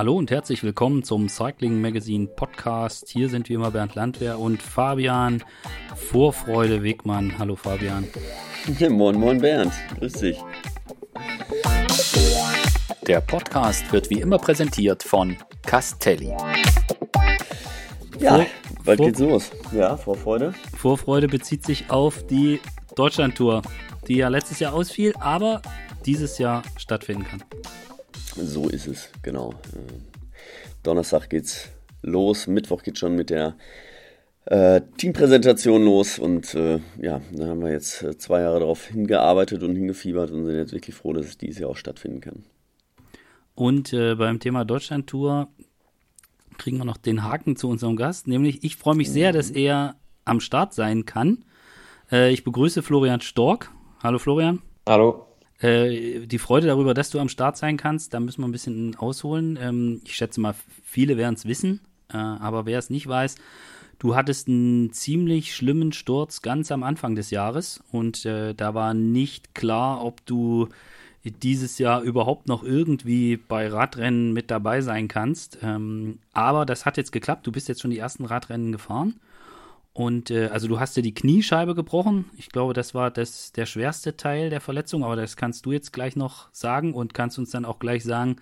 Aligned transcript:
Hallo 0.00 0.16
und 0.16 0.30
herzlich 0.30 0.62
willkommen 0.62 1.02
zum 1.02 1.28
Cycling 1.28 1.78
Magazine 1.78 2.26
Podcast. 2.26 3.10
Hier 3.10 3.28
sind 3.28 3.50
wie 3.50 3.52
immer 3.52 3.70
Bernd 3.70 3.96
Landwehr 3.96 4.38
und 4.38 4.62
Fabian 4.62 5.44
Vorfreude 5.94 6.82
Wegmann. 6.82 7.38
Hallo 7.38 7.54
Fabian. 7.54 8.08
moin, 8.88 9.20
moin 9.20 9.38
Bernd. 9.38 9.70
Grüß 9.98 10.12
dich. 10.14 10.38
Der 13.06 13.20
Podcast 13.20 13.92
wird 13.92 14.08
wie 14.08 14.22
immer 14.22 14.38
präsentiert 14.38 15.02
von 15.02 15.36
Castelli. 15.66 16.34
Ja, 18.18 18.36
Vor, 18.36 18.46
bald 18.86 18.96
Vor, 18.96 19.06
geht's 19.06 19.18
los. 19.18 19.50
Ja, 19.76 19.98
Vorfreude. 19.98 20.54
Vorfreude 20.78 21.28
bezieht 21.28 21.66
sich 21.66 21.90
auf 21.90 22.26
die 22.26 22.58
Deutschlandtour, 22.96 23.60
die 24.08 24.16
ja 24.16 24.28
letztes 24.28 24.60
Jahr 24.60 24.72
ausfiel, 24.72 25.12
aber 25.20 25.60
dieses 26.06 26.38
Jahr 26.38 26.62
stattfinden 26.78 27.24
kann. 27.24 27.44
So 28.36 28.68
ist 28.68 28.86
es, 28.86 29.10
genau. 29.22 29.54
Donnerstag 30.82 31.28
geht's 31.28 31.68
los, 32.02 32.46
Mittwoch 32.46 32.82
geht 32.82 32.98
schon 32.98 33.14
mit 33.14 33.30
der 33.30 33.56
äh, 34.46 34.80
Teampräsentation 34.96 35.84
los 35.84 36.18
und 36.18 36.54
äh, 36.54 36.80
ja, 37.00 37.20
da 37.32 37.46
haben 37.46 37.60
wir 37.60 37.70
jetzt 37.70 38.02
äh, 38.02 38.16
zwei 38.16 38.40
Jahre 38.40 38.60
darauf 38.60 38.86
hingearbeitet 38.86 39.62
und 39.62 39.76
hingefiebert 39.76 40.30
und 40.30 40.46
sind 40.46 40.56
jetzt 40.56 40.72
wirklich 40.72 40.96
froh, 40.96 41.12
dass 41.12 41.26
es 41.26 41.38
dieses 41.38 41.58
Jahr 41.58 41.70
auch 41.70 41.76
stattfinden 41.76 42.20
kann. 42.20 42.44
Und 43.54 43.92
äh, 43.92 44.14
beim 44.14 44.40
Thema 44.40 44.64
Deutschlandtour 44.64 45.48
kriegen 46.56 46.78
wir 46.78 46.84
noch 46.84 46.96
den 46.96 47.22
Haken 47.24 47.56
zu 47.56 47.68
unserem 47.68 47.96
Gast, 47.96 48.26
nämlich 48.26 48.64
ich 48.64 48.76
freue 48.76 48.96
mich 48.96 49.10
sehr, 49.10 49.32
dass 49.32 49.50
er 49.50 49.96
am 50.24 50.40
Start 50.40 50.72
sein 50.74 51.04
kann. 51.04 51.44
Äh, 52.10 52.32
ich 52.32 52.44
begrüße 52.44 52.82
Florian 52.82 53.20
Stork. 53.20 53.70
Hallo 54.02 54.18
Florian. 54.18 54.62
Hallo. 54.86 55.29
Äh, 55.60 56.26
die 56.26 56.38
Freude 56.38 56.68
darüber, 56.68 56.94
dass 56.94 57.10
du 57.10 57.18
am 57.18 57.28
Start 57.28 57.56
sein 57.56 57.76
kannst, 57.76 58.14
da 58.14 58.20
müssen 58.20 58.42
wir 58.42 58.48
ein 58.48 58.52
bisschen 58.52 58.96
ausholen. 58.96 59.58
Ähm, 59.60 60.00
ich 60.04 60.16
schätze 60.16 60.40
mal, 60.40 60.54
viele 60.82 61.16
werden 61.16 61.34
es 61.34 61.46
wissen, 61.46 61.80
äh, 62.12 62.16
aber 62.16 62.66
wer 62.66 62.78
es 62.78 62.90
nicht 62.90 63.06
weiß, 63.06 63.36
du 63.98 64.16
hattest 64.16 64.48
einen 64.48 64.92
ziemlich 64.92 65.54
schlimmen 65.54 65.92
Sturz 65.92 66.42
ganz 66.42 66.72
am 66.72 66.82
Anfang 66.82 67.14
des 67.14 67.30
Jahres 67.30 67.82
und 67.92 68.24
äh, 68.24 68.54
da 68.54 68.74
war 68.74 68.94
nicht 68.94 69.54
klar, 69.54 70.04
ob 70.04 70.24
du 70.24 70.68
dieses 71.22 71.78
Jahr 71.78 72.00
überhaupt 72.00 72.48
noch 72.48 72.62
irgendwie 72.62 73.36
bei 73.36 73.68
Radrennen 73.68 74.32
mit 74.32 74.50
dabei 74.50 74.80
sein 74.80 75.06
kannst. 75.06 75.58
Ähm, 75.62 76.18
aber 76.32 76.64
das 76.64 76.86
hat 76.86 76.96
jetzt 76.96 77.12
geklappt. 77.12 77.46
Du 77.46 77.52
bist 77.52 77.68
jetzt 77.68 77.82
schon 77.82 77.90
die 77.90 77.98
ersten 77.98 78.24
Radrennen 78.24 78.72
gefahren. 78.72 79.20
Und 80.00 80.30
äh, 80.30 80.46
also 80.46 80.66
du 80.66 80.80
hast 80.80 80.96
ja 80.96 81.02
die 81.02 81.12
Kniescheibe 81.12 81.74
gebrochen. 81.74 82.24
Ich 82.38 82.48
glaube, 82.48 82.72
das 82.72 82.94
war 82.94 83.10
das, 83.10 83.52
der 83.52 83.66
schwerste 83.66 84.16
Teil 84.16 84.48
der 84.48 84.62
Verletzung, 84.62 85.04
aber 85.04 85.14
das 85.14 85.36
kannst 85.36 85.66
du 85.66 85.72
jetzt 85.72 85.92
gleich 85.92 86.16
noch 86.16 86.48
sagen 86.52 86.94
und 86.94 87.12
kannst 87.12 87.38
uns 87.38 87.50
dann 87.50 87.66
auch 87.66 87.78
gleich 87.78 88.02
sagen, 88.02 88.36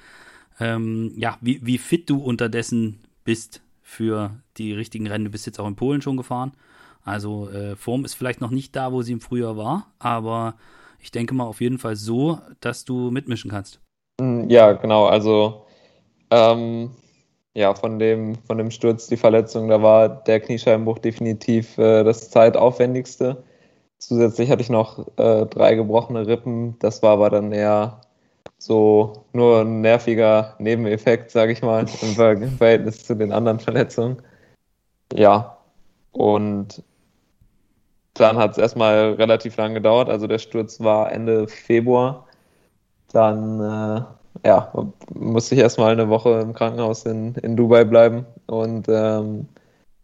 ähm, 0.60 1.12
ja, 1.16 1.36
wie, 1.40 1.58
wie 1.66 1.78
fit 1.78 2.08
du 2.08 2.18
unterdessen 2.18 3.00
bist 3.24 3.60
für 3.82 4.40
die 4.56 4.72
richtigen 4.72 5.08
Rennen. 5.08 5.24
Du 5.24 5.32
bist 5.32 5.46
jetzt 5.46 5.58
auch 5.58 5.66
in 5.66 5.74
Polen 5.74 6.00
schon 6.00 6.16
gefahren. 6.16 6.52
Also 7.02 7.50
äh, 7.50 7.74
Form 7.74 8.04
ist 8.04 8.14
vielleicht 8.14 8.40
noch 8.40 8.52
nicht 8.52 8.76
da, 8.76 8.92
wo 8.92 9.02
sie 9.02 9.14
im 9.14 9.20
Frühjahr 9.20 9.56
war, 9.56 9.88
aber 9.98 10.54
ich 11.00 11.10
denke 11.10 11.34
mal 11.34 11.44
auf 11.44 11.60
jeden 11.60 11.78
Fall 11.78 11.96
so, 11.96 12.38
dass 12.60 12.84
du 12.84 13.10
mitmischen 13.10 13.50
kannst. 13.50 13.80
Mm, 14.20 14.48
ja, 14.48 14.74
genau. 14.74 15.06
Also 15.06 15.66
ähm, 16.30 16.92
ja, 17.58 17.74
von 17.74 17.98
dem, 17.98 18.36
von 18.46 18.56
dem 18.56 18.70
Sturz, 18.70 19.08
die 19.08 19.16
Verletzung, 19.16 19.68
da 19.68 19.82
war 19.82 20.08
der 20.08 20.38
Kniescheibenbruch 20.38 21.00
definitiv 21.00 21.76
äh, 21.76 22.04
das 22.04 22.30
zeitaufwendigste. 22.30 23.42
Zusätzlich 23.98 24.48
hatte 24.50 24.62
ich 24.62 24.70
noch 24.70 25.08
äh, 25.16 25.44
drei 25.46 25.74
gebrochene 25.74 26.24
Rippen. 26.28 26.78
Das 26.78 27.02
war 27.02 27.14
aber 27.14 27.30
dann 27.30 27.50
eher 27.50 28.00
so 28.58 29.24
nur 29.32 29.62
ein 29.62 29.80
nerviger 29.80 30.54
Nebeneffekt, 30.60 31.32
sage 31.32 31.50
ich 31.50 31.60
mal, 31.62 31.80
im, 31.80 32.14
Ver 32.14 32.32
im 32.32 32.56
Verhältnis 32.58 33.04
zu 33.04 33.16
den 33.16 33.32
anderen 33.32 33.58
Verletzungen. 33.58 34.22
Ja, 35.12 35.58
und 36.12 36.84
dann 38.14 38.36
hat 38.36 38.52
es 38.52 38.58
erstmal 38.58 39.14
relativ 39.14 39.56
lang 39.56 39.74
gedauert. 39.74 40.08
Also 40.08 40.28
der 40.28 40.38
Sturz 40.38 40.78
war 40.78 41.10
Ende 41.10 41.48
Februar. 41.48 42.24
Dann 43.12 43.60
äh, 43.60 44.02
ja, 44.44 44.72
musste 45.14 45.54
ich 45.54 45.60
erstmal 45.60 45.92
eine 45.92 46.08
Woche 46.08 46.40
im 46.40 46.52
Krankenhaus 46.52 47.04
in, 47.04 47.34
in 47.36 47.56
Dubai 47.56 47.84
bleiben. 47.84 48.26
Und 48.46 48.88
ähm, 48.88 49.48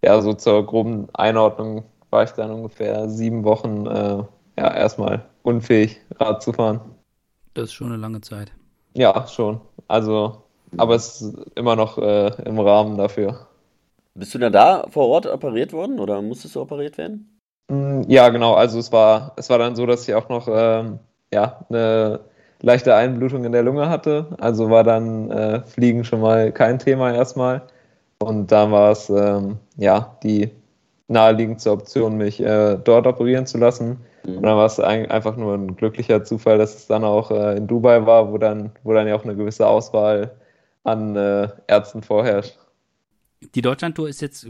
ja, 0.03 0.21
so 0.21 0.35
zur 0.35 0.65
groben 0.67 1.09
Einordnung 1.15 1.85
war 2.11 2.25
ich 2.25 2.31
dann 2.31 2.51
ungefähr 2.51 3.09
sieben 3.09 3.45
Wochen 3.45 3.87
äh, 3.87 4.23
ja, 4.57 4.75
erstmal 4.75 5.25
unfähig, 5.43 6.01
Rad 6.19 6.43
zu 6.43 6.53
fahren. 6.53 6.81
Das 7.55 7.65
ist 7.65 7.73
schon 7.75 7.89
eine 7.89 7.97
lange 7.97 8.21
Zeit. 8.21 8.53
Ja, 8.95 9.27
schon. 9.27 9.61
Also, 9.89 10.43
aber 10.77 10.95
es 10.95 11.21
ist 11.21 11.37
immer 11.55 11.77
noch 11.77 11.99
äh, 11.99 12.29
im 12.45 12.59
Rahmen 12.59 12.97
dafür. 12.97 13.49
Bist 14.15 14.35
du 14.35 14.39
dann 14.39 14.53
da 14.53 14.87
vor 14.91 15.09
Ort 15.09 15.27
operiert 15.27 15.73
worden 15.73 15.99
oder 15.99 16.23
musstest 16.23 16.55
du 16.55 16.61
operiert 16.61 16.99
werden? 16.99 17.41
Mm, 17.69 18.03
ja, 18.09 18.29
genau. 18.29 18.55
Also 18.55 18.79
es 18.79 18.93
war, 18.93 19.33
es 19.37 19.51
war 19.51 19.59
dann 19.59 19.75
so, 19.75 19.87
dass 19.87 20.07
ich 20.07 20.15
auch 20.15 20.29
noch 20.29 20.47
ähm, 20.49 21.01
ja, 21.33 21.65
eine 21.69 22.21
leichte 22.65 22.95
Einblutung 22.95 23.45
in 23.45 23.53
der 23.53 23.63
Lunge 23.63 23.89
hatte. 23.89 24.27
Also 24.39 24.71
war 24.71 24.85
dann 24.85 25.31
äh, 25.31 25.63
Fliegen 25.63 26.05
schon 26.05 26.21
mal 26.21 26.51
kein 26.53 26.79
Thema 26.79 27.13
erstmal. 27.13 27.63
Und 28.19 28.51
da 28.51 28.71
war 28.71 28.93
es 28.93 29.11
ähm, 29.11 29.59
ja 29.77 30.17
die 30.23 30.51
naheliegendste 31.09 31.71
Option, 31.71 32.17
mich 32.17 32.41
äh, 32.41 32.79
dort 32.83 33.07
operieren 33.07 33.47
zu 33.47 33.59
lassen. 33.59 33.99
Mhm. 34.25 34.37
Und 34.39 34.43
dann 34.45 34.57
war 34.57 34.67
es 34.67 34.81
ein, 34.81 35.11
einfach 35.11 35.37
nur 35.37 35.55
ein 35.55 35.77
glücklicher 35.77 36.25
Zufall, 36.25 36.59
dass 36.59 36.75
es 36.75 36.87
dann 36.87 37.05
auch 37.05 37.31
äh, 37.31 37.57
in 37.57 37.67
Dubai 37.67 38.07
war, 38.07 38.33
wo 38.33 38.39
dann, 38.39 38.73
wo 38.83 38.95
dann 38.95 39.07
ja 39.07 39.15
auch 39.15 39.25
eine 39.25 39.37
gewisse 39.37 39.67
Auswahl 39.67 40.35
an 40.85 41.17
äh, 41.17 41.49
Ärzten 41.67 42.03
vorherrscht. 42.03 42.59
Die 43.55 43.61
Deutschlandtour 43.61 44.09
ist 44.09 44.23
jetzt 44.23 44.49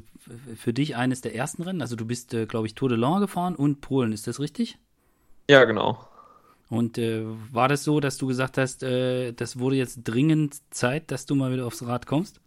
für 0.56 0.72
dich 0.72 0.94
eines 0.94 1.20
der 1.20 1.34
ersten 1.34 1.62
Rennen. 1.62 1.82
Also 1.82 1.96
du 1.96 2.06
bist, 2.06 2.32
äh, 2.32 2.46
glaube 2.46 2.66
ich, 2.68 2.76
Tour 2.76 2.88
de 2.88 2.96
Lange 2.96 3.20
gefahren 3.20 3.56
und 3.56 3.80
Polen. 3.80 4.12
Ist 4.12 4.28
das 4.28 4.38
richtig? 4.38 4.78
Ja, 5.50 5.64
genau. 5.64 5.98
Und 6.70 6.98
äh, 6.98 7.24
war 7.52 7.68
das 7.68 7.84
so, 7.84 8.00
dass 8.00 8.16
du 8.18 8.26
gesagt 8.26 8.58
hast, 8.58 8.82
äh, 8.82 9.32
das 9.32 9.58
wurde 9.58 9.76
jetzt 9.76 10.00
dringend 10.04 10.56
Zeit, 10.70 11.10
dass 11.10 11.26
du 11.26 11.34
mal 11.34 11.52
wieder 11.52 11.66
aufs 11.66 11.86
Rad 11.86 12.06
kommst? 12.06 12.40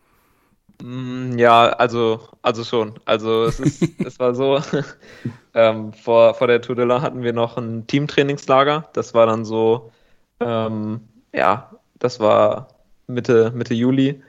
Mm, 0.81 1.37
ja, 1.37 1.69
also, 1.69 2.21
also 2.41 2.63
schon. 2.63 2.99
Also 3.05 3.45
es, 3.45 3.59
ist, 3.59 3.81
es 4.05 4.19
war 4.19 4.35
so, 4.35 4.59
ähm, 5.53 5.93
vor, 5.93 6.33
vor 6.35 6.47
der 6.47 6.61
Tour 6.61 6.75
de 6.75 6.85
la 6.85 7.01
hatten 7.01 7.23
wir 7.23 7.33
noch 7.33 7.57
ein 7.57 7.87
Teamtrainingslager. 7.87 8.89
Das 8.93 9.13
war 9.13 9.25
dann 9.27 9.45
so, 9.45 9.91
ähm, 10.39 11.01
ja, 11.33 11.71
das 11.99 12.19
war 12.19 12.69
Mitte, 13.07 13.51
Mitte 13.55 13.73
Juli. 13.73 14.21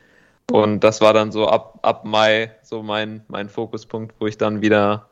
Und 0.51 0.81
das 0.81 1.01
war 1.01 1.13
dann 1.13 1.33
so 1.33 1.49
ab, 1.49 1.79
ab 1.83 2.05
Mai 2.05 2.53
so 2.63 2.83
mein, 2.83 3.25
mein 3.29 3.49
Fokuspunkt, 3.51 4.15
wo 4.21 4.27
ich 4.27 4.39
dann 4.39 4.63
wieder 4.63 5.09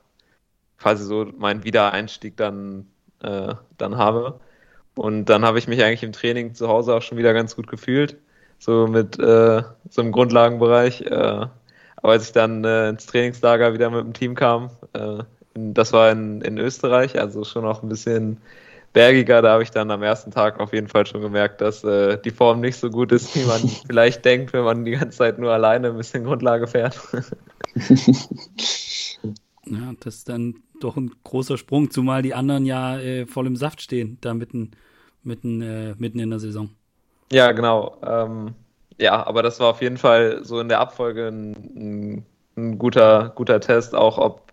quasi 0.78 1.04
so 1.04 1.26
meinen 1.38 1.64
Wiedereinstieg 1.64 2.36
dann, 2.36 2.86
äh, 3.22 3.54
dann 3.78 3.96
habe. 3.98 4.40
Und 4.96 5.26
dann 5.26 5.44
habe 5.44 5.58
ich 5.58 5.68
mich 5.68 5.84
eigentlich 5.84 6.02
im 6.02 6.12
Training 6.12 6.54
zu 6.54 6.68
Hause 6.68 6.94
auch 6.94 7.02
schon 7.02 7.18
wieder 7.18 7.34
ganz 7.34 7.54
gut 7.54 7.68
gefühlt, 7.68 8.16
so 8.58 8.86
mit 8.86 9.18
äh, 9.18 9.62
so 9.90 10.02
einem 10.02 10.10
Grundlagenbereich. 10.10 11.02
Äh, 11.02 11.10
aber 11.10 12.12
als 12.12 12.24
ich 12.24 12.32
dann 12.32 12.64
äh, 12.64 12.88
ins 12.88 13.06
Trainingslager 13.06 13.74
wieder 13.74 13.90
mit 13.90 14.04
dem 14.04 14.14
Team 14.14 14.34
kam, 14.34 14.70
äh, 14.94 15.22
in, 15.54 15.74
das 15.74 15.92
war 15.92 16.10
in, 16.10 16.40
in 16.40 16.58
Österreich, 16.58 17.18
also 17.20 17.44
schon 17.44 17.66
auch 17.66 17.82
ein 17.82 17.88
bisschen 17.90 18.38
bergiger, 18.94 19.42
da 19.42 19.52
habe 19.52 19.62
ich 19.62 19.70
dann 19.70 19.90
am 19.90 20.02
ersten 20.02 20.30
Tag 20.30 20.58
auf 20.60 20.72
jeden 20.72 20.88
Fall 20.88 21.04
schon 21.04 21.20
gemerkt, 21.20 21.60
dass 21.60 21.84
äh, 21.84 22.16
die 22.16 22.30
Form 22.30 22.60
nicht 22.60 22.78
so 22.78 22.88
gut 22.88 23.12
ist, 23.12 23.36
wie 23.36 23.44
man 23.44 23.60
vielleicht 23.86 24.24
denkt, 24.24 24.54
wenn 24.54 24.64
man 24.64 24.86
die 24.86 24.92
ganze 24.92 25.18
Zeit 25.18 25.38
nur 25.38 25.52
alleine 25.52 25.88
ein 25.88 25.96
bisschen 25.98 26.24
Grundlage 26.24 26.66
fährt. 26.66 26.98
ja, 29.66 29.92
das 30.00 30.16
ist 30.16 30.28
dann 30.28 30.54
doch 30.80 30.96
ein 30.96 31.10
großer 31.24 31.58
Sprung, 31.58 31.90
zumal 31.90 32.22
die 32.22 32.34
anderen 32.34 32.64
ja 32.64 32.98
äh, 32.98 33.26
voll 33.26 33.46
im 33.46 33.56
Saft 33.56 33.80
stehen, 33.80 34.18
da 34.20 34.34
mitten, 34.34 34.72
mitten, 35.22 35.62
äh, 35.62 35.94
mitten 35.98 36.18
in 36.18 36.30
der 36.30 36.38
Saison. 36.38 36.70
Ja, 37.32 37.52
genau. 37.52 37.96
Ähm, 38.02 38.54
ja, 38.98 39.26
aber 39.26 39.42
das 39.42 39.60
war 39.60 39.68
auf 39.68 39.82
jeden 39.82 39.98
Fall 39.98 40.44
so 40.44 40.60
in 40.60 40.68
der 40.68 40.80
Abfolge 40.80 41.28
ein, 41.28 42.24
ein, 42.56 42.78
guter, 42.78 43.32
guter 43.34 43.60
Test, 43.60 43.94
auch 43.94 44.18
ob, 44.18 44.52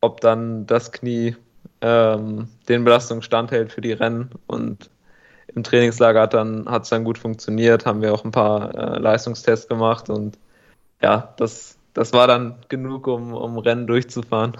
ob 0.00 0.20
dann 0.20 0.66
das 0.66 0.92
Knie 0.92 1.36
ähm, 1.80 2.48
den 2.68 2.84
Belastungen 2.84 3.22
standhält 3.22 3.72
für 3.72 3.80
die 3.80 3.92
Rennen 3.92 4.30
und 4.46 4.90
im 5.54 5.62
Trainingslager 5.62 6.22
hat 6.22 6.34
dann 6.34 6.66
es 6.66 6.90
dann 6.90 7.04
gut 7.04 7.18
funktioniert, 7.18 7.86
haben 7.86 8.02
wir 8.02 8.12
auch 8.12 8.24
ein 8.24 8.32
paar 8.32 8.74
äh, 8.74 8.98
Leistungstests 8.98 9.68
gemacht 9.68 10.10
und 10.10 10.38
ja, 11.00 11.32
das, 11.38 11.77
das 11.98 12.12
war 12.12 12.28
dann 12.28 12.54
genug, 12.68 13.08
um, 13.08 13.34
um 13.34 13.58
Rennen 13.58 13.88
durchzufahren. 13.88 14.52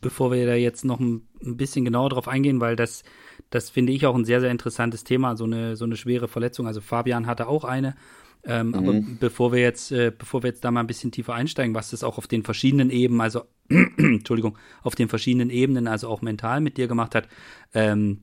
Bevor 0.00 0.32
wir 0.32 0.46
da 0.46 0.54
jetzt 0.54 0.86
noch 0.86 0.98
ein, 0.98 1.28
ein 1.44 1.58
bisschen 1.58 1.84
genauer 1.84 2.08
drauf 2.08 2.26
eingehen, 2.26 2.58
weil 2.58 2.74
das, 2.74 3.04
das 3.50 3.68
finde 3.68 3.92
ich 3.92 4.06
auch 4.06 4.14
ein 4.14 4.24
sehr, 4.24 4.40
sehr 4.40 4.50
interessantes 4.50 5.04
Thema, 5.04 5.36
so 5.36 5.44
eine, 5.44 5.76
so 5.76 5.84
eine 5.84 5.96
schwere 5.96 6.26
Verletzung. 6.26 6.66
Also 6.66 6.80
Fabian 6.80 7.26
hatte 7.26 7.48
auch 7.48 7.64
eine. 7.64 7.96
Ähm, 8.44 8.68
mhm. 8.68 8.74
Aber 8.74 9.00
bevor 9.20 9.52
wir 9.52 9.60
jetzt, 9.60 9.92
äh, 9.92 10.10
bevor 10.16 10.42
wir 10.42 10.48
jetzt 10.48 10.64
da 10.64 10.70
mal 10.70 10.80
ein 10.80 10.86
bisschen 10.86 11.12
tiefer 11.12 11.34
einsteigen, 11.34 11.74
was 11.74 11.90
das 11.90 12.02
auch 12.02 12.16
auf 12.16 12.26
den 12.26 12.42
verschiedenen 12.42 12.88
Ebenen, 12.88 13.20
also 13.20 13.42
Entschuldigung, 13.68 14.56
auf 14.82 14.94
den 14.94 15.10
verschiedenen 15.10 15.50
Ebenen, 15.50 15.86
also 15.86 16.08
auch 16.08 16.22
mental 16.22 16.62
mit 16.62 16.78
dir 16.78 16.88
gemacht 16.88 17.14
hat, 17.14 17.28
ähm, 17.74 18.22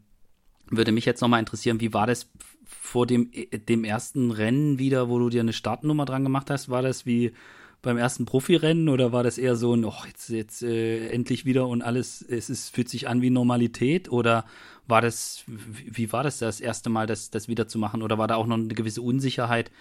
würde 0.71 0.91
mich 0.91 1.05
jetzt 1.05 1.21
nochmal 1.21 1.41
interessieren, 1.41 1.79
wie 1.79 1.93
war 1.93 2.07
das 2.07 2.27
vor 2.69 3.07
dem, 3.07 3.31
dem 3.67 3.83
ersten 3.83 4.31
Rennen 4.31 4.79
wieder, 4.79 5.09
wo 5.09 5.19
du 5.19 5.29
dir 5.29 5.41
eine 5.41 5.53
Startnummer 5.53 6.05
dran 6.05 6.23
gemacht 6.23 6.49
hast? 6.49 6.69
War 6.69 6.81
das 6.81 7.05
wie 7.05 7.33
beim 7.81 7.97
ersten 7.97 8.25
Profirennen 8.25 8.89
oder 8.89 9.11
war 9.11 9.23
das 9.23 9.37
eher 9.37 9.55
so 9.55 9.73
ein, 9.73 9.85
oh, 9.85 9.93
jetzt, 10.05 10.29
jetzt 10.29 10.63
äh, 10.63 11.09
endlich 11.09 11.45
wieder 11.45 11.67
und 11.67 11.81
alles, 11.81 12.21
es 12.21 12.49
ist, 12.49 12.75
fühlt 12.75 12.89
sich 12.89 13.07
an 13.07 13.21
wie 13.21 13.29
Normalität? 13.29 14.11
Oder 14.11 14.45
war 14.87 15.01
das, 15.01 15.43
wie 15.47 16.11
war 16.11 16.23
das 16.23 16.39
das 16.39 16.59
erste 16.59 16.89
Mal, 16.89 17.07
das, 17.07 17.29
das 17.29 17.47
wieder 17.47 17.67
zu 17.67 17.79
machen? 17.79 18.01
Oder 18.01 18.17
war 18.17 18.27
da 18.27 18.35
auch 18.35 18.47
noch 18.47 18.57
eine 18.57 18.67
gewisse 18.67 19.01
Unsicherheit? 19.01 19.71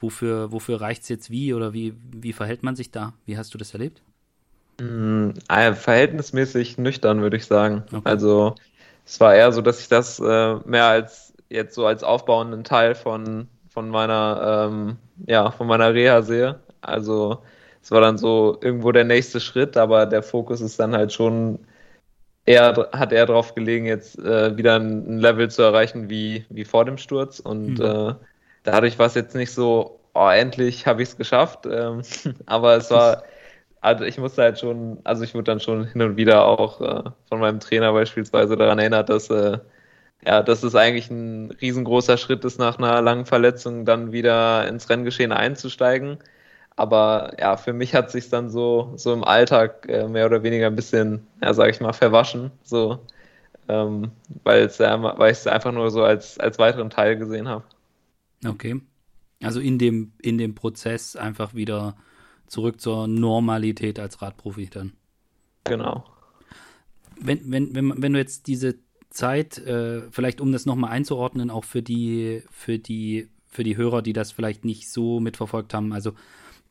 Wofür, 0.00 0.50
wofür 0.50 0.80
reicht 0.80 1.02
es 1.02 1.08
jetzt 1.08 1.30
wie 1.30 1.54
oder 1.54 1.72
wie, 1.72 1.94
wie 2.10 2.32
verhält 2.32 2.62
man 2.62 2.74
sich 2.74 2.90
da? 2.90 3.12
Wie 3.26 3.36
hast 3.36 3.54
du 3.54 3.58
das 3.58 3.72
erlebt? 3.72 4.02
Mm, 4.80 5.30
äh, 5.48 5.74
verhältnismäßig 5.74 6.78
nüchtern, 6.78 7.20
würde 7.20 7.36
ich 7.36 7.44
sagen. 7.44 7.84
Okay. 7.92 8.00
Also 8.04 8.54
es 9.04 9.20
war 9.20 9.34
eher 9.34 9.52
so, 9.52 9.60
dass 9.60 9.80
ich 9.80 9.88
das 9.88 10.18
äh, 10.18 10.54
mehr 10.64 10.86
als 10.86 11.31
jetzt 11.52 11.74
so 11.74 11.86
als 11.86 12.04
aufbauenden 12.04 12.64
Teil 12.64 12.94
von, 12.94 13.48
von 13.68 13.88
meiner 13.88 14.68
ähm, 14.70 14.96
ja, 15.26 15.50
von 15.50 15.66
meiner 15.66 15.94
Reha 15.94 16.22
sehe. 16.22 16.60
Also 16.80 17.42
es 17.82 17.90
war 17.90 18.00
dann 18.00 18.18
so 18.18 18.58
irgendwo 18.60 18.92
der 18.92 19.04
nächste 19.04 19.40
Schritt, 19.40 19.76
aber 19.76 20.06
der 20.06 20.22
Fokus 20.22 20.60
ist 20.60 20.78
dann 20.78 20.94
halt 20.94 21.12
schon 21.12 21.58
eher, 22.44 22.88
hat 22.92 23.12
eher 23.12 23.26
darauf 23.26 23.54
gelegen, 23.54 23.86
jetzt 23.86 24.18
äh, 24.18 24.56
wieder 24.56 24.76
ein 24.76 25.18
Level 25.18 25.50
zu 25.50 25.62
erreichen 25.62 26.08
wie, 26.10 26.44
wie 26.48 26.64
vor 26.64 26.84
dem 26.84 26.98
Sturz. 26.98 27.40
Und 27.40 27.78
mhm. 27.78 27.84
äh, 27.84 28.14
dadurch 28.62 28.98
war 28.98 29.06
es 29.06 29.14
jetzt 29.14 29.34
nicht 29.34 29.52
so, 29.52 30.00
oh, 30.14 30.28
endlich 30.28 30.86
habe 30.86 31.02
ich 31.02 31.10
es 31.10 31.16
geschafft. 31.16 31.66
Ähm, 31.66 32.02
aber 32.46 32.76
es 32.76 32.90
war, 32.90 33.24
also 33.80 34.04
ich 34.04 34.18
musste 34.18 34.42
halt 34.42 34.60
schon, 34.60 35.00
also 35.04 35.24
ich 35.24 35.34
wurde 35.34 35.44
dann 35.44 35.60
schon 35.60 35.84
hin 35.86 36.02
und 36.02 36.16
wieder 36.16 36.44
auch 36.46 36.80
äh, 36.80 37.10
von 37.28 37.40
meinem 37.40 37.60
Trainer 37.60 37.92
beispielsweise 37.92 38.56
daran 38.56 38.78
erinnert, 38.78 39.08
dass 39.08 39.28
äh, 39.30 39.58
ja, 40.24 40.42
dass 40.42 40.62
es 40.62 40.74
eigentlich 40.74 41.10
ein 41.10 41.50
riesengroßer 41.50 42.16
Schritt 42.16 42.44
ist, 42.44 42.58
nach 42.58 42.78
einer 42.78 43.02
langen 43.02 43.26
Verletzung 43.26 43.84
dann 43.84 44.12
wieder 44.12 44.68
ins 44.68 44.88
Renngeschehen 44.88 45.32
einzusteigen. 45.32 46.18
Aber 46.76 47.34
ja, 47.38 47.56
für 47.56 47.72
mich 47.72 47.94
hat 47.94 48.10
sich 48.10 48.28
dann 48.30 48.48
so, 48.48 48.92
so 48.96 49.12
im 49.12 49.24
Alltag 49.24 49.86
äh, 49.88 50.08
mehr 50.08 50.26
oder 50.26 50.42
weniger 50.42 50.68
ein 50.68 50.76
bisschen, 50.76 51.26
ja, 51.42 51.52
sag 51.52 51.70
ich 51.70 51.80
mal, 51.80 51.92
verwaschen. 51.92 52.50
So, 52.62 53.00
ähm, 53.68 54.12
weil 54.44 54.66
ich 54.66 54.80
es 54.80 55.46
einfach 55.46 55.72
nur 55.72 55.90
so 55.90 56.02
als, 56.02 56.38
als 56.38 56.58
weiteren 56.58 56.90
Teil 56.90 57.16
gesehen 57.16 57.48
habe. 57.48 57.64
Okay. 58.46 58.80
Also 59.42 59.60
in 59.60 59.78
dem, 59.78 60.12
in 60.22 60.38
dem 60.38 60.54
Prozess 60.54 61.16
einfach 61.16 61.52
wieder 61.54 61.96
zurück 62.46 62.80
zur 62.80 63.08
Normalität 63.08 63.98
als 63.98 64.22
Radprofi 64.22 64.68
dann. 64.70 64.92
Genau. 65.64 66.04
Wenn, 67.20 67.50
wenn, 67.50 67.74
wenn, 67.74 68.02
wenn 68.02 68.12
du 68.12 68.18
jetzt 68.18 68.46
diese 68.46 68.76
Zeit, 69.12 69.58
äh, 69.58 70.02
vielleicht 70.10 70.40
um 70.40 70.52
das 70.52 70.66
nochmal 70.66 70.90
einzuordnen, 70.90 71.50
auch 71.50 71.64
für 71.64 71.82
die, 71.82 72.42
für 72.50 72.78
die, 72.78 73.28
für 73.46 73.64
die 73.64 73.76
Hörer, 73.76 74.02
die 74.02 74.12
das 74.12 74.32
vielleicht 74.32 74.64
nicht 74.64 74.90
so 74.90 75.20
mitverfolgt 75.20 75.74
haben. 75.74 75.92
Also 75.92 76.12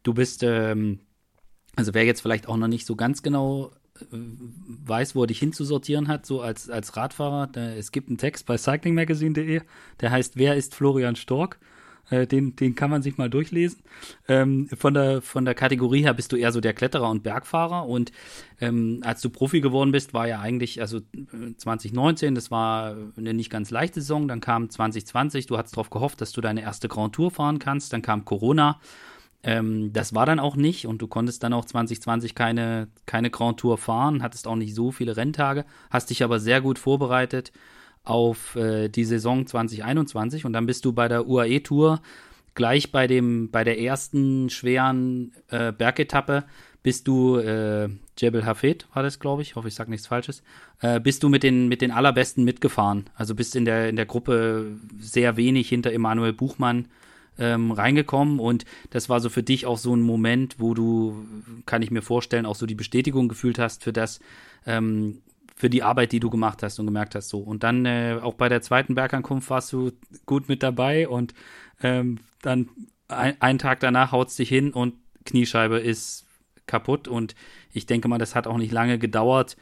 du 0.03 0.13
bist, 0.13 0.43
ähm, 0.43 0.99
also 1.75 1.93
wer 1.93 2.03
jetzt 2.03 2.21
vielleicht 2.21 2.47
auch 2.47 2.57
noch 2.57 2.67
nicht 2.67 2.85
so 2.85 2.95
ganz 2.95 3.21
genau 3.23 3.71
äh, 3.99 4.05
weiß, 4.11 5.15
wo 5.15 5.23
er 5.23 5.27
dich 5.27 5.39
hinzusortieren 5.39 6.07
hat, 6.07 6.25
so 6.25 6.41
als, 6.41 6.69
als 6.69 6.97
Radfahrer, 6.97 7.47
da, 7.47 7.73
es 7.73 7.91
gibt 7.91 8.09
einen 8.09 8.17
Text 8.17 8.45
bei 8.45 8.57
cyclingmagazine.de, 8.57 9.61
der 10.01 10.11
heißt 10.11 10.37
Wer 10.37 10.55
ist 10.55 10.75
Florian 10.75 11.15
Stork? 11.15 11.59
Äh, 12.11 12.27
den, 12.27 12.55
den 12.57 12.75
kann 12.75 12.91
man 12.91 13.01
sich 13.01 13.17
mal 13.17 13.29
durchlesen. 13.29 13.81
Ähm, 14.27 14.67
von, 14.77 14.93
der, 14.93 15.21
von 15.21 15.45
der 15.45 15.55
Kategorie 15.55 16.03
her 16.03 16.13
bist 16.13 16.31
du 16.31 16.35
eher 16.35 16.51
so 16.51 16.59
der 16.59 16.73
Kletterer 16.73 17.09
und 17.09 17.23
Bergfahrer. 17.23 17.87
Und 17.87 18.11
ähm, 18.59 18.99
als 19.03 19.21
du 19.21 19.29
Profi 19.29 19.61
geworden 19.61 19.91
bist, 19.91 20.13
war 20.13 20.27
ja 20.27 20.41
eigentlich, 20.41 20.81
also 20.81 20.99
2019, 21.57 22.35
das 22.35 22.51
war 22.51 22.97
eine 23.17 23.33
nicht 23.33 23.49
ganz 23.49 23.71
leichte 23.71 24.01
Saison. 24.01 24.27
Dann 24.27 24.41
kam 24.41 24.69
2020, 24.69 25.47
du 25.47 25.57
hattest 25.57 25.77
darauf 25.77 25.89
gehofft, 25.89 26.19
dass 26.19 26.33
du 26.33 26.41
deine 26.41 26.61
erste 26.61 26.89
Grand 26.89 27.15
Tour 27.15 27.31
fahren 27.31 27.59
kannst. 27.59 27.93
Dann 27.93 28.01
kam 28.01 28.25
Corona. 28.25 28.79
Ähm, 29.43 29.93
das 29.93 30.13
war 30.13 30.25
dann 30.25 30.39
auch 30.39 30.57
nicht 30.57 30.85
und 30.85 31.01
du 31.01 31.07
konntest 31.07 31.43
dann 31.43 31.53
auch 31.53 31.65
2020 31.65 32.35
keine, 32.35 32.89
keine 33.05 33.31
Grand 33.31 33.59
Tour 33.59 33.77
fahren, 33.77 34.21
hattest 34.21 34.47
auch 34.47 34.55
nicht 34.55 34.75
so 34.75 34.91
viele 34.91 35.17
Renntage, 35.17 35.65
hast 35.89 36.11
dich 36.11 36.23
aber 36.23 36.39
sehr 36.39 36.61
gut 36.61 36.77
vorbereitet 36.77 37.51
auf 38.03 38.55
äh, 38.55 38.89
die 38.89 39.03
Saison 39.03 39.45
2021 39.45 40.45
und 40.45 40.53
dann 40.53 40.65
bist 40.65 40.85
du 40.85 40.93
bei 40.93 41.07
der 41.07 41.27
UAE 41.27 41.61
Tour 41.61 42.01
gleich 42.53 42.91
bei 42.91 43.07
dem 43.07 43.51
bei 43.51 43.63
der 43.63 43.79
ersten 43.79 44.49
schweren 44.49 45.33
äh, 45.49 45.71
Bergetappe 45.71 46.45
bist 46.83 47.07
du 47.07 47.37
äh, 47.37 47.89
Jebel 48.17 48.45
Hafid 48.45 48.87
war 48.93 49.03
das 49.03 49.19
glaube 49.19 49.43
ich. 49.43 49.55
Hoffe 49.55 49.67
ich 49.67 49.75
sage 49.75 49.91
nichts 49.91 50.07
falsches. 50.07 50.41
Äh, 50.79 50.99
bist 50.99 51.21
du 51.23 51.29
mit 51.29 51.43
den 51.43 51.67
mit 51.67 51.81
den 51.81 51.91
allerbesten 51.91 52.43
mitgefahren. 52.43 53.05
Also 53.13 53.35
bist 53.35 53.55
in 53.55 53.65
der 53.65 53.89
in 53.89 53.95
der 53.95 54.07
Gruppe 54.07 54.77
sehr 54.99 55.37
wenig 55.37 55.69
hinter 55.69 55.91
Emanuel 55.91 56.33
Buchmann 56.33 56.87
ähm, 57.37 57.71
reingekommen. 57.71 58.39
Und 58.39 58.65
das 58.89 59.09
war 59.09 59.19
so 59.19 59.29
für 59.29 59.43
dich 59.43 59.65
auch 59.65 59.77
so 59.77 59.95
ein 59.95 60.01
Moment, 60.01 60.55
wo 60.59 60.73
du, 60.73 61.25
kann 61.65 61.81
ich 61.81 61.91
mir 61.91 62.01
vorstellen, 62.01 62.45
auch 62.45 62.55
so 62.55 62.65
die 62.65 62.75
Bestätigung 62.75 63.27
gefühlt 63.27 63.59
hast 63.59 63.83
für 63.83 63.93
das, 63.93 64.19
ähm, 64.65 65.21
für 65.61 65.69
die 65.69 65.83
Arbeit, 65.83 66.11
die 66.11 66.19
du 66.19 66.31
gemacht 66.31 66.63
hast 66.63 66.79
und 66.79 66.87
gemerkt 66.87 67.13
hast 67.13 67.29
so. 67.29 67.37
Und 67.37 67.61
dann 67.61 67.85
äh, 67.85 68.17
auch 68.19 68.33
bei 68.33 68.49
der 68.49 68.63
zweiten 68.63 68.95
Bergankunft 68.95 69.47
warst 69.51 69.71
du 69.71 69.91
gut 70.25 70.49
mit 70.49 70.63
dabei 70.63 71.07
und 71.07 71.35
ähm, 71.83 72.17
dann 72.41 72.67
ein, 73.07 73.39
einen 73.39 73.59
Tag 73.59 73.79
danach 73.79 74.11
haut 74.11 74.29
es 74.29 74.37
dich 74.37 74.49
hin 74.49 74.73
und 74.73 74.95
Kniescheibe 75.23 75.77
ist 75.77 76.25
kaputt 76.65 77.07
und 77.07 77.35
ich 77.71 77.85
denke 77.85 78.07
mal, 78.07 78.17
das 78.17 78.33
hat 78.33 78.47
auch 78.47 78.57
nicht 78.57 78.71
lange 78.71 78.97
gedauert, 78.97 79.55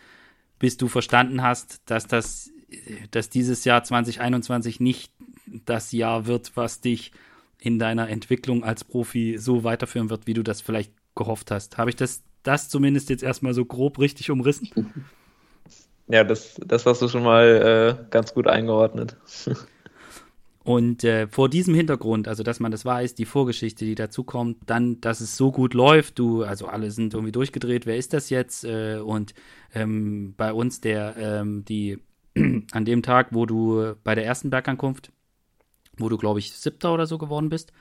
bis 0.58 0.78
du 0.78 0.88
verstanden 0.88 1.42
hast, 1.42 1.82
dass 1.88 2.08
das, 2.08 2.50
dass 3.12 3.30
dieses 3.30 3.66
Jahr 3.66 3.84
2021 3.84 4.80
nicht 4.80 5.12
das 5.66 5.92
Jahr 5.92 6.28
wird, 6.28 6.56
was 6.56 6.80
dich 6.80 7.12
in 7.58 7.78
deiner 7.78 8.08
Entwicklung 8.08 8.64
als 8.64 8.86
Profi 8.86 9.36
so 9.38 9.66
weiterführen 9.66 10.10
wird, 10.10 10.28
wie 10.28 10.34
du 10.34 10.44
das 10.44 10.62
vielleicht 10.62 10.94
gehofft 11.14 11.52
hast. 11.52 11.78
Habe 11.78 11.90
ich 11.90 11.98
das, 11.98 12.24
das 12.44 12.70
zumindest 12.70 13.10
jetzt 13.10 13.24
erstmal 13.24 13.54
so 13.54 13.66
grob 13.66 14.00
richtig 14.00 14.32
umrissen? 14.32 14.70
Ja, 16.10 16.24
das, 16.24 16.60
das 16.66 16.86
hast 16.86 17.02
du 17.02 17.08
schon 17.08 17.24
mal 17.24 17.98
äh, 18.00 18.06
ganz 18.10 18.34
gut 18.34 18.48
eingeordnet. 18.48 19.16
Und 20.64 21.04
äh, 21.04 21.28
vor 21.28 21.50
diesem 21.50 21.74
Hintergrund, 21.74 22.28
also 22.28 22.44
dass 22.44 22.60
man 22.60 22.72
das 22.72 22.84
weiß, 22.84 23.16
die 23.16 23.26
Vorgeschichte, 23.26 23.86
die 23.86 23.96
dazu 23.96 24.24
kommt, 24.24 24.58
dann, 24.66 25.00
dass 25.02 25.22
es 25.22 25.38
so 25.38 25.52
gut 25.52 25.74
läuft, 25.74 26.20
du, 26.20 26.44
also 26.44 26.68
alle 26.68 26.92
sind 26.92 27.14
irgendwie 27.14 27.32
durchgedreht, 27.32 27.86
wer 27.86 27.96
ist 27.96 28.14
das 28.14 28.30
jetzt? 28.30 28.66
Äh, 28.66 28.98
und 28.98 29.34
ähm, 29.74 30.34
bei 30.36 30.52
uns 30.52 30.82
der, 30.82 31.16
ähm, 31.18 31.64
die, 31.66 32.00
an 32.36 32.86
dem 32.86 33.02
Tag, 33.04 33.30
wo 33.32 33.46
du 33.46 33.96
bei 34.04 34.16
der 34.16 34.26
ersten 34.26 34.50
Bergankunft, 34.50 35.12
wo 35.98 36.10
du, 36.10 36.18
glaube 36.18 36.40
ich, 36.40 36.52
siebter 36.54 36.94
oder 36.94 37.08
so 37.08 37.18
geworden 37.18 37.50
bist, 37.50 37.72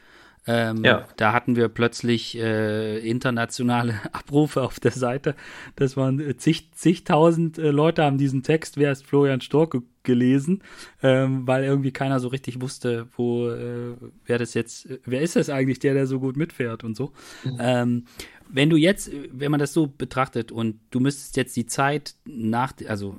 ähm, 0.49 0.83
ja. 0.83 1.07
Da 1.17 1.35
hatten 1.35 1.57
wir 1.57 1.69
plötzlich 1.69 2.37
äh, 2.39 2.99
internationale 2.99 4.01
Abrufe 4.13 4.63
auf 4.63 4.81
der 4.81 4.93
Seite. 4.93 5.37
Das 5.77 5.97
waren 5.97 6.39
zig, 6.39 6.73
zigtausend 6.73 7.59
äh, 7.59 7.71
Leute 7.71 8.03
haben 8.03 8.17
diesen 8.17 8.43
Text, 8.43 8.79
wer 8.79 8.91
ist 8.91 9.07
Florian 9.07 9.43
Storke, 9.43 9.83
gelesen, 10.05 10.63
ähm, 11.03 11.47
weil 11.47 11.65
irgendwie 11.65 11.91
keiner 11.91 12.19
so 12.19 12.29
richtig 12.29 12.63
wusste, 12.63 13.09
wo, 13.15 13.51
äh, 13.51 13.95
wer 14.25 14.39
das 14.39 14.55
jetzt, 14.55 14.89
wer 15.05 15.21
ist 15.21 15.37
das 15.37 15.51
eigentlich, 15.51 15.81
der, 15.81 15.93
der 15.93 16.07
so 16.07 16.19
gut 16.19 16.35
mitfährt 16.35 16.83
und 16.83 16.97
so. 16.97 17.13
Mhm. 17.45 17.59
Ähm, 17.61 18.05
wenn 18.49 18.71
du 18.71 18.77
jetzt, 18.77 19.11
wenn 19.31 19.51
man 19.51 19.61
das 19.61 19.75
so 19.75 19.87
betrachtet 19.87 20.51
und 20.51 20.81
du 20.91 21.01
müsstest 21.01 21.37
jetzt 21.37 21.55
die 21.57 21.67
Zeit 21.67 22.15
nach, 22.25 22.73
also 22.87 23.19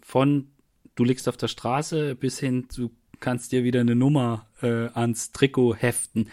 von 0.00 0.46
du 0.94 1.04
liegst 1.04 1.28
auf 1.28 1.36
der 1.36 1.48
Straße 1.48 2.14
bis 2.14 2.40
hin 2.40 2.70
zu 2.70 2.90
kannst 3.20 3.52
dir 3.52 3.62
wieder 3.64 3.80
eine 3.80 3.94
Nummer 3.94 4.46
äh, 4.62 4.88
ans 4.94 5.32
Trikot 5.32 5.76
heften 5.76 6.30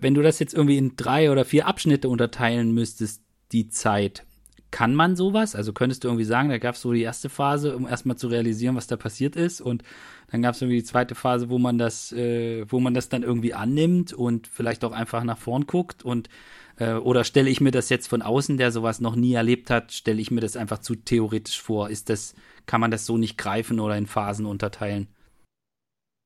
wenn 0.00 0.14
du 0.14 0.22
das 0.22 0.38
jetzt 0.38 0.54
irgendwie 0.54 0.78
in 0.78 0.96
drei 0.96 1.30
oder 1.30 1.44
vier 1.44 1.66
Abschnitte 1.66 2.08
unterteilen 2.08 2.72
müsstest, 2.72 3.22
die 3.52 3.68
Zeit, 3.68 4.24
kann 4.70 4.94
man 4.94 5.16
sowas? 5.16 5.56
Also 5.56 5.72
könntest 5.72 6.04
du 6.04 6.08
irgendwie 6.08 6.24
sagen, 6.24 6.48
da 6.48 6.58
gab 6.58 6.74
es 6.74 6.82
so 6.82 6.92
die 6.92 7.02
erste 7.02 7.28
Phase, 7.28 7.76
um 7.76 7.88
erstmal 7.88 8.16
zu 8.16 8.28
realisieren, 8.28 8.76
was 8.76 8.86
da 8.86 8.96
passiert 8.96 9.36
ist, 9.36 9.60
und 9.60 9.82
dann 10.30 10.42
gab 10.42 10.54
es 10.54 10.62
irgendwie 10.62 10.78
die 10.78 10.84
zweite 10.84 11.14
Phase, 11.14 11.48
wo 11.50 11.58
man 11.58 11.76
das, 11.76 12.12
äh, 12.12 12.64
wo 12.70 12.78
man 12.78 12.94
das 12.94 13.08
dann 13.08 13.22
irgendwie 13.22 13.54
annimmt 13.54 14.12
und 14.12 14.46
vielleicht 14.46 14.84
auch 14.84 14.92
einfach 14.92 15.24
nach 15.24 15.38
vorn 15.38 15.66
guckt 15.66 16.04
und 16.04 16.28
äh, 16.76 16.92
oder 16.92 17.24
stelle 17.24 17.50
ich 17.50 17.60
mir 17.60 17.72
das 17.72 17.88
jetzt 17.88 18.06
von 18.06 18.22
außen, 18.22 18.56
der 18.56 18.70
sowas 18.70 19.00
noch 19.00 19.16
nie 19.16 19.34
erlebt 19.34 19.70
hat, 19.70 19.92
stelle 19.92 20.20
ich 20.20 20.30
mir 20.30 20.40
das 20.40 20.56
einfach 20.56 20.78
zu 20.78 20.94
theoretisch 20.94 21.60
vor? 21.60 21.90
Ist 21.90 22.08
das, 22.08 22.34
kann 22.66 22.80
man 22.80 22.92
das 22.92 23.06
so 23.06 23.18
nicht 23.18 23.38
greifen 23.38 23.80
oder 23.80 23.96
in 23.96 24.06
Phasen 24.06 24.46
unterteilen? 24.46 25.08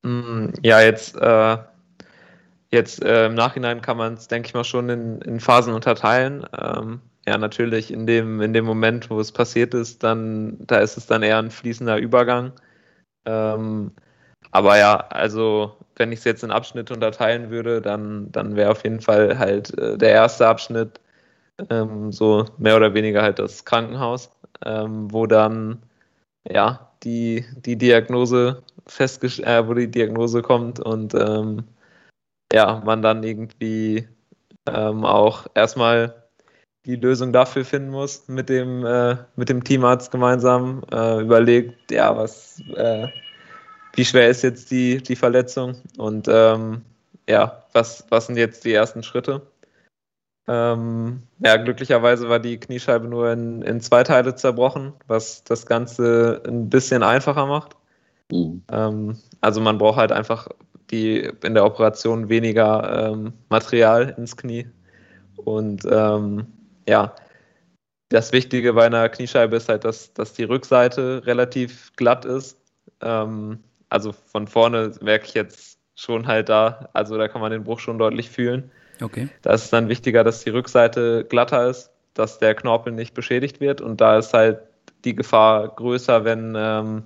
Mm, 0.02 0.48
ja, 0.62 0.82
jetzt 0.82 1.16
äh, 1.16 1.56
Jetzt 2.74 3.04
äh, 3.04 3.26
im 3.26 3.34
Nachhinein 3.34 3.82
kann 3.82 3.96
man 3.96 4.14
es, 4.14 4.26
denke 4.26 4.48
ich 4.48 4.54
mal, 4.54 4.64
schon 4.64 4.88
in, 4.88 5.20
in 5.20 5.38
Phasen 5.38 5.72
unterteilen. 5.72 6.44
Ähm, 6.60 7.00
ja, 7.24 7.38
natürlich 7.38 7.92
in 7.92 8.04
dem, 8.04 8.40
in 8.40 8.52
dem 8.52 8.64
Moment, 8.64 9.10
wo 9.10 9.20
es 9.20 9.30
passiert 9.30 9.74
ist, 9.74 10.02
dann, 10.02 10.56
da 10.58 10.78
ist 10.78 10.96
es 10.96 11.06
dann 11.06 11.22
eher 11.22 11.38
ein 11.38 11.52
fließender 11.52 11.98
Übergang. 11.98 12.50
Ähm, 13.26 13.92
aber 14.50 14.76
ja, 14.76 14.96
also 14.96 15.76
wenn 15.94 16.10
ich 16.10 16.18
es 16.18 16.24
jetzt 16.24 16.42
in 16.42 16.50
Abschnitte 16.50 16.92
unterteilen 16.94 17.48
würde, 17.50 17.80
dann, 17.80 18.32
dann 18.32 18.56
wäre 18.56 18.72
auf 18.72 18.82
jeden 18.82 19.00
Fall 19.00 19.38
halt 19.38 19.78
äh, 19.78 19.96
der 19.96 20.10
erste 20.10 20.48
Abschnitt 20.48 20.98
ähm, 21.70 22.10
so 22.10 22.44
mehr 22.58 22.76
oder 22.76 22.92
weniger 22.92 23.22
halt 23.22 23.38
das 23.38 23.64
Krankenhaus, 23.64 24.32
ähm, 24.66 25.12
wo 25.12 25.26
dann 25.26 25.80
ja 26.50 26.90
die, 27.04 27.44
die 27.56 27.76
Diagnose 27.76 28.64
festgestellt, 28.88 29.46
äh, 29.46 29.68
wo 29.68 29.74
die 29.74 29.88
Diagnose 29.88 30.42
kommt 30.42 30.80
und 30.80 31.14
ähm, 31.14 31.62
ja, 32.54 32.80
man 32.84 33.02
dann 33.02 33.24
irgendwie 33.24 34.06
ähm, 34.66 35.04
auch 35.04 35.46
erstmal 35.54 36.22
die 36.86 36.94
Lösung 36.94 37.32
dafür 37.32 37.64
finden 37.64 37.90
muss, 37.90 38.28
mit 38.28 38.48
dem, 38.48 38.86
äh, 38.86 39.16
mit 39.34 39.48
dem 39.48 39.64
Teamarzt 39.64 40.12
gemeinsam 40.12 40.82
äh, 40.92 41.20
überlegt, 41.20 41.90
ja, 41.90 42.16
was, 42.16 42.60
äh, 42.76 43.08
wie 43.94 44.04
schwer 44.04 44.28
ist 44.28 44.42
jetzt 44.42 44.70
die, 44.70 44.98
die 44.98 45.16
Verletzung 45.16 45.76
und 45.98 46.28
ähm, 46.28 46.82
ja, 47.28 47.64
was, 47.72 48.06
was 48.10 48.26
sind 48.26 48.36
jetzt 48.36 48.64
die 48.64 48.72
ersten 48.74 49.02
Schritte? 49.02 49.42
Ähm, 50.46 51.22
ja, 51.40 51.56
glücklicherweise 51.56 52.28
war 52.28 52.38
die 52.38 52.60
Kniescheibe 52.60 53.08
nur 53.08 53.32
in, 53.32 53.62
in 53.62 53.80
zwei 53.80 54.04
Teile 54.04 54.36
zerbrochen, 54.36 54.92
was 55.08 55.42
das 55.42 55.66
Ganze 55.66 56.40
ein 56.46 56.68
bisschen 56.68 57.02
einfacher 57.02 57.46
macht. 57.46 57.76
Mhm. 58.30 58.62
Ähm, 58.70 59.18
also 59.40 59.60
man 59.60 59.78
braucht 59.78 59.96
halt 59.96 60.12
einfach 60.12 60.48
die 60.90 61.30
in 61.42 61.54
der 61.54 61.64
Operation 61.64 62.28
weniger 62.28 63.10
ähm, 63.12 63.32
Material 63.48 64.14
ins 64.16 64.36
Knie. 64.36 64.66
Und 65.36 65.84
ähm, 65.90 66.46
ja, 66.88 67.14
das 68.08 68.32
Wichtige 68.32 68.74
bei 68.74 68.86
einer 68.86 69.08
Kniescheibe 69.08 69.56
ist 69.56 69.68
halt, 69.68 69.84
dass, 69.84 70.12
dass 70.14 70.32
die 70.34 70.44
Rückseite 70.44 71.22
relativ 71.26 71.92
glatt 71.96 72.24
ist. 72.24 72.58
Ähm, 73.00 73.58
also 73.88 74.12
von 74.12 74.46
vorne 74.46 74.92
merke 75.00 75.26
ich 75.26 75.34
jetzt 75.34 75.78
schon 75.94 76.26
halt 76.26 76.48
da, 76.48 76.88
also 76.92 77.16
da 77.16 77.28
kann 77.28 77.40
man 77.40 77.52
den 77.52 77.64
Bruch 77.64 77.80
schon 77.80 77.98
deutlich 77.98 78.30
fühlen. 78.30 78.70
Okay. 79.00 79.28
Da 79.42 79.52
ist 79.52 79.64
es 79.64 79.70
dann 79.70 79.88
wichtiger, 79.88 80.24
dass 80.24 80.44
die 80.44 80.50
Rückseite 80.50 81.24
glatter 81.24 81.68
ist, 81.68 81.90
dass 82.14 82.38
der 82.38 82.54
Knorpel 82.54 82.92
nicht 82.92 83.14
beschädigt 83.14 83.60
wird 83.60 83.80
und 83.80 84.00
da 84.00 84.18
ist 84.18 84.34
halt 84.34 84.60
die 85.04 85.14
Gefahr 85.14 85.68
größer, 85.68 86.24
wenn, 86.24 86.54
ähm, 86.56 87.04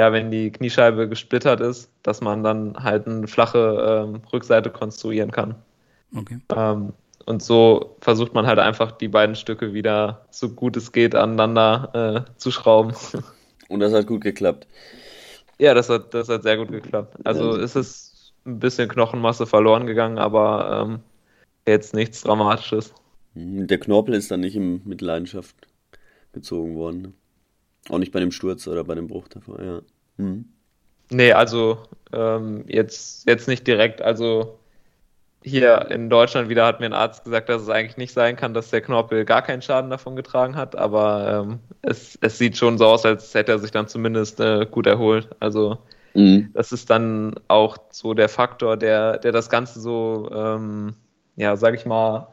ja, 0.00 0.14
wenn 0.14 0.30
die 0.30 0.50
Kniescheibe 0.50 1.10
gesplittert 1.10 1.60
ist, 1.60 1.90
dass 2.02 2.22
man 2.22 2.42
dann 2.42 2.74
halt 2.82 3.06
eine 3.06 3.28
flache 3.28 4.06
ähm, 4.08 4.22
Rückseite 4.32 4.70
konstruieren 4.70 5.30
kann. 5.30 5.56
Okay. 6.16 6.38
Ähm, 6.56 6.94
und 7.26 7.42
so 7.42 7.96
versucht 8.00 8.32
man 8.32 8.46
halt 8.46 8.58
einfach 8.58 8.92
die 8.92 9.08
beiden 9.08 9.36
Stücke 9.36 9.74
wieder 9.74 10.24
so 10.30 10.48
gut 10.48 10.78
es 10.78 10.92
geht 10.92 11.14
aneinander 11.14 12.24
äh, 12.26 12.38
zu 12.38 12.50
schrauben. 12.50 12.94
Und 13.68 13.80
das 13.80 13.92
hat 13.92 14.06
gut 14.06 14.22
geklappt. 14.22 14.66
Ja, 15.58 15.74
das 15.74 15.90
hat, 15.90 16.14
das 16.14 16.30
hat 16.30 16.44
sehr 16.44 16.56
gut 16.56 16.72
geklappt. 16.72 17.14
Also 17.24 17.54
ja. 17.54 17.62
ist 17.62 17.76
es 17.76 18.32
ein 18.46 18.58
bisschen 18.58 18.88
Knochenmasse 18.88 19.46
verloren 19.46 19.86
gegangen, 19.86 20.18
aber 20.18 20.86
ähm, 20.88 21.00
jetzt 21.68 21.92
nichts 21.92 22.22
Dramatisches. 22.22 22.94
Der 23.34 23.78
Knorpel 23.78 24.14
ist 24.14 24.30
dann 24.30 24.40
nicht 24.40 24.56
in 24.56 24.80
Mitleidenschaft 24.88 25.54
gezogen 26.32 26.76
worden. 26.76 27.14
Auch 27.88 27.98
nicht 27.98 28.12
bei 28.12 28.20
dem 28.20 28.32
Sturz 28.32 28.66
oder 28.68 28.84
bei 28.84 28.94
dem 28.94 29.06
Bruch 29.06 29.28
davor, 29.28 29.62
ja. 29.62 29.80
Mhm. 30.18 30.44
Nee, 31.10 31.32
also 31.32 31.78
ähm, 32.12 32.64
jetzt, 32.68 33.26
jetzt 33.26 33.48
nicht 33.48 33.66
direkt. 33.66 34.00
Also 34.00 34.58
hier 35.42 35.90
in 35.90 36.10
Deutschland 36.10 36.48
wieder 36.48 36.66
hat 36.66 36.80
mir 36.80 36.86
ein 36.86 36.92
Arzt 36.92 37.24
gesagt, 37.24 37.48
dass 37.48 37.62
es 37.62 37.68
eigentlich 37.68 37.96
nicht 37.96 38.12
sein 38.12 38.36
kann, 38.36 38.54
dass 38.54 38.70
der 38.70 38.82
Knorpel 38.82 39.24
gar 39.24 39.42
keinen 39.42 39.62
Schaden 39.62 39.90
davon 39.90 40.14
getragen 40.14 40.54
hat, 40.54 40.76
aber 40.76 41.46
ähm, 41.46 41.60
es, 41.82 42.18
es 42.20 42.38
sieht 42.38 42.56
schon 42.56 42.76
so 42.78 42.86
aus, 42.86 43.06
als 43.06 43.32
hätte 43.34 43.52
er 43.52 43.58
sich 43.58 43.70
dann 43.70 43.88
zumindest 43.88 44.38
äh, 44.40 44.66
gut 44.70 44.86
erholt. 44.86 45.30
Also 45.40 45.78
mhm. 46.14 46.50
das 46.52 46.72
ist 46.72 46.90
dann 46.90 47.34
auch 47.48 47.78
so 47.90 48.12
der 48.12 48.28
Faktor, 48.28 48.76
der, 48.76 49.18
der 49.18 49.32
das 49.32 49.48
Ganze 49.48 49.80
so, 49.80 50.30
ähm, 50.32 50.94
ja, 51.36 51.56
sag 51.56 51.74
ich 51.74 51.86
mal, 51.86 52.28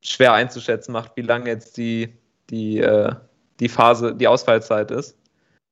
schwer 0.00 0.32
einzuschätzen 0.32 0.92
macht, 0.92 1.12
wie 1.16 1.22
lange 1.22 1.50
jetzt 1.50 1.76
die, 1.76 2.14
die, 2.50 2.78
äh, 2.78 3.12
die 3.62 3.70
Phase, 3.70 4.14
die 4.14 4.28
Ausfallzeit 4.28 4.90
ist. 4.90 5.16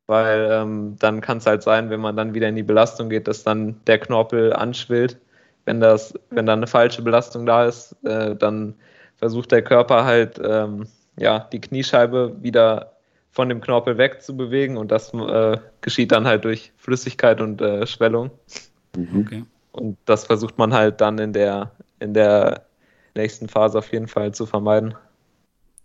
Weil 0.07 0.49
ähm, 0.51 0.97
dann 0.99 1.21
kann 1.21 1.39
es 1.39 1.47
halt 1.47 1.63
sein, 1.63 1.91
wenn 1.91 2.01
man 2.01 2.17
dann 2.17 2.35
wieder 2.35 2.49
in 2.49 2.57
die 2.57 2.65
Belastung 2.65 3.11
geht, 3.11 3.29
dass 3.29 3.45
dann 3.45 3.81
der 3.87 3.99
Knorpel 3.99 4.53
anschwillt 4.53 5.19
wenn 5.65 5.81
das, 5.81 6.15
wenn 6.31 6.47
da 6.47 6.53
eine 6.55 6.67
falsche 6.67 7.03
Belastung 7.03 7.47
da 7.47 7.67
ist, 7.67 7.97
äh, 8.05 8.35
dann 8.35 8.75
versucht 9.17 9.53
der 9.53 9.63
Körper 9.63 10.05
halt 10.05 10.41
ähm, 10.43 10.87
ja 11.17 11.39
die 11.39 11.61
Kniescheibe 11.61 12.37
wieder 12.41 12.97
von 13.31 13.49
dem 13.49 13.61
Knorpel 13.61 13.97
wegzubewegen 13.99 14.77
und 14.77 14.91
das 14.91 15.15
äh, 15.15 15.59
geschieht 15.81 16.13
dann 16.13 16.27
halt 16.27 16.45
durch 16.45 16.73
Flüssigkeit 16.77 17.41
und 17.41 17.61
äh, 17.61 17.87
Schwellung. 17.87 18.31
Mhm. 18.97 19.21
Okay. 19.21 19.45
Und 19.73 19.97
das 20.05 20.27
versucht 20.27 20.59
man 20.59 20.75
halt 20.75 21.01
dann 21.01 21.19
in 21.19 21.33
der 21.33 21.71
in 22.01 22.15
der 22.15 22.67
nächsten 23.15 23.49
Phase 23.49 23.79
auf 23.79 23.93
jeden 23.93 24.09
Fall 24.09 24.33
zu 24.33 24.47
vermeiden. 24.47 24.95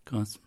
Krass. 0.06 0.40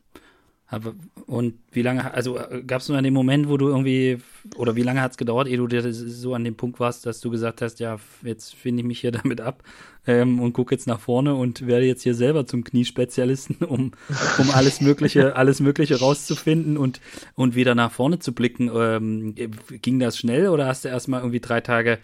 Und 1.27 1.55
wie 1.73 1.81
lange, 1.81 2.13
also 2.13 2.37
äh, 2.37 2.63
gab 2.63 2.83
es 2.83 2.89
nur 2.89 2.99
an 2.99 3.05
dem 3.05 3.15
Moment, 3.15 3.49
wo 3.49 3.57
du 3.57 3.69
irgendwie, 3.69 4.19
oder 4.55 4.77
wie 4.77 4.83
lange 4.83 5.01
hat 5.01 5.13
es 5.13 5.17
gedauert, 5.17 5.49
ehe 5.49 5.57
du 5.57 5.93
so 5.93 6.35
an 6.35 6.45
dem 6.45 6.57
Punkt 6.57 6.79
warst, 6.79 7.07
dass 7.07 7.21
du 7.21 7.31
gesagt 7.31 7.63
hast, 7.63 7.81
ja, 7.81 7.99
jetzt 8.23 8.55
finde 8.55 8.83
ich 8.83 8.87
mich 8.87 9.01
hier 9.01 9.11
damit 9.13 9.41
ab 9.41 9.63
ähm, 10.07 10.41
und 10.41 10.53
gucke 10.53 10.75
jetzt 10.75 10.87
nach 10.87 11.01
vorne 11.01 11.35
und 11.35 11.67
werde 11.67 11.87
jetzt 11.87 12.03
hier 12.03 12.15
selber 12.15 12.47
zum 12.47 12.65
Kniespezialisten, 12.65 13.57
um, 13.67 13.93
um 14.37 14.51
alles 14.51 14.83
Mögliche, 14.83 15.37
alles 15.37 15.61
Mögliche 15.61 16.01
rauszufinden 16.01 16.77
und, 16.77 17.01
und 17.35 17.55
wieder 17.55 17.75
nach 17.75 17.91
vorne 17.91 18.19
zu 18.19 18.35
blicken. 18.35 18.71
Ähm, 18.75 19.35
ging 19.81 19.99
das 19.99 20.19
schnell 20.19 20.49
oder 20.49 20.67
hast 20.67 20.85
du 20.85 20.89
erstmal 20.89 21.21
irgendwie 21.21 21.41
drei 21.41 21.63
Tage 21.63 21.99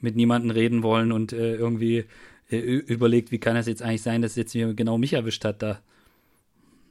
mit 0.00 0.16
niemandem 0.16 0.52
reden 0.52 0.82
wollen 0.82 1.12
und 1.12 1.34
äh, 1.34 1.54
irgendwie 1.56 2.06
äh, 2.48 2.56
überlegt, 2.56 3.30
wie 3.30 3.38
kann 3.38 3.56
das 3.56 3.66
jetzt 3.66 3.82
eigentlich 3.82 4.02
sein, 4.02 4.22
dass 4.22 4.36
jetzt 4.36 4.52
hier 4.52 4.72
genau 4.72 4.96
mich 4.96 5.12
erwischt 5.12 5.44
hat 5.44 5.60
da? 5.62 5.80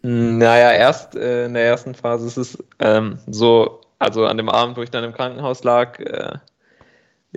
Naja, 0.08 0.72
erst 0.72 1.16
äh, 1.16 1.46
in 1.46 1.56
der 1.56 1.66
ersten 1.66 1.96
Phase 1.96 2.28
ist 2.28 2.38
es 2.38 2.64
ähm, 2.78 3.18
so, 3.26 3.82
also 3.98 4.28
an 4.28 4.38
dem 4.38 4.50
Abend, 4.50 4.78
wo 4.78 4.84
ich 4.84 4.92
dann 4.92 5.04
im 5.04 5.14
Krankenhaus 5.14 5.64
lag, 5.64 6.00
äh, 6.00 6.38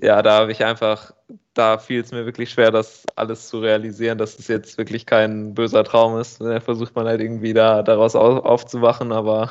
ja, 0.03 0.21
da 0.21 0.41
habe 0.41 0.53
ich 0.53 0.63
einfach, 0.63 1.15
da 1.55 1.79
fiel 1.79 2.03
es 2.03 2.13
mir 2.13 2.27
wirklich 2.27 2.51
schwer, 2.51 2.71
das 2.71 3.07
alles 3.17 3.49
zu 3.49 3.61
realisieren, 3.61 4.19
dass 4.19 4.39
es 4.39 4.49
jetzt 4.49 4.77
wirklich 4.77 5.07
kein 5.07 5.55
böser 5.55 5.83
Traum 5.83 6.21
ist. 6.21 6.43
Da 6.43 6.61
versucht 6.61 6.95
man 6.95 7.07
halt 7.07 7.23
irgendwie 7.23 7.55
da 7.55 7.83
daraus 7.83 8.15
auf, 8.15 8.45
aufzuwachen, 8.45 9.13
aber 9.13 9.51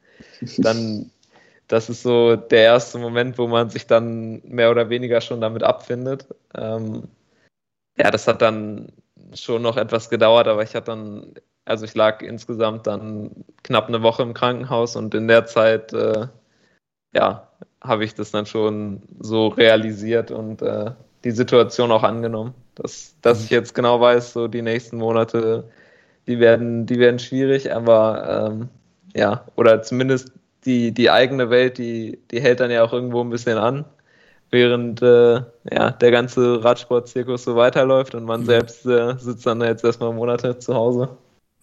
dann, 0.58 1.10
das 1.68 1.88
ist 1.88 2.02
so 2.02 2.36
der 2.36 2.64
erste 2.64 2.98
Moment, 2.98 3.38
wo 3.38 3.46
man 3.46 3.70
sich 3.70 3.86
dann 3.86 4.42
mehr 4.44 4.70
oder 4.70 4.90
weniger 4.90 5.22
schon 5.22 5.40
damit 5.40 5.62
abfindet. 5.62 6.26
Ähm, 6.54 7.04
ja, 7.96 8.10
das 8.10 8.28
hat 8.28 8.42
dann 8.42 8.92
schon 9.34 9.62
noch 9.62 9.78
etwas 9.78 10.10
gedauert, 10.10 10.48
aber 10.48 10.62
ich 10.62 10.74
hatte 10.74 10.90
dann 10.90 11.32
also 11.68 11.84
ich 11.84 11.94
lag 11.94 12.22
insgesamt 12.22 12.86
dann 12.86 13.30
knapp 13.62 13.88
eine 13.88 14.02
Woche 14.02 14.22
im 14.22 14.34
Krankenhaus 14.34 14.96
und 14.96 15.14
in 15.14 15.28
der 15.28 15.46
Zeit, 15.46 15.92
äh, 15.92 16.28
ja, 17.14 17.48
habe 17.80 18.04
ich 18.04 18.14
das 18.14 18.30
dann 18.30 18.46
schon 18.46 19.02
so 19.20 19.48
realisiert 19.48 20.30
und 20.30 20.62
äh, 20.62 20.92
die 21.24 21.30
Situation 21.30 21.92
auch 21.92 22.02
angenommen, 22.02 22.54
dass, 22.74 23.16
dass 23.22 23.44
ich 23.44 23.50
jetzt 23.50 23.74
genau 23.74 24.00
weiß, 24.00 24.32
so 24.32 24.48
die 24.48 24.62
nächsten 24.62 24.98
Monate, 24.98 25.64
die 26.26 26.40
werden, 26.40 26.86
die 26.86 26.98
werden 26.98 27.18
schwierig, 27.18 27.72
aber 27.72 28.50
ähm, 28.50 28.68
ja, 29.14 29.44
oder 29.56 29.82
zumindest 29.82 30.32
die, 30.64 30.92
die 30.92 31.10
eigene 31.10 31.50
Welt, 31.50 31.78
die, 31.78 32.18
die 32.30 32.40
hält 32.40 32.60
dann 32.60 32.70
ja 32.70 32.84
auch 32.84 32.92
irgendwo 32.92 33.20
ein 33.22 33.30
bisschen 33.30 33.58
an, 33.58 33.84
während 34.50 35.02
äh, 35.02 35.42
ja, 35.70 35.90
der 35.90 36.10
ganze 36.10 36.62
Radsportzirkus 36.64 37.44
so 37.44 37.56
weiterläuft 37.56 38.14
und 38.14 38.24
man 38.24 38.44
selbst 38.44 38.86
äh, 38.86 39.16
sitzt 39.18 39.46
dann 39.46 39.60
jetzt 39.60 39.84
erstmal 39.84 40.12
Monate 40.12 40.58
zu 40.58 40.74
Hause. 40.74 41.16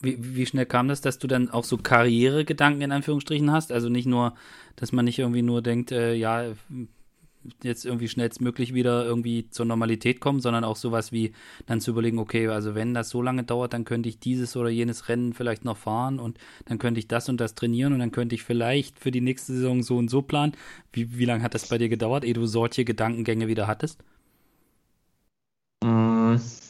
Wie, 0.05 0.17
wie 0.19 0.45
schnell 0.45 0.65
kam 0.65 0.87
das, 0.87 1.01
dass 1.01 1.19
du 1.19 1.27
dann 1.27 1.49
auch 1.49 1.63
so 1.63 1.77
Karrieregedanken 1.77 2.81
in 2.81 2.91
Anführungsstrichen 2.91 3.51
hast? 3.51 3.71
Also 3.71 3.89
nicht 3.89 4.05
nur, 4.05 4.35
dass 4.75 4.91
man 4.91 5.05
nicht 5.05 5.19
irgendwie 5.19 5.41
nur 5.41 5.61
denkt, 5.61 5.91
äh, 5.91 6.13
ja, 6.13 6.53
jetzt 7.63 7.85
irgendwie 7.85 8.07
schnellstmöglich 8.07 8.73
wieder 8.73 9.05
irgendwie 9.05 9.49
zur 9.49 9.65
Normalität 9.65 10.19
kommen, 10.19 10.39
sondern 10.39 10.63
auch 10.63 10.75
sowas 10.75 11.11
wie 11.11 11.33
dann 11.65 11.81
zu 11.81 11.91
überlegen, 11.91 12.19
okay, 12.19 12.47
also 12.47 12.75
wenn 12.75 12.93
das 12.93 13.09
so 13.09 13.21
lange 13.21 13.43
dauert, 13.43 13.73
dann 13.73 13.85
könnte 13.85 14.09
ich 14.09 14.19
dieses 14.19 14.55
oder 14.55 14.69
jenes 14.69 15.09
Rennen 15.09 15.33
vielleicht 15.33 15.65
noch 15.65 15.77
fahren 15.77 16.19
und 16.19 16.37
dann 16.65 16.79
könnte 16.79 16.99
ich 16.99 17.07
das 17.07 17.29
und 17.29 17.39
das 17.39 17.55
trainieren 17.55 17.93
und 17.93 17.99
dann 17.99 18.11
könnte 18.11 18.35
ich 18.35 18.43
vielleicht 18.43 18.99
für 18.99 19.11
die 19.11 19.21
nächste 19.21 19.53
Saison 19.53 19.83
so 19.83 19.97
und 19.97 20.09
so 20.09 20.21
planen. 20.21 20.53
Wie, 20.91 21.17
wie 21.17 21.25
lange 21.25 21.43
hat 21.43 21.53
das 21.53 21.67
bei 21.67 21.77
dir 21.77 21.89
gedauert, 21.89 22.23
ehe 22.25 22.33
du 22.33 22.45
solche 22.45 22.85
Gedankengänge 22.85 23.47
wieder 23.47 23.67
hattest? 23.67 24.03
Mm 25.83 26.64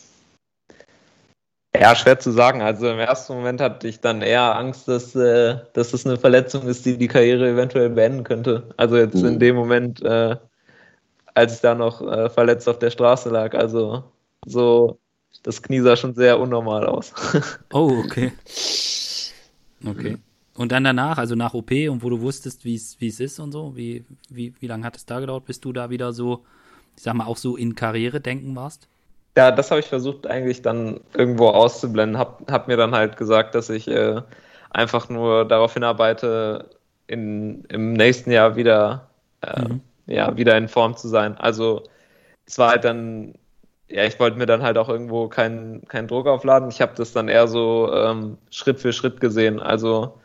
ja, 1.80 1.96
schwer 1.96 2.20
zu 2.20 2.32
sagen. 2.32 2.62
Also 2.62 2.90
im 2.90 3.00
ersten 3.00 3.34
Moment 3.34 3.62
hatte 3.62 3.88
ich 3.88 4.00
dann 4.02 4.22
eher 4.22 4.56
Angst, 4.56 4.88
dass, 4.88 5.16
äh, 5.16 5.58
dass 5.74 5.94
es 5.94 6.06
eine 6.06 6.18
Verletzung 6.18 6.68
ist, 6.68 6.86
die 6.86 6.98
die 6.98 7.08
Karriere 7.08 7.50
eventuell 7.50 7.90
beenden 7.90 8.24
könnte. 8.24 8.74
Also 8.78 8.98
jetzt 8.98 9.16
mhm. 9.16 9.28
in 9.28 9.40
dem 9.40 9.56
Moment, 9.56 10.02
äh, 10.04 10.36
als 11.34 11.56
ich 11.56 11.62
da 11.62 11.76
noch 11.76 12.02
äh, 12.02 12.30
verletzt 12.30 12.68
auf 12.70 12.80
der 12.80 12.92
Straße 12.92 13.30
lag. 13.30 13.54
Also 13.56 14.04
so, 14.46 15.00
das 15.44 15.62
Knie 15.62 15.82
sah 15.82 15.96
schon 15.96 16.16
sehr 16.16 16.40
unnormal 16.40 16.86
aus. 16.86 17.14
oh, 17.74 18.02
okay. 18.04 18.32
Okay. 19.86 20.18
Und 20.56 20.72
dann 20.72 20.84
danach, 20.84 21.18
also 21.18 21.36
nach 21.36 21.54
OP 21.54 21.72
und 21.72 22.02
wo 22.02 22.10
du 22.10 22.22
wusstest, 22.22 22.64
wie 22.64 22.76
es 22.76 23.20
ist 23.20 23.40
und 23.40 23.52
so, 23.52 23.76
wie, 23.76 24.06
wie, 24.30 24.54
wie 24.60 24.68
lange 24.68 24.86
hat 24.86 24.96
es 24.96 25.06
da 25.06 25.20
gedauert, 25.20 25.46
bis 25.46 25.60
du 25.60 25.74
da 25.74 25.90
wieder 25.90 26.14
so, 26.14 26.46
ich 26.96 27.04
sag 27.04 27.14
mal, 27.14 27.26
auch 27.26 27.38
so 27.38 27.58
in 27.58 27.76
Karriere 27.76 28.22
denken 28.22 28.56
warst? 28.56 28.88
Ja, 29.38 29.52
das 29.52 29.70
habe 29.72 29.82
ich 29.82 29.88
versucht 29.88 30.28
eigentlich 30.28 30.62
dann 30.62 31.02
irgendwo 31.14 31.50
auszublenden. 31.50 32.18
Hab, 32.18 32.50
hab 32.50 32.68
mir 32.68 32.78
dann 32.78 32.96
halt 32.96 33.18
gesagt, 33.18 33.54
dass 33.54 33.70
ich 33.70 33.88
äh, 33.88 34.22
einfach 34.70 35.10
nur 35.10 35.46
darauf 35.46 35.74
hinarbeite, 35.74 36.70
in, 37.08 37.66
im 37.66 37.94
nächsten 37.94 38.32
Jahr 38.32 38.56
wieder 38.56 39.10
äh, 39.42 39.62
mhm. 39.62 39.82
ja, 40.08 40.36
wieder 40.38 40.58
in 40.58 40.68
Form 40.68 40.96
zu 40.98 41.08
sein. 41.08 41.38
Also 41.38 41.84
es 42.46 42.58
war 42.58 42.70
halt 42.72 42.84
dann, 42.84 43.36
ja, 43.90 44.06
ich 44.06 44.20
wollte 44.20 44.38
mir 44.38 44.46
dann 44.46 44.64
halt 44.64 44.78
auch 44.78 44.90
irgendwo 44.90 45.28
keinen 45.28 45.88
keinen 45.88 46.08
Druck 46.08 46.28
aufladen. 46.28 46.70
Ich 46.70 46.82
habe 46.82 46.94
das 46.96 47.14
dann 47.14 47.28
eher 47.28 47.48
so 47.48 47.92
ähm, 47.94 48.38
Schritt 48.50 48.80
für 48.80 48.94
Schritt 48.94 49.22
gesehen. 49.22 49.60
Also 49.60 50.20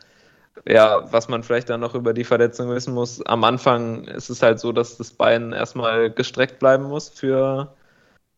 ja, 0.67 1.11
was 1.11 1.27
man 1.29 1.43
vielleicht 1.43 1.69
dann 1.69 1.81
noch 1.81 1.95
über 1.95 2.13
die 2.13 2.23
Verletzung 2.23 2.69
wissen 2.69 2.93
muss, 2.93 3.25
am 3.25 3.43
Anfang 3.43 4.05
ist 4.05 4.29
es 4.29 4.43
halt 4.43 4.59
so, 4.59 4.71
dass 4.71 4.97
das 4.97 5.11
Bein 5.11 5.53
erstmal 5.53 6.11
gestreckt 6.11 6.59
bleiben 6.59 6.85
muss 6.85 7.09
für 7.09 7.73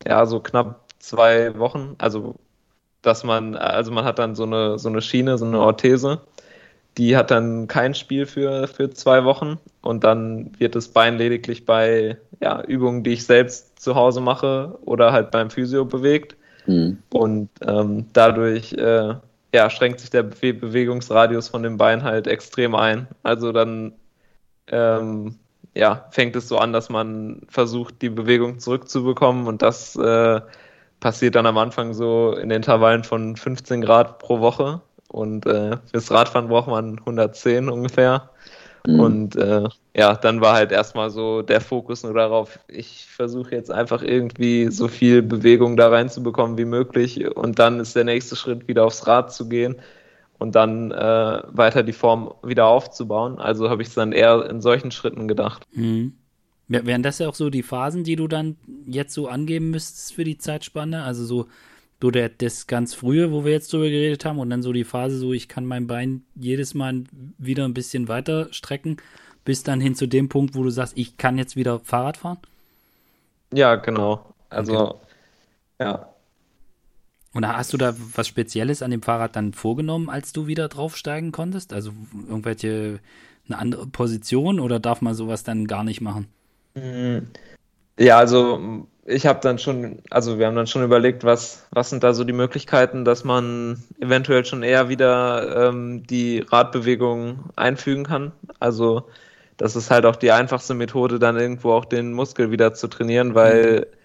ja, 0.05 0.25
so 0.25 0.39
knapp 0.39 0.81
zwei 0.99 1.57
Wochen. 1.57 1.95
Also 1.97 2.35
dass 3.03 3.23
man, 3.23 3.55
also 3.55 3.91
man 3.91 4.05
hat 4.05 4.17
dann 4.17 4.33
so 4.33 4.43
eine, 4.43 4.79
so 4.79 4.89
eine 4.89 5.01
Schiene, 5.01 5.37
so 5.37 5.45
eine 5.45 5.59
Orthese, 5.59 6.21
die 6.97 7.15
hat 7.15 7.31
dann 7.31 7.67
kein 7.67 7.93
Spiel 7.93 8.25
für, 8.25 8.67
für 8.67 8.89
zwei 8.91 9.25
Wochen 9.25 9.59
und 9.81 10.03
dann 10.03 10.51
wird 10.59 10.75
das 10.75 10.87
Bein 10.87 11.17
lediglich 11.17 11.65
bei 11.65 12.17
ja, 12.41 12.61
Übungen, 12.63 13.03
die 13.03 13.13
ich 13.13 13.25
selbst 13.25 13.79
zu 13.79 13.95
Hause 13.95 14.21
mache 14.21 14.77
oder 14.85 15.11
halt 15.11 15.31
beim 15.31 15.49
Physio 15.49 15.85
bewegt. 15.85 16.35
Mhm. 16.65 16.97
Und 17.11 17.49
ähm, 17.65 18.05
dadurch 18.13 18.73
äh, 18.73 19.15
ja, 19.53 19.69
schränkt 19.69 19.99
sich 19.99 20.09
der 20.09 20.23
Be 20.23 20.53
Bewegungsradius 20.53 21.49
von 21.49 21.63
dem 21.63 21.77
Bein 21.77 22.03
halt 22.03 22.27
extrem 22.27 22.73
ein. 22.73 23.07
Also 23.21 23.51
dann 23.51 23.93
ähm, 24.67 25.39
ja, 25.75 26.07
fängt 26.11 26.35
es 26.35 26.47
so 26.47 26.57
an, 26.57 26.73
dass 26.73 26.89
man 26.89 27.41
versucht, 27.49 28.01
die 28.01 28.09
Bewegung 28.09 28.59
zurückzubekommen 28.59 29.47
und 29.47 29.61
das 29.61 29.95
äh, 29.95 30.41
passiert 30.99 31.35
dann 31.35 31.45
am 31.45 31.57
Anfang 31.57 31.93
so 31.93 32.33
in 32.33 32.51
Intervallen 32.51 33.03
von 33.03 33.35
15 33.35 33.81
Grad 33.81 34.19
pro 34.19 34.39
Woche 34.39 34.81
und 35.09 35.45
äh, 35.45 35.77
fürs 35.91 36.11
Radfahren 36.11 36.47
braucht 36.47 36.67
man 36.67 36.99
110 36.99 37.69
ungefähr. 37.69 38.29
Mhm. 38.85 38.99
Und 38.99 39.35
äh, 39.35 39.67
ja, 39.95 40.15
dann 40.15 40.41
war 40.41 40.53
halt 40.53 40.71
erstmal 40.71 41.09
so 41.09 41.41
der 41.41 41.61
Fokus 41.61 42.03
nur 42.03 42.13
darauf, 42.13 42.59
ich 42.67 43.05
versuche 43.05 43.55
jetzt 43.55 43.71
einfach 43.71 44.01
irgendwie 44.01 44.71
so 44.71 44.87
viel 44.87 45.21
Bewegung 45.21 45.77
da 45.77 45.89
reinzubekommen 45.89 46.57
wie 46.57 46.65
möglich. 46.65 47.35
Und 47.35 47.59
dann 47.59 47.79
ist 47.79 47.95
der 47.95 48.03
nächste 48.03 48.35
Schritt, 48.35 48.67
wieder 48.67 48.85
aufs 48.85 49.07
Rad 49.07 49.31
zu 49.31 49.47
gehen 49.47 49.75
und 50.43 50.55
dann 50.55 50.91
äh, 50.91 51.41
weiter 51.47 51.83
die 51.83 51.93
Form 51.93 52.33
wieder 52.43 52.65
aufzubauen. 52.67 53.39
Also 53.39 53.69
habe 53.69 53.81
ich 53.81 53.87
es 53.87 53.93
dann 53.93 54.11
eher 54.11 54.45
in 54.49 54.59
solchen 54.59 54.91
Schritten 54.91 55.29
gedacht. 55.29 55.65
Mhm. 55.71 56.15
Wären 56.67 57.01
das 57.01 57.19
ja 57.19 57.29
auch 57.29 57.33
so 57.33 57.49
die 57.49 57.63
Phasen, 57.63 58.03
die 58.03 58.17
du 58.17 58.27
dann 58.27 58.57
jetzt 58.85 59.13
so 59.13 59.29
angeben 59.29 59.69
müsstest 59.69 60.13
für 60.13 60.25
die 60.25 60.37
Zeitspanne? 60.37 61.03
Also 61.03 61.23
so 61.23 61.47
so 62.01 62.11
der, 62.11 62.27
das 62.27 62.67
ganz 62.67 62.93
frühe, 62.93 63.31
wo 63.31 63.45
wir 63.45 63.53
jetzt 63.53 63.71
drüber 63.71 63.85
geredet 63.85 64.25
haben, 64.25 64.37
und 64.37 64.49
dann 64.49 64.61
so 64.61 64.73
die 64.73 64.83
Phase, 64.83 65.17
so 65.17 65.31
ich 65.31 65.47
kann 65.47 65.65
mein 65.65 65.87
Bein 65.87 66.23
jedes 66.35 66.73
Mal 66.73 67.05
wieder 67.37 67.63
ein 67.63 67.73
bisschen 67.73 68.09
weiter 68.09 68.51
strecken, 68.51 68.97
bis 69.45 69.63
dann 69.63 69.79
hin 69.79 69.95
zu 69.95 70.07
dem 70.07 70.27
Punkt, 70.27 70.55
wo 70.55 70.63
du 70.63 70.69
sagst, 70.69 70.97
ich 70.97 71.15
kann 71.15 71.37
jetzt 71.37 71.55
wieder 71.55 71.79
Fahrrad 71.79 72.17
fahren? 72.17 72.39
Ja, 73.53 73.75
genau. 73.75 74.25
Also, 74.49 74.77
okay. 74.77 74.97
ja. 75.79 76.12
Und 77.33 77.47
hast 77.47 77.73
du 77.73 77.77
da 77.77 77.95
was 78.15 78.27
Spezielles 78.27 78.81
an 78.81 78.91
dem 78.91 79.01
Fahrrad 79.01 79.35
dann 79.35 79.53
vorgenommen, 79.53 80.09
als 80.09 80.33
du 80.33 80.47
wieder 80.47 80.67
draufsteigen 80.67 81.31
konntest? 81.31 81.73
Also 81.73 81.91
irgendwelche, 82.27 82.99
eine 83.47 83.57
andere 83.57 83.87
Position 83.87 84.59
oder 84.59 84.79
darf 84.79 85.01
man 85.01 85.15
sowas 85.15 85.43
dann 85.43 85.67
gar 85.67 85.83
nicht 85.83 86.01
machen? 86.01 86.27
Mhm. 86.75 87.27
Ja, 87.99 88.17
also 88.17 88.87
ich 89.05 89.25
habe 89.25 89.39
dann 89.41 89.59
schon, 89.59 89.99
also 90.09 90.39
wir 90.39 90.47
haben 90.47 90.55
dann 90.55 90.67
schon 90.67 90.83
überlegt, 90.83 91.23
was, 91.23 91.67
was 91.71 91.89
sind 91.89 92.03
da 92.03 92.13
so 92.13 92.23
die 92.23 92.33
Möglichkeiten, 92.33 93.03
dass 93.03 93.23
man 93.23 93.83
eventuell 93.99 94.45
schon 94.45 94.63
eher 94.63 94.89
wieder 94.89 95.69
ähm, 95.69 96.03
die 96.07 96.39
Radbewegung 96.39 97.49
einfügen 97.55 98.05
kann. 98.05 98.31
Also 98.59 99.07
das 99.57 99.75
ist 99.75 99.91
halt 99.91 100.05
auch 100.05 100.15
die 100.15 100.31
einfachste 100.31 100.73
Methode, 100.73 101.19
dann 101.19 101.37
irgendwo 101.37 101.71
auch 101.73 101.85
den 101.85 102.13
Muskel 102.13 102.51
wieder 102.51 102.73
zu 102.73 102.87
trainieren, 102.87 103.35
weil 103.35 103.81
mhm. 103.81 103.97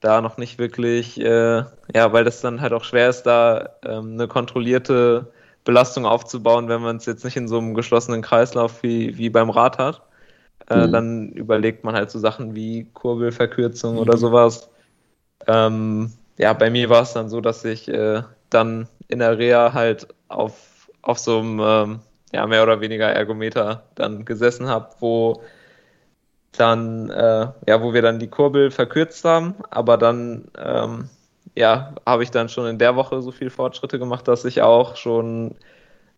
Da 0.00 0.20
noch 0.20 0.36
nicht 0.36 0.58
wirklich, 0.58 1.20
äh, 1.20 1.64
ja, 1.94 2.12
weil 2.12 2.24
das 2.24 2.40
dann 2.40 2.60
halt 2.60 2.72
auch 2.72 2.84
schwer 2.84 3.08
ist, 3.08 3.22
da 3.22 3.70
ähm, 3.84 4.12
eine 4.12 4.28
kontrollierte 4.28 5.32
Belastung 5.64 6.06
aufzubauen, 6.06 6.68
wenn 6.68 6.82
man 6.82 6.96
es 6.96 7.06
jetzt 7.06 7.24
nicht 7.24 7.36
in 7.36 7.48
so 7.48 7.58
einem 7.58 7.74
geschlossenen 7.74 8.22
Kreislauf 8.22 8.82
wie, 8.82 9.18
wie 9.18 9.30
beim 9.30 9.50
Rad 9.50 9.78
hat. 9.78 10.02
Äh, 10.68 10.86
mhm. 10.86 10.92
Dann 10.92 11.28
überlegt 11.30 11.84
man 11.84 11.94
halt 11.94 12.10
so 12.10 12.18
Sachen 12.18 12.54
wie 12.54 12.88
Kurbelverkürzung 12.92 13.94
mhm. 13.94 14.00
oder 14.00 14.16
sowas. 14.16 14.68
Ähm, 15.46 16.12
ja, 16.38 16.52
bei 16.52 16.70
mir 16.70 16.88
war 16.88 17.02
es 17.02 17.12
dann 17.12 17.28
so, 17.28 17.40
dass 17.40 17.64
ich 17.64 17.88
äh, 17.88 18.22
dann 18.50 18.88
in 19.08 19.20
der 19.20 19.38
Reha 19.38 19.72
halt 19.72 20.08
auf, 20.28 20.88
auf 21.02 21.18
so 21.18 21.38
einem 21.38 21.60
ähm, 21.60 22.00
ja, 22.32 22.46
mehr 22.46 22.62
oder 22.62 22.80
weniger 22.80 23.08
Ergometer 23.08 23.84
dann 23.94 24.24
gesessen 24.24 24.68
habe, 24.68 24.90
wo 25.00 25.42
dann, 26.56 27.10
äh, 27.10 27.48
ja, 27.66 27.82
wo 27.82 27.92
wir 27.92 28.02
dann 28.02 28.18
die 28.18 28.28
Kurbel 28.28 28.70
verkürzt 28.70 29.24
haben, 29.24 29.54
aber 29.70 29.96
dann, 29.96 30.48
ähm, 30.58 31.08
ja, 31.54 31.94
habe 32.04 32.22
ich 32.22 32.30
dann 32.30 32.48
schon 32.48 32.66
in 32.66 32.78
der 32.78 32.96
Woche 32.96 33.22
so 33.22 33.30
viel 33.30 33.50
Fortschritte 33.50 33.98
gemacht, 33.98 34.28
dass 34.28 34.44
ich 34.44 34.62
auch 34.62 34.96
schon, 34.96 35.54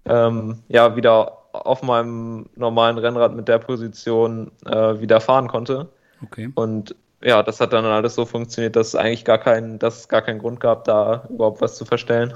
ähm, 0.05 0.63
ja, 0.69 0.97
wieder 0.97 1.39
auf 1.53 1.83
meinem 1.83 2.49
normalen 2.57 2.99
Rennrad 2.99 3.35
mit 3.35 3.49
der 3.49 3.59
Position 3.59 4.51
äh, 4.67 5.01
wieder 5.01 5.21
fahren 5.21 5.49
konnte. 5.49 5.89
Okay. 6.23 6.51
Und 6.55 6.95
ja, 7.23 7.43
das 7.43 7.61
hat 7.61 7.73
dann 7.73 7.85
alles 7.85 8.15
so 8.15 8.27
funktioniert, 8.27 8.77
dass 8.77 8.89
es 8.89 8.95
eigentlich 8.95 9.25
gar 9.25 9.39
keinen, 9.39 9.79
dass 9.79 10.01
es 10.01 10.09
gar 10.09 10.23
keinen 10.23 10.39
Grund 10.39 10.61
gab, 10.61 10.85
da 10.85 11.27
überhaupt 11.31 11.61
was 11.61 11.77
zu 11.77 11.85
verstellen. 11.85 12.35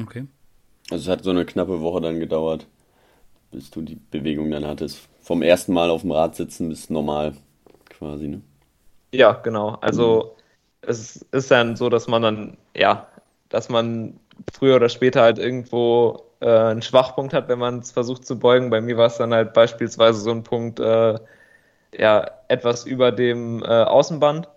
Okay. 0.00 0.26
Also 0.90 1.04
es 1.04 1.08
hat 1.08 1.24
so 1.24 1.30
eine 1.30 1.44
knappe 1.44 1.80
Woche 1.80 2.00
dann 2.00 2.20
gedauert, 2.20 2.66
bis 3.50 3.70
du 3.70 3.82
die 3.82 3.98
Bewegung 4.10 4.50
dann 4.50 4.66
hattest. 4.66 5.08
Vom 5.24 5.42
ersten 5.42 5.72
Mal 5.72 5.90
auf 5.90 6.02
dem 6.02 6.12
Rad 6.12 6.36
sitzen 6.36 6.68
bis 6.68 6.90
normal 6.90 7.34
quasi, 7.88 8.28
ne? 8.28 8.42
Ja, 9.12 9.32
genau. 9.32 9.78
Also 9.80 10.36
mhm. 10.82 10.88
es 10.90 11.16
ist 11.32 11.50
dann 11.50 11.76
so, 11.76 11.88
dass 11.88 12.08
man 12.08 12.22
dann, 12.22 12.56
ja, 12.76 13.06
dass 13.48 13.68
man 13.68 14.20
früher 14.52 14.76
oder 14.76 14.88
später 14.88 15.22
halt 15.22 15.38
irgendwo 15.38 16.24
äh, 16.40 16.48
einen 16.48 16.82
Schwachpunkt 16.82 17.32
hat, 17.32 17.48
wenn 17.48 17.58
man 17.58 17.78
es 17.78 17.92
versucht 17.92 18.26
zu 18.26 18.38
beugen. 18.38 18.70
Bei 18.70 18.80
mir 18.80 18.96
war 18.96 19.06
es 19.06 19.16
dann 19.16 19.32
halt 19.32 19.54
beispielsweise 19.54 20.20
so 20.20 20.30
ein 20.30 20.42
Punkt, 20.42 20.80
äh, 20.80 21.18
ja, 21.96 22.30
etwas 22.48 22.84
über 22.84 23.12
dem 23.12 23.62
äh, 23.62 23.66
Außenband. 23.66 24.48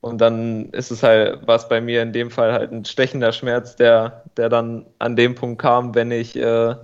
Und 0.00 0.20
dann 0.20 0.68
ist 0.70 0.90
es 0.90 1.02
halt, 1.02 1.46
war 1.46 1.56
es 1.56 1.68
bei 1.68 1.80
mir 1.80 2.02
in 2.02 2.12
dem 2.12 2.30
Fall 2.30 2.52
halt 2.52 2.70
ein 2.72 2.84
stechender 2.84 3.32
Schmerz, 3.32 3.74
der, 3.76 4.24
der 4.36 4.50
dann 4.50 4.86
an 4.98 5.16
dem 5.16 5.34
Punkt 5.34 5.60
kam, 5.62 5.94
wenn 5.94 6.10
ich 6.10 6.36
äh, 6.36 6.76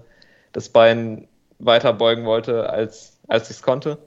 das 0.52 0.70
Bein 0.70 1.28
weiter 1.58 1.92
beugen 1.92 2.24
wollte, 2.24 2.70
als, 2.70 3.19
als 3.30 3.50
ich 3.50 3.56
es 3.56 3.62
konnte. 3.62 3.98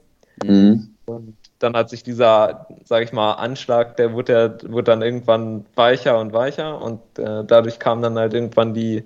Mhm. 0.44 0.90
Und 1.06 1.36
dann 1.60 1.76
hat 1.76 1.90
sich 1.90 2.04
dieser, 2.04 2.68
sage 2.84 3.06
ich 3.06 3.14
mal, 3.14 3.34
Anschlag, 3.34 3.98
der 3.98 4.14
wurde, 4.14 4.58
der 4.62 4.72
wurde 4.72 4.84
dann 4.84 5.02
irgendwann 5.02 5.66
weicher 5.76 6.20
und 6.20 6.34
weicher 6.34 6.82
und 6.82 7.02
äh, 7.18 7.44
dadurch 7.46 7.80
kam 7.80 8.02
dann 8.02 8.18
halt 8.18 8.34
irgendwann 8.34 8.74
die, 8.74 9.04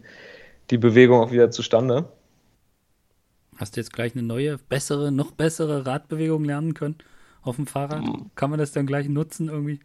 die 0.69 0.77
Bewegung 0.77 1.21
auch 1.21 1.31
wieder 1.31 1.51
zustande. 1.51 2.05
Hast 3.57 3.75
du 3.75 3.79
jetzt 3.79 3.93
gleich 3.93 4.13
eine 4.13 4.23
neue, 4.23 4.57
bessere, 4.57 5.11
noch 5.11 5.31
bessere 5.31 5.85
Radbewegung 5.85 6.43
lernen 6.45 6.73
können 6.73 6.97
auf 7.41 7.55
dem 7.55 7.67
Fahrrad? 7.67 8.01
Mhm. 8.01 8.31
Kann 8.35 8.49
man 8.49 8.59
das 8.59 8.71
dann 8.71 8.85
gleich 8.85 9.07
nutzen 9.07 9.49
irgendwie? 9.49 9.79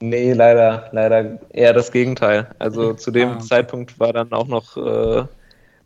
Nee, 0.00 0.32
leider, 0.32 0.88
leider 0.92 1.40
eher 1.50 1.72
das 1.72 1.92
Gegenteil. 1.92 2.54
Also 2.58 2.94
zu 2.94 3.10
dem 3.10 3.28
ah, 3.28 3.34
okay. 3.36 3.44
Zeitpunkt 3.46 3.98
war 3.98 4.12
dann 4.12 4.32
auch 4.32 4.48
noch 4.48 4.76
äh, 4.76 5.24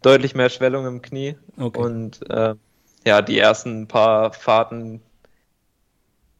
deutlich 0.02 0.34
mehr 0.34 0.48
Schwellung 0.48 0.86
im 0.86 1.02
Knie. 1.02 1.36
Okay. 1.58 1.78
Und 1.78 2.28
äh, 2.30 2.54
ja, 3.08 3.22
die 3.22 3.38
ersten 3.38 3.88
paar 3.88 4.34
Fahrten, 4.34 5.00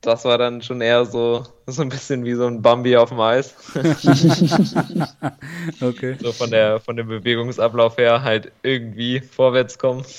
das 0.03 0.27
war 0.27 0.37
dann 0.37 0.61
schon 0.61 0.83
eher 0.83 1.07
so, 1.07 1.47
so 1.67 1.81
ein 1.81 1.89
bisschen 1.89 2.27
wie 2.27 2.35
so 2.35 2.47
ein 2.47 2.61
Bambi 2.61 2.95
auf 2.99 3.09
dem 3.09 3.21
Eis. 3.21 3.55
okay. 5.81 6.19
So 6.21 6.33
von 6.33 6.51
der 6.51 6.79
von 6.79 6.97
dem 6.97 7.09
Bewegungsablauf 7.09 7.97
her 7.97 8.23
halt 8.23 8.53
irgendwie 8.63 9.21
vorwärts 9.21 9.79
kommen. 9.79 10.05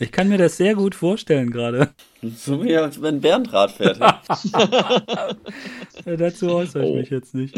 Ich 0.00 0.12
kann 0.12 0.28
mir 0.28 0.38
das 0.38 0.56
sehr 0.56 0.76
gut 0.76 0.94
vorstellen 0.94 1.50
gerade. 1.50 1.88
So 2.22 2.62
wie 2.62 2.76
als 2.76 3.02
wenn 3.02 3.20
Bernd 3.20 3.52
Rad 3.52 3.72
fährt. 3.72 3.98
ja, 4.00 4.22
dazu 6.16 6.50
äußere 6.50 6.84
ich 6.84 6.88
oh. 6.88 6.96
mich 6.96 7.10
jetzt 7.10 7.34
nicht. 7.34 7.56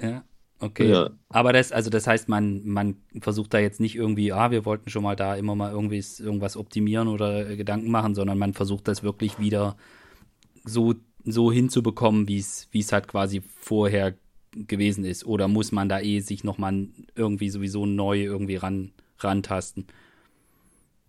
Ja. 0.00 0.22
Okay. 0.60 0.90
Ja. 0.90 1.10
Aber 1.28 1.52
das, 1.52 1.72
also 1.72 1.90
das 1.90 2.06
heißt, 2.06 2.28
man, 2.28 2.64
man 2.64 2.96
versucht 3.20 3.52
da 3.54 3.58
jetzt 3.58 3.80
nicht 3.80 3.96
irgendwie, 3.96 4.32
ah, 4.32 4.50
wir 4.50 4.64
wollten 4.64 4.88
schon 4.88 5.02
mal 5.02 5.16
da 5.16 5.34
immer 5.34 5.54
mal 5.54 5.72
irgendwie 5.72 6.02
irgendwas 6.20 6.56
optimieren 6.56 7.08
oder 7.08 7.56
Gedanken 7.56 7.90
machen, 7.90 8.14
sondern 8.14 8.38
man 8.38 8.54
versucht 8.54 8.88
das 8.88 9.02
wirklich 9.02 9.38
wieder 9.38 9.76
so, 10.64 10.94
so 11.24 11.52
hinzubekommen, 11.52 12.28
wie 12.28 12.38
es, 12.38 12.68
wie 12.70 12.80
es 12.80 12.92
halt 12.92 13.08
quasi 13.08 13.42
vorher 13.60 14.14
gewesen 14.54 15.04
ist. 15.04 15.26
Oder 15.26 15.48
muss 15.48 15.72
man 15.72 15.88
da 15.88 16.00
eh 16.00 16.20
sich 16.20 16.44
nochmal 16.44 16.86
irgendwie 17.16 17.50
sowieso 17.50 17.84
neu 17.84 18.22
irgendwie 18.22 18.56
ran, 18.56 18.92
rantasten? 19.18 19.86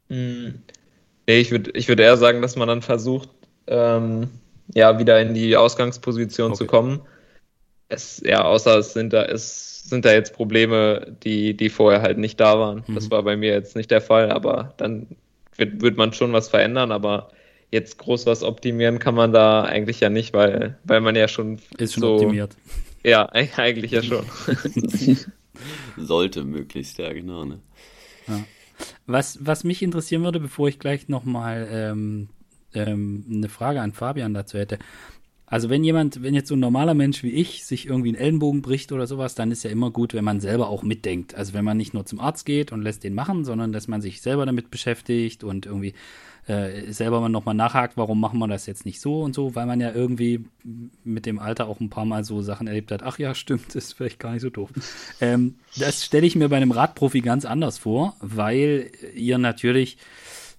Hm. 0.10 0.55
Nee, 1.27 1.39
ich 1.39 1.51
würde 1.51 1.71
ich 1.71 1.88
würd 1.88 1.99
eher 1.99 2.17
sagen, 2.17 2.41
dass 2.41 2.55
man 2.55 2.67
dann 2.67 2.81
versucht, 2.81 3.29
ähm, 3.67 4.29
ja, 4.73 4.99
wieder 4.99 5.21
in 5.21 5.34
die 5.34 5.55
Ausgangsposition 5.55 6.51
okay. 6.51 6.58
zu 6.58 6.65
kommen 6.65 7.01
es, 7.95 8.21
ja, 8.23 8.43
außer 8.43 8.77
es 8.77 8.93
sind 8.93 9.13
da, 9.13 9.23
es 9.23 9.84
sind 9.89 10.05
da 10.05 10.13
jetzt 10.13 10.34
Probleme, 10.34 11.15
die, 11.23 11.55
die 11.55 11.69
vorher 11.69 12.01
halt 12.01 12.17
nicht 12.17 12.39
da 12.39 12.60
waren. 12.60 12.84
Mhm. 12.88 12.95
Das 12.95 13.10
war 13.12 13.23
bei 13.23 13.36
mir 13.38 13.51
jetzt 13.51 13.75
nicht 13.75 13.91
der 13.91 14.01
Fall, 14.01 14.31
aber 14.31 14.73
dann 14.77 15.08
wird, 15.58 15.81
wird 15.81 15.97
man 15.97 16.13
schon 16.13 16.34
was 16.34 16.49
verändern, 16.49 16.91
aber 16.91 17.31
jetzt 17.71 17.97
groß 17.97 18.25
was 18.25 18.43
optimieren 18.43 18.99
kann 18.99 19.15
man 19.15 19.31
da 19.31 19.63
eigentlich 19.63 19.99
ja 19.99 20.10
nicht, 20.10 20.34
weil, 20.34 20.77
weil 20.84 21.01
man 21.01 21.15
ja 21.15 21.27
schon. 21.27 21.60
Ist 21.77 21.93
schon 21.93 22.01
so, 22.01 22.13
optimiert. 22.15 22.55
Ja, 23.03 23.29
eigentlich 23.31 23.91
ja 23.91 24.01
schon. 24.01 24.25
Sollte 25.97 26.43
möglichst, 26.43 26.97
ja, 26.97 27.13
genau. 27.13 27.45
Ne? 27.45 27.60
Ja. 28.27 28.43
Was, 29.05 29.45
was 29.45 29.63
mich 29.63 29.81
interessieren 29.84 30.23
würde, 30.23 30.39
bevor 30.39 30.67
ich 30.67 30.79
gleich 30.79 31.08
nochmal 31.08 31.67
ähm, 31.71 32.29
ähm, 32.73 33.25
eine 33.31 33.49
Frage 33.49 33.81
an 33.81 33.93
Fabian 33.93 34.34
dazu 34.34 34.58
hätte. 34.58 34.79
Also 35.47 35.69
wenn 35.69 35.84
jemand, 35.84 36.23
wenn 36.23 36.34
jetzt 36.34 36.47
so 36.47 36.55
ein 36.55 36.60
normaler 36.60 36.93
Mensch 36.93 37.21
wie 37.23 37.31
ich 37.31 37.65
sich 37.65 37.86
irgendwie 37.86 38.10
einen 38.10 38.17
Ellenbogen 38.17 38.62
bricht 38.62 38.91
oder 38.91 39.05
sowas, 39.05 39.36
dann 39.36 39.51
ist 39.51 39.63
ja 39.63 39.69
immer 39.69 39.91
gut, 39.91 40.13
wenn 40.13 40.23
man 40.23 40.39
selber 40.39 40.69
auch 40.69 40.84
mitdenkt. 40.84 41.36
Also 41.36 41.53
wenn 41.53 41.65
man 41.65 41.77
nicht 41.77 41.93
nur 41.93 42.05
zum 42.05 42.19
Arzt 42.19 42.45
geht 42.45 42.71
und 42.71 42.81
lässt 42.81 43.03
den 43.03 43.13
machen, 43.13 43.45
sondern 43.45 43.71
dass 43.71 43.88
man 43.88 44.01
sich 44.01 44.21
selber 44.21 44.45
damit 44.45 44.71
beschäftigt 44.71 45.43
und 45.43 45.65
irgendwie 45.65 45.93
äh, 46.47 46.91
selber 46.91 47.21
mal 47.21 47.29
nochmal 47.29 47.55
nachhakt, 47.55 47.97
warum 47.97 48.19
machen 48.19 48.39
wir 48.39 48.47
das 48.47 48.65
jetzt 48.65 48.86
nicht 48.86 49.01
so 49.01 49.21
und 49.21 49.34
so, 49.34 49.55
weil 49.55 49.65
man 49.65 49.81
ja 49.81 49.91
irgendwie 49.93 50.45
mit 51.03 51.25
dem 51.25 51.39
Alter 51.39 51.67
auch 51.67 51.79
ein 51.79 51.89
paar 51.89 52.05
Mal 52.05 52.23
so 52.23 52.41
Sachen 52.41 52.67
erlebt 52.67 52.91
hat, 52.91 53.03
ach 53.03 53.19
ja, 53.19 53.36
stimmt, 53.36 53.75
ist 53.75 53.93
vielleicht 53.93 54.19
gar 54.19 54.31
nicht 54.31 54.41
so 54.41 54.49
doof. 54.49 54.69
Ähm, 55.21 55.55
das 55.77 56.05
stelle 56.05 56.25
ich 56.25 56.36
mir 56.36 56.49
bei 56.49 56.58
einem 56.58 56.71
Radprofi 56.71 57.21
ganz 57.21 57.45
anders 57.45 57.77
vor, 57.77 58.15
weil 58.19 58.91
ihr 59.15 59.38
natürlich 59.38 59.97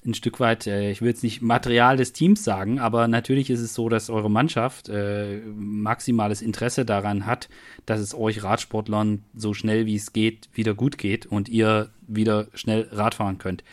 ein 0.07 0.15
Stück 0.15 0.41
weit, 0.41 0.67
äh, 0.67 0.91
ich 0.91 1.01
will 1.01 1.09
jetzt 1.09 1.23
nicht 1.23 1.43
Material 1.43 1.97
des 1.97 2.13
Teams 2.13 2.45
sagen, 2.45 2.79
aber 2.79 3.09
natürlich 3.09 3.51
ist 3.51 3.61
es 3.61 3.75
so, 3.75 3.89
dass 3.89 4.11
eure 4.11 4.31
Mannschaft 4.31 4.89
äh, 4.89 5.41
maximales 5.55 6.43
Interesse 6.43 6.85
daran 6.85 7.27
hat, 7.27 7.49
dass 7.85 8.01
es 8.01 8.15
euch 8.15 8.43
Radsportlern 8.43 9.25
so 9.35 9.55
schnell 9.55 9.87
wie 9.87 9.97
es 9.97 10.13
geht 10.13 10.49
wieder 10.55 10.75
gut 10.75 10.99
geht 10.99 11.27
und 11.27 11.49
ihr 11.49 11.91
wieder 12.07 12.49
schnell 12.55 12.89
Radfahren 12.93 13.39
könnt. 13.39 13.65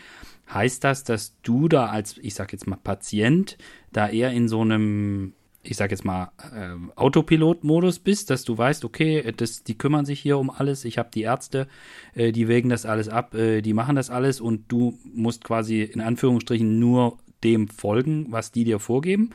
Heißt 0.52 0.84
das, 0.84 1.04
dass 1.04 1.40
du 1.42 1.68
da 1.68 1.86
als, 1.86 2.18
ich 2.18 2.34
sag 2.34 2.52
jetzt 2.52 2.66
mal, 2.66 2.76
Patient 2.76 3.56
da 3.92 4.08
eher 4.08 4.30
in 4.30 4.48
so 4.48 4.60
einem 4.60 5.32
ich 5.64 5.76
sag 5.76 5.90
jetzt 5.90 6.04
mal, 6.04 6.30
äh, 6.54 6.76
Autopilot-Modus 6.96 7.98
bist, 7.98 8.30
dass 8.30 8.44
du 8.44 8.56
weißt, 8.56 8.84
okay, 8.84 9.32
das, 9.36 9.64
die 9.64 9.76
kümmern 9.76 10.04
sich 10.04 10.20
hier 10.20 10.38
um 10.38 10.50
alles, 10.50 10.84
ich 10.84 10.98
habe 10.98 11.10
die 11.12 11.22
Ärzte, 11.22 11.66
äh, 12.14 12.32
die 12.32 12.48
wägen 12.48 12.68
das 12.68 12.86
alles 12.86 13.08
ab, 13.08 13.34
äh, 13.34 13.62
die 13.62 13.72
machen 13.72 13.96
das 13.96 14.10
alles 14.10 14.40
und 14.40 14.70
du 14.70 14.98
musst 15.04 15.42
quasi 15.42 15.82
in 15.82 16.00
Anführungsstrichen 16.00 16.78
nur 16.78 17.18
dem 17.42 17.68
folgen, 17.68 18.26
was 18.30 18.52
die 18.52 18.64
dir 18.64 18.78
vorgeben. 18.78 19.30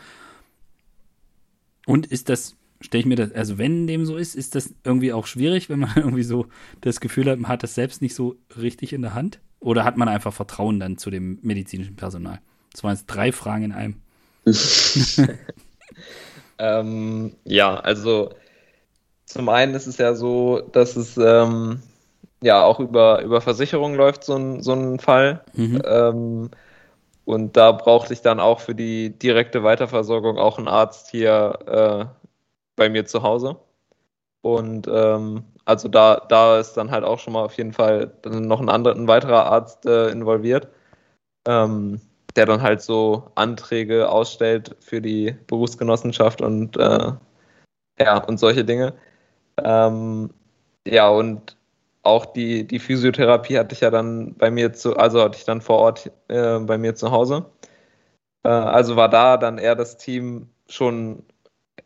Und 1.85 2.05
ist 2.05 2.29
das, 2.29 2.55
stelle 2.81 3.01
ich 3.01 3.07
mir 3.07 3.15
das, 3.15 3.31
also 3.31 3.57
wenn 3.57 3.87
dem 3.87 4.05
so 4.05 4.15
ist, 4.15 4.35
ist 4.35 4.55
das 4.55 4.73
irgendwie 4.83 5.13
auch 5.13 5.25
schwierig, 5.25 5.69
wenn 5.69 5.79
man 5.79 5.91
irgendwie 5.95 6.23
so 6.23 6.47
das 6.81 6.99
Gefühl 6.99 7.29
hat, 7.29 7.39
man 7.39 7.49
hat 7.49 7.63
das 7.63 7.75
selbst 7.75 8.01
nicht 8.01 8.15
so 8.15 8.35
richtig 8.55 8.93
in 8.93 9.01
der 9.01 9.15
Hand? 9.15 9.39
Oder 9.59 9.83
hat 9.83 9.97
man 9.97 10.07
einfach 10.07 10.33
Vertrauen 10.33 10.79
dann 10.79 10.97
zu 10.97 11.09
dem 11.09 11.39
medizinischen 11.41 11.95
Personal? 11.95 12.39
Das 12.71 12.83
waren 12.83 12.95
jetzt 12.95 13.07
drei 13.07 13.31
Fragen 13.31 13.65
in 13.65 13.71
einem. 13.73 13.95
Ähm, 16.57 17.35
ja, 17.45 17.75
also 17.75 18.31
zum 19.25 19.49
einen 19.49 19.75
ist 19.75 19.87
es 19.87 19.97
ja 19.97 20.15
so, 20.15 20.61
dass 20.71 20.95
es 20.95 21.17
ähm, 21.17 21.81
ja 22.41 22.63
auch 22.63 22.79
über, 22.79 23.21
über 23.21 23.41
Versicherung 23.41 23.95
läuft, 23.95 24.23
so 24.23 24.35
ein, 24.35 24.61
so 24.61 24.73
ein 24.73 24.99
Fall. 24.99 25.43
Mhm. 25.53 25.81
Ähm, 25.85 26.51
und 27.25 27.55
da 27.55 27.71
brauchte 27.71 28.13
ich 28.13 28.21
dann 28.21 28.39
auch 28.39 28.59
für 28.59 28.73
die 28.73 29.11
direkte 29.11 29.63
Weiterversorgung 29.63 30.39
auch 30.39 30.57
einen 30.57 30.67
Arzt 30.67 31.11
hier 31.11 31.59
äh, 31.67 32.05
bei 32.75 32.89
mir 32.89 33.05
zu 33.05 33.21
Hause. 33.21 33.57
Und 34.41 34.87
ähm, 34.91 35.43
also 35.65 35.89
da, 35.89 36.25
da 36.27 36.59
ist 36.59 36.73
dann 36.73 36.89
halt 36.89 37.03
auch 37.03 37.19
schon 37.19 37.33
mal 37.33 37.43
auf 37.43 37.55
jeden 37.57 37.73
Fall 37.73 38.13
noch 38.25 38.59
ein, 38.59 38.69
anderer, 38.69 38.95
ein 38.95 39.07
weiterer 39.07 39.45
Arzt 39.45 39.85
äh, 39.85 40.09
involviert. 40.09 40.69
Ähm, 41.45 42.01
der 42.35 42.45
dann 42.45 42.61
halt 42.61 42.81
so 42.81 43.31
Anträge 43.35 44.09
ausstellt 44.09 44.75
für 44.79 45.01
die 45.01 45.35
Berufsgenossenschaft 45.47 46.41
und 46.41 46.77
äh, 46.77 47.11
ja, 47.99 48.17
und 48.23 48.39
solche 48.39 48.63
Dinge. 48.63 48.93
Ähm, 49.57 50.29
ja, 50.87 51.09
und 51.09 51.57
auch 52.03 52.25
die, 52.25 52.65
die 52.65 52.79
Physiotherapie 52.79 53.57
hatte 53.57 53.73
ich 53.73 53.81
ja 53.81 53.91
dann 53.91 54.35
bei 54.35 54.49
mir 54.49 54.73
zu, 54.73 54.95
also 54.97 55.21
hatte 55.21 55.37
ich 55.37 55.45
dann 55.45 55.61
vor 55.61 55.79
Ort 55.79 56.11
äh, 56.27 56.59
bei 56.59 56.77
mir 56.77 56.95
zu 56.95 57.11
Hause. 57.11 57.45
Äh, 58.43 58.49
also 58.49 58.95
war 58.95 59.09
da 59.09 59.37
dann 59.37 59.57
eher 59.57 59.75
das 59.75 59.97
Team 59.97 60.49
schon, 60.67 61.23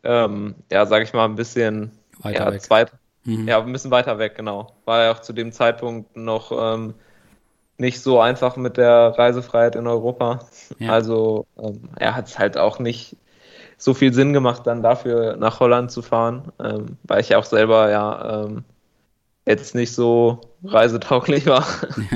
ähm, 0.02 0.54
ja, 0.70 0.86
sag 0.86 1.02
ich 1.02 1.12
mal, 1.12 1.24
ein 1.24 1.34
bisschen 1.34 1.90
weiter 2.20 2.44
ja, 2.44 2.52
weg. 2.52 2.62
Zweit, 2.62 2.92
mhm. 3.24 3.48
Ja, 3.48 3.60
ein 3.60 3.72
bisschen 3.72 3.90
weiter 3.90 4.18
weg, 4.18 4.36
genau. 4.36 4.72
War 4.84 5.04
ja 5.04 5.12
auch 5.12 5.20
zu 5.20 5.32
dem 5.32 5.52
Zeitpunkt 5.52 6.16
noch 6.16 6.52
ähm, 6.52 6.94
nicht 7.78 8.00
so 8.00 8.20
einfach 8.20 8.56
mit 8.56 8.76
der 8.76 9.14
Reisefreiheit 9.18 9.76
in 9.76 9.86
Europa. 9.86 10.40
Ja. 10.78 10.92
Also 10.92 11.46
ähm, 11.58 11.88
er 11.96 12.14
hat 12.14 12.28
es 12.28 12.38
halt 12.38 12.56
auch 12.56 12.78
nicht 12.78 13.16
so 13.76 13.94
viel 13.94 14.12
Sinn 14.12 14.32
gemacht, 14.32 14.66
dann 14.66 14.82
dafür 14.82 15.36
nach 15.36 15.60
Holland 15.60 15.90
zu 15.90 16.02
fahren, 16.02 16.52
ähm, 16.60 16.96
weil 17.02 17.20
ich 17.20 17.34
auch 17.34 17.44
selber 17.44 17.90
ja 17.90 18.44
ähm, 18.44 18.64
jetzt 19.46 19.74
nicht 19.74 19.92
so 19.92 20.40
reisetauglich 20.64 21.46
war. 21.46 21.66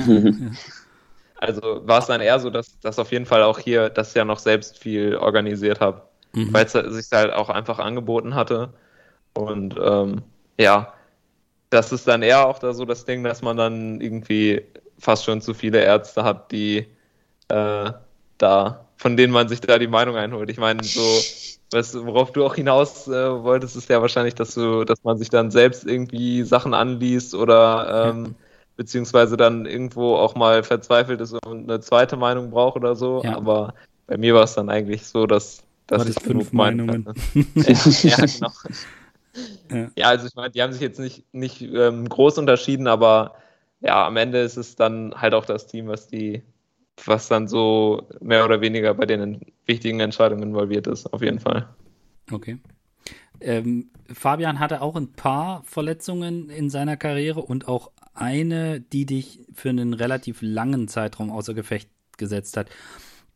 Ja. 0.07 0.51
also 1.35 1.81
war 1.85 1.99
es 1.99 2.07
dann 2.07 2.21
eher 2.21 2.39
so, 2.39 2.49
dass, 2.49 2.79
dass 2.79 2.99
auf 2.99 3.11
jeden 3.11 3.25
Fall 3.25 3.43
auch 3.43 3.59
hier 3.59 3.89
das 3.89 4.13
ja 4.13 4.25
noch 4.25 4.39
selbst 4.39 4.79
viel 4.79 5.15
organisiert 5.15 5.79
habe, 5.79 6.01
mhm. 6.33 6.53
weil 6.53 6.65
es 6.65 6.71
sich 6.71 7.07
halt 7.11 7.33
auch 7.33 7.49
einfach 7.49 7.79
angeboten 7.79 8.33
hatte. 8.33 8.73
Und 9.33 9.75
ähm, 9.81 10.23
ja, 10.57 10.93
das 11.69 11.91
ist 11.91 12.07
dann 12.07 12.23
eher 12.23 12.47
auch 12.47 12.59
da 12.59 12.73
so 12.73 12.85
das 12.85 13.05
Ding, 13.05 13.23
dass 13.23 13.41
man 13.41 13.57
dann 13.57 14.01
irgendwie 14.01 14.63
fast 14.99 15.25
schon 15.25 15.41
zu 15.41 15.53
viele 15.53 15.81
Ärzte 15.81 16.23
hat, 16.23 16.51
die 16.51 16.85
äh, 17.49 17.91
da, 18.37 18.85
von 18.97 19.17
denen 19.17 19.33
man 19.33 19.47
sich 19.47 19.61
da 19.61 19.77
die 19.77 19.87
Meinung 19.87 20.15
einholt. 20.15 20.49
Ich 20.49 20.57
meine, 20.57 20.83
so, 20.83 21.01
was, 21.71 21.93
worauf 21.95 22.31
du 22.31 22.45
auch 22.45 22.55
hinaus 22.55 23.07
äh, 23.07 23.43
wolltest, 23.43 23.75
ist 23.75 23.89
ja 23.89 24.01
wahrscheinlich, 24.01 24.35
dass 24.35 24.53
du, 24.55 24.83
dass 24.83 25.03
man 25.03 25.17
sich 25.17 25.29
dann 25.29 25.51
selbst 25.51 25.85
irgendwie 25.85 26.43
Sachen 26.43 26.73
anliest 26.73 27.35
oder 27.35 28.09
ähm, 28.09 28.35
beziehungsweise 28.75 29.35
dann 29.35 29.65
irgendwo 29.65 30.15
auch 30.15 30.35
mal 30.35 30.63
verzweifelt 30.63 31.19
ist 31.21 31.33
und 31.45 31.69
eine 31.69 31.81
zweite 31.81 32.15
Meinung 32.15 32.49
braucht 32.49 32.77
oder 32.77 32.95
so. 32.95 33.21
Ja. 33.23 33.35
Aber 33.35 33.73
bei 34.07 34.17
mir 34.17 34.33
war 34.33 34.43
es 34.43 34.55
dann 34.55 34.69
eigentlich 34.69 35.05
so, 35.05 35.27
dass, 35.27 35.63
dass 35.87 36.07
ich 36.07 36.15
fünf 36.15 36.53
Meinungen. 36.53 37.05
ja, 37.55 38.15
genau. 38.15 38.51
Ja. 39.69 39.87
ja. 39.95 40.07
also 40.07 40.25
ich 40.25 40.35
meine, 40.35 40.49
die 40.49 40.61
haben 40.61 40.73
sich 40.73 40.81
jetzt 40.81 40.99
nicht, 40.99 41.23
nicht 41.33 41.61
ähm, 41.61 42.09
groß 42.09 42.39
unterschieden, 42.39 42.87
aber 42.87 43.35
ja, 43.81 44.05
am 44.05 44.17
Ende 44.17 44.39
ist 44.39 44.57
es 44.57 44.75
dann 44.75 45.13
halt 45.15 45.33
auch 45.33 45.45
das 45.45 45.67
Team, 45.67 45.87
was 45.87 46.07
die, 46.07 46.43
was 47.05 47.27
dann 47.27 47.47
so 47.47 48.09
mehr 48.21 48.45
oder 48.45 48.61
weniger 48.61 48.93
bei 48.93 49.05
den 49.05 49.41
wichtigen 49.65 49.99
Entscheidungen 49.99 50.43
involviert 50.43 50.87
ist, 50.87 51.11
auf 51.13 51.21
jeden 51.21 51.39
Fall. 51.39 51.67
Okay. 52.31 52.59
Ähm, 53.41 53.89
Fabian 54.11 54.59
hatte 54.59 54.81
auch 54.81 54.95
ein 54.95 55.13
paar 55.13 55.63
Verletzungen 55.63 56.49
in 56.49 56.69
seiner 56.69 56.97
Karriere 56.97 57.41
und 57.41 57.67
auch 57.67 57.91
eine, 58.13 58.81
die 58.81 59.05
dich 59.05 59.39
für 59.53 59.69
einen 59.69 59.93
relativ 59.93 60.39
langen 60.41 60.87
Zeitraum 60.87 61.31
außer 61.31 61.53
Gefecht 61.53 61.89
gesetzt 62.17 62.57
hat. 62.57 62.69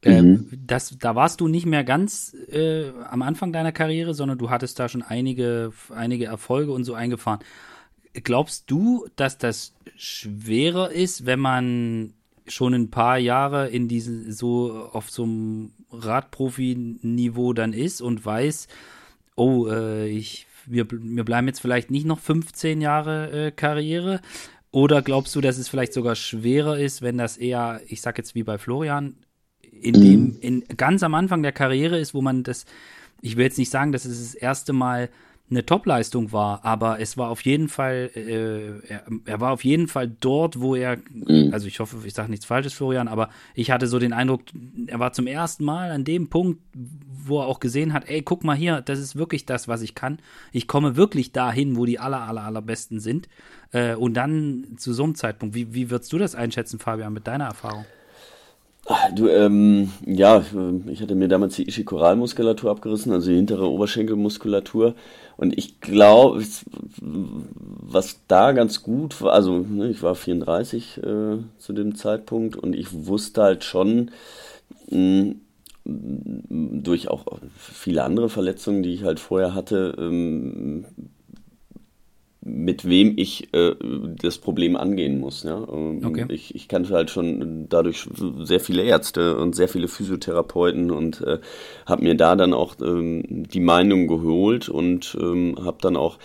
Ähm, 0.05 0.25
mhm. 0.25 0.47
das, 0.67 0.97
da 0.99 1.15
warst 1.15 1.39
du 1.39 1.47
nicht 1.47 1.65
mehr 1.65 1.85
ganz 1.85 2.35
äh, 2.51 2.89
am 3.09 3.21
Anfang 3.21 3.53
deiner 3.53 3.71
Karriere, 3.71 4.13
sondern 4.13 4.37
du 4.37 4.49
hattest 4.49 4.77
da 4.77 4.89
schon 4.89 5.01
einige, 5.01 5.71
einige 5.95 6.25
Erfolge 6.25 6.73
und 6.73 6.83
so 6.83 6.93
eingefahren. 6.93 7.39
Glaubst 8.13 8.69
du, 8.69 9.07
dass 9.15 9.37
das 9.37 9.73
schwerer 9.95 10.91
ist, 10.91 11.25
wenn 11.25 11.39
man 11.39 12.13
schon 12.47 12.73
ein 12.73 12.89
paar 12.89 13.17
Jahre 13.17 13.69
in 13.69 13.87
diesen 13.87 14.31
so 14.31 14.89
auf 14.91 15.09
so 15.09 15.23
einem 15.23 15.71
Radprofi-Niveau 15.91 17.53
dann 17.53 17.73
ist 17.73 18.01
und 18.01 18.25
weiß, 18.25 18.67
oh, 19.35 19.67
äh, 19.67 20.07
ich, 20.09 20.47
wir, 20.65 20.85
wir 20.89 21.23
bleiben 21.23 21.47
jetzt 21.47 21.61
vielleicht 21.61 21.91
nicht 21.91 22.05
noch 22.05 22.19
15 22.19 22.81
Jahre 22.81 23.47
äh, 23.47 23.51
Karriere? 23.51 24.21
Oder 24.71 25.01
glaubst 25.01 25.35
du, 25.35 25.41
dass 25.41 25.57
es 25.57 25.69
vielleicht 25.69 25.93
sogar 25.93 26.15
schwerer 26.15 26.79
ist, 26.79 27.01
wenn 27.01 27.17
das 27.17 27.37
eher, 27.37 27.81
ich 27.87 28.01
sag 28.01 28.17
jetzt 28.17 28.35
wie 28.35 28.43
bei 28.43 28.57
Florian, 28.57 29.15
in 29.61 29.93
dem, 29.93 30.23
mhm. 30.23 30.37
in 30.41 30.63
ganz 30.77 31.03
am 31.03 31.13
Anfang 31.13 31.43
der 31.43 31.51
Karriere 31.51 31.99
ist, 31.99 32.13
wo 32.13 32.21
man 32.21 32.43
das, 32.43 32.65
ich 33.21 33.37
will 33.37 33.45
jetzt 33.45 33.57
nicht 33.57 33.69
sagen, 33.69 33.91
dass 33.91 34.05
es 34.05 34.19
das 34.19 34.35
erste 34.35 34.73
Mal 34.73 35.09
eine 35.53 35.65
Topleistung 35.65 36.31
war, 36.31 36.65
aber 36.65 36.99
es 36.99 37.17
war 37.17 37.29
auf 37.29 37.41
jeden 37.41 37.69
Fall, 37.69 38.09
äh, 38.15 38.79
er, 38.87 39.03
er, 39.25 39.39
war 39.39 39.51
auf 39.51 39.63
jeden 39.63 39.87
Fall 39.87 40.09
dort, 40.19 40.59
wo 40.59 40.75
er, 40.75 40.97
mhm. 41.11 41.49
also 41.53 41.67
ich 41.67 41.79
hoffe, 41.79 41.97
ich 42.05 42.13
sage 42.13 42.29
nichts 42.29 42.45
Falsches, 42.45 42.73
Florian, 42.73 43.07
aber 43.07 43.29
ich 43.53 43.71
hatte 43.71 43.87
so 43.87 43.99
den 43.99 44.13
Eindruck, 44.13 44.41
er 44.87 44.99
war 44.99 45.13
zum 45.13 45.27
ersten 45.27 45.63
Mal 45.63 45.91
an 45.91 46.03
dem 46.03 46.29
Punkt, 46.29 46.61
wo 46.73 47.39
er 47.39 47.47
auch 47.47 47.59
gesehen 47.59 47.93
hat, 47.93 48.09
ey, 48.09 48.21
guck 48.21 48.43
mal 48.43 48.55
hier, 48.55 48.81
das 48.81 48.99
ist 48.99 49.15
wirklich 49.15 49.45
das, 49.45 49.67
was 49.67 49.81
ich 49.81 49.95
kann. 49.95 50.19
Ich 50.51 50.67
komme 50.67 50.95
wirklich 50.95 51.31
dahin, 51.31 51.77
wo 51.77 51.85
die 51.85 51.99
aller, 51.99 52.21
aller, 52.21 52.43
allerbesten 52.43 52.99
sind. 52.99 53.29
Äh, 53.71 53.95
und 53.95 54.15
dann 54.15 54.75
zu 54.77 54.93
so 54.93 55.03
einem 55.03 55.15
Zeitpunkt, 55.15 55.55
wie, 55.55 55.73
wie 55.73 55.89
würdest 55.89 56.11
du 56.11 56.17
das 56.17 56.35
einschätzen, 56.35 56.79
Fabian, 56.79 57.13
mit 57.13 57.27
deiner 57.27 57.45
Erfahrung? 57.45 57.85
Du, 59.15 59.29
ähm, 59.29 59.91
ja, 60.05 60.43
ich 60.87 61.01
hatte 61.01 61.15
mir 61.15 61.29
damals 61.29 61.55
die 61.55 61.67
Ischikoralmuskulatur 61.67 62.69
abgerissen, 62.69 63.13
also 63.13 63.29
die 63.29 63.37
hintere 63.37 63.69
Oberschenkelmuskulatur. 63.69 64.95
Und 65.37 65.57
ich 65.57 65.79
glaube, 65.79 66.43
was 66.99 68.19
da 68.27 68.51
ganz 68.51 68.83
gut 68.83 69.21
war, 69.21 69.33
also 69.33 69.59
ne, 69.59 69.89
ich 69.89 70.03
war 70.03 70.15
34 70.15 70.97
äh, 70.97 71.37
zu 71.59 71.73
dem 71.73 71.95
Zeitpunkt 71.95 72.57
und 72.57 72.75
ich 72.75 72.87
wusste 73.07 73.43
halt 73.43 73.63
schon, 73.63 74.11
mh, 74.89 75.35
hm, 75.85 76.83
durch 76.83 77.07
auch 77.09 77.25
viele 77.57 78.03
andere 78.03 78.29
Verletzungen, 78.29 78.83
die 78.83 78.93
ich 78.93 79.03
halt 79.03 79.19
vorher 79.19 79.53
hatte, 79.53 79.95
ähm, 79.97 80.85
mit 82.45 82.87
wem 82.87 83.13
ich 83.15 83.53
äh, 83.53 83.73
das 84.21 84.37
Problem 84.37 84.75
angehen 84.75 85.19
muss. 85.19 85.43
Ja? 85.43 85.65
Ähm, 85.71 86.01
okay. 86.05 86.25
Ich, 86.29 86.53
ich 86.53 86.67
kannte 86.67 86.93
halt 86.93 87.09
schon 87.09 87.67
dadurch 87.69 88.07
sehr 88.41 88.59
viele 88.59 88.83
Ärzte 88.83 89.37
und 89.37 89.55
sehr 89.55 89.69
viele 89.69 89.87
Physiotherapeuten 89.87 90.91
und 90.91 91.21
äh, 91.21 91.39
habe 91.85 92.03
mir 92.03 92.15
da 92.15 92.35
dann 92.35 92.53
auch 92.53 92.75
ähm, 92.81 93.23
die 93.47 93.61
Meinung 93.61 94.07
geholt 94.07 94.67
und 94.67 95.17
ähm, 95.19 95.57
habe 95.63 95.77
dann 95.81 95.95
auch 95.95 96.17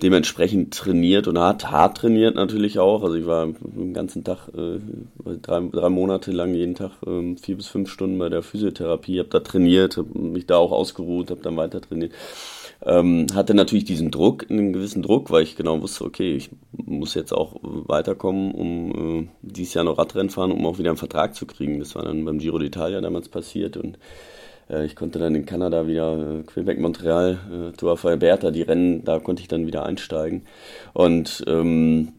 dementsprechend 0.00 0.74
trainiert 0.74 1.26
und 1.28 1.38
hart, 1.38 1.70
hart 1.70 1.98
trainiert 1.98 2.36
natürlich 2.36 2.78
auch. 2.78 3.02
Also 3.02 3.16
ich 3.16 3.26
war 3.26 3.46
den 3.46 3.94
ganzen 3.94 4.22
Tag, 4.22 4.48
äh, 4.56 4.78
drei, 5.42 5.60
drei 5.72 5.88
Monate 5.88 6.30
lang 6.30 6.54
jeden 6.54 6.74
Tag 6.74 6.92
äh, 7.06 7.34
vier 7.36 7.56
bis 7.56 7.66
fünf 7.66 7.90
Stunden 7.90 8.18
bei 8.18 8.28
der 8.28 8.42
Physiotherapie, 8.42 9.18
habe 9.18 9.28
da 9.28 9.40
trainiert, 9.40 9.96
habe 9.96 10.16
mich 10.18 10.46
da 10.46 10.56
auch 10.56 10.72
ausgeruht, 10.72 11.30
habe 11.30 11.42
dann 11.42 11.56
weiter 11.56 11.80
trainiert. 11.80 12.12
Ähm, 12.86 13.26
hatte 13.34 13.54
natürlich 13.54 13.84
diesen 13.84 14.10
Druck, 14.10 14.50
einen 14.50 14.72
gewissen 14.72 15.02
Druck, 15.02 15.30
weil 15.30 15.42
ich 15.42 15.56
genau 15.56 15.80
wusste, 15.80 16.04
okay, 16.04 16.36
ich 16.36 16.50
muss 16.72 17.14
jetzt 17.14 17.32
auch 17.32 17.56
weiterkommen, 17.62 18.52
um 18.52 19.22
äh, 19.22 19.28
dieses 19.42 19.74
Jahr 19.74 19.84
noch 19.84 19.96
Radrennen 19.96 20.30
fahren, 20.30 20.52
um 20.52 20.66
auch 20.66 20.78
wieder 20.78 20.90
einen 20.90 20.98
Vertrag 20.98 21.34
zu 21.34 21.46
kriegen. 21.46 21.78
Das 21.78 21.94
war 21.94 22.04
dann 22.04 22.24
beim 22.24 22.38
Giro 22.38 22.58
d'Italia 22.58 23.00
damals 23.00 23.28
passiert 23.28 23.78
und 23.78 23.98
äh, 24.68 24.84
ich 24.84 24.96
konnte 24.96 25.18
dann 25.18 25.34
in 25.34 25.46
Kanada 25.46 25.86
wieder, 25.86 26.40
äh, 26.40 26.42
Quebec, 26.42 26.78
Montreal, 26.78 27.38
äh, 27.50 27.76
Tour 27.76 27.98
Alberta, 28.04 28.50
die 28.50 28.62
Rennen, 28.62 29.04
da 29.04 29.18
konnte 29.18 29.42
ich 29.42 29.48
dann 29.48 29.66
wieder 29.66 29.84
einsteigen. 29.86 30.42
Und 30.92 31.44
ähm, 31.46 32.12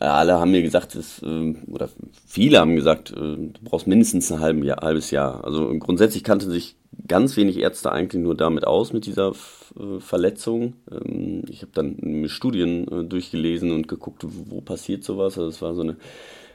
alle 0.00 0.38
haben 0.38 0.50
mir 0.50 0.62
gesagt, 0.62 0.94
dass, 0.94 1.22
äh, 1.22 1.54
oder 1.70 1.88
viele 2.26 2.58
haben 2.58 2.74
gesagt, 2.74 3.10
äh, 3.10 3.14
du 3.14 3.52
brauchst 3.62 3.86
mindestens 3.86 4.32
ein 4.32 4.40
halbes 4.40 5.10
Jahr. 5.10 5.44
Also 5.44 5.68
grundsätzlich 5.78 6.24
kannte 6.24 6.50
sich 6.50 6.76
ganz 7.06 7.36
wenig 7.36 7.58
Ärzte 7.58 7.92
eigentlich 7.92 8.22
nur 8.22 8.36
damit 8.36 8.66
aus, 8.66 8.92
mit 8.92 9.04
dieser 9.04 9.32
äh, 9.78 10.00
Verletzung. 10.00 10.74
Ähm, 10.90 11.44
ich 11.48 11.62
habe 11.62 11.72
dann 11.74 12.28
Studien 12.28 12.88
äh, 12.88 13.04
durchgelesen 13.04 13.72
und 13.72 13.88
geguckt, 13.88 14.24
wo 14.24 14.60
passiert 14.60 15.04
sowas. 15.04 15.36
Also 15.36 15.48
es 15.48 15.60
war 15.60 15.74
so 15.74 15.82
eine 15.82 15.96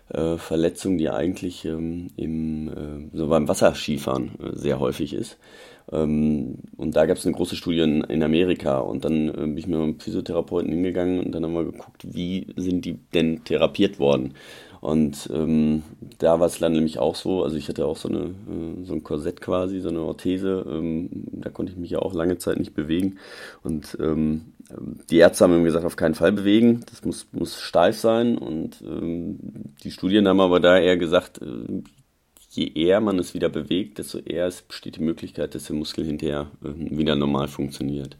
äh, 0.10 0.38
Verletzung, 0.38 0.98
die 0.98 1.10
eigentlich 1.10 1.66
ähm, 1.66 2.08
im, 2.16 3.10
so 3.14 3.28
beim 3.28 3.48
Wasserskifahren 3.48 4.32
sehr 4.54 4.80
häufig 4.80 5.14
ist. 5.14 5.38
Ähm, 5.92 6.60
und 6.76 6.96
da 6.96 7.06
gab 7.06 7.18
es 7.18 7.26
eine 7.26 7.36
große 7.36 7.56
Studie 7.56 7.82
in, 7.82 8.02
in 8.04 8.24
Amerika 8.24 8.80
und 8.80 9.06
dann 9.06 9.32
bin 9.32 9.58
ich 9.58 9.68
mit 9.68 9.78
einem 9.78 10.00
Physiotherapeuten 10.00 10.72
hingegangen 10.72 11.24
und 11.24 11.32
dann 11.32 11.44
haben 11.44 11.54
wir 11.54 11.66
geguckt, 11.66 12.06
wie 12.14 12.48
sind 12.56 12.86
die 12.86 13.00
denn 13.14 13.44
therapiert 13.44 14.00
worden. 14.00 14.34
Und 14.82 15.30
ähm, 15.34 15.84
da 16.20 16.40
war 16.40 16.48
es 16.48 16.60
dann 16.60 16.74
nämlich 16.74 17.00
auch 17.00 17.16
so, 17.16 17.44
also 17.44 17.56
ich 17.58 17.68
hatte 17.68 17.86
auch 17.86 17.98
so, 17.98 18.10
eine, 18.10 18.20
äh, 18.20 18.84
so 18.84 18.94
ein 18.94 19.04
Korsett 19.04 19.42
quasi, 19.42 19.80
so 19.80 19.90
eine 19.90 20.02
Orthese, 20.02 20.66
ähm, 20.68 21.10
da 21.32 21.50
konnte 21.50 21.72
ich 21.72 21.78
mich 21.78 21.90
ja 21.90 22.00
auch 22.00 22.14
lange 22.14 22.38
Zeit 22.38 22.60
nicht 22.60 22.74
bewegen. 22.74 23.18
Und 23.64 23.98
ähm, 24.00 24.54
die 25.10 25.18
Ärzte 25.18 25.44
haben 25.44 25.58
mir 25.58 25.64
gesagt, 25.64 25.86
auf 25.86 25.96
keinen 25.96 26.16
Fall 26.16 26.32
bewegen, 26.32 26.84
das 26.90 27.04
muss, 27.04 27.28
muss 27.32 27.60
steif 27.60 27.98
sein. 27.98 28.38
Und 28.38 28.82
ähm, 28.82 29.40
die 29.84 29.92
Studien 29.92 30.28
haben 30.28 30.42
aber 30.42 30.60
da 30.60 30.78
eher 30.78 30.98
gesagt, 30.98 31.42
äh, 31.42 31.82
je 32.50 32.72
eher 32.74 33.00
man 33.02 33.20
es 33.20 33.34
wieder 33.34 33.50
bewegt, 33.50 33.98
desto 33.98 34.20
eher 34.20 34.52
besteht 34.68 34.98
die 34.98 35.04
Möglichkeit, 35.04 35.56
dass 35.56 35.66
der 35.66 35.76
Muskel 35.76 36.06
hinterher 36.06 36.52
äh, 36.64 36.98
wieder 36.98 37.16
normal 37.16 37.48
funktioniert. 37.48 38.18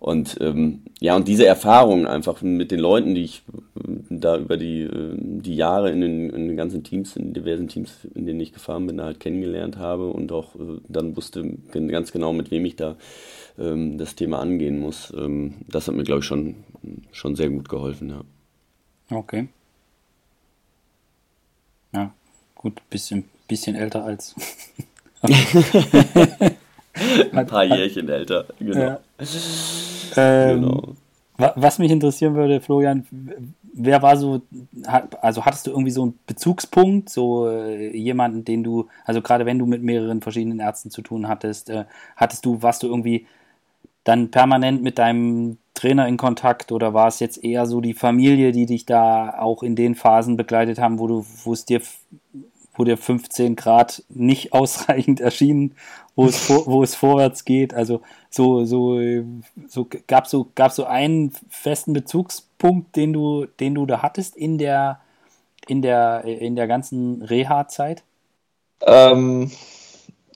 Und 0.00 0.38
ähm, 0.40 0.80
ja, 0.98 1.14
und 1.14 1.28
diese 1.28 1.44
Erfahrung 1.44 2.06
einfach 2.06 2.40
mit 2.40 2.70
den 2.70 2.80
Leuten, 2.80 3.14
die 3.14 3.24
ich 3.24 3.42
äh, 3.76 3.98
da 4.08 4.38
über 4.38 4.56
die, 4.56 4.80
äh, 4.80 5.14
die 5.18 5.54
Jahre 5.54 5.90
in 5.90 6.00
den, 6.00 6.30
in 6.30 6.48
den 6.48 6.56
ganzen 6.56 6.82
Teams, 6.82 7.16
in 7.16 7.34
diversen 7.34 7.68
Teams, 7.68 8.06
in 8.14 8.24
denen 8.24 8.40
ich 8.40 8.54
gefahren 8.54 8.86
bin, 8.86 9.02
halt 9.02 9.20
kennengelernt 9.20 9.76
habe 9.76 10.08
und 10.08 10.32
auch 10.32 10.54
äh, 10.54 10.80
dann 10.88 11.16
wusste 11.16 11.44
ganz 11.88 12.12
genau, 12.12 12.32
mit 12.32 12.50
wem 12.50 12.64
ich 12.64 12.76
da 12.76 12.96
ähm, 13.58 13.98
das 13.98 14.14
Thema 14.14 14.40
angehen 14.40 14.80
muss. 14.80 15.12
Ähm, 15.14 15.56
das 15.68 15.86
hat 15.86 15.94
mir, 15.94 16.04
glaube 16.04 16.20
ich, 16.20 16.26
schon, 16.26 16.56
schon 17.12 17.36
sehr 17.36 17.50
gut 17.50 17.68
geholfen, 17.68 18.08
ja. 18.08 18.22
Okay. 19.10 19.48
Ja, 21.92 22.14
gut, 22.54 22.80
bisschen, 22.88 23.24
bisschen 23.48 23.76
älter 23.76 24.02
als. 24.02 24.34
Ein 27.32 27.46
paar 27.46 27.64
Jährchen 27.64 28.08
älter, 28.08 28.46
genau. 28.58 28.78
Ja. 28.78 29.00
Ähm, 30.16 30.62
genau. 30.62 30.82
Was 31.56 31.78
mich 31.78 31.90
interessieren 31.90 32.34
würde, 32.34 32.60
Florian, 32.60 33.06
wer 33.72 34.02
war 34.02 34.16
so, 34.16 34.42
also 35.22 35.44
hattest 35.44 35.66
du 35.66 35.70
irgendwie 35.70 35.90
so 35.90 36.02
einen 36.02 36.18
Bezugspunkt, 36.26 37.08
so 37.08 37.48
äh, 37.48 37.96
jemanden, 37.96 38.44
den 38.44 38.62
du, 38.62 38.88
also 39.04 39.22
gerade 39.22 39.46
wenn 39.46 39.58
du 39.58 39.64
mit 39.64 39.82
mehreren 39.82 40.20
verschiedenen 40.20 40.60
Ärzten 40.60 40.90
zu 40.90 41.00
tun 41.00 41.28
hattest, 41.28 41.70
äh, 41.70 41.84
hattest 42.16 42.44
du, 42.44 42.62
warst 42.62 42.82
du 42.82 42.88
irgendwie 42.88 43.26
dann 44.04 44.30
permanent 44.30 44.82
mit 44.82 44.98
deinem 44.98 45.56
Trainer 45.74 46.06
in 46.08 46.16
Kontakt 46.18 46.72
oder 46.72 46.92
war 46.92 47.08
es 47.08 47.20
jetzt 47.20 47.42
eher 47.42 47.66
so 47.66 47.80
die 47.80 47.94
Familie, 47.94 48.52
die 48.52 48.66
dich 48.66 48.84
da 48.84 49.38
auch 49.38 49.62
in 49.62 49.76
den 49.76 49.94
Phasen 49.94 50.36
begleitet 50.36 50.78
haben, 50.78 50.98
wo 50.98 51.06
du, 51.06 51.24
wo 51.44 51.52
es 51.52 51.64
dir 51.64 51.80
wo 52.74 52.84
dir 52.84 52.96
15 52.96 53.56
Grad 53.56 54.02
nicht 54.08 54.52
ausreichend 54.54 55.20
erschienen, 55.20 55.74
wo 56.20 56.28
es, 56.28 56.38
vor, 56.38 56.66
wo 56.66 56.82
es 56.82 56.94
vorwärts 56.94 57.44
geht. 57.44 57.72
Also 57.72 58.02
so, 58.28 58.64
so, 58.64 59.00
so 59.68 59.86
gab 60.06 60.24
es 60.24 60.30
so, 60.30 60.48
gab's 60.54 60.76
so 60.76 60.84
einen 60.84 61.32
festen 61.48 61.94
Bezugspunkt, 61.94 62.94
den 62.96 63.12
du, 63.12 63.46
den 63.58 63.74
du 63.74 63.86
da 63.86 64.02
hattest 64.02 64.36
in 64.36 64.58
der, 64.58 65.00
in 65.66 65.80
der, 65.80 66.24
in 66.24 66.56
der 66.56 66.66
ganzen 66.66 67.22
Reha-Zeit? 67.22 68.02
Ähm, 68.82 69.50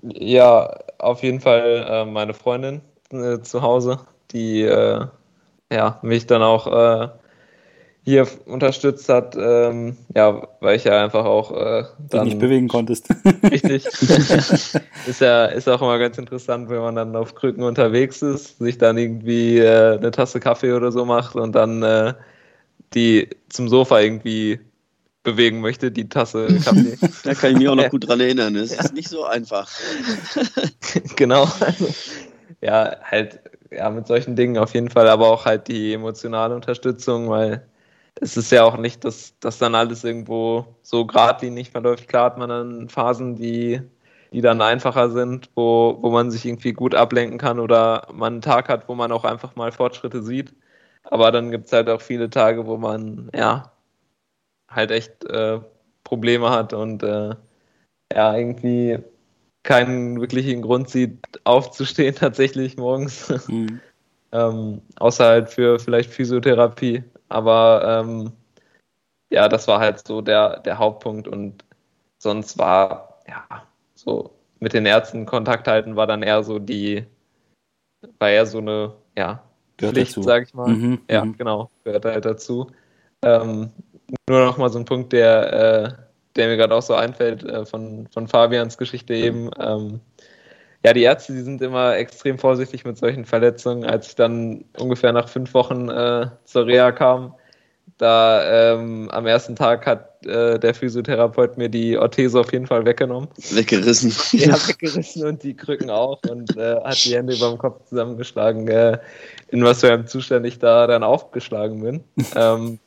ja, 0.03 0.75
auf 0.99 1.23
jeden 1.23 1.41
Fall 1.41 1.87
äh, 1.89 2.05
meine 2.07 2.35
Freundin 2.35 2.81
äh, 3.11 3.41
zu 3.41 3.61
Hause, 3.61 4.01
die 4.31 4.63
äh, 4.63 5.07
ja, 5.71 5.99
mich 6.03 6.27
dann 6.27 6.43
auch 6.43 6.67
äh, 6.67 7.09
hier 8.05 8.29
unterstützt 8.45 9.09
hat, 9.09 9.35
ähm, 9.35 9.97
ja, 10.15 10.47
weil 10.61 10.77
ich 10.77 10.85
ja 10.85 11.03
einfach 11.03 11.25
auch 11.25 11.53
äh, 11.53 11.85
dann 12.11 12.27
nicht 12.27 12.39
bewegen 12.39 12.69
konntest. 12.69 13.09
Richtig. 13.43 13.87
ist 15.07 15.21
ja 15.21 15.47
ist 15.47 15.69
auch 15.69 15.81
immer 15.81 15.99
ganz 15.99 16.19
interessant, 16.19 16.69
wenn 16.69 16.81
man 16.81 16.97
dann 16.97 17.17
auf 17.17 17.35
Krücken 17.35 17.63
unterwegs 17.63 18.21
ist, 18.21 18.59
sich 18.59 18.77
dann 18.77 18.99
irgendwie 18.99 19.59
äh, 19.59 19.97
eine 19.97 20.11
Tasse 20.11 20.39
Kaffee 20.39 20.75
oder 20.75 20.93
so 20.93 21.07
macht 21.07 21.35
und 21.35 21.53
dann 21.55 21.83
äh, 21.83 22.13
die 22.93 23.31
zum 23.49 23.69
Sofa 23.69 24.01
irgendwie 24.01 24.61
bewegen 25.23 25.63
möchte, 25.63 25.91
die 25.91 26.11
Tasse 26.11 26.47
Kaffee. 26.63 26.99
da 27.25 27.33
kann 27.33 27.53
ich 27.53 27.59
mich 27.59 27.69
auch 27.69 27.75
noch 27.75 27.89
gut 27.89 28.07
dran 28.07 28.21
erinnern. 28.21 28.55
Es 28.57 28.77
ja. 28.77 28.85
ist 28.85 28.93
nicht 28.93 29.09
so 29.09 29.25
einfach. 29.25 29.71
genau. 31.17 31.49
Also, 31.61 31.89
ja, 32.61 32.97
halt 33.03 33.41
ja, 33.71 33.89
mit 33.89 34.07
solchen 34.07 34.37
Dingen 34.37 34.59
auf 34.59 34.75
jeden 34.75 34.91
Fall, 34.91 35.09
aber 35.09 35.29
auch 35.29 35.47
halt 35.47 35.69
die 35.69 35.95
emotionale 35.95 36.55
Unterstützung, 36.55 37.31
weil 37.31 37.67
es 38.21 38.37
ist 38.37 38.53
ja 38.53 38.65
auch 38.65 38.77
nicht, 38.77 39.05
dass 39.05 39.35
das 39.41 39.59
dann 39.59 39.75
alles 39.75 40.05
irgendwo 40.05 40.77
so 40.83 41.05
geradlinig 41.05 41.71
verläuft. 41.71 42.09
Klar 42.09 42.27
hat 42.27 42.39
man 42.39 42.49
dann 42.49 42.89
Phasen, 42.89 43.37
die, 43.37 43.81
die 44.33 44.41
dann 44.41 44.61
einfacher 44.61 45.11
sind, 45.11 45.51
wo, 45.55 45.99
wo 46.01 46.11
man 46.11 46.31
sich 46.31 46.45
irgendwie 46.47 46.73
gut 46.73 46.95
ablenken 46.95 47.39
kann 47.39 47.59
oder 47.59 48.07
man 48.13 48.35
einen 48.35 48.43
Tag 48.43 48.69
hat, 48.69 48.89
wo 48.89 48.95
man 48.95 49.13
auch 49.13 49.25
einfach 49.25 49.57
mal 49.57 49.73
Fortschritte 49.73 50.23
sieht. 50.23 50.55
Aber 51.05 51.33
dann 51.33 51.51
gibt 51.51 51.67
es 51.67 51.73
halt 51.73 51.89
auch 51.91 52.01
viele 52.01 52.31
Tage, 52.31 52.67
wo 52.67 52.77
man 52.77 53.31
ja 53.35 53.73
halt 54.69 54.91
echt 54.91 55.25
äh, 55.25 55.61
Probleme 56.05 56.51
hat 56.51 56.73
und 56.73 57.03
äh, 57.03 57.35
ja 58.13 58.37
irgendwie 58.37 58.99
keinen 59.63 60.21
wirklichen 60.21 60.63
Grund 60.63 60.89
sieht, 60.89 61.19
aufzustehen 61.45 62.15
tatsächlich 62.19 62.77
morgens. 62.77 63.49
Mhm. 63.49 63.81
ähm, 64.33 64.83
außer 64.97 65.25
halt 65.27 65.49
für 65.51 65.79
vielleicht 65.79 66.11
Physiotherapie. 66.11 67.03
Aber 67.35 67.83
ähm, 67.85 68.33
ja, 69.29 69.49
das 69.49 69.67
war 69.67 69.81
halt 69.81 70.07
so 70.07 70.21
der, 70.21 70.61
der 70.61 70.79
Hauptpunkt 70.79 71.27
und 71.27 71.65
sonst 72.17 72.59
war, 72.59 73.19
ja, 73.27 73.45
so 73.97 74.31
mit 74.61 74.73
den 74.73 74.87
Ärzten 74.87 75.27
Kontakt 75.27 75.67
halten 75.67 75.97
war 75.97 76.07
dann 76.07 76.23
eher 76.23 76.45
so 76.45 76.61
die, 76.61 77.05
war 78.21 78.31
eher 78.31 78.47
so 78.47 78.59
eine, 78.59 78.95
ja, 79.19 79.43
gehört 79.77 79.97
Pflicht, 79.97 80.13
dazu. 80.13 80.23
sag 80.23 80.45
ich 80.45 80.55
mal. 80.55 80.69
Mhm, 80.69 81.01
ja, 81.11 81.25
mhm. 81.25 81.37
genau, 81.37 81.71
gehört 81.83 82.05
halt 82.05 82.25
dazu. 82.25 82.71
Ähm, 83.23 83.73
nur 84.29 84.45
noch 84.45 84.57
mal 84.57 84.71
so 84.71 84.79
ein 84.79 84.85
Punkt, 84.85 85.13
der, 85.13 85.53
äh, 85.53 85.93
der 86.37 86.47
mir 86.47 86.57
gerade 86.57 86.75
auch 86.77 86.83
so 86.83 86.95
einfällt, 86.95 87.43
äh, 87.43 87.67
von, 87.67 88.07
von 88.13 88.29
Fabians 88.29 88.79
Geschichte 88.79 89.15
eben. 89.15 89.51
Ähm, 89.59 90.01
ja, 90.85 90.93
die 90.93 91.03
Ärzte, 91.03 91.33
die 91.33 91.41
sind 91.41 91.63
immer 91.63 91.97
extrem 91.97 92.39
vorsichtig 92.39 92.85
mit 92.85 92.99
solchen 92.99 93.25
Verletzungen. 93.25 93.85
Als 93.85 94.09
ich 94.09 94.15
dann 94.17 94.65
ungefähr 94.79 95.13
nach 95.13 95.31
fünf 95.31 95.55
Wochen 95.55 95.89
äh, 95.89 96.27
zur 96.45 96.67
Reha 96.67 96.93
kam, 96.93 97.35
da 97.97 98.73
ähm, 98.73 99.09
am 99.11 99.27
ersten 99.27 99.57
Tag 99.57 99.87
hat 99.87 100.27
äh, 100.27 100.59
der 100.59 100.75
Physiotherapeut 100.75 101.57
mir 101.57 101.71
die 101.71 101.97
Orthese 101.97 102.39
auf 102.39 102.53
jeden 102.53 102.67
Fall 102.67 102.85
weggenommen. 102.85 103.29
Weggerissen. 103.53 104.13
Ja, 104.39 104.55
weggerissen 104.69 105.27
und 105.27 105.43
die 105.43 105.55
Krücken 105.55 105.89
auch 105.89 106.21
und 106.29 106.55
äh, 106.57 106.77
hat 106.83 107.03
die 107.05 107.15
Hände 107.15 107.35
über 107.35 107.49
dem 107.49 107.59
Kopf 107.59 107.85
zusammengeschlagen, 107.89 108.69
äh, 108.69 108.99
in 109.49 109.65
was 109.65 109.81
für 109.81 109.91
einem 109.91 110.07
Zustand 110.07 110.45
ich 110.45 110.59
da 110.59 110.87
dann 110.87 111.03
aufgeschlagen 111.03 111.83
bin. 111.83 112.05
ähm, 112.37 112.79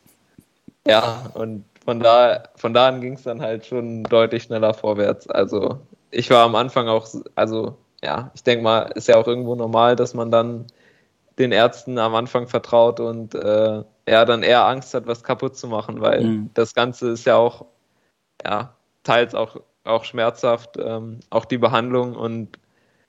ja, 0.85 1.31
und 1.33 1.63
von 1.83 1.99
da, 1.99 2.43
von 2.55 2.73
da 2.73 2.89
an 2.89 3.01
ging 3.01 3.13
es 3.13 3.23
dann 3.23 3.41
halt 3.41 3.65
schon 3.65 4.03
deutlich 4.03 4.43
schneller 4.43 4.73
vorwärts. 4.75 5.27
Also 5.29 5.79
ich 6.11 6.29
war 6.29 6.45
am 6.45 6.55
Anfang 6.55 6.87
auch, 6.89 7.07
also 7.35 7.77
ja, 8.07 8.31
ich 8.33 8.43
denke 8.43 8.63
mal, 8.63 8.83
ist 8.95 9.09
ja 9.09 9.17
auch 9.17 9.27
irgendwo 9.27 9.53
normal, 9.55 9.97
dass 9.97 10.13
man 10.13 10.31
dann 10.31 10.67
den 11.37 11.51
Ärzten 11.51 11.99
am 11.99 12.15
Anfang 12.15 12.47
vertraut 12.47 13.01
und 13.01 13.35
äh, 13.35 13.83
ja, 14.07 14.25
dann 14.25 14.43
eher 14.43 14.65
Angst 14.65 14.93
hat, 14.93 15.07
was 15.07 15.25
kaputt 15.25 15.57
zu 15.57 15.67
machen, 15.67 15.99
weil 15.99 16.23
mhm. 16.23 16.49
das 16.53 16.73
Ganze 16.73 17.09
ist 17.09 17.25
ja 17.25 17.35
auch, 17.35 17.65
ja, 18.45 18.73
teils 19.03 19.35
auch, 19.35 19.57
auch 19.83 20.05
schmerzhaft, 20.05 20.77
ähm, 20.79 21.19
auch 21.29 21.43
die 21.43 21.57
Behandlung 21.57 22.15
und 22.15 22.57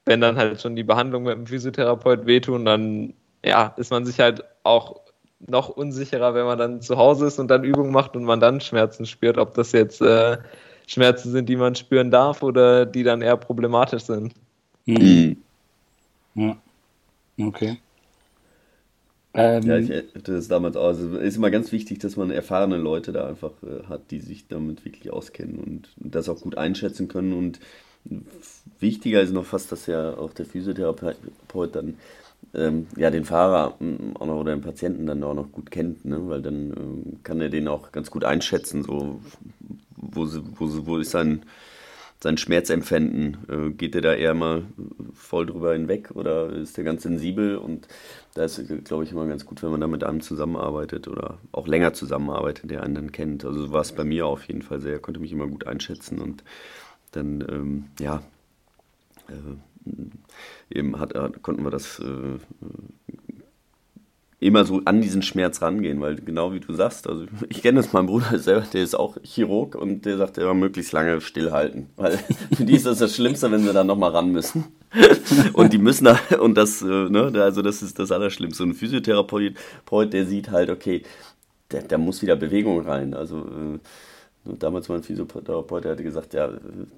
wenn 0.05 0.21
dann 0.21 0.37
halt 0.37 0.61
schon 0.61 0.75
die 0.75 0.83
Behandlung 0.83 1.23
mit 1.23 1.35
dem 1.35 1.47
Physiotherapeut 1.47 2.27
wehtun, 2.27 2.65
dann 2.65 3.15
ja, 3.45 3.75
ist 3.77 3.93
man 3.93 4.05
sich 4.05 4.19
halt 4.19 4.43
auch 4.65 5.01
noch 5.39 5.69
unsicherer, 5.69 6.35
wenn 6.35 6.47
man 6.47 6.59
dann 6.59 6.83
zu 6.83 6.97
Hause 6.97 7.27
ist 7.27 7.39
und 7.39 7.49
dann 7.49 7.63
Übungen 7.63 7.93
macht 7.93 8.17
und 8.17 8.25
man 8.25 8.41
dann 8.41 8.61
Schmerzen 8.61 9.07
spürt, 9.07 9.39
ob 9.39 9.55
das 9.55 9.71
jetzt 9.71 10.01
äh, 10.03 10.39
Schmerzen 10.89 11.31
sind, 11.31 11.49
die 11.49 11.55
man 11.55 11.77
spüren 11.77 12.11
darf 12.11 12.43
oder 12.43 12.85
die 12.85 13.05
dann 13.05 13.23
eher 13.23 13.37
problematisch 13.37 14.03
sind. 14.03 14.35
Mhm. 14.89 15.37
Ja. 16.35 16.57
Okay. 17.39 17.79
Ähm, 19.35 19.63
ja, 19.65 19.79
ich 19.79 19.91
hätte 19.91 20.33
das 20.33 20.49
damals 20.49 20.77
auch. 20.77 20.87
Also 20.87 21.17
es 21.19 21.23
ist 21.23 21.37
immer 21.37 21.51
ganz 21.51 21.71
wichtig, 21.73 21.99
dass 21.99 22.17
man 22.17 22.31
erfahrene 22.31 22.79
Leute 22.79 23.13
da 23.13 23.29
einfach 23.29 23.53
äh, 23.63 23.85
hat, 23.87 24.11
die 24.11 24.21
sich 24.21 24.49
damit 24.49 24.85
wirklich 24.85 25.13
auskennen 25.13 25.59
und, 25.59 25.91
und, 26.03 26.15
das 26.15 26.29
auch 26.29 26.41
gut 26.41 26.57
einschätzen 26.57 27.09
können. 27.09 27.35
Und 27.35 27.61
wichtiger 28.81 29.21
ist 29.21 29.33
noch 29.33 29.45
fast, 29.45 29.71
dass 29.71 29.87
ja 29.87 30.17
auch 30.17 30.33
der 30.33 30.47
Physiotherapeut 30.47 31.77
dann 31.77 31.99
ähm, 32.55 32.87
ja, 32.97 33.11
den 33.11 33.25
Fahrer 33.25 33.75
auch 34.15 34.27
noch, 34.27 34.41
oder 34.41 34.53
den 34.57 34.63
Patienten 34.63 35.07
dann 35.07 35.23
auch 35.23 35.35
noch 35.35 35.53
gut 35.53 35.71
kennt, 35.71 36.05
ne? 36.05 36.21
weil 36.29 36.41
dann 36.41 36.71
ähm, 36.71 37.19
kann 37.23 37.41
er 37.41 37.51
den 37.51 37.69
auch 37.69 37.93
ganz 37.93 38.11
gut 38.11 38.25
einschätzen, 38.25 38.83
so 38.85 39.21
wo, 39.97 40.27
wo, 40.27 40.87
wo 40.87 40.97
ist 40.97 41.11
sein, 41.11 41.43
sein 42.21 42.37
Schmerzempfinden? 42.37 43.37
Äh, 43.49 43.71
geht 43.73 43.95
er 43.95 44.01
da 44.01 44.15
eher 44.15 44.35
mal 44.35 44.65
voll 45.15 45.47
drüber 45.47 45.73
hinweg 45.73 46.11
oder 46.15 46.51
ist 46.51 46.77
der 46.77 46.85
ganz 46.85 47.03
sensibel? 47.03 47.57
Und 47.57 47.89
da 48.35 48.45
ist, 48.45 48.63
glaube 48.85 49.05
ich, 49.05 49.13
immer 49.13 49.27
ganz 49.27 49.47
gut, 49.47 49.63
wenn 49.63 49.71
man 49.71 49.81
da 49.81 49.87
mit 49.87 50.05
einem 50.05 50.21
zusammenarbeitet 50.21 51.09
oder 51.09 51.39
auch 51.53 51.67
länger 51.67 51.93
zusammenarbeitet, 51.95 52.71
der 52.71 52.83
einen 52.83 52.95
dann 52.95 53.13
kennt. 53.13 53.45
Also 53.45 53.67
so 53.67 53.73
war 53.73 53.83
es 53.83 53.93
bei 53.93 54.05
mir 54.05 54.27
auf 54.27 54.45
jeden 54.45 54.63
Fall 54.63 54.81
sehr, 54.81 54.99
konnte 54.99 55.21
mich 55.21 55.33
immer 55.33 55.47
gut 55.47 55.67
einschätzen 55.67 56.21
und 56.21 56.45
dann, 57.13 57.41
ähm, 57.49 57.85
ja, 58.01 58.23
äh, 59.29 60.77
eben 60.77 61.01
hat, 61.01 61.15
konnten 61.43 61.65
wir 61.65 61.71
das 61.71 61.99
äh, 62.01 62.39
immer 64.41 64.65
so 64.65 64.81
an 64.85 65.01
diesen 65.01 65.23
Schmerz 65.23 65.63
rangehen, 65.63 66.01
weil 66.01 66.17
genau 66.17 66.53
wie 66.53 66.61
du 66.61 66.73
sagst, 66.73 67.09
also 67.09 67.25
ich 67.49 67.61
kenne 67.61 67.81
das, 67.81 67.93
mein 67.93 68.07
Bruder 68.07 68.39
selber, 68.39 68.67
der 68.73 68.83
ist 68.83 68.95
auch 68.95 69.17
Chirurg 69.23 69.75
und 69.75 70.05
der 70.05 70.17
sagt 70.17 70.39
immer 70.39 70.55
möglichst 70.55 70.93
lange 70.93 71.21
stillhalten, 71.21 71.89
weil 71.97 72.19
für 72.57 72.65
die 72.65 72.77
ist 72.77 72.87
das 72.87 72.99
das 72.99 73.15
Schlimmste, 73.15 73.51
wenn 73.51 73.63
sie 73.63 73.73
dann 73.73 73.89
nochmal 73.89 74.11
ran 74.11 74.31
müssen. 74.31 74.67
und 75.55 75.73
die 75.73 75.79
müssen 75.79 76.05
da, 76.05 76.19
und 76.41 76.55
das, 76.57 76.83
äh, 76.83 76.87
ne, 76.87 77.33
also 77.43 77.63
das 77.63 77.83
ist 77.83 77.99
das 77.99 78.11
Allerschlimmste. 78.11 78.63
Und 78.63 78.71
ein 78.71 78.75
Physiotherapeut, 78.75 80.13
der 80.13 80.25
sieht 80.25 80.51
halt, 80.51 80.71
okay, 80.71 81.03
da 81.69 81.99
muss 81.99 82.23
wieder 82.23 82.37
Bewegung 82.37 82.81
rein, 82.81 83.13
also 83.13 83.41
äh, 83.41 83.79
und 84.45 84.63
damals 84.63 84.89
mein 84.89 85.03
Physiotherapeut 85.03 85.85
hatte 85.85 86.03
gesagt, 86.03 86.33
ja, 86.33 86.51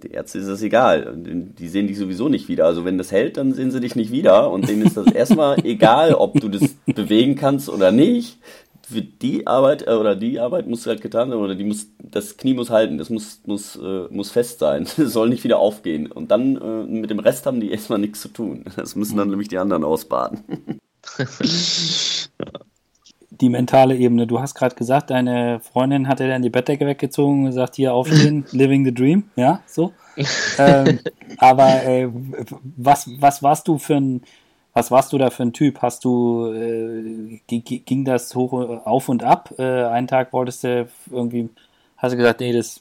die 0.02 0.10
Ärzte 0.12 0.38
ist 0.38 0.48
das 0.48 0.62
egal. 0.62 1.14
Die 1.16 1.68
sehen 1.68 1.88
dich 1.88 1.98
sowieso 1.98 2.28
nicht 2.28 2.48
wieder. 2.48 2.66
Also 2.66 2.84
wenn 2.84 2.98
das 2.98 3.10
hält, 3.10 3.36
dann 3.36 3.54
sehen 3.54 3.70
sie 3.70 3.80
dich 3.80 3.96
nicht 3.96 4.12
wieder. 4.12 4.50
Und 4.50 4.68
denen 4.68 4.82
ist 4.82 4.96
das 4.96 5.06
erstmal 5.12 5.64
egal, 5.64 6.14
ob 6.14 6.40
du 6.40 6.48
das 6.48 6.62
bewegen 6.86 7.34
kannst 7.34 7.68
oder 7.68 7.90
nicht. 7.90 8.38
Für 8.82 9.02
die 9.02 9.46
Arbeit 9.46 9.86
äh, 9.86 9.92
oder 9.92 10.16
die 10.16 10.40
Arbeit 10.40 10.66
muss 10.66 10.86
halt 10.86 11.00
getan 11.00 11.30
werden 11.30 11.40
oder 11.40 11.54
die 11.54 11.64
muss, 11.64 11.88
das 11.98 12.36
Knie 12.36 12.54
muss 12.54 12.70
halten, 12.70 12.98
das 12.98 13.08
muss, 13.08 13.40
muss, 13.46 13.76
äh, 13.76 14.06
muss 14.10 14.30
fest 14.30 14.58
sein. 14.58 14.86
Das 14.96 15.12
soll 15.12 15.28
nicht 15.28 15.44
wieder 15.44 15.58
aufgehen. 15.58 16.10
Und 16.10 16.30
dann 16.30 16.56
äh, 16.56 16.84
mit 16.86 17.10
dem 17.10 17.20
Rest 17.20 17.46
haben 17.46 17.60
die 17.60 17.70
erstmal 17.70 17.98
nichts 17.98 18.20
zu 18.20 18.28
tun. 18.28 18.64
Das 18.76 18.96
müssen 18.96 19.16
dann 19.16 19.30
nämlich 19.30 19.48
die 19.48 19.58
anderen 19.58 19.84
ausbaden. 19.84 20.40
die 23.30 23.48
mentale 23.48 23.96
Ebene. 23.96 24.26
Du 24.26 24.40
hast 24.40 24.54
gerade 24.54 24.74
gesagt, 24.74 25.10
deine 25.10 25.60
Freundin 25.60 26.08
hat 26.08 26.20
dir 26.20 26.28
dann 26.28 26.42
die 26.42 26.50
Bettdecke 26.50 26.86
weggezogen 26.86 27.40
und 27.40 27.46
gesagt, 27.46 27.76
hier 27.76 27.94
aufstehen, 27.94 28.44
living 28.52 28.84
the 28.84 28.92
dream, 28.92 29.30
ja, 29.36 29.62
so. 29.66 29.92
ähm, 30.58 30.98
aber 31.38 31.84
äh, 31.84 32.08
was, 32.76 33.08
was 33.20 33.42
warst 33.42 33.68
du 33.68 33.78
für 33.78 33.96
ein, 33.96 34.22
was 34.72 34.90
warst 34.90 35.12
du 35.12 35.18
da 35.18 35.30
für 35.30 35.44
ein 35.44 35.52
Typ? 35.52 35.80
Hast 35.82 36.04
du, 36.04 36.52
äh, 36.52 37.40
ging 37.46 38.04
das 38.04 38.34
hoch 38.34 38.52
auf 38.84 39.08
und 39.08 39.22
ab? 39.22 39.54
Äh, 39.58 39.84
einen 39.84 40.08
Tag 40.08 40.32
wolltest 40.32 40.64
du 40.64 40.88
irgendwie, 41.10 41.48
hast 41.96 42.12
du 42.12 42.16
gesagt, 42.16 42.40
nee, 42.40 42.52
das 42.52 42.80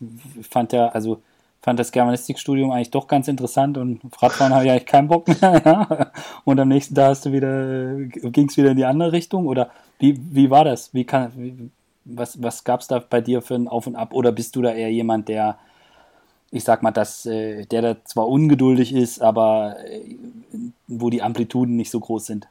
fand 0.49 0.73
ja, 0.73 0.87
also 0.89 1.21
fand 1.61 1.79
das 1.79 1.91
Germanistikstudium 1.91 2.71
eigentlich 2.71 2.91
doch 2.91 3.07
ganz 3.07 3.27
interessant 3.27 3.77
und 3.77 4.01
Radfahren 4.21 4.53
habe 4.53 4.65
ich 4.65 4.71
eigentlich 4.71 4.85
keinen 4.85 5.07
Bock 5.07 5.27
mehr. 5.41 5.61
Ja? 5.65 6.11
Und 6.45 6.59
am 6.59 6.67
nächsten 6.67 6.95
Tag 6.95 7.09
hast 7.09 7.25
du 7.25 7.31
wieder, 7.31 7.95
ging 8.31 8.47
es 8.47 8.57
wieder 8.57 8.71
in 8.71 8.77
die 8.77 8.85
andere 8.85 9.11
Richtung 9.11 9.47
oder 9.47 9.69
wie, 9.99 10.17
wie 10.31 10.49
war 10.49 10.63
das? 10.63 10.93
Wie 10.93 11.03
kann, 11.03 11.71
was 12.05 12.41
was 12.41 12.63
gab 12.63 12.81
es 12.81 12.87
da 12.87 12.99
bei 12.99 13.21
dir 13.21 13.41
für 13.41 13.55
ein 13.55 13.67
Auf 13.67 13.87
und 13.87 13.95
Ab? 13.95 14.13
Oder 14.13 14.31
bist 14.31 14.55
du 14.55 14.61
da 14.61 14.71
eher 14.71 14.91
jemand, 14.91 15.27
der, 15.27 15.57
ich 16.51 16.63
sag 16.63 16.81
mal, 16.81 16.91
dass, 16.91 17.25
äh, 17.25 17.65
der 17.65 17.81
da 17.81 18.05
zwar 18.05 18.27
ungeduldig 18.27 18.93
ist, 18.93 19.21
aber 19.21 19.75
äh, 19.85 20.15
wo 20.87 21.09
die 21.09 21.21
Amplituden 21.21 21.75
nicht 21.75 21.91
so 21.91 21.99
groß 21.99 22.25
sind? 22.25 22.47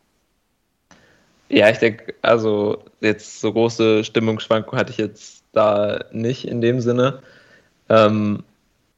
Ja, 1.48 1.70
ich 1.70 1.78
denke, 1.78 2.14
also 2.20 2.78
jetzt 3.00 3.40
so 3.40 3.52
große 3.52 4.04
Stimmungsschwankungen 4.04 4.78
hatte 4.78 4.92
ich 4.92 4.98
jetzt 4.98 5.42
da 5.52 6.04
nicht 6.12 6.46
in 6.46 6.60
dem 6.60 6.80
Sinne. 6.82 7.22
Ähm, 7.88 8.44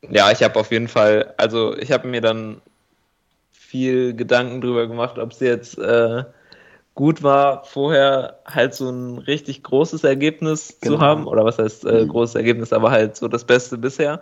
ja, 0.09 0.31
ich 0.31 0.43
habe 0.43 0.59
auf 0.59 0.71
jeden 0.71 0.89
Fall, 0.89 1.35
also 1.37 1.77
ich 1.77 1.93
habe 1.93 2.09
mir 2.09 2.21
dann 2.21 2.61
viel 3.51 4.15
Gedanken 4.15 4.61
drüber 4.61 4.87
gemacht, 4.87 5.19
ob 5.19 5.33
es 5.33 5.41
jetzt 5.41 5.79
äh, 5.79 6.25
gut 6.95 7.23
war, 7.23 7.65
vorher 7.65 8.41
halt 8.45 8.75
so 8.75 8.91
ein 8.91 9.19
richtig 9.19 9.63
großes 9.63 10.05
Ergebnis 10.05 10.77
genau. 10.81 10.97
zu 10.97 11.03
haben. 11.03 11.27
Oder 11.27 11.45
was 11.45 11.59
heißt 11.59 11.85
äh, 11.85 12.05
mhm. 12.05 12.09
großes 12.09 12.35
Ergebnis, 12.35 12.73
aber 12.73 12.91
halt 12.91 13.17
so 13.17 13.29
das 13.29 13.45
Beste 13.45 13.79
bisher. 13.79 14.21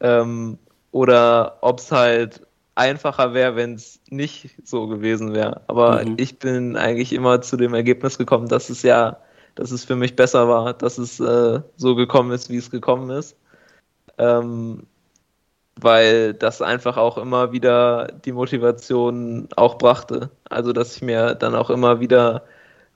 Ähm, 0.00 0.58
oder 0.92 1.58
ob 1.60 1.78
es 1.78 1.92
halt 1.92 2.46
einfacher 2.74 3.34
wäre, 3.34 3.56
wenn 3.56 3.74
es 3.74 4.00
nicht 4.08 4.50
so 4.64 4.86
gewesen 4.86 5.34
wäre. 5.34 5.62
Aber 5.66 6.04
mhm. 6.04 6.14
ich 6.18 6.38
bin 6.38 6.76
eigentlich 6.76 7.12
immer 7.12 7.40
zu 7.42 7.56
dem 7.56 7.74
Ergebnis 7.74 8.18
gekommen, 8.18 8.48
dass 8.48 8.70
es 8.70 8.82
ja, 8.82 9.18
dass 9.54 9.70
es 9.70 9.84
für 9.84 9.96
mich 9.96 10.16
besser 10.16 10.48
war, 10.48 10.74
dass 10.74 10.98
es 10.98 11.20
äh, 11.20 11.60
so 11.76 11.94
gekommen 11.94 12.30
ist, 12.32 12.50
wie 12.50 12.56
es 12.56 12.70
gekommen 12.70 13.10
ist. 13.10 13.36
Ähm, 14.18 14.84
weil 15.80 16.32
das 16.34 16.62
einfach 16.62 16.96
auch 16.96 17.18
immer 17.18 17.52
wieder 17.52 18.08
die 18.24 18.32
Motivation 18.32 19.48
auch 19.56 19.78
brachte. 19.78 20.30
Also 20.48 20.72
dass 20.72 20.96
ich 20.96 21.02
mir 21.02 21.34
dann 21.34 21.54
auch 21.54 21.70
immer 21.70 22.00
wieder 22.00 22.42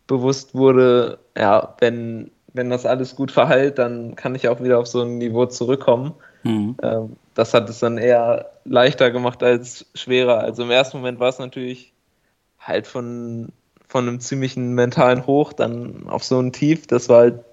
bewusst 0.07 0.55
wurde, 0.55 1.19
ja, 1.37 1.77
wenn, 1.79 2.31
wenn 2.53 2.71
das 2.71 2.87
alles 2.87 3.15
gut 3.15 3.31
verhält, 3.31 3.79
dann 3.79 4.17
kann 4.17 4.35
ich 4.35 4.49
auch 4.49 4.61
wieder 4.61 4.79
auf 4.79 4.87
so 4.87 5.03
ein 5.03 5.19
Niveau 5.19 5.47
zurückkommen. 5.47 6.15
Mhm. 6.43 6.77
Ähm, 6.83 7.17
das 7.35 7.55
hat 7.55 7.69
es 7.69 7.81
dann 7.81 7.99
eher 7.99 8.51
leichter 8.65 9.11
gemacht 9.11 9.43
als 9.43 9.87
schwerer. 9.95 10.39
Also 10.41 10.63
im 10.63 10.71
ersten 10.71 10.99
Moment 10.99 11.21
war 11.21 11.29
es 11.29 11.39
natürlich 11.39 11.93
halt 12.59 12.87
von, 12.87 13.51
von 13.89 14.09
einem 14.09 14.21
ziemlichen 14.21 14.75
mentalen 14.75 15.27
Hoch 15.27 15.53
dann 15.53 16.09
auf 16.09 16.25
so 16.25 16.41
ein 16.41 16.53
Tief. 16.53 16.87
Das 16.87 17.09
war 17.09 17.19
halt 17.19 17.45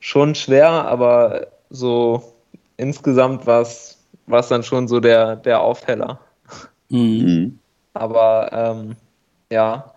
schon 0.00 0.34
schwer, 0.34 0.68
aber 0.68 1.48
so 1.70 2.34
insgesamt 2.76 3.46
war 3.46 3.62
es 3.62 3.95
war 4.26 4.40
es 4.40 4.48
dann 4.48 4.62
schon 4.62 4.88
so 4.88 5.00
der, 5.00 5.36
der 5.36 5.60
Aufheller. 5.60 6.20
Mhm. 6.88 7.58
Aber 7.94 8.50
ähm, 8.52 8.96
ja, 9.50 9.92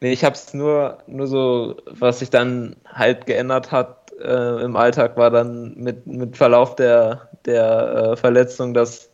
nee, 0.00 0.12
ich 0.12 0.24
habe 0.24 0.34
es 0.34 0.54
nur, 0.54 0.98
nur 1.06 1.26
so, 1.26 1.76
was 1.86 2.18
sich 2.18 2.30
dann 2.30 2.76
halt 2.86 3.26
geändert 3.26 3.72
hat 3.72 4.12
äh, 4.20 4.62
im 4.62 4.76
Alltag, 4.76 5.16
war 5.16 5.30
dann 5.30 5.74
mit, 5.76 6.06
mit 6.06 6.36
Verlauf 6.36 6.76
der, 6.76 7.28
der 7.46 8.12
äh, 8.12 8.16
Verletzung, 8.16 8.74
dass, 8.74 9.10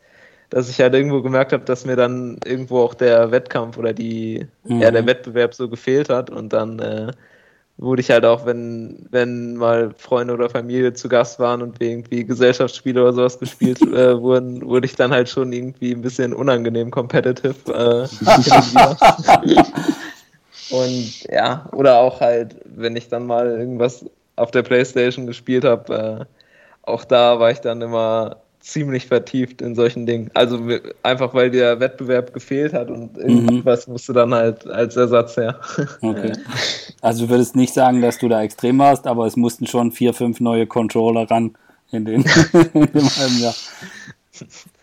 dass 0.50 0.68
ich 0.68 0.80
halt 0.80 0.94
irgendwo 0.94 1.22
gemerkt 1.22 1.52
habe, 1.52 1.64
dass 1.64 1.86
mir 1.86 1.96
dann 1.96 2.38
irgendwo 2.44 2.80
auch 2.80 2.94
der 2.94 3.30
Wettkampf 3.30 3.78
oder 3.78 3.92
die, 3.92 4.46
mhm. 4.64 4.80
ja, 4.80 4.90
der 4.90 5.06
Wettbewerb 5.06 5.54
so 5.54 5.68
gefehlt 5.68 6.08
hat 6.08 6.30
und 6.30 6.52
dann 6.52 6.78
äh, 6.80 7.12
wurde 7.80 8.02
ich 8.02 8.10
halt 8.10 8.26
auch, 8.26 8.44
wenn, 8.44 9.06
wenn 9.10 9.56
mal 9.56 9.94
Freunde 9.96 10.34
oder 10.34 10.50
Familie 10.50 10.92
zu 10.92 11.08
Gast 11.08 11.38
waren 11.38 11.62
und 11.62 11.80
wir 11.80 11.88
irgendwie 11.88 12.24
Gesellschaftsspiele 12.24 13.00
oder 13.00 13.14
sowas 13.14 13.38
gespielt 13.38 13.80
äh, 13.94 14.20
wurden, 14.20 14.66
wurde 14.66 14.84
ich 14.86 14.96
dann 14.96 15.12
halt 15.12 15.30
schon 15.30 15.52
irgendwie 15.52 15.92
ein 15.92 16.02
bisschen 16.02 16.34
unangenehm 16.34 16.90
competitive. 16.90 17.54
Äh, 17.72 18.06
und 20.74 21.22
ja, 21.30 21.66
oder 21.72 21.98
auch 21.98 22.20
halt, 22.20 22.56
wenn 22.66 22.96
ich 22.96 23.08
dann 23.08 23.26
mal 23.26 23.46
irgendwas 23.46 24.04
auf 24.36 24.50
der 24.50 24.62
Playstation 24.62 25.26
gespielt 25.26 25.64
habe, 25.64 26.26
äh, 26.26 26.26
auch 26.82 27.04
da 27.04 27.40
war 27.40 27.50
ich 27.50 27.60
dann 27.60 27.80
immer 27.80 28.36
ziemlich 28.60 29.06
vertieft 29.06 29.62
in 29.62 29.74
solchen 29.74 30.06
Dingen. 30.06 30.30
Also 30.34 30.60
einfach 31.02 31.34
weil 31.34 31.50
der 31.50 31.80
Wettbewerb 31.80 32.32
gefehlt 32.32 32.72
hat 32.72 32.90
und 32.90 33.16
irgendwas 33.16 33.86
mhm. 33.86 33.94
musste 33.94 34.12
dann 34.12 34.34
halt 34.34 34.66
als 34.66 34.96
Ersatz 34.96 35.36
her. 35.36 35.60
Okay. 36.02 36.32
Also 37.02 37.24
du 37.24 37.30
würdest 37.30 37.56
nicht 37.56 37.72
sagen, 37.72 38.00
dass 38.00 38.18
du 38.18 38.28
da 38.28 38.42
extrem 38.42 38.78
warst, 38.78 39.06
aber 39.06 39.26
es 39.26 39.36
mussten 39.36 39.66
schon 39.66 39.92
vier, 39.92 40.14
fünf 40.14 40.40
neue 40.40 40.66
Controller 40.66 41.30
ran 41.30 41.56
in, 41.90 42.04
den, 42.04 42.22
in 42.74 42.86
dem 42.92 43.08
halben 43.08 43.38
Jahr. 43.38 43.54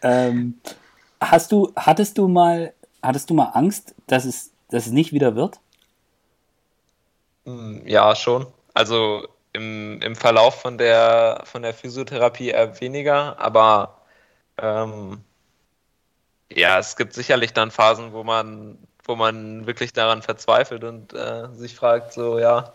Ähm, 0.01 0.55
hast 1.19 1.51
du, 1.51 1.71
hattest 1.75 2.17
du 2.17 2.27
mal, 2.27 2.73
hattest 3.01 3.29
du 3.29 3.33
mal 3.33 3.51
Angst, 3.53 3.95
dass 4.07 4.25
es, 4.25 4.51
dass 4.69 4.87
es 4.87 4.91
nicht 4.91 5.13
wieder 5.13 5.35
wird? 5.35 5.59
Hm, 7.45 7.81
ja, 7.85 8.15
schon. 8.15 8.47
Also 8.73 9.27
im, 9.57 10.01
im 10.01 10.15
Verlauf 10.15 10.61
von 10.61 10.77
der, 10.77 11.41
von 11.45 11.63
der 11.63 11.73
Physiotherapie 11.73 12.49
eher 12.49 12.79
weniger, 12.79 13.39
aber 13.39 13.97
ähm, 14.57 15.23
ja, 16.51 16.79
es 16.79 16.95
gibt 16.95 17.13
sicherlich 17.13 17.53
dann 17.53 17.71
Phasen, 17.71 18.13
wo 18.13 18.23
man, 18.23 18.77
wo 19.03 19.15
man 19.15 19.67
wirklich 19.67 19.93
daran 19.93 20.21
verzweifelt 20.21 20.83
und 20.83 21.13
äh, 21.13 21.47
sich 21.53 21.75
fragt, 21.75 22.13
so, 22.13 22.39
ja, 22.39 22.73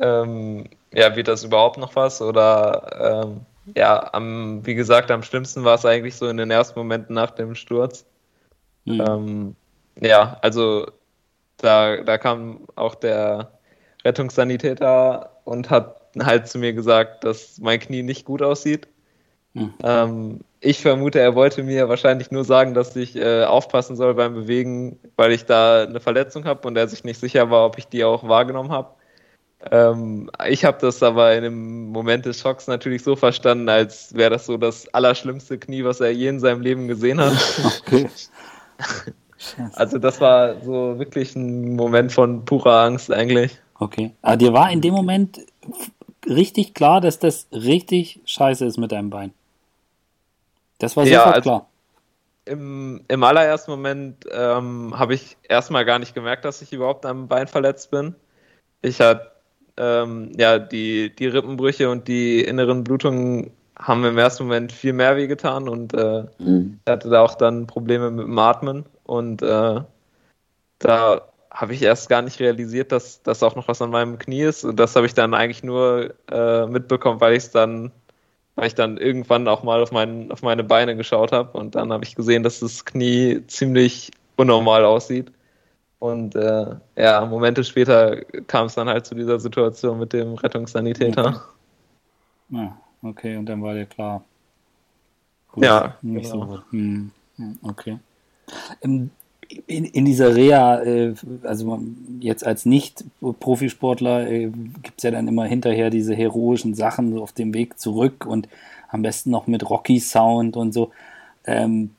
ähm, 0.00 0.68
ja, 0.92 1.14
wird 1.16 1.28
das 1.28 1.44
überhaupt 1.44 1.78
noch 1.78 1.96
was? 1.96 2.20
Oder 2.20 3.24
ähm, 3.24 3.46
ja, 3.76 4.12
am, 4.12 4.64
wie 4.66 4.74
gesagt, 4.74 5.10
am 5.10 5.22
schlimmsten 5.22 5.64
war 5.64 5.76
es 5.76 5.86
eigentlich 5.86 6.16
so 6.16 6.28
in 6.28 6.36
den 6.36 6.50
ersten 6.50 6.78
Momenten 6.78 7.14
nach 7.14 7.30
dem 7.30 7.54
Sturz. 7.54 8.04
Mhm. 8.84 9.00
Ähm, 9.00 9.56
ja, 10.00 10.38
also 10.42 10.90
da, 11.58 11.98
da 11.98 12.18
kam 12.18 12.66
auch 12.74 12.94
der 12.94 13.50
Rettungssanitäter 14.04 15.30
und 15.44 15.70
hat 15.70 15.99
halt 16.18 16.48
zu 16.48 16.58
mir 16.58 16.72
gesagt, 16.72 17.24
dass 17.24 17.58
mein 17.58 17.80
Knie 17.80 18.02
nicht 18.02 18.24
gut 18.24 18.42
aussieht. 18.42 18.88
Mhm. 19.54 19.74
Ähm, 19.82 20.40
ich 20.60 20.80
vermute, 20.80 21.20
er 21.20 21.34
wollte 21.34 21.62
mir 21.62 21.88
wahrscheinlich 21.88 22.30
nur 22.30 22.44
sagen, 22.44 22.74
dass 22.74 22.94
ich 22.94 23.16
äh, 23.16 23.44
aufpassen 23.44 23.96
soll 23.96 24.14
beim 24.14 24.34
Bewegen, 24.34 24.98
weil 25.16 25.32
ich 25.32 25.46
da 25.46 25.84
eine 25.84 26.00
Verletzung 26.00 26.44
habe 26.44 26.68
und 26.68 26.76
er 26.76 26.86
sich 26.86 27.02
nicht 27.02 27.18
sicher 27.18 27.50
war, 27.50 27.66
ob 27.66 27.78
ich 27.78 27.86
die 27.86 28.04
auch 28.04 28.28
wahrgenommen 28.28 28.70
habe. 28.70 28.90
Ähm, 29.70 30.30
ich 30.48 30.64
habe 30.64 30.78
das 30.80 31.02
aber 31.02 31.34
in 31.34 31.42
dem 31.42 31.88
Moment 31.88 32.24
des 32.26 32.40
Schocks 32.40 32.66
natürlich 32.66 33.02
so 33.02 33.16
verstanden, 33.16 33.68
als 33.68 34.14
wäre 34.14 34.30
das 34.30 34.46
so 34.46 34.56
das 34.56 34.92
allerschlimmste 34.94 35.58
Knie, 35.58 35.84
was 35.84 36.00
er 36.00 36.12
je 36.12 36.28
in 36.28 36.40
seinem 36.40 36.60
Leben 36.60 36.88
gesehen 36.88 37.20
hat. 37.20 37.34
Okay. 37.86 38.08
Also 39.72 39.98
das 39.98 40.20
war 40.20 40.60
so 40.60 40.98
wirklich 40.98 41.34
ein 41.34 41.74
Moment 41.74 42.12
von 42.12 42.44
purer 42.44 42.82
Angst 42.82 43.10
eigentlich. 43.10 43.58
Okay. 43.78 44.12
Aber 44.20 44.36
dir 44.36 44.52
war 44.52 44.70
in 44.70 44.82
dem 44.82 44.92
Moment 44.92 45.40
richtig 46.26 46.74
klar, 46.74 47.00
dass 47.00 47.18
das 47.18 47.48
richtig 47.52 48.20
scheiße 48.24 48.64
ist 48.64 48.78
mit 48.78 48.92
deinem 48.92 49.10
Bein. 49.10 49.32
Das 50.78 50.96
war 50.96 51.04
sofort 51.04 51.26
ja, 51.26 51.30
also 51.30 51.42
klar. 51.42 51.66
Im, 52.46 53.04
Im 53.06 53.22
allerersten 53.22 53.70
Moment 53.70 54.24
ähm, 54.30 54.98
habe 54.98 55.14
ich 55.14 55.36
erstmal 55.48 55.84
gar 55.84 55.98
nicht 55.98 56.14
gemerkt, 56.14 56.44
dass 56.44 56.62
ich 56.62 56.72
überhaupt 56.72 57.06
am 57.06 57.28
Bein 57.28 57.46
verletzt 57.46 57.90
bin. 57.90 58.14
Ich 58.82 59.00
hatte 59.00 59.30
ähm, 59.76 60.32
ja 60.36 60.58
die, 60.58 61.14
die 61.14 61.26
Rippenbrüche 61.26 61.90
und 61.90 62.08
die 62.08 62.42
inneren 62.42 62.82
Blutungen 62.82 63.50
haben 63.78 64.04
im 64.04 64.18
ersten 64.18 64.44
Moment 64.44 64.72
viel 64.72 64.92
mehr 64.92 65.16
wehgetan 65.16 65.68
und 65.68 65.94
äh, 65.94 66.24
mhm. 66.38 66.80
hatte 66.88 67.08
da 67.08 67.22
auch 67.22 67.34
dann 67.34 67.66
Probleme 67.66 68.10
mit 68.10 68.26
dem 68.26 68.38
Atmen 68.38 68.84
und 69.04 69.42
äh, 69.42 69.80
da 70.78 71.29
habe 71.50 71.74
ich 71.74 71.82
erst 71.82 72.08
gar 72.08 72.22
nicht 72.22 72.40
realisiert, 72.40 72.92
dass 72.92 73.22
das 73.22 73.42
auch 73.42 73.56
noch 73.56 73.68
was 73.68 73.82
an 73.82 73.90
meinem 73.90 74.18
Knie 74.18 74.42
ist. 74.42 74.64
Und 74.64 74.76
das 74.76 74.94
habe 74.96 75.06
ich 75.06 75.14
dann 75.14 75.34
eigentlich 75.34 75.64
nur 75.64 76.14
äh, 76.30 76.66
mitbekommen, 76.66 77.20
weil 77.20 77.32
ich 77.32 77.44
es 77.44 77.50
dann, 77.50 77.90
weil 78.54 78.68
ich 78.68 78.74
dann 78.74 78.96
irgendwann 78.96 79.48
auch 79.48 79.62
mal 79.62 79.82
auf, 79.82 79.90
mein, 79.90 80.30
auf 80.30 80.42
meine 80.42 80.64
Beine 80.64 80.96
geschaut 80.96 81.32
habe 81.32 81.58
und 81.58 81.74
dann 81.74 81.92
habe 81.92 82.04
ich 82.04 82.14
gesehen, 82.14 82.42
dass 82.42 82.60
das 82.60 82.84
Knie 82.84 83.42
ziemlich 83.46 84.10
unnormal 84.36 84.84
aussieht. 84.84 85.32
Und 85.98 86.34
äh, 86.34 86.76
ja, 86.96 87.26
Momente 87.26 87.62
später 87.62 88.24
kam 88.46 88.66
es 88.66 88.74
dann 88.74 88.88
halt 88.88 89.04
zu 89.04 89.14
dieser 89.14 89.38
Situation 89.38 89.98
mit 89.98 90.12
dem 90.14 90.34
Rettungssanitäter. 90.34 91.42
Ja, 92.48 92.76
okay, 93.02 93.36
und 93.36 93.46
dann 93.46 93.62
war 93.62 93.74
dir 93.74 93.86
klar. 93.86 94.24
Gut, 95.52 95.64
ja, 95.64 95.96
nicht 96.00 96.32
genau. 96.32 96.46
so 96.46 96.62
hm, 96.70 97.10
hm, 97.36 97.58
okay. 97.62 97.98
Ähm, 98.82 99.10
in, 99.66 99.84
in 99.84 100.04
dieser 100.04 100.34
Reha, 100.34 100.82
äh, 100.82 101.14
also 101.42 101.80
jetzt 102.20 102.46
als 102.46 102.66
Nicht-Profisportler, 102.66 104.30
äh, 104.30 104.50
gibt 104.82 104.98
es 104.98 105.02
ja 105.02 105.10
dann 105.10 105.28
immer 105.28 105.44
hinterher 105.44 105.90
diese 105.90 106.14
heroischen 106.14 106.74
Sachen 106.74 107.12
so 107.12 107.22
auf 107.22 107.32
dem 107.32 107.54
Weg 107.54 107.78
zurück 107.78 108.26
und 108.26 108.48
am 108.88 109.02
besten 109.02 109.30
noch 109.30 109.46
mit 109.46 109.68
Rocky-Sound 109.68 110.56
und 110.56 110.72
so. 110.72 110.90
Ähm, 111.44 111.90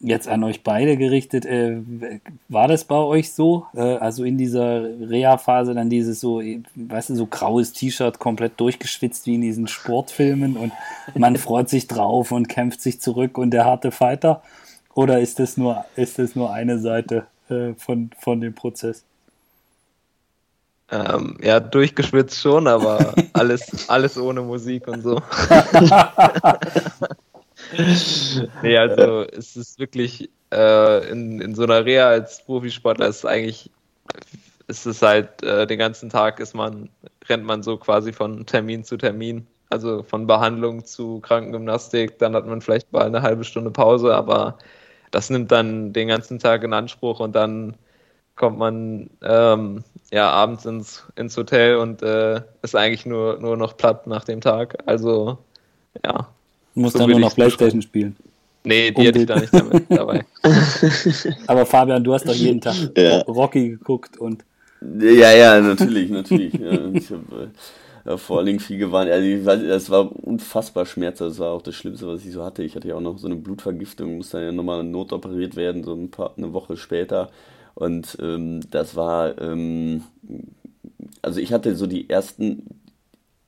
jetzt 0.00 0.28
an 0.28 0.44
euch 0.44 0.62
beide 0.62 0.96
gerichtet, 0.96 1.46
äh, 1.46 1.78
war 2.48 2.68
das 2.68 2.84
bei 2.84 2.96
euch 2.96 3.32
so? 3.32 3.66
Äh, 3.74 3.80
also 3.80 4.24
in 4.24 4.36
dieser 4.36 4.82
Reha-Phase 4.82 5.74
dann 5.74 5.90
dieses 5.90 6.20
so, 6.20 6.42
weißt 6.74 7.10
du, 7.10 7.14
so 7.14 7.26
graues 7.26 7.72
T-Shirt 7.72 8.18
komplett 8.18 8.60
durchgeschwitzt 8.60 9.26
wie 9.26 9.36
in 9.36 9.40
diesen 9.40 9.68
Sportfilmen 9.68 10.56
und 10.56 10.72
man 11.14 11.36
freut 11.36 11.68
sich 11.68 11.86
drauf 11.86 12.32
und 12.32 12.48
kämpft 12.48 12.80
sich 12.80 13.00
zurück 13.00 13.38
und 13.38 13.50
der 13.50 13.64
harte 13.64 13.90
Fighter? 13.90 14.42
Oder 14.96 15.20
ist 15.20 15.38
das 15.38 15.56
nur, 15.58 15.84
ist 15.94 16.18
das 16.18 16.34
nur 16.34 16.50
eine 16.50 16.78
Seite 16.78 17.26
äh, 17.50 17.74
von, 17.74 18.10
von 18.18 18.40
dem 18.40 18.54
Prozess? 18.54 19.04
Ähm, 20.90 21.36
ja, 21.42 21.60
durchgeschwitzt 21.60 22.40
schon, 22.40 22.66
aber 22.66 23.14
alles, 23.34 23.90
alles 23.90 24.16
ohne 24.16 24.40
Musik 24.40 24.88
und 24.88 25.02
so. 25.02 25.20
nee, 28.62 28.78
also 28.78 29.24
es 29.24 29.56
ist 29.56 29.78
wirklich 29.78 30.30
äh, 30.50 31.10
in, 31.10 31.42
in 31.42 31.54
so 31.54 31.64
einer 31.64 31.84
Reha 31.84 32.08
als 32.08 32.42
Profisportler 32.42 33.08
ist 33.08 33.26
eigentlich, 33.26 33.70
ist 34.66 34.86
es 34.86 35.02
halt 35.02 35.42
äh, 35.42 35.66
den 35.66 35.78
ganzen 35.78 36.08
Tag 36.08 36.40
ist 36.40 36.54
man, 36.54 36.88
rennt 37.28 37.44
man 37.44 37.62
so 37.62 37.76
quasi 37.76 38.14
von 38.14 38.46
Termin 38.46 38.82
zu 38.82 38.96
Termin. 38.96 39.46
Also 39.68 40.04
von 40.04 40.26
Behandlung 40.26 40.86
zu 40.86 41.20
Krankengymnastik, 41.20 42.18
dann 42.18 42.34
hat 42.34 42.46
man 42.46 42.62
vielleicht 42.62 42.90
mal 42.94 43.04
eine 43.04 43.20
halbe 43.20 43.44
Stunde 43.44 43.70
Pause, 43.70 44.14
aber 44.14 44.56
das 45.16 45.30
nimmt 45.30 45.50
dann 45.50 45.94
den 45.94 46.08
ganzen 46.08 46.38
Tag 46.38 46.62
in 46.62 46.74
Anspruch 46.74 47.20
und 47.20 47.34
dann 47.34 47.72
kommt 48.34 48.58
man 48.58 49.08
ähm, 49.22 49.82
ja 50.12 50.28
abends 50.28 50.66
ins, 50.66 51.04
ins 51.16 51.34
Hotel 51.38 51.76
und 51.76 52.02
äh, 52.02 52.42
ist 52.60 52.76
eigentlich 52.76 53.06
nur, 53.06 53.38
nur 53.40 53.56
noch 53.56 53.78
platt 53.78 54.06
nach 54.06 54.24
dem 54.24 54.42
Tag. 54.42 54.76
Also 54.84 55.38
ja. 56.04 56.28
Du 56.74 56.80
musst 56.80 56.92
so 56.92 56.98
dann 56.98 57.10
nur 57.12 57.20
noch 57.20 57.34
Playstation 57.34 57.80
spielen. 57.80 58.14
Nee, 58.64 58.90
die 58.90 59.06
hätte 59.06 59.20
ich 59.20 59.26
da 59.26 59.36
nicht 59.36 59.54
damit 59.54 59.84
dabei. 59.88 60.26
Aber 61.46 61.64
Fabian, 61.64 62.04
du 62.04 62.12
hast 62.12 62.28
doch 62.28 62.34
jeden 62.34 62.60
Tag 62.60 62.74
ja. 62.94 63.20
Rocky 63.20 63.70
geguckt 63.70 64.18
und. 64.18 64.44
Ja, 65.00 65.32
ja, 65.32 65.60
natürlich, 65.62 66.10
natürlich. 66.10 66.52
ja, 66.52 66.90
ich 66.92 67.10
hab, 67.10 67.20
äh, 68.06 68.16
vor 68.16 68.38
allen 68.38 68.46
Dingen 68.46 68.60
viel 68.60 68.78
gewarnt. 68.78 69.10
Also, 69.10 69.66
das 69.66 69.90
war 69.90 70.10
unfassbar 70.24 70.86
schmerzhaft. 70.86 71.32
Das 71.32 71.38
war 71.38 71.50
auch 71.52 71.62
das 71.62 71.74
Schlimmste, 71.74 72.06
was 72.06 72.24
ich 72.24 72.32
so 72.32 72.44
hatte. 72.44 72.62
Ich 72.62 72.76
hatte 72.76 72.88
ja 72.88 72.94
auch 72.94 73.00
noch 73.00 73.18
so 73.18 73.26
eine 73.26 73.36
Blutvergiftung, 73.36 74.16
musste 74.16 74.38
dann 74.38 74.46
ja 74.46 74.52
nochmal 74.52 74.82
notoperiert 74.84 75.56
werden, 75.56 75.84
so 75.84 75.94
ein 75.94 76.10
paar, 76.10 76.34
eine 76.36 76.52
Woche 76.52 76.76
später. 76.76 77.30
Und 77.74 78.16
ähm, 78.20 78.60
das 78.70 78.96
war, 78.96 79.40
ähm, 79.40 80.04
also 81.22 81.40
ich 81.40 81.52
hatte 81.52 81.76
so 81.76 81.86
die 81.86 82.08
ersten 82.08 82.62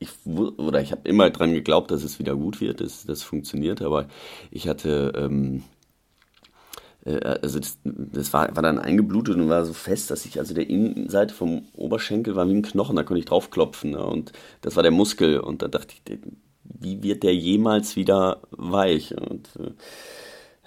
ich 0.01 0.11
oder 0.27 0.81
ich 0.81 0.93
habe 0.93 1.09
immer 1.09 1.31
dran 1.31 1.53
geglaubt, 1.55 1.91
dass 1.91 2.05
es 2.05 2.19
wieder 2.19 2.37
gut 2.37 2.61
wird, 2.61 2.81
dass 2.81 3.05
das 3.05 3.23
funktioniert, 3.23 3.83
aber 3.83 4.07
ich 4.51 4.69
hatte 4.69 5.13
ähm, 5.17 5.65
äh, 7.09 7.39
also 7.43 7.59
das, 7.59 7.79
das 7.85 8.33
war, 8.33 8.55
war, 8.55 8.63
dann 8.63 8.79
eingeblutet 8.79 9.37
und 9.37 9.49
war 9.49 9.65
so 9.65 9.73
fest, 9.73 10.11
dass 10.11 10.25
ich 10.27 10.39
also 10.39 10.55
der 10.55 10.69
Innenseite 10.69 11.35
vom 11.35 11.67
Oberschenkel 11.75 12.37
war 12.37 12.49
wie 12.49 12.55
ein 12.55 12.63
Knochen, 12.63 12.97
da 12.97 13.03
konnte 13.03 13.21
ich 13.21 13.27
draufklopfen 13.27 13.93
ne? 13.93 14.05
und 14.05 14.33
das 14.61 14.77
war 14.77 14.83
der 14.83 14.93
Muskel 14.93 15.41
und 15.41 15.63
da 15.63 15.69
dachte 15.69 15.95
ich, 15.95 16.19
wie 16.65 17.03
wird 17.03 17.23
der 17.23 17.35
jemals 17.35 17.97
wieder 17.97 18.43
weich 18.51 19.15
und 19.17 19.49
äh, 19.59 19.71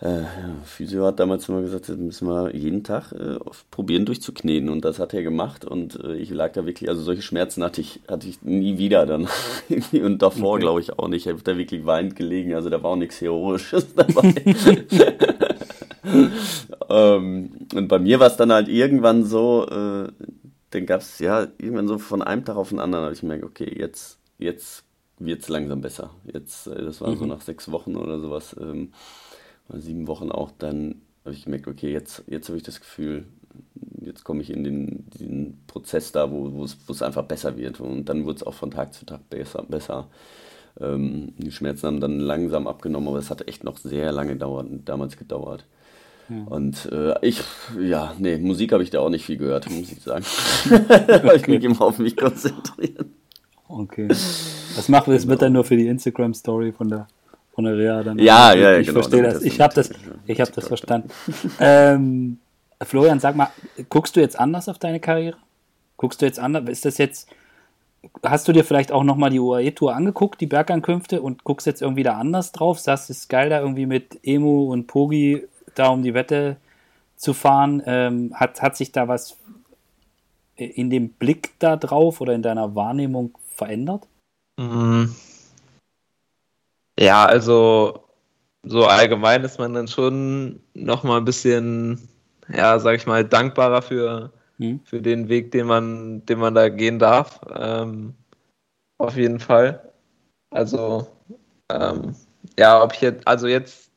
äh, 0.02 0.24
Physio 0.66 1.06
hat 1.06 1.20
damals 1.20 1.48
immer 1.48 1.62
gesagt, 1.62 1.88
das 1.88 1.96
müssen 1.96 2.28
wir 2.28 2.56
jeden 2.56 2.84
Tag 2.84 3.12
äh, 3.12 3.38
probieren 3.70 4.06
durchzukneten 4.06 4.70
und 4.70 4.84
das 4.84 4.98
hat 4.98 5.14
er 5.14 5.22
gemacht 5.22 5.64
und 5.64 6.04
äh, 6.04 6.16
ich 6.16 6.32
lag 6.32 6.54
da 6.54 6.66
wirklich, 6.66 6.90
also 6.90 7.04
solche 7.04 7.22
Schmerzen 7.22 7.64
hatte 7.64 7.82
ich, 7.82 8.00
hatte 8.08 8.28
ich 8.28 8.42
nie 8.42 8.80
wieder 8.80 9.06
dann 9.06 9.28
und 9.92 10.22
davor 10.24 10.54
okay. 10.54 10.62
glaube 10.62 10.82
ich 10.82 10.98
auch 10.98 11.08
nicht, 11.08 11.28
ich 11.28 11.32
habe 11.32 11.44
da 11.44 11.56
wirklich 11.56 11.86
weinend 11.86 12.16
gelegen, 12.16 12.56
also 12.56 12.72
da 12.72 12.82
war 12.82 12.92
auch 12.92 12.96
nichts 12.96 13.22
Heroisches 13.22 13.94
dabei. 13.96 14.34
Ähm, 16.90 17.52
und 17.74 17.88
bei 17.88 18.00
mir 18.00 18.20
war 18.20 18.28
es 18.28 18.38
dann 18.38 18.52
halt 18.52 18.68
irgendwann 18.68 19.24
so, 19.24 19.68
äh, 19.68 20.12
dann 20.72 20.86
gab 20.86 21.02
es 21.02 21.20
ja 21.20 21.48
irgendwann 21.58 21.88
so 21.88 21.98
von 21.98 22.22
einem 22.22 22.46
Tag 22.46 22.56
auf 22.56 22.70
den 22.70 22.80
anderen, 22.80 23.04
habe 23.06 23.14
ich 23.14 23.22
gemerkt, 23.22 23.44
okay, 23.44 23.74
jetzt, 23.78 24.20
jetzt 24.38 24.84
wird 25.20 25.42
es 25.42 25.50
langsam 25.50 25.82
besser. 25.82 26.12
Jetzt, 26.26 26.68
äh, 26.68 26.84
das 26.84 27.02
war 27.02 27.12
mhm. 27.12 27.18
so 27.18 27.26
nach 27.26 27.42
sechs 27.42 27.72
Wochen 27.72 27.96
oder 27.96 28.20
sowas. 28.20 28.56
Ähm, 28.60 28.94
sieben 29.74 30.08
Wochen 30.08 30.32
auch, 30.32 30.52
dann 30.58 31.02
habe 31.24 31.36
ich 31.36 31.46
gemerkt, 31.46 31.68
okay, 31.68 31.92
jetzt, 31.92 32.24
jetzt 32.28 32.48
habe 32.50 32.58
ich 32.58 32.64
das 32.64 32.80
Gefühl, 32.80 33.26
jetzt 34.02 34.24
komme 34.24 34.42
ich 34.42 34.50
in 34.50 34.64
den, 34.64 35.10
den 35.20 35.64
Prozess 35.68 36.12
da, 36.12 36.32
wo, 36.32 36.64
es 36.64 37.02
einfach 37.02 37.24
besser 37.24 37.58
wird. 37.58 37.80
Und 37.80 38.06
dann 38.06 38.26
wurde 38.26 38.38
es 38.38 38.44
auch 38.44 38.54
von 38.54 38.72
Tag 38.72 38.94
zu 38.94 39.06
Tag 39.06 39.30
besser. 39.30 39.64
besser. 39.64 40.08
Ähm, 40.80 41.34
die 41.38 41.52
Schmerzen 41.52 41.88
haben 41.88 42.00
dann 42.00 42.20
langsam 42.20 42.68
abgenommen, 42.68 43.10
aber 43.10 43.20
es 43.20 43.30
hat 43.30 43.48
echt 43.48 43.64
noch 43.64 43.78
sehr 43.78 44.12
lange 44.12 44.36
dauert, 44.36 44.68
damals 44.86 45.18
gedauert. 45.18 45.66
Ja. 46.32 46.44
Und 46.46 46.90
äh, 46.92 47.14
ich, 47.22 47.42
ja, 47.80 48.14
nee, 48.18 48.38
Musik 48.38 48.72
habe 48.72 48.84
ich 48.84 48.90
da 48.90 49.00
auch 49.02 49.10
nicht 49.10 49.26
viel 49.26 49.38
gehört, 49.38 49.70
muss 49.70 49.92
ich 49.92 50.02
sagen. 50.02 50.26
okay. 50.66 51.36
ich 51.36 51.48
mich 51.48 51.64
immer 51.64 51.82
auf 51.82 52.00
mich 52.00 52.16
konzentrieren. 52.16 53.14
Okay. 53.68 54.08
Was 54.08 54.88
machen 54.88 55.12
wir? 55.12 55.16
Das 55.16 55.28
wird 55.28 55.42
dann 55.42 55.54
nur 55.54 55.64
für 55.64 55.76
die 55.76 55.88
Instagram-Story 55.88 56.72
von 56.72 56.90
der 56.90 57.08
von 57.54 57.66
der 57.66 57.78
Reha 57.78 58.04
dann. 58.04 58.18
Ja, 58.18 58.54
ja, 58.54 58.78
ich 58.78 58.88
genau. 58.88 59.02
verstehe 59.02 59.24
das. 59.24 59.42
Ich 59.44 59.60
habe 59.60 59.74
das, 59.74 59.90
ich 60.26 60.40
habe 60.40 60.52
das 60.52 60.68
verstanden. 60.68 61.10
ähm, 61.60 62.38
Florian, 62.82 63.20
sag 63.20 63.36
mal, 63.36 63.50
guckst 63.90 64.16
du 64.16 64.22
jetzt 64.22 64.40
anders 64.40 64.70
auf 64.70 64.80
deine 64.80 65.00
Karriere? 65.00 65.38
Guckst 65.98 66.22
du 66.22 66.26
jetzt 66.26 66.40
anders? 66.40 66.64
Ist 66.70 66.86
das 66.86 66.98
jetzt, 66.98 67.30
hast 68.24 68.48
du 68.48 68.54
dir 68.54 68.64
vielleicht 68.64 68.92
auch 68.92 69.04
nochmal 69.04 69.30
die 69.30 69.40
UAE-Tour 69.40 69.94
angeguckt, 69.94 70.42
die 70.42 70.48
Bergankünfte, 70.48 71.22
und 71.22 71.44
guckst 71.44 71.68
jetzt 71.68 71.82
irgendwie 71.82 72.04
da 72.04 72.18
anders 72.18 72.54
drauf? 72.54 72.80
Sagst, 72.80 73.10
es 73.10 73.20
ist 73.20 73.30
geil, 73.30 73.50
da 73.50 73.60
irgendwie 73.60 73.86
mit 73.86 74.20
Emu 74.24 74.72
und 74.72 74.88
Pogi 74.88 75.44
da 75.76 75.90
um 75.90 76.04
die 76.04 76.14
Wette 76.14 76.58
zu 77.16 77.34
fahren. 77.34 77.82
Ähm, 77.86 78.34
hat, 78.34 78.62
hat 78.62 78.76
sich 78.76 78.92
da 78.92 79.08
was 79.08 79.38
in 80.56 80.90
dem 80.90 81.10
Blick 81.10 81.54
da 81.60 81.76
drauf 81.76 82.22
oder 82.22 82.34
in 82.34 82.42
deiner 82.42 82.76
Wahrnehmung 82.76 83.38
verändert? 83.48 84.08
Mhm. 84.60 85.16
Ja, 87.00 87.26
also 87.26 88.04
so 88.64 88.86
allgemein 88.86 89.44
ist 89.44 89.60
man 89.60 89.74
dann 89.74 89.88
schon 89.88 90.62
nochmal 90.74 91.18
ein 91.18 91.26
bisschen, 91.26 92.08
ja, 92.48 92.78
sag 92.80 92.96
ich 92.96 93.08
mal, 93.08 93.26
dankbarer 93.26 93.82
für, 93.82 94.32
hm. 94.58 94.82
für 94.84 95.02
den 95.02 95.30
Weg, 95.30 95.52
den 95.52 95.68
man, 95.68 96.26
den 96.26 96.40
man 96.40 96.54
da 96.54 96.70
gehen 96.70 97.00
darf. 97.00 97.40
Ähm, 97.56 98.14
auf 99.00 99.16
jeden 99.16 99.40
Fall. 99.40 99.92
Also, 100.52 101.08
ähm, 101.70 102.16
ja, 102.60 102.84
ob 102.84 102.94
ich 102.94 103.02
jetzt, 103.02 103.28
also 103.28 103.48
jetzt 103.48 103.91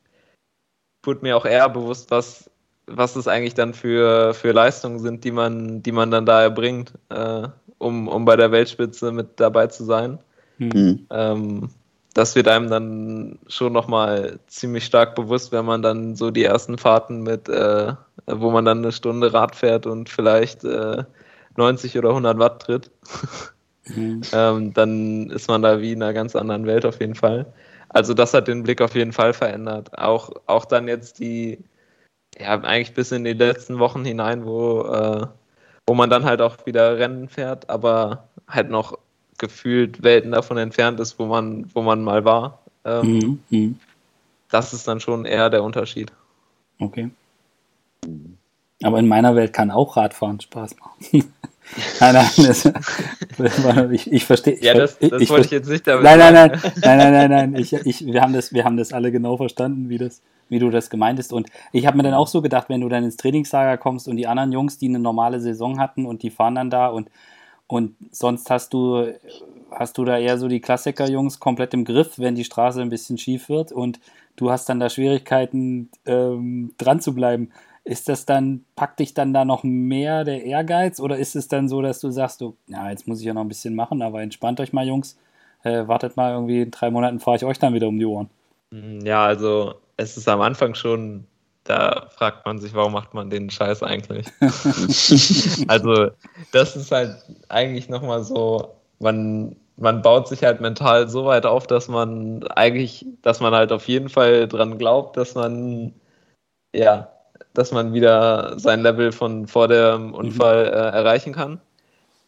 wurde 1.05 1.21
mir 1.21 1.37
auch 1.37 1.45
eher 1.45 1.69
bewusst, 1.69 2.11
was, 2.11 2.49
was 2.87 3.15
es 3.15 3.27
eigentlich 3.27 3.53
dann 3.53 3.73
für, 3.73 4.33
für 4.33 4.51
Leistungen 4.51 4.99
sind, 4.99 5.23
die 5.23 5.31
man, 5.31 5.81
die 5.81 5.91
man 5.91 6.11
dann 6.11 6.25
da 6.25 6.41
erbringt, 6.41 6.93
äh, 7.09 7.47
um, 7.77 8.07
um 8.07 8.25
bei 8.25 8.35
der 8.35 8.51
Weltspitze 8.51 9.11
mit 9.11 9.39
dabei 9.39 9.67
zu 9.67 9.83
sein. 9.83 10.19
Mhm. 10.57 11.05
Ähm, 11.09 11.69
das 12.13 12.35
wird 12.35 12.47
einem 12.47 12.69
dann 12.69 13.39
schon 13.47 13.73
nochmal 13.73 14.39
ziemlich 14.47 14.85
stark 14.85 15.15
bewusst, 15.15 15.51
wenn 15.51 15.65
man 15.65 15.81
dann 15.81 16.15
so 16.15 16.31
die 16.31 16.45
ersten 16.45 16.77
Fahrten 16.77 17.23
mit, 17.23 17.49
äh, 17.49 17.93
wo 18.25 18.51
man 18.51 18.63
dann 18.63 18.77
eine 18.79 18.93
Stunde 18.93 19.33
Rad 19.33 19.55
fährt 19.55 19.85
und 19.85 20.07
vielleicht 20.07 20.63
äh, 20.63 21.03
90 21.57 21.97
oder 21.97 22.09
100 22.09 22.39
Watt 22.39 22.61
tritt. 22.61 22.89
Mhm. 23.87 24.21
ähm, 24.31 24.73
dann 24.73 25.29
ist 25.29 25.49
man 25.49 25.61
da 25.61 25.81
wie 25.81 25.91
in 25.91 26.01
einer 26.01 26.13
ganz 26.13 26.37
anderen 26.37 26.65
Welt 26.65 26.85
auf 26.85 27.01
jeden 27.01 27.15
Fall. 27.15 27.47
Also 27.95 28.13
das 28.13 28.33
hat 28.33 28.49
den 28.49 28.63
Blick 28.63 28.81
auf 28.81 28.93
jeden 28.93 29.13
Fall 29.13 29.31
verändert. 29.31 29.97
Auch, 29.97 30.29
auch 30.47 30.65
dann 30.65 30.89
jetzt 30.89 31.19
die, 31.19 31.59
ja, 32.37 32.59
eigentlich 32.59 32.93
bis 32.93 33.13
in 33.13 33.23
die 33.23 33.31
letzten 33.31 33.79
Wochen 33.79 34.03
hinein, 34.03 34.45
wo, 34.45 34.81
äh, 34.81 35.27
wo 35.87 35.93
man 35.93 36.09
dann 36.09 36.25
halt 36.25 36.41
auch 36.41 36.65
wieder 36.65 36.99
Rennen 36.99 37.29
fährt, 37.29 37.69
aber 37.69 38.27
halt 38.49 38.69
noch 38.69 38.97
gefühlt 39.37 40.03
Welten 40.03 40.33
davon 40.33 40.57
entfernt 40.57 40.99
ist, 40.99 41.17
wo 41.19 41.25
man, 41.25 41.73
wo 41.73 41.83
man 41.83 42.03
mal 42.03 42.25
war. 42.25 42.59
Ähm, 42.83 43.07
mhm, 43.07 43.39
mhm. 43.49 43.79
Das 44.49 44.73
ist 44.73 44.89
dann 44.89 44.99
schon 44.99 45.23
eher 45.23 45.49
der 45.49 45.63
Unterschied. 45.63 46.11
Okay. 46.79 47.09
Aber 48.83 48.99
in 48.99 49.07
meiner 49.07 49.37
Welt 49.37 49.53
kann 49.53 49.71
auch 49.71 49.95
Radfahren 49.95 50.41
Spaß 50.41 50.75
machen. 50.79 51.33
nein, 51.99 52.13
nein, 52.13 52.31
das, 52.37 52.71
ich, 53.91 54.11
ich 54.11 54.25
verstehe. 54.25 54.57
Ja, 54.61 54.73
das, 54.73 54.97
das 54.99 55.21
ich, 55.21 55.29
wollte 55.29 55.45
ich 55.45 55.51
jetzt 55.51 55.69
nicht 55.69 55.85
damit 55.87 56.03
Nein, 56.03 56.19
nein, 56.19 56.33
nein, 56.33 56.51
nein, 56.81 56.97
nein, 56.97 57.13
nein, 57.13 57.29
nein. 57.29 57.55
Ich, 57.55 57.73
ich, 57.73 58.05
wir, 58.05 58.21
haben 58.21 58.33
das, 58.33 58.53
wir 58.53 58.63
haben 58.63 58.77
das 58.77 58.93
alle 58.93 59.11
genau 59.11 59.37
verstanden, 59.37 59.89
wie, 59.89 59.97
das, 59.97 60.21
wie 60.49 60.59
du 60.59 60.69
das 60.69 60.89
gemeint 60.89 61.19
hast. 61.19 61.33
Und 61.33 61.49
ich 61.71 61.85
habe 61.85 61.97
mir 61.97 62.03
dann 62.03 62.13
auch 62.13 62.27
so 62.27 62.41
gedacht, 62.41 62.69
wenn 62.69 62.81
du 62.81 62.89
dann 62.89 63.03
ins 63.03 63.17
Trainingslager 63.17 63.77
kommst 63.77 64.07
und 64.07 64.17
die 64.17 64.27
anderen 64.27 64.51
Jungs, 64.51 64.77
die 64.77 64.87
eine 64.87 64.99
normale 64.99 65.39
Saison 65.39 65.79
hatten 65.79 66.05
und 66.05 66.23
die 66.23 66.29
fahren 66.29 66.55
dann 66.55 66.69
da 66.69 66.87
und 66.87 67.09
und 67.67 67.95
sonst 68.11 68.49
hast 68.49 68.73
du, 68.73 69.13
hast 69.71 69.97
du 69.97 70.05
da 70.05 70.17
eher 70.17 70.37
so 70.37 70.47
die 70.47 70.61
Klassiker-Jungs 70.61 71.39
komplett 71.39 71.73
im 71.73 71.83
Griff, 71.83 72.19
wenn 72.19 72.35
die 72.35 72.43
Straße 72.43 72.81
ein 72.81 72.89
bisschen 72.89 73.17
schief 73.17 73.49
wird 73.49 73.71
und 73.71 73.99
du 74.35 74.51
hast 74.51 74.69
dann 74.69 74.79
da 74.79 74.89
Schwierigkeiten, 74.89 75.89
ähm, 76.05 76.73
dran 76.77 76.99
zu 76.99 77.15
bleiben. 77.15 77.51
Ist 77.85 78.09
das 78.09 78.25
dann, 78.25 78.65
packt 78.75 78.99
dich 78.99 79.13
dann 79.13 79.33
da 79.33 79.45
noch 79.45 79.63
mehr 79.63 80.23
der 80.23 80.43
Ehrgeiz 80.43 80.99
oder 80.99 81.17
ist 81.17 81.35
es 81.35 81.47
dann 81.47 81.69
so, 81.69 81.81
dass 81.81 81.99
du 82.01 82.09
sagst, 82.09 82.41
du, 82.41 82.57
ja, 82.67 82.89
jetzt 82.89 83.07
muss 83.07 83.19
ich 83.19 83.25
ja 83.25 83.33
noch 83.33 83.41
ein 83.41 83.47
bisschen 83.47 83.75
machen, 83.75 84.01
aber 84.01 84.21
entspannt 84.21 84.59
euch 84.59 84.73
mal, 84.73 84.85
Jungs, 84.85 85.17
äh, 85.63 85.87
wartet 85.87 86.17
mal 86.17 86.33
irgendwie 86.33 86.63
in 86.63 86.71
drei 86.71 86.89
Monaten 86.89 87.19
fahre 87.19 87.37
ich 87.37 87.45
euch 87.45 87.59
dann 87.59 87.73
wieder 87.73 87.87
um 87.87 87.99
die 87.99 88.05
Ohren? 88.05 88.29
Ja, 88.71 89.23
also 89.25 89.75
es 89.97 90.17
ist 90.17 90.27
am 90.27 90.41
Anfang 90.41 90.73
schon 90.75 91.25
da 91.65 92.09
fragt 92.15 92.45
man 92.45 92.59
sich, 92.59 92.73
warum 92.73 92.93
macht 92.93 93.13
man 93.13 93.29
den 93.29 93.49
Scheiß 93.49 93.83
eigentlich? 93.83 94.27
also, 95.67 96.11
das 96.51 96.75
ist 96.75 96.91
halt 96.91 97.15
eigentlich 97.49 97.89
nochmal 97.89 98.23
so, 98.23 98.75
man, 98.99 99.55
man 99.75 100.01
baut 100.01 100.27
sich 100.27 100.43
halt 100.43 100.61
mental 100.61 101.09
so 101.09 101.25
weit 101.25 101.45
auf, 101.45 101.67
dass 101.67 101.87
man 101.87 102.47
eigentlich, 102.49 103.05
dass 103.23 103.41
man 103.41 103.53
halt 103.53 103.71
auf 103.71 103.87
jeden 103.87 104.09
Fall 104.09 104.47
dran 104.47 104.77
glaubt, 104.77 105.17
dass 105.17 105.33
man, 105.35 105.93
ja, 106.73 107.11
dass 107.57 107.71
man 107.71 107.93
wieder 107.93 108.59
sein 108.59 108.81
Level 108.81 109.11
von 109.11 109.47
vor 109.47 109.67
dem 109.67 110.13
Unfall 110.13 110.65
äh, 110.65 110.97
erreichen 110.97 111.33
kann. 111.33 111.59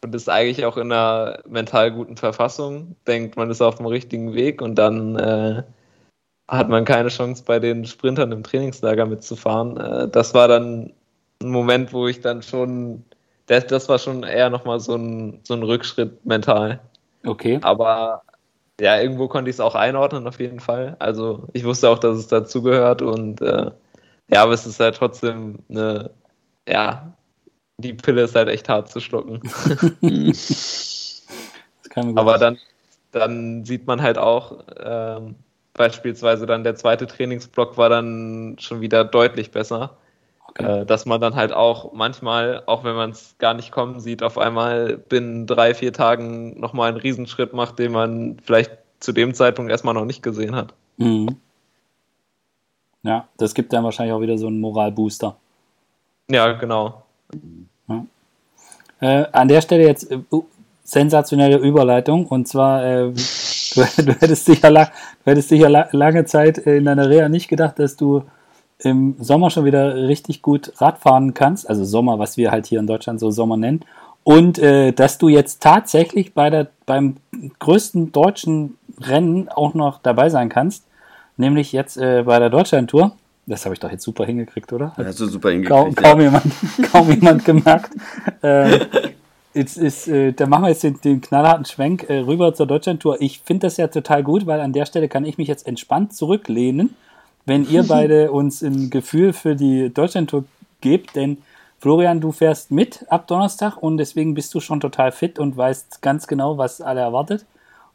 Und 0.02 0.14
ist 0.14 0.28
eigentlich 0.28 0.64
auch 0.64 0.76
in 0.76 0.92
einer 0.92 1.40
mental 1.48 1.90
guten 1.90 2.16
Verfassung, 2.16 2.94
denkt, 3.06 3.36
man 3.36 3.50
ist 3.50 3.60
auf 3.60 3.76
dem 3.76 3.86
richtigen 3.86 4.32
Weg 4.34 4.62
und 4.62 4.76
dann 4.76 5.16
äh, 5.16 5.62
hat 6.46 6.68
man 6.68 6.84
keine 6.84 7.08
Chance, 7.08 7.42
bei 7.44 7.58
den 7.58 7.84
Sprintern 7.84 8.30
im 8.30 8.44
Trainingslager 8.44 9.06
mitzufahren. 9.06 9.76
Äh, 9.76 10.08
das 10.08 10.34
war 10.34 10.46
dann 10.48 10.92
ein 11.42 11.50
Moment, 11.50 11.92
wo 11.92 12.06
ich 12.06 12.20
dann 12.20 12.42
schon, 12.42 13.04
das, 13.46 13.66
das 13.66 13.88
war 13.88 13.98
schon 13.98 14.22
eher 14.22 14.50
nochmal 14.50 14.78
so 14.78 14.94
ein, 14.94 15.40
so 15.42 15.54
ein 15.54 15.62
Rückschritt 15.62 16.24
mental. 16.24 16.80
Okay. 17.24 17.58
Aber 17.62 18.22
ja, 18.80 19.00
irgendwo 19.00 19.26
konnte 19.28 19.50
ich 19.50 19.56
es 19.56 19.60
auch 19.60 19.74
einordnen, 19.74 20.26
auf 20.26 20.38
jeden 20.38 20.60
Fall. 20.60 20.96
Also 21.00 21.48
ich 21.52 21.64
wusste 21.64 21.90
auch, 21.90 21.98
dass 21.98 22.16
es 22.16 22.28
dazugehört 22.28 23.02
und 23.02 23.40
äh, 23.40 23.70
ja, 24.28 24.42
aber 24.42 24.52
es 24.52 24.66
ist 24.66 24.80
halt 24.80 24.96
trotzdem 24.96 25.60
eine, 25.68 26.10
ja, 26.68 27.12
die 27.78 27.94
Pille 27.94 28.22
ist 28.22 28.34
halt 28.34 28.48
echt 28.48 28.68
hart 28.68 28.90
zu 28.90 29.00
schlucken. 29.00 29.40
aber 32.16 32.38
dann, 32.38 32.58
dann 33.12 33.64
sieht 33.64 33.86
man 33.86 34.02
halt 34.02 34.18
auch, 34.18 34.64
ähm, 34.78 35.36
beispielsweise 35.74 36.44
dann 36.44 36.64
der 36.64 36.74
zweite 36.74 37.06
Trainingsblock 37.06 37.78
war 37.78 37.88
dann 37.88 38.56
schon 38.58 38.80
wieder 38.80 39.04
deutlich 39.04 39.50
besser. 39.50 39.96
Okay. 40.48 40.80
Äh, 40.80 40.86
dass 40.86 41.06
man 41.06 41.20
dann 41.20 41.34
halt 41.34 41.52
auch 41.52 41.92
manchmal, 41.92 42.62
auch 42.66 42.82
wenn 42.82 42.96
man 42.96 43.10
es 43.10 43.36
gar 43.38 43.54
nicht 43.54 43.70
kommen 43.70 44.00
sieht, 44.00 44.22
auf 44.22 44.38
einmal 44.38 44.96
binnen 44.96 45.46
drei, 45.46 45.74
vier 45.74 45.92
Tagen 45.92 46.58
nochmal 46.58 46.88
einen 46.88 46.98
Riesenschritt 46.98 47.52
macht, 47.52 47.78
den 47.78 47.92
man 47.92 48.38
vielleicht 48.42 48.72
zu 48.98 49.12
dem 49.12 49.34
Zeitpunkt 49.34 49.70
erstmal 49.70 49.94
noch 49.94 50.04
nicht 50.04 50.22
gesehen 50.22 50.56
hat. 50.56 50.74
Mhm. 50.96 51.36
Ja, 53.02 53.28
das 53.36 53.54
gibt 53.54 53.72
dann 53.72 53.84
wahrscheinlich 53.84 54.14
auch 54.14 54.20
wieder 54.20 54.38
so 54.38 54.48
einen 54.48 54.60
Moralbooster. 54.60 55.36
Ja, 56.30 56.52
genau. 56.52 57.02
Ja. 57.88 58.04
Äh, 59.00 59.26
an 59.32 59.48
der 59.48 59.60
Stelle 59.60 59.86
jetzt 59.86 60.10
äh, 60.10 60.18
sensationelle 60.84 61.58
Überleitung 61.58 62.26
und 62.26 62.48
zwar 62.48 62.84
äh, 62.84 63.12
Du, 63.74 64.02
du, 64.02 64.12
hättest 64.12 64.44
sicher, 64.44 64.70
lang, 64.70 64.88
du 65.24 65.30
hättest 65.30 65.48
sicher 65.48 65.68
la, 65.68 65.88
lange 65.92 66.24
Zeit 66.24 66.58
in 66.58 66.84
deiner 66.84 67.08
Reha 67.08 67.28
nicht 67.28 67.48
gedacht, 67.48 67.78
dass 67.78 67.96
du 67.96 68.22
im 68.78 69.16
Sommer 69.18 69.50
schon 69.50 69.64
wieder 69.64 70.08
richtig 70.08 70.42
gut 70.42 70.72
Radfahren 70.76 71.34
kannst. 71.34 71.68
Also 71.68 71.84
Sommer, 71.84 72.18
was 72.18 72.36
wir 72.36 72.50
halt 72.50 72.66
hier 72.66 72.80
in 72.80 72.86
Deutschland 72.86 73.20
so 73.20 73.30
Sommer 73.30 73.56
nennen. 73.56 73.84
Und 74.24 74.58
äh, 74.58 74.92
dass 74.92 75.18
du 75.18 75.28
jetzt 75.28 75.62
tatsächlich 75.62 76.34
bei 76.34 76.50
der, 76.50 76.68
beim 76.86 77.16
größten 77.58 78.12
deutschen 78.12 78.76
Rennen 79.00 79.48
auch 79.48 79.74
noch 79.74 80.00
dabei 80.00 80.28
sein 80.28 80.48
kannst. 80.48 80.84
Nämlich 81.38 81.72
jetzt 81.72 81.96
äh, 81.96 82.24
bei 82.24 82.38
der 82.38 82.50
Deutschland-Tour. 82.50 83.12
Das 83.46 83.64
habe 83.64 83.74
ich 83.74 83.80
doch 83.80 83.90
jetzt 83.90 84.04
super 84.04 84.26
hingekriegt, 84.26 84.70
oder? 84.74 84.94
Hat 84.94 85.06
hast 85.06 85.18
du 85.20 85.26
super 85.26 85.50
hingekriegt. 85.50 85.80
Kaum, 85.80 85.94
kaum, 85.94 86.18
ja. 86.20 86.26
jemand, 86.26 86.44
kaum 86.92 87.10
jemand 87.10 87.44
gemerkt. 87.46 87.92
äh, 88.42 88.80
Jetzt 89.58 89.76
ist, 89.76 90.06
äh, 90.06 90.32
da 90.32 90.46
machen 90.46 90.64
wir 90.64 90.68
jetzt 90.68 90.84
den, 90.84 91.00
den 91.00 91.20
knallharten 91.20 91.64
Schwenk 91.64 92.08
äh, 92.08 92.18
rüber 92.18 92.54
zur 92.54 92.66
Deutschlandtour. 92.66 93.20
Ich 93.20 93.40
finde 93.40 93.66
das 93.66 93.76
ja 93.76 93.88
total 93.88 94.22
gut, 94.22 94.46
weil 94.46 94.60
an 94.60 94.72
der 94.72 94.86
Stelle 94.86 95.08
kann 95.08 95.24
ich 95.24 95.36
mich 95.36 95.48
jetzt 95.48 95.66
entspannt 95.66 96.14
zurücklehnen, 96.14 96.94
wenn 97.44 97.68
ihr 97.68 97.82
beide 97.88 98.30
uns 98.30 98.62
ein 98.62 98.88
Gefühl 98.90 99.32
für 99.32 99.56
die 99.56 99.92
Deutschlandtour 99.92 100.44
gebt, 100.80 101.16
denn 101.16 101.38
Florian, 101.80 102.20
du 102.20 102.30
fährst 102.30 102.70
mit 102.70 103.04
ab 103.08 103.26
Donnerstag 103.26 103.76
und 103.82 103.96
deswegen 103.96 104.34
bist 104.34 104.54
du 104.54 104.60
schon 104.60 104.78
total 104.78 105.12
fit 105.12 105.40
und 105.40 105.56
weißt 105.56 106.02
ganz 106.02 106.26
genau, 106.26 106.56
was 106.58 106.80
alle 106.80 107.00
erwartet. 107.00 107.44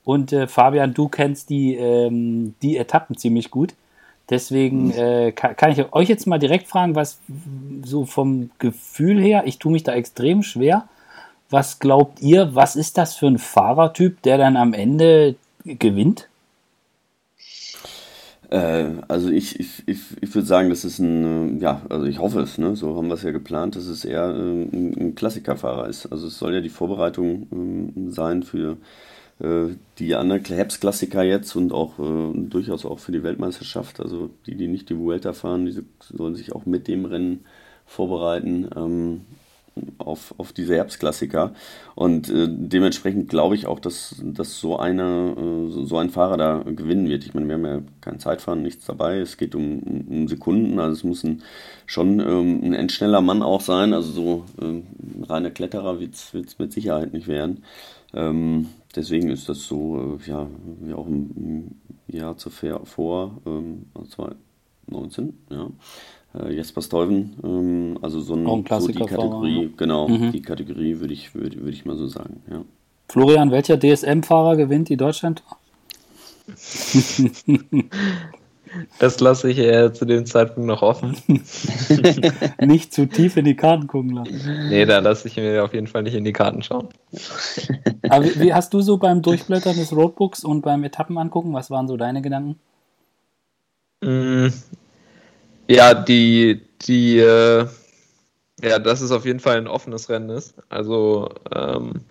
Und 0.03 0.33
äh, 0.33 0.47
Fabian, 0.47 0.93
du 0.93 1.07
kennst 1.07 1.49
die, 1.49 1.75
ähm, 1.75 2.55
die 2.61 2.77
Etappen 2.77 3.17
ziemlich 3.17 3.51
gut. 3.51 3.73
Deswegen 4.29 4.91
äh, 4.91 5.33
kann, 5.33 5.55
kann, 5.55 5.71
ich 5.71 5.93
euch 5.93 6.07
jetzt 6.07 6.27
mal 6.27 6.39
direkt 6.39 6.67
fragen, 6.67 6.95
was 6.95 7.19
so 7.83 8.05
vom 8.05 8.51
Gefühl 8.57 9.21
her, 9.21 9.43
ich 9.45 9.59
tue 9.59 9.71
mich 9.71 9.83
da 9.83 9.93
extrem 9.93 10.43
schwer, 10.43 10.87
was 11.49 11.79
glaubt 11.79 12.21
ihr, 12.21 12.55
was 12.55 12.75
ist 12.75 12.97
das 12.97 13.15
für 13.15 13.27
ein 13.27 13.37
Fahrertyp, 13.37 14.21
der 14.21 14.37
dann 14.37 14.55
am 14.55 14.73
Ende 14.73 15.35
gewinnt? 15.65 16.29
Äh, 18.49 19.01
also 19.07 19.29
ich, 19.29 19.59
ich, 19.59 19.83
ich, 19.87 19.99
ich 20.21 20.35
würde 20.35 20.47
sagen, 20.47 20.69
das 20.69 20.85
ist 20.85 20.99
ein, 20.99 21.57
äh, 21.57 21.61
ja, 21.61 21.81
also 21.89 22.05
ich 22.05 22.19
hoffe 22.19 22.41
es, 22.41 22.57
ne? 22.57 22.75
so 22.75 22.95
haben 22.95 23.07
wir 23.07 23.15
es 23.15 23.23
ja 23.23 23.31
geplant, 23.31 23.75
dass 23.75 23.85
es 23.85 24.05
eher 24.05 24.25
äh, 24.25 24.63
ein, 24.63 24.95
ein 24.99 25.15
Klassikerfahrer 25.15 25.87
ist. 25.87 26.05
Also 26.05 26.27
es 26.27 26.37
soll 26.37 26.53
ja 26.53 26.61
die 26.61 26.69
Vorbereitung 26.69 27.47
ähm, 27.51 28.11
sein 28.11 28.43
für, 28.43 28.77
die 29.39 30.15
anderen 30.15 30.43
Herbstklassiker 30.45 31.23
jetzt 31.23 31.55
und 31.55 31.73
auch 31.73 31.99
äh, 31.99 32.31
durchaus 32.47 32.85
auch 32.85 32.99
für 32.99 33.11
die 33.11 33.23
Weltmeisterschaft. 33.23 33.99
Also 33.99 34.29
die, 34.45 34.55
die 34.55 34.67
nicht 34.67 34.89
die 34.89 34.97
Vuelta 34.97 35.33
fahren, 35.33 35.65
die 35.65 35.83
sollen 35.99 36.35
sich 36.35 36.53
auch 36.53 36.65
mit 36.65 36.87
dem 36.87 37.05
Rennen 37.05 37.45
vorbereiten. 37.85 38.69
Ähm, 38.75 39.21
auf, 39.97 40.35
auf 40.37 40.53
diese 40.53 40.75
Herbstklassiker. 40.75 41.53
Und 41.95 42.29
äh, 42.29 42.47
dementsprechend 42.47 43.29
glaube 43.29 43.55
ich 43.55 43.65
auch, 43.65 43.79
dass, 43.79 44.15
dass 44.23 44.59
so, 44.59 44.77
eine, 44.77 45.35
äh, 45.37 45.85
so 45.85 45.97
ein 45.97 46.09
Fahrer 46.09 46.37
da 46.37 46.63
gewinnen 46.63 47.09
wird. 47.09 47.25
Ich 47.25 47.33
meine, 47.33 47.47
wir 47.47 47.55
haben 47.55 47.65
ja 47.65 47.81
kein 48.01 48.19
Zeitfahren, 48.19 48.61
nichts 48.61 48.85
dabei. 48.85 49.19
Es 49.19 49.37
geht 49.37 49.55
um, 49.55 49.79
um 49.79 50.27
Sekunden. 50.27 50.79
Also 50.79 50.93
es 50.93 51.03
muss 51.03 51.23
ein, 51.23 51.43
schon 51.85 52.19
ähm, 52.19 52.61
ein 52.63 52.73
endschneller 52.73 53.21
Mann 53.21 53.41
auch 53.41 53.61
sein. 53.61 53.93
Also 53.93 54.11
so 54.11 54.45
ähm, 54.61 54.83
reiner 55.27 55.51
Kletterer 55.51 55.99
wird 55.99 56.13
es 56.13 56.59
mit 56.59 56.71
Sicherheit 56.71 57.13
nicht 57.13 57.27
werden. 57.27 57.63
Ähm, 58.13 58.67
deswegen 58.95 59.29
ist 59.29 59.49
das 59.49 59.63
so, 59.63 60.17
äh, 60.19 60.29
ja, 60.29 60.47
wie 60.81 60.93
auch 60.93 61.07
im, 61.07 61.71
Jahr 62.07 62.37
zuvor, 62.37 63.37
ähm, 63.45 63.85
2019, 64.07 65.33
ja 65.49 65.69
äh, 66.35 66.53
Jesper 66.53 66.81
Stuyven, 66.81 67.35
ähm, 67.43 67.99
also 68.01 68.19
so, 68.21 68.33
ein, 68.35 68.47
ein 68.47 68.65
so 68.81 68.87
die 68.87 68.99
Kategorie, 68.99 69.71
genau, 69.77 70.07
mhm. 70.07 70.31
die 70.31 70.41
Kategorie 70.41 70.99
würde 70.99 71.13
ich, 71.13 71.35
würde, 71.35 71.57
würde 71.57 71.71
ich 71.71 71.85
mal 71.85 71.95
so 71.97 72.07
sagen, 72.07 72.41
ja. 72.49 72.63
Florian, 73.09 73.51
welcher 73.51 73.77
DSM-Fahrer 73.79 74.55
gewinnt 74.55 74.89
die 74.89 74.97
Deutschland? 74.97 75.43
Das 78.99 79.19
lasse 79.19 79.49
ich 79.49 79.57
eher 79.57 79.93
zu 79.93 80.05
dem 80.05 80.25
Zeitpunkt 80.25 80.67
noch 80.67 80.81
offen. 80.81 81.17
nicht 82.59 82.93
zu 82.93 83.07
tief 83.07 83.37
in 83.37 83.45
die 83.45 83.55
Karten 83.55 83.87
gucken 83.87 84.11
lassen. 84.11 84.69
Nee, 84.69 84.85
da 84.85 84.99
lasse 84.99 85.27
ich 85.27 85.37
mir 85.37 85.63
auf 85.63 85.73
jeden 85.73 85.87
Fall 85.87 86.03
nicht 86.03 86.15
in 86.15 86.23
die 86.23 86.33
Karten 86.33 86.61
schauen. 86.63 86.89
Aber 88.09 88.25
wie, 88.25 88.39
wie 88.39 88.53
hast 88.53 88.73
du 88.73 88.81
so 88.81 88.97
beim 88.97 89.21
Durchblättern 89.21 89.75
des 89.75 89.95
Roadbooks 89.95 90.43
und 90.43 90.61
beim 90.61 90.83
Etappen 90.83 91.17
angucken, 91.17 91.53
was 91.53 91.69
waren 91.69 91.87
so 91.87 91.97
deine 91.97 92.21
Gedanken? 92.21 92.59
Mm, 94.01 94.47
ja, 95.67 95.93
die, 95.93 96.61
die, 96.81 97.19
äh, 97.19 97.67
ja, 98.61 98.79
dass 98.79 99.01
es 99.01 99.11
auf 99.11 99.25
jeden 99.25 99.39
Fall 99.39 99.57
ein 99.57 99.67
offenes 99.67 100.09
Rennen 100.09 100.29
ist. 100.29 100.55
Also, 100.69 101.29
ähm, 101.55 102.01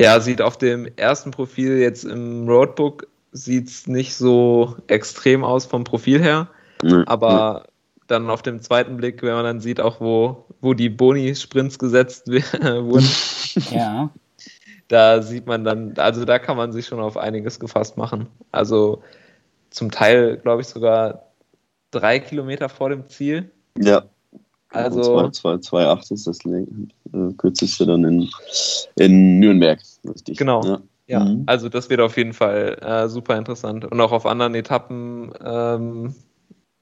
ja, 0.00 0.18
sieht 0.20 0.40
auf 0.42 0.56
dem 0.56 0.86
ersten 0.96 1.30
Profil 1.30 1.78
jetzt 1.78 2.04
im 2.04 2.48
Roadbook 2.48 3.06
sieht 3.32 3.68
es 3.68 3.86
nicht 3.86 4.14
so 4.14 4.76
extrem 4.86 5.42
aus 5.42 5.66
vom 5.66 5.84
Profil 5.84 6.22
her, 6.22 6.48
mhm. 6.82 7.04
aber 7.06 7.66
dann 8.06 8.28
auf 8.30 8.42
dem 8.42 8.60
zweiten 8.60 8.96
Blick, 8.96 9.22
wenn 9.22 9.32
man 9.32 9.44
dann 9.44 9.60
sieht, 9.60 9.80
auch 9.80 10.00
wo, 10.00 10.44
wo 10.60 10.74
die 10.74 10.90
Boni-Sprints 10.90 11.78
gesetzt 11.78 12.28
wurden, 12.28 13.08
ja. 13.70 14.10
da 14.88 15.22
sieht 15.22 15.46
man 15.46 15.64
dann, 15.64 15.94
also 15.96 16.24
da 16.24 16.38
kann 16.38 16.56
man 16.56 16.72
sich 16.72 16.86
schon 16.86 17.00
auf 17.00 17.16
einiges 17.16 17.58
gefasst 17.58 17.96
machen. 17.96 18.28
Also 18.50 19.02
zum 19.70 19.90
Teil, 19.90 20.36
glaube 20.36 20.60
ich, 20.60 20.68
sogar 20.68 21.32
drei 21.90 22.18
Kilometer 22.18 22.68
vor 22.68 22.90
dem 22.90 23.06
Ziel. 23.06 23.50
Ja. 23.78 24.04
Also 24.68 25.18
2,8 25.18 26.12
ist 26.12 26.26
das 26.26 26.38
äh, 26.46 27.32
kürzeste 27.36 27.86
dann 27.86 28.04
in, 28.04 28.30
in 28.96 29.38
Nürnberg. 29.38 29.80
Richtig. 30.08 30.38
Genau. 30.38 30.64
Ja. 30.64 30.80
Ja. 31.12 31.24
Mhm. 31.24 31.44
also 31.46 31.68
das 31.68 31.90
wird 31.90 32.00
auf 32.00 32.16
jeden 32.16 32.32
Fall 32.32 32.78
äh, 32.80 33.08
super 33.08 33.36
interessant. 33.36 33.84
Und 33.84 34.00
auch 34.00 34.12
auf 34.12 34.24
anderen 34.24 34.54
Etappen 34.54 35.30
ähm, 35.44 36.14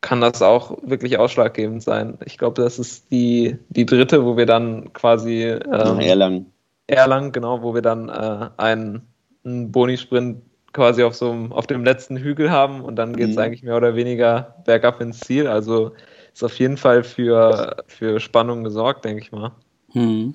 kann 0.00 0.20
das 0.20 0.40
auch 0.40 0.78
wirklich 0.82 1.18
ausschlaggebend 1.18 1.82
sein. 1.82 2.16
Ich 2.24 2.38
glaube, 2.38 2.62
das 2.62 2.78
ist 2.78 3.10
die, 3.10 3.58
die 3.68 3.86
dritte, 3.86 4.24
wo 4.24 4.36
wir 4.36 4.46
dann 4.46 4.92
quasi 4.92 5.42
ähm, 5.42 5.98
Erlangen. 5.98 6.46
Erlangen, 6.86 7.32
genau, 7.32 7.62
wo 7.62 7.74
wir 7.74 7.82
dann 7.82 8.08
äh, 8.08 8.50
einen, 8.56 9.02
einen 9.44 9.72
Boni-Sprint 9.72 10.42
quasi 10.72 11.02
auf 11.02 11.16
so 11.16 11.32
einem, 11.32 11.52
auf 11.52 11.66
dem 11.66 11.84
letzten 11.84 12.16
Hügel 12.16 12.52
haben 12.52 12.82
und 12.82 12.94
dann 12.94 13.16
geht 13.16 13.30
es 13.30 13.36
mhm. 13.36 13.42
eigentlich 13.42 13.62
mehr 13.64 13.76
oder 13.76 13.96
weniger 13.96 14.54
bergab 14.64 15.00
ins 15.00 15.18
Ziel. 15.20 15.48
Also 15.48 15.92
ist 16.32 16.44
auf 16.44 16.56
jeden 16.60 16.76
Fall 16.76 17.02
für, 17.02 17.82
für 17.88 18.20
Spannung 18.20 18.62
gesorgt, 18.62 19.04
denke 19.04 19.22
ich 19.22 19.32
mal. 19.32 19.50
Mhm. 19.92 20.34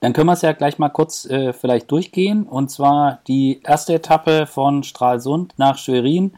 Dann 0.00 0.12
können 0.12 0.26
wir 0.26 0.34
es 0.34 0.42
ja 0.42 0.52
gleich 0.52 0.78
mal 0.78 0.88
kurz 0.88 1.24
äh, 1.26 1.52
vielleicht 1.52 1.90
durchgehen. 1.90 2.44
Und 2.44 2.70
zwar 2.70 3.20
die 3.26 3.60
erste 3.64 3.94
Etappe 3.94 4.46
von 4.46 4.82
Stralsund 4.82 5.54
nach 5.56 5.78
Schwerin. 5.78 6.32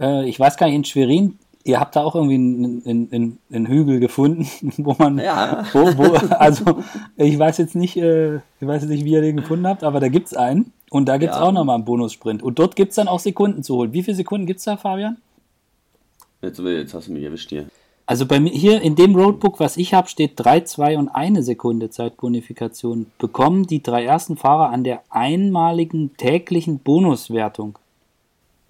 Äh, 0.00 0.28
ich 0.28 0.38
weiß 0.38 0.56
gar 0.56 0.66
nicht, 0.66 0.76
in 0.76 0.84
Schwerin 0.84 1.38
ihr 1.64 1.80
habt 1.80 1.96
da 1.96 2.02
auch 2.02 2.14
irgendwie 2.14 2.34
einen, 2.34 3.08
einen, 3.10 3.38
einen 3.50 3.66
Hügel 3.66 4.00
gefunden, 4.00 4.46
wo 4.78 4.94
man, 4.98 5.18
ja. 5.18 5.64
wo, 5.72 5.86
wo, 5.96 6.12
also 6.34 6.82
ich 7.16 7.38
weiß 7.38 7.58
jetzt 7.58 7.74
nicht, 7.74 7.96
äh, 7.96 8.36
ich 8.36 8.42
weiß 8.60 8.82
jetzt 8.82 8.90
nicht, 8.90 9.04
wie 9.04 9.12
ihr 9.12 9.20
den 9.20 9.36
gefunden 9.36 9.66
habt, 9.66 9.84
aber 9.84 10.00
da 10.00 10.08
gibt 10.08 10.26
es 10.26 10.34
einen 10.34 10.72
und 10.90 11.06
da 11.06 11.16
gibt 11.16 11.32
es 11.32 11.38
ja. 11.38 11.44
auch 11.44 11.52
nochmal 11.52 11.76
einen 11.76 11.84
Bonussprint 11.84 12.42
und 12.42 12.58
dort 12.58 12.76
gibt 12.76 12.90
es 12.90 12.96
dann 12.96 13.08
auch 13.08 13.20
Sekunden 13.20 13.62
zu 13.62 13.76
holen. 13.76 13.92
Wie 13.92 14.02
viele 14.02 14.16
Sekunden 14.16 14.46
gibt 14.46 14.58
es 14.58 14.64
da, 14.64 14.76
Fabian? 14.76 15.18
Jetzt, 16.40 16.58
jetzt 16.58 16.94
hast 16.94 17.08
du 17.08 17.12
mich 17.12 17.22
erwischt 17.22 17.50
hier. 17.50 17.66
Also 18.04 18.26
bei 18.26 18.40
mir 18.40 18.50
hier 18.50 18.82
in 18.82 18.96
dem 18.96 19.14
Roadbook, 19.14 19.60
was 19.60 19.76
ich 19.76 19.94
habe, 19.94 20.08
steht 20.08 20.32
3, 20.36 20.62
2 20.62 20.98
und 20.98 21.08
1 21.08 21.44
Sekunde 21.46 21.90
Zeitbonifikation. 21.90 23.06
Bekommen 23.18 23.66
die 23.66 23.82
drei 23.82 24.04
ersten 24.04 24.36
Fahrer 24.36 24.70
an 24.70 24.84
der 24.84 25.02
einmaligen 25.08 26.16
täglichen 26.16 26.78
Bonuswertung. 26.78 27.78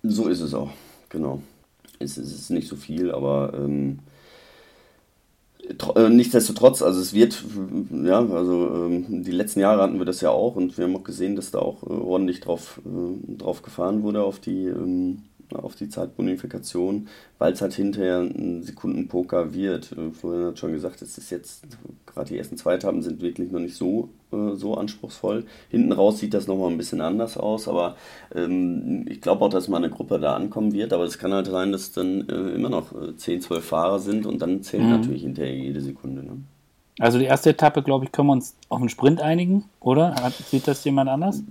So 0.03 0.29
ist 0.29 0.41
es 0.41 0.53
auch, 0.53 0.71
genau 1.09 1.41
es, 2.03 2.17
es 2.17 2.33
ist 2.33 2.51
nicht 2.51 2.69
so 2.69 2.77
viel, 2.77 3.11
aber 3.11 3.53
ähm, 3.55 4.01
äh, 5.95 6.09
nichtsdestotrotz, 6.09 6.83
also 6.83 7.01
es 7.01 7.15
wird, 7.15 7.43
ja, 8.05 8.19
also 8.19 8.87
ähm, 8.87 9.23
die 9.23 9.31
letzten 9.31 9.61
Jahre 9.61 9.83
hatten 9.83 9.99
wir 9.99 10.05
das 10.05 10.21
ja 10.21 10.31
auch 10.31 10.57
und 10.57 10.77
wir 10.77 10.85
haben 10.85 10.97
auch 10.97 11.05
gesehen, 11.05 11.37
dass 11.37 11.51
da 11.51 11.61
auch 11.61 11.83
äh, 11.85 11.93
ordentlich 11.93 12.41
drauf, 12.41 12.81
äh, 12.85 13.37
drauf 13.37 13.63
gefahren 13.63 14.03
wurde 14.03 14.23
auf 14.23 14.39
die, 14.39 14.65
ähm, 14.65 15.23
auf 15.57 15.75
die 15.75 15.89
Zeitbonifikation, 15.89 17.09
weil 17.39 17.53
es 17.53 17.61
halt 17.61 17.75
hinterher 17.75 18.21
ein 18.21 18.63
Sekundenpoker 18.63 19.55
wird. 19.55 19.93
Äh, 19.93 20.11
Florian 20.11 20.47
hat 20.47 20.59
schon 20.59 20.73
gesagt, 20.73 21.03
es 21.03 21.19
ist 21.19 21.31
jetzt, 21.31 21.65
gerade 22.07 22.29
die 22.29 22.39
ersten 22.39 22.57
zwei 22.57 22.75
Etappen 22.75 23.03
sind 23.03 23.21
wirklich 23.21 23.51
noch 23.51 23.61
nicht 23.61 23.77
so, 23.77 24.09
äh, 24.33 24.55
so 24.55 24.75
anspruchsvoll. 24.75 25.45
Hinten 25.71 25.93
raus 25.93 26.19
sieht 26.19 26.35
das 26.35 26.47
nochmal 26.47 26.71
ein 26.71 26.79
bisschen 26.79 27.01
anders 27.01 27.37
aus, 27.37 27.69
aber 27.69 27.97
ähm, 28.35 29.07
ich 29.09 29.21
glaube 29.21 29.45
auch, 29.45 29.51
dass 29.51 29.69
mal 29.69 29.79
eine 29.79 29.91
Gruppe 29.91 30.19
da 30.19 30.35
ankommen 30.35 30.73
wird, 30.73 30.93
aber 30.93 31.05
es 31.05 31.19
kann 31.19 31.33
halt 31.33 31.47
sein, 31.47 31.73
dass 31.73 31.93
dann 31.93 32.29
äh, 32.29 32.55
immer 32.55 32.69
noch 32.69 32.93
10, 33.17 33.41
12 33.41 33.65
Fahrer 33.65 33.99
sind 33.99 34.27
und 34.27 34.41
dann 34.41 34.63
zählt 34.63 34.85
mhm. 34.85 34.91
natürlich 34.91 35.23
hinterher 35.23 35.55
jede 35.55 35.81
Sekunde. 35.81 36.23
Ne? 36.23 36.43
Also 36.99 37.19
die 37.19 37.25
erste 37.25 37.51
Etappe, 37.51 37.83
glaube 37.83 38.05
ich, 38.05 38.13
können 38.13 38.29
wir 38.29 38.33
uns 38.33 38.55
auf 38.69 38.81
einen 38.81 38.89
Sprint 38.89 39.21
einigen, 39.21 39.65
oder? 39.81 40.15
Sieht 40.51 40.69
das 40.69 40.85
jemand 40.85 41.09
anders? 41.09 41.43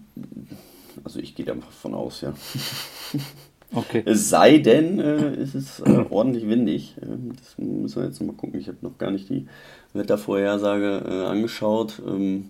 Also 1.03 1.19
ich 1.19 1.35
gehe 1.35 1.51
einfach 1.51 1.71
von 1.71 1.93
aus, 1.93 2.21
ja. 2.21 2.33
Okay. 3.73 4.03
Es 4.05 4.29
sei 4.29 4.57
denn, 4.57 4.99
äh, 4.99 5.35
es 5.35 5.55
ist 5.55 5.79
äh, 5.79 6.05
ordentlich 6.09 6.47
windig. 6.47 6.95
Ähm, 7.01 7.31
das 7.37 7.57
müssen 7.57 8.01
wir 8.01 8.07
jetzt 8.07 8.21
mal 8.21 8.33
gucken. 8.33 8.59
Ich 8.59 8.67
habe 8.67 8.77
noch 8.81 8.97
gar 8.97 9.11
nicht 9.11 9.29
die 9.29 9.47
Wettervorhersage 9.93 11.03
äh, 11.07 11.25
angeschaut. 11.25 12.01
Ähm, 12.05 12.49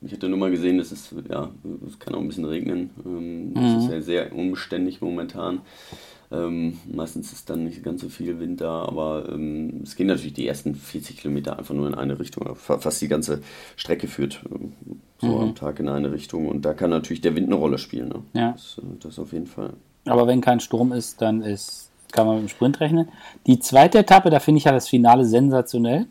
ich 0.00 0.12
hätte 0.12 0.28
nur 0.28 0.38
mal 0.38 0.50
gesehen, 0.50 0.78
dass 0.78 0.92
es, 0.92 1.14
ja, 1.28 1.50
es 1.86 1.98
kann 1.98 2.14
auch 2.14 2.20
ein 2.20 2.28
bisschen 2.28 2.44
regnen. 2.44 2.90
Ähm, 3.04 3.50
mhm. 3.50 3.56
Es 3.56 3.84
ist 3.84 3.90
ja 3.90 4.00
sehr 4.00 4.32
unbeständig 4.34 5.00
momentan. 5.00 5.60
Ähm, 6.30 6.78
meistens 6.92 7.32
ist 7.32 7.48
dann 7.48 7.64
nicht 7.64 7.82
ganz 7.82 8.02
so 8.02 8.08
viel 8.08 8.38
Wind 8.38 8.60
da, 8.60 8.82
aber 8.82 9.28
ähm, 9.32 9.80
es 9.82 9.96
gehen 9.96 10.08
natürlich 10.08 10.34
die 10.34 10.46
ersten 10.46 10.74
40 10.74 11.16
Kilometer 11.16 11.58
einfach 11.58 11.74
nur 11.74 11.86
in 11.86 11.94
eine 11.94 12.18
Richtung. 12.18 12.54
Fast 12.54 13.00
die 13.00 13.08
ganze 13.08 13.40
Strecke 13.76 14.08
führt 14.08 14.44
ähm, 14.50 14.72
so 15.20 15.28
mhm. 15.28 15.40
am 15.40 15.54
Tag 15.54 15.80
in 15.80 15.88
eine 15.88 16.12
Richtung 16.12 16.48
und 16.48 16.64
da 16.66 16.74
kann 16.74 16.90
natürlich 16.90 17.22
der 17.22 17.34
Wind 17.34 17.46
eine 17.46 17.56
Rolle 17.56 17.78
spielen. 17.78 18.08
Ne? 18.08 18.22
Ja. 18.34 18.52
Das, 18.52 18.78
äh, 18.78 18.82
das 19.00 19.18
auf 19.18 19.32
jeden 19.32 19.46
Fall. 19.46 19.72
Aber 20.06 20.26
wenn 20.26 20.40
kein 20.40 20.60
Sturm 20.60 20.92
ist, 20.92 21.20
dann 21.20 21.42
ist, 21.42 21.90
kann 22.12 22.26
man 22.26 22.36
mit 22.36 22.44
dem 22.44 22.48
Sprint 22.48 22.80
rechnen. 22.80 23.08
Die 23.46 23.58
zweite 23.58 23.98
Etappe, 23.98 24.30
da 24.30 24.40
finde 24.40 24.58
ich 24.58 24.64
ja 24.64 24.72
das 24.72 24.88
Finale 24.88 25.24
sensationell. 25.24 26.06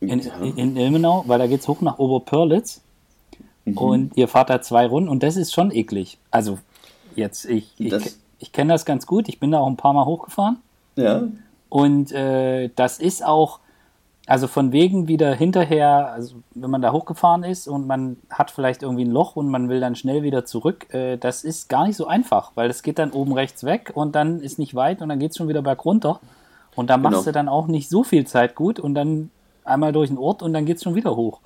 In, 0.00 0.20
ja. 0.20 0.36
in, 0.40 0.56
in 0.56 0.76
Ilmenau, 0.76 1.24
weil 1.26 1.38
da 1.38 1.46
geht 1.46 1.60
es 1.60 1.68
hoch 1.68 1.80
nach 1.80 1.98
Oberpörlitz. 1.98 2.82
Mhm. 3.64 3.78
Und 3.78 4.16
ihr 4.16 4.28
fahrt 4.28 4.50
da 4.50 4.62
zwei 4.62 4.86
Runden 4.86 5.08
und 5.08 5.22
das 5.22 5.36
ist 5.36 5.52
schon 5.52 5.70
eklig. 5.70 6.18
Also 6.30 6.58
jetzt, 7.16 7.44
ich, 7.46 7.72
ich, 7.78 7.94
ich 8.38 8.52
kenne 8.52 8.72
das 8.72 8.84
ganz 8.84 9.06
gut. 9.06 9.28
Ich 9.28 9.40
bin 9.40 9.50
da 9.50 9.58
auch 9.58 9.66
ein 9.66 9.76
paar 9.76 9.92
Mal 9.92 10.04
hochgefahren. 10.04 10.58
Ja. 10.96 11.24
Und 11.68 12.12
äh, 12.12 12.70
das 12.74 12.98
ist 12.98 13.24
auch, 13.24 13.60
also 14.28 14.46
von 14.46 14.72
wegen 14.72 15.08
wieder 15.08 15.34
hinterher, 15.34 16.12
also 16.12 16.36
wenn 16.54 16.70
man 16.70 16.82
da 16.82 16.92
hochgefahren 16.92 17.44
ist 17.44 17.66
und 17.66 17.86
man 17.86 18.18
hat 18.28 18.50
vielleicht 18.50 18.82
irgendwie 18.82 19.06
ein 19.06 19.10
Loch 19.10 19.36
und 19.36 19.48
man 19.48 19.70
will 19.70 19.80
dann 19.80 19.96
schnell 19.96 20.22
wieder 20.22 20.44
zurück, 20.44 20.92
äh, 20.92 21.16
das 21.16 21.44
ist 21.44 21.70
gar 21.70 21.86
nicht 21.86 21.96
so 21.96 22.06
einfach, 22.06 22.52
weil 22.54 22.68
das 22.68 22.82
geht 22.82 22.98
dann 22.98 23.12
oben 23.12 23.32
rechts 23.32 23.64
weg 23.64 23.92
und 23.94 24.14
dann 24.14 24.40
ist 24.40 24.58
nicht 24.58 24.74
weit 24.74 25.00
und 25.00 25.08
dann 25.08 25.18
geht 25.18 25.30
es 25.30 25.38
schon 25.38 25.48
wieder 25.48 25.62
berg 25.62 25.82
runter. 25.82 26.20
Und 26.76 26.90
da 26.90 26.98
machst 26.98 27.20
genau. 27.20 27.24
du 27.24 27.32
dann 27.32 27.48
auch 27.48 27.68
nicht 27.68 27.88
so 27.88 28.04
viel 28.04 28.26
Zeit 28.26 28.54
gut 28.54 28.78
und 28.78 28.94
dann 28.94 29.30
einmal 29.64 29.92
durch 29.92 30.10
den 30.10 30.18
Ort 30.18 30.42
und 30.42 30.52
dann 30.52 30.66
geht 30.66 30.76
es 30.76 30.82
schon 30.82 30.94
wieder 30.94 31.16
hoch. 31.16 31.40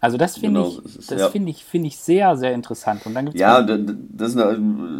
Also 0.00 0.16
das 0.16 0.38
finde 0.38 0.62
genau, 0.62 0.80
ich, 0.86 1.06
das 1.06 1.20
ja. 1.20 1.28
finde 1.28 1.50
ich, 1.50 1.64
finde 1.64 1.88
ich 1.88 1.98
sehr, 1.98 2.36
sehr 2.38 2.54
interessant. 2.54 3.04
Und 3.04 3.14
dann 3.14 3.26
gibt's 3.26 3.40
ja, 3.40 3.60
das 3.62 4.34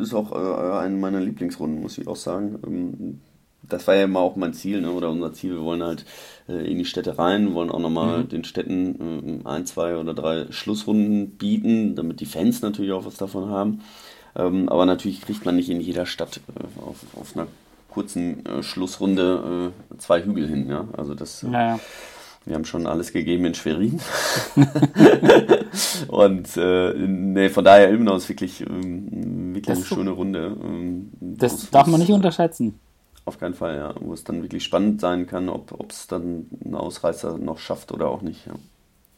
ist 0.03 0.15
auch 0.15 0.31
äh, 0.33 0.79
eine 0.81 0.97
meiner 0.97 1.19
Lieblingsrunden, 1.19 1.81
muss 1.81 1.97
ich 1.97 2.07
auch 2.07 2.17
sagen. 2.17 3.21
Das 3.63 3.87
war 3.87 3.95
ja 3.95 4.05
immer 4.05 4.21
auch 4.21 4.37
mein 4.37 4.55
Ziel, 4.55 4.81
ne? 4.81 4.91
oder 4.91 5.11
unser 5.11 5.33
Ziel. 5.33 5.53
Wir 5.53 5.63
wollen 5.63 5.83
halt 5.83 6.05
äh, 6.49 6.71
in 6.71 6.79
die 6.79 6.85
Städte 6.85 7.19
rein, 7.19 7.55
wollen 7.55 7.71
auch 7.71 7.79
nochmal 7.79 8.21
mhm. 8.25 8.29
den 8.29 8.45
Städten 8.45 9.43
äh, 9.45 9.49
ein, 9.49 9.67
zwei 9.67 9.97
oder 9.97 10.15
drei 10.15 10.47
Schlussrunden 10.51 11.31
bieten, 11.31 11.95
damit 11.95 12.21
die 12.21 12.27
Fans 12.27 12.63
natürlich 12.63 12.93
auch 12.93 13.05
was 13.05 13.17
davon 13.17 13.49
haben. 13.49 13.81
Ähm, 14.35 14.69
aber 14.69 14.87
natürlich 14.87 15.21
kriegt 15.21 15.45
man 15.45 15.57
nicht 15.57 15.69
in 15.69 15.81
jeder 15.81 16.07
Stadt 16.07 16.41
äh, 16.57 16.81
auf, 16.81 16.97
auf 17.15 17.37
einer 17.37 17.47
kurzen 17.89 18.45
äh, 18.47 18.63
Schlussrunde 18.63 19.73
äh, 19.93 19.99
zwei 19.99 20.23
Hügel 20.23 20.49
hin. 20.49 20.69
Ja? 20.69 20.89
Also 20.97 21.15
das, 21.15 21.43
Ja, 21.43 21.77
ja. 21.77 21.81
wir 22.45 22.55
haben 22.55 22.65
schon 22.65 22.87
alles 22.87 23.13
gegeben 23.13 23.45
in 23.45 23.55
Schwerin. 23.55 24.01
Und 26.09 26.57
äh, 26.57 26.95
nee, 26.95 27.49
von 27.49 27.65
daher 27.65 27.91
Ilmenau 27.91 28.17
ist 28.17 28.29
wirklich, 28.29 28.63
ähm, 28.63 29.55
wirklich 29.55 29.67
Das 29.67 29.79
eine 29.79 29.87
schöne 29.87 30.11
Runde. 30.11 30.57
Ähm, 30.63 31.11
Das 31.21 31.71
darf 31.71 31.87
man 31.87 32.01
nicht 32.01 32.11
unterschätzen. 32.11 32.81
Auf 33.25 33.39
keinen 33.39 33.55
Fall, 33.55 33.77
ja. 33.77 33.95
Wo 34.01 34.13
es 34.13 34.25
dann 34.25 34.43
wirklich 34.43 34.65
spannend 34.65 35.01
sein 35.01 35.27
kann, 35.27 35.49
ob 35.49 35.91
es 35.91 36.07
dann 36.09 36.47
ein 36.65 36.75
Ausreißer 36.75 37.39
noch 37.39 37.59
schafft 37.59 37.93
oder 37.93 38.09
auch 38.09 38.23
nicht. 38.23 38.47
Ja. 38.47 38.55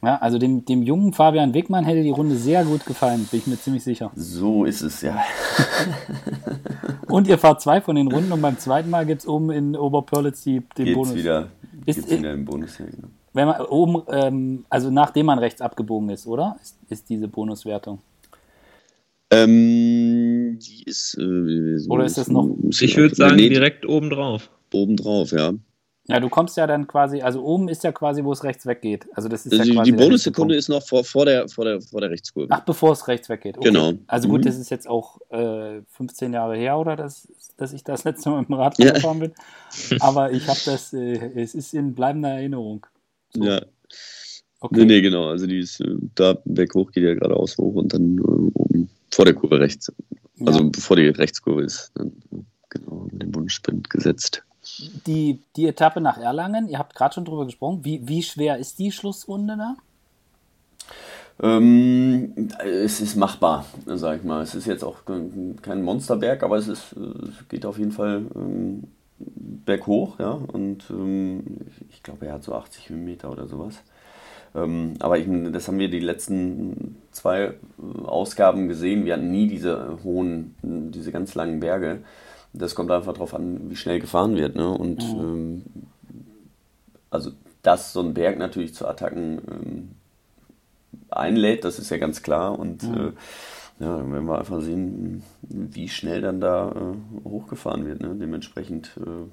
Ja, 0.05 0.17
also 0.17 0.37
dem, 0.37 0.67
dem 0.67 0.83
jungen 0.83 1.15
Fabian 1.15 1.55
Wegmann 1.55 1.87
hätte 1.87 2.03
die 2.03 2.11
Runde 2.11 2.37
sehr 2.37 2.63
gut 2.67 2.85
gefallen, 2.85 3.27
bin 3.31 3.41
ich 3.41 3.47
mir 3.47 3.57
ziemlich 3.59 3.83
sicher. 3.83 4.11
So 4.15 4.67
ist 4.67 4.83
es, 4.83 5.01
ja. 5.01 5.19
Und 7.09 7.27
ihr 7.29 7.39
fahrt 7.39 7.63
zwei 7.63 7.81
von 7.81 7.97
den 7.97 8.11
Runden 8.13 8.33
und 8.33 8.43
beim 8.43 8.59
zweiten 8.59 8.91
Mal 8.91 9.07
gibt 9.07 9.23
es 9.23 9.27
oben 9.29 9.51
in 9.51 9.77
Oberpörlitz 9.77 10.43
die, 10.43 10.61
den 10.77 10.85
Geht's 10.85 10.97
Bonus. 10.99 11.15
wieder, 11.15 11.49
Ist- 11.87 11.97
geht's 12.07 12.11
wieder 12.11 12.33
im 12.33 12.45
Bonus, 12.45 12.77
ja, 12.79 12.87
genau. 12.87 13.09
Wenn 13.33 13.49
man 13.49 13.61
oben, 13.63 14.03
ähm, 14.11 14.65
also 14.69 14.91
nachdem 14.91 15.27
man 15.27 15.39
rechts 15.39 15.61
abgebogen 15.61 16.09
ist, 16.11 16.27
oder? 16.27 16.57
Ist, 16.63 16.77
ist 16.89 17.09
diese 17.09 17.27
Bonuswertung. 17.27 17.99
Ähm, 19.35 20.59
die 20.59 20.83
ist. 20.85 21.17
Äh, 21.19 21.89
Oder 21.89 22.05
ist 22.05 22.19
das 22.19 22.29
noch- 22.29 22.49
Ich 22.81 22.97
würde 22.97 23.15
sagen, 23.15 23.37
nee, 23.37 23.49
direkt 23.49 23.87
oben 23.87 24.11
drauf. 24.11 24.51
oben 24.73 24.97
drauf, 24.97 25.31
ja. 25.33 25.53
Ja, 26.07 26.21
du 26.21 26.29
kommst 26.29 26.59
ja 26.59 26.67
dann 26.67 26.87
quasi, 26.87 27.23
also 27.23 27.43
oben 27.43 27.69
ist 27.71 27.83
ja 27.83 27.91
quasi, 27.91 28.23
wo 28.25 28.33
es 28.33 28.45
rechts 28.45 28.67
weggeht. 28.67 29.07
Also 29.15 29.29
das 29.31 29.47
ist 29.47 29.53
Also 29.53 29.63
ja 29.63 29.65
die, 29.65 29.73
quasi 29.75 29.91
die 29.93 29.97
Bonussekunde 29.97 30.55
ist 30.55 30.69
noch 30.69 30.83
vor, 30.87 31.03
vor, 31.03 31.25
der, 31.25 31.49
vor, 31.49 31.65
der, 31.65 31.81
vor 31.81 32.03
der 32.03 32.11
Rechtskurve. 32.11 32.49
Ach, 32.51 32.61
bevor 32.61 32.93
es 32.93 33.09
rechts 33.09 33.31
weggeht. 33.31 33.57
Okay. 33.57 33.69
Genau. 33.69 33.95
Also 34.07 34.29
gut, 34.29 34.41
Mhm. 34.41 34.45
das 34.45 34.59
ist 34.59 34.69
jetzt 34.71 34.87
auch 34.87 35.19
äh, 35.31 35.81
15 35.93 36.35
Jahre 36.35 36.57
her, 36.57 36.77
oder, 36.79 36.95
dass, 36.97 37.27
dass 37.57 37.73
ich 37.73 37.85
das 37.85 38.05
letzte 38.05 38.29
Mal 38.29 38.41
mit 38.41 38.49
dem 38.51 38.55
Rad 38.57 38.79
Ja. 38.79 38.93
gefahren 38.93 39.19
bin. 39.21 39.33
Aber 40.01 40.31
ich 40.33 40.47
habe 40.47 40.61
das, 40.67 40.93
äh, 40.93 41.31
es 41.41 41.55
ist 41.55 41.73
in 41.73 41.95
bleibender 41.95 42.31
Erinnerung. 42.33 42.87
So, 43.33 43.43
Ja, 43.45 43.63
okay. 44.61 44.81
nee, 44.81 44.85
nee, 44.85 45.01
genau. 45.01 45.29
Also 45.29 45.47
die 45.47 45.61
ist 45.61 45.81
äh, 45.81 45.87
da 46.17 46.37
berghoch 46.45 46.93
geht 46.93 47.05
ja 47.05 47.15
geradeaus 47.15 47.57
hoch 47.57 47.77
und 47.77 47.95
dann 47.95 48.19
äh, 48.19 48.21
oben 48.21 48.91
vor 49.15 49.25
der 49.25 49.35
Kurve 49.35 49.61
rechts. 49.61 49.93
Also 50.45 50.61
Ja. 50.61 50.69
bevor 50.71 50.97
die 50.97 51.09
Rechtskurve 51.09 51.63
ist, 51.63 51.93
dann 51.95 52.13
genau 52.69 53.09
mit 53.13 53.23
dem 53.23 53.31
Bundessprint 53.31 53.89
gesetzt. 53.91 54.43
die, 55.07 55.41
die 55.57 55.67
Etappe 55.67 56.01
nach 56.01 56.19
Erlangen, 56.19 56.69
ihr 56.69 56.79
habt 56.79 56.95
gerade 56.95 57.15
schon 57.15 57.25
drüber 57.25 57.45
gesprochen, 57.45 57.85
wie, 57.85 58.07
wie 58.09 58.23
schwer 58.23 58.57
ist 58.59 58.79
die 58.79 58.91
Schlussrunde 58.93 59.57
da? 59.57 59.77
Ähm, 61.43 62.33
es 62.65 63.01
ist 63.01 63.17
machbar, 63.17 63.67
sag 63.87 64.19
ich 64.19 64.25
mal. 64.25 64.43
Es 64.43 64.55
ist 64.55 64.67
jetzt 64.67 64.85
auch 64.85 64.99
kein 65.63 65.83
Monsterberg, 65.83 66.43
aber 66.43 66.57
es, 66.59 66.69
ist, 66.69 66.93
es 66.93 67.49
geht 67.49 67.67
auf 67.67 67.79
jeden 67.79 67.91
Fall 67.93 68.23
ähm, 68.37 68.85
berghoch, 69.19 70.19
ja. 70.21 70.31
Und 70.31 70.85
ähm, 70.91 71.43
ich 71.91 72.03
glaube, 72.03 72.27
er 72.27 72.35
hat 72.35 72.45
so 72.45 72.55
80 72.55 72.89
Höhenmeter 72.89 73.31
oder 73.31 73.49
sowas. 73.49 73.75
Ähm, 74.55 74.95
aber 75.01 75.19
ich, 75.19 75.27
das 75.53 75.67
haben 75.69 75.79
wir 75.79 75.91
die 75.91 76.01
letzten 76.01 76.97
zwei 77.11 77.55
Ausgaben 78.05 78.69
gesehen. 78.69 79.05
Wir 79.05 79.15
hatten 79.15 79.31
nie 79.31 79.49
diese 79.49 79.99
hohen, 80.05 80.55
diese 80.63 81.13
ganz 81.13 81.35
langen 81.35 81.61
Berge. 81.61 82.01
Das 82.53 82.75
kommt 82.75 82.91
einfach 82.91 83.15
darauf 83.15 83.35
an, 83.35 83.69
wie 83.69 83.77
schnell 83.77 83.99
gefahren 83.99 84.37
wird. 84.37 84.55
Ne? 84.55 84.69
Und 84.69 85.03
ähm, 85.03 85.65
also, 87.11 87.33
dass 87.63 87.93
so 87.93 88.01
ein 88.01 88.15
Berg 88.15 88.39
natürlich 88.39 88.75
zu 88.75 88.87
Attacken 88.87 89.41
ähm, 89.51 89.89
einlädt, 91.11 91.65
das 91.65 91.79
ist 91.79 91.91
ja 91.91 91.97
ganz 91.97 92.23
klar. 92.23 92.57
Und 92.57 92.85
äh, 92.85 93.13
ja, 93.81 93.99
dann 93.99 94.13
werden 94.13 94.27
wir 94.27 94.39
einfach 94.39 94.61
sehen, 94.61 95.25
wie 95.43 95.89
schnell 95.89 96.21
dann 96.21 96.41
da 96.41 96.71
äh, 96.71 97.25
hochgefahren 97.25 97.87
wird. 97.87 98.01
Ne? 98.01 98.15
Dementsprechend, 98.15 98.93
äh, 98.99 99.29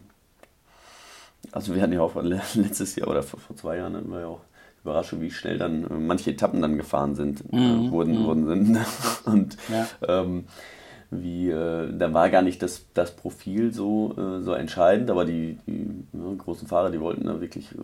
also 1.51 1.75
wir 1.75 1.81
hatten 1.83 1.93
ja 1.93 2.01
auch 2.01 2.15
letztes 2.23 2.95
Jahr 2.95 3.09
oder 3.09 3.21
vor, 3.21 3.39
vor 3.39 3.55
zwei 3.55 3.77
Jahren 3.77 3.95
hatten 3.95 4.09
wir 4.09 4.21
ja 4.21 4.27
auch 4.27 4.41
Überraschung, 4.83 5.21
wie 5.21 5.31
schnell 5.31 5.57
dann 5.57 5.83
äh, 5.83 5.93
manche 5.93 6.31
Etappen 6.31 6.61
dann 6.61 6.77
gefahren 6.77 7.15
sind, 7.15 7.41
äh, 7.51 7.55
Mhm, 7.55 7.91
wurden, 7.91 8.23
wurden 8.25 8.47
sind. 8.47 8.77
Und 9.25 9.57
Ja. 9.69 9.87
ähm, 10.07 10.45
wie, 11.13 11.49
äh, 11.49 11.91
da 11.97 12.13
war 12.13 12.29
gar 12.29 12.41
nicht 12.41 12.63
das, 12.63 12.85
das 12.93 13.13
Profil 13.17 13.73
so, 13.73 14.15
äh, 14.17 14.41
so 14.41 14.53
entscheidend, 14.53 15.09
aber 15.11 15.25
die, 15.25 15.57
die 15.67 16.05
ja, 16.13 16.33
großen 16.37 16.69
Fahrer, 16.69 16.89
die 16.89 17.01
wollten 17.01 17.25
da 17.25 17.41
wirklich 17.41 17.73
äh, 17.73 17.77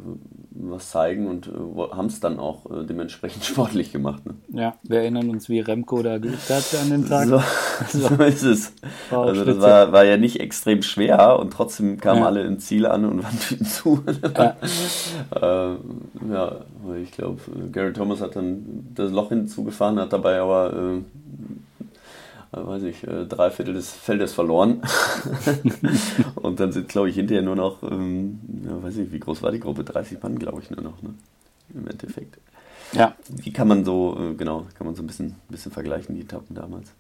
was 0.51 0.91
zeigen 0.91 1.27
und 1.27 1.47
äh, 1.47 1.51
haben 1.93 2.05
es 2.05 2.21
dann 2.21 2.39
auch 2.39 2.65
äh, 2.71 2.85
dementsprechend 2.85 3.43
sportlich 3.43 3.91
gemacht. 3.91 4.25
Ne? 4.25 4.35
Ja, 4.47 4.75
wir 4.83 4.99
erinnern 4.99 5.29
uns, 5.29 5.49
wie 5.49 5.59
Remco 5.59 6.01
da 6.03 6.19
geübt 6.19 6.49
hat 6.49 6.73
an 6.81 6.89
dem 6.89 7.05
Tag. 7.05 7.27
So, 7.27 7.41
so 8.07 8.23
ist 8.23 8.43
es. 8.43 8.71
Also 9.11 9.43
das 9.43 9.59
war, 9.59 9.91
war 9.91 10.05
ja 10.05 10.15
nicht 10.15 10.39
extrem 10.39 10.81
schwer 10.81 11.37
und 11.37 11.51
trotzdem 11.51 11.99
kamen 11.99 12.21
Ja. 12.21 12.27
alle 12.27 12.43
ins 12.45 12.65
Ziel 12.65 12.85
an 12.85 13.03
und 13.03 13.23
waren 13.23 13.65
zu. 13.65 14.03
Ja. 14.37 14.55
äh, 15.35 15.75
ja, 16.31 16.65
ich 16.95 17.11
glaube, 17.11 17.41
Gary 17.71 17.93
Thomas 17.93 18.21
hat 18.21 18.35
dann 18.35 18.87
das 18.95 19.11
Loch 19.11 19.29
hinzugefahren, 19.29 19.99
hat 19.99 20.13
dabei 20.13 20.39
aber, 20.39 20.73
äh, 20.73 22.57
äh, 22.57 22.65
weiß 22.65 22.83
ich, 22.83 23.05
äh, 23.07 23.25
drei 23.25 23.49
Viertel 23.49 23.73
des 23.73 23.91
Feldes 23.91 24.33
verloren. 24.33 24.81
und 26.35 26.59
dann 26.59 26.71
sind, 26.71 26.87
glaube 26.89 27.09
ich, 27.09 27.15
hinterher 27.15 27.43
nur 27.43 27.55
noch, 27.55 27.83
ähm, 27.83 28.39
ja, 28.65 28.81
weiß 28.81 28.97
ich, 28.97 29.11
wie 29.11 29.19
groß 29.19 29.43
war 29.43 29.51
die 29.51 29.59
Gruppe? 29.59 29.83
30 29.83 30.21
Mann, 30.21 30.39
glaube 30.39 30.61
ich, 30.61 30.69
nur 30.69 30.81
noch, 30.81 31.01
ne? 31.01 31.13
Im 31.73 31.87
Endeffekt. 31.87 32.37
Ja, 32.93 33.15
Wie 33.27 33.51
kann 33.51 33.67
man 33.67 33.83
so, 33.83 34.17
äh, 34.17 34.33
genau, 34.35 34.65
kann 34.77 34.87
man 34.87 34.95
so 34.95 35.03
ein 35.03 35.07
bisschen, 35.07 35.35
bisschen 35.49 35.71
vergleichen, 35.71 36.15
die 36.15 36.21
Etappen 36.21 36.55
damals? 36.55 36.93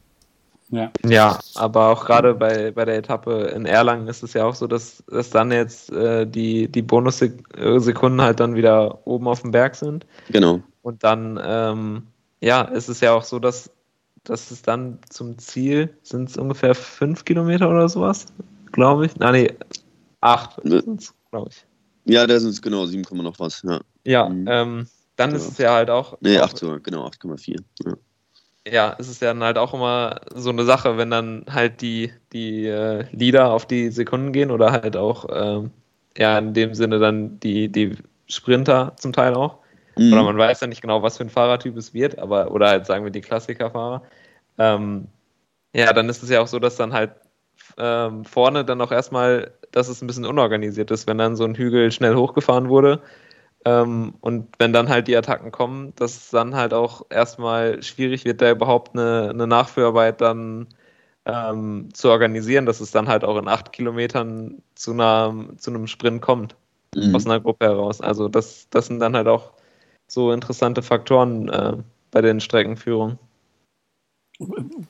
Ja. 0.69 0.91
Ja, 1.05 1.39
aber 1.55 1.87
auch 1.87 2.05
gerade 2.05 2.33
bei, 2.33 2.71
bei 2.71 2.85
der 2.85 2.97
Etappe 2.97 3.47
in 3.55 3.65
Erlangen 3.65 4.07
ist 4.07 4.23
es 4.23 4.33
ja 4.33 4.45
auch 4.45 4.55
so, 4.55 4.67
dass, 4.67 5.03
dass 5.07 5.29
dann 5.29 5.51
jetzt 5.51 5.91
äh, 5.91 6.25
die, 6.27 6.67
die 6.67 6.81
Bonussekunden 6.81 8.21
halt 8.21 8.39
dann 8.39 8.55
wieder 8.55 9.05
oben 9.07 9.27
auf 9.27 9.41
dem 9.41 9.51
Berg 9.51 9.75
sind. 9.75 10.05
Genau. 10.29 10.61
Und 10.81 11.03
dann, 11.03 11.39
ähm, 11.43 12.03
ja, 12.41 12.61
ist 12.61 12.87
es 12.89 13.01
ja 13.01 13.13
auch 13.13 13.23
so, 13.23 13.39
dass, 13.39 13.69
dass 14.23 14.51
es 14.51 14.61
dann 14.61 14.99
zum 15.09 15.37
Ziel 15.37 15.93
sind 16.03 16.29
es 16.29 16.37
ungefähr 16.37 16.75
fünf 16.75 17.25
Kilometer 17.25 17.69
oder 17.69 17.87
sowas, 17.89 18.25
glaube 18.71 19.05
ich. 19.05 19.15
Nein, 19.17 19.33
nee, 19.33 19.53
acht 20.21 20.63
Ne. 20.65 20.81
sind 20.81 21.11
glaube 21.31 21.49
ich. 21.51 21.65
Ja, 22.05 22.25
da 22.25 22.39
sind 22.39 22.51
es 22.51 22.61
genau 22.61 22.85
7, 22.85 23.03
Komma 23.03 23.23
noch 23.23 23.37
was. 23.39 23.61
Ja. 23.63 23.81
Ja, 24.05 24.29
Mhm. 24.29 24.47
ähm, 24.49 24.87
dann 25.17 25.31
Ja. 25.31 25.35
ist 25.37 25.47
es 25.51 25.57
ja 25.57 25.73
halt 25.73 25.89
auch. 25.89 26.17
Nee, 26.21 26.39
auch 26.39 26.43
8 26.45 26.57
sogar, 26.57 26.79
genau, 26.79 27.05
8,4. 27.05 27.57
Ja. 27.85 27.93
Ja, 28.71 28.95
es 28.99 29.09
ist 29.09 29.21
ja 29.21 29.29
dann 29.29 29.43
halt 29.43 29.57
auch 29.57 29.73
immer 29.73 30.21
so 30.33 30.49
eine 30.49 30.63
Sache, 30.63 30.97
wenn 30.97 31.09
dann 31.09 31.45
halt 31.49 31.81
die, 31.81 32.11
die 32.33 32.65
äh, 32.65 33.05
Lieder 33.11 33.51
auf 33.51 33.65
die 33.65 33.89
Sekunden 33.89 34.31
gehen 34.31 34.51
oder 34.51 34.71
halt 34.71 34.97
auch, 34.97 35.25
ähm, 35.31 35.71
ja, 36.17 36.37
in 36.37 36.53
dem 36.53 36.73
Sinne 36.73 36.99
dann 36.99 37.39
die, 37.39 37.69
die 37.69 37.95
Sprinter 38.27 38.93
zum 38.97 39.13
Teil 39.13 39.33
auch. 39.35 39.59
Mhm. 39.97 40.13
Oder 40.13 40.23
man 40.23 40.37
weiß 40.37 40.61
ja 40.61 40.67
nicht 40.67 40.81
genau, 40.81 41.01
was 41.03 41.17
für 41.17 41.23
ein 41.23 41.29
Fahrertyp 41.29 41.77
es 41.77 41.93
wird, 41.93 42.19
aber, 42.19 42.51
oder 42.51 42.69
halt 42.69 42.85
sagen 42.85 43.03
wir 43.03 43.11
die 43.11 43.21
Klassikerfahrer. 43.21 44.03
Ähm, 44.57 45.07
ja, 45.73 45.93
dann 45.93 46.09
ist 46.09 46.23
es 46.23 46.29
ja 46.29 46.41
auch 46.41 46.47
so, 46.47 46.59
dass 46.59 46.75
dann 46.75 46.93
halt 46.93 47.11
ähm, 47.77 48.25
vorne 48.25 48.65
dann 48.65 48.81
auch 48.81 48.91
erstmal, 48.91 49.51
dass 49.71 49.89
es 49.89 50.01
ein 50.01 50.07
bisschen 50.07 50.25
unorganisiert 50.25 50.91
ist, 50.91 51.07
wenn 51.07 51.17
dann 51.17 51.35
so 51.35 51.43
ein 51.43 51.55
Hügel 51.55 51.91
schnell 51.91 52.15
hochgefahren 52.15 52.69
wurde. 52.69 53.01
Ähm, 53.67 54.13
und 54.21 54.47
wenn 54.59 54.71
dann 54.71 54.87
halt 54.87 55.07
die 55.07 55.17
Attacken 55.17 55.51
kommen, 55.51 55.93
dass 55.97 56.15
es 56.15 56.29
dann 56.29 56.55
halt 56.55 56.73
auch 56.73 57.05
erstmal 57.09 57.83
schwierig 57.83 58.23
wird, 58.23 58.41
da 58.41 58.51
überhaupt 58.51 58.93
eine, 58.93 59.29
eine 59.31 59.47
Nachführarbeit 59.47 60.21
dann 60.21 60.67
ähm, 61.25 61.89
zu 61.93 62.09
organisieren, 62.09 62.65
dass 62.65 62.79
es 62.79 62.91
dann 62.91 63.09
halt 63.09 63.25
auch 63.25 63.37
in 63.37 63.49
acht 63.49 63.73
Kilometern 63.73 64.61
zu, 64.75 64.91
einer, 64.93 65.33
zu 65.57 65.71
einem 65.71 65.87
Sprint 65.87 66.21
kommt, 66.21 66.55
Mhm. 66.95 67.15
aus 67.15 67.25
einer 67.25 67.39
Gruppe 67.39 67.65
heraus. 67.65 68.01
Also 68.01 68.27
das, 68.27 68.67
das 68.69 68.87
sind 68.87 68.99
dann 68.99 69.15
halt 69.15 69.27
auch 69.27 69.51
so 70.07 70.31
interessante 70.31 70.81
Faktoren 70.81 71.49
äh, 71.49 71.73
bei 72.11 72.21
den 72.21 72.39
Streckenführungen. 72.39 73.19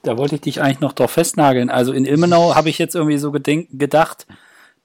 Da 0.04 0.18
wollte 0.18 0.36
ich 0.36 0.42
dich 0.42 0.62
eigentlich 0.62 0.82
noch 0.82 0.94
drauf 0.94 1.12
festnageln. 1.12 1.70
Also 1.70 1.94
in 1.94 2.06
Ilmenau 2.06 2.56
habe 2.56 2.70
ich 2.70 2.78
jetzt 2.78 2.96
irgendwie 2.96 3.18
so 3.18 3.32
gedacht, 3.32 4.28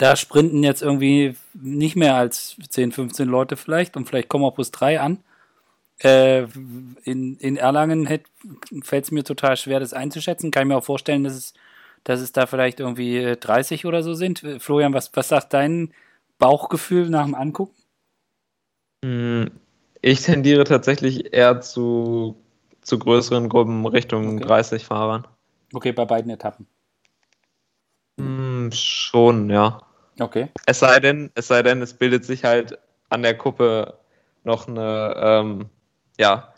da 0.02 0.16
sprinten 0.16 0.64
jetzt 0.64 0.82
irgendwie 0.82 1.36
nicht 1.54 1.94
mehr 1.94 2.16
als 2.16 2.56
10, 2.70 2.90
15 2.90 3.28
Leute 3.28 3.56
vielleicht 3.56 3.96
und 3.96 4.06
vielleicht 4.08 4.28
kommen 4.28 4.44
auch 4.44 4.56
bloß 4.56 4.72
drei 4.72 5.00
an. 5.00 5.22
Äh, 6.00 6.42
in, 7.04 7.36
in 7.36 7.56
Erlangen 7.56 8.08
fällt 8.82 9.04
es 9.04 9.12
mir 9.12 9.22
total 9.22 9.56
schwer, 9.56 9.78
das 9.78 9.92
einzuschätzen. 9.92 10.50
Kann 10.50 10.64
ich 10.64 10.68
mir 10.68 10.76
auch 10.78 10.84
vorstellen, 10.84 11.22
dass 11.22 11.34
es, 11.34 11.54
dass 12.02 12.20
es 12.20 12.32
da 12.32 12.46
vielleicht 12.46 12.80
irgendwie 12.80 13.16
äh, 13.18 13.36
30 13.36 13.86
oder 13.86 14.02
so 14.02 14.14
sind. 14.14 14.42
Äh, 14.42 14.58
Florian, 14.58 14.92
was, 14.92 15.12
was 15.14 15.28
sagt 15.28 15.54
dein 15.54 15.94
Bauchgefühl 16.38 17.08
nach 17.08 17.24
dem 17.24 17.36
Angucken? 17.36 17.76
Hm, 19.04 19.52
Ich 20.00 20.22
tendiere 20.22 20.64
tatsächlich 20.64 21.32
eher 21.32 21.60
zu, 21.60 22.36
zu 22.80 22.98
größeren 22.98 23.48
Gruppen 23.48 23.86
Richtung 23.86 24.40
Okay. 24.40 24.48
30 24.48 24.84
Fahrern. 24.84 25.28
Okay, 25.72 25.92
bei 25.92 26.04
beiden 26.06 26.30
Etappen. 26.32 26.66
Hm, 28.18 28.70
schon, 28.72 29.50
ja. 29.50 29.80
Okay. 30.18 30.48
Es 30.66 30.80
sei 30.80 31.00
denn, 31.00 31.30
es 31.34 31.48
sei 31.48 31.62
denn, 31.62 31.82
es 31.82 31.94
bildet 31.94 32.24
sich 32.24 32.44
halt 32.44 32.78
an 33.08 33.22
der 33.22 33.36
Kuppe 33.36 33.98
noch 34.44 34.68
eine, 34.68 35.14
ähm, 35.16 35.66
ja, 36.18 36.52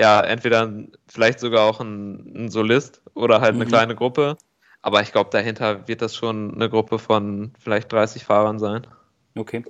ja, 0.00 0.20
entweder 0.20 0.70
vielleicht 1.06 1.40
sogar 1.40 1.68
auch 1.68 1.80
ein, 1.80 2.32
ein 2.34 2.50
Solist 2.50 3.02
oder 3.14 3.40
halt 3.40 3.54
eine 3.54 3.64
mhm. 3.64 3.68
kleine 3.68 3.94
Gruppe. 3.94 4.36
Aber 4.80 5.00
ich 5.00 5.12
glaube, 5.12 5.30
dahinter 5.30 5.86
wird 5.86 6.02
das 6.02 6.16
schon 6.16 6.54
eine 6.54 6.68
Gruppe 6.68 6.98
von 6.98 7.52
vielleicht 7.58 7.92
30 7.92 8.24
Fahrern 8.24 8.58
sein. 8.58 8.86
Okay. 9.36 9.64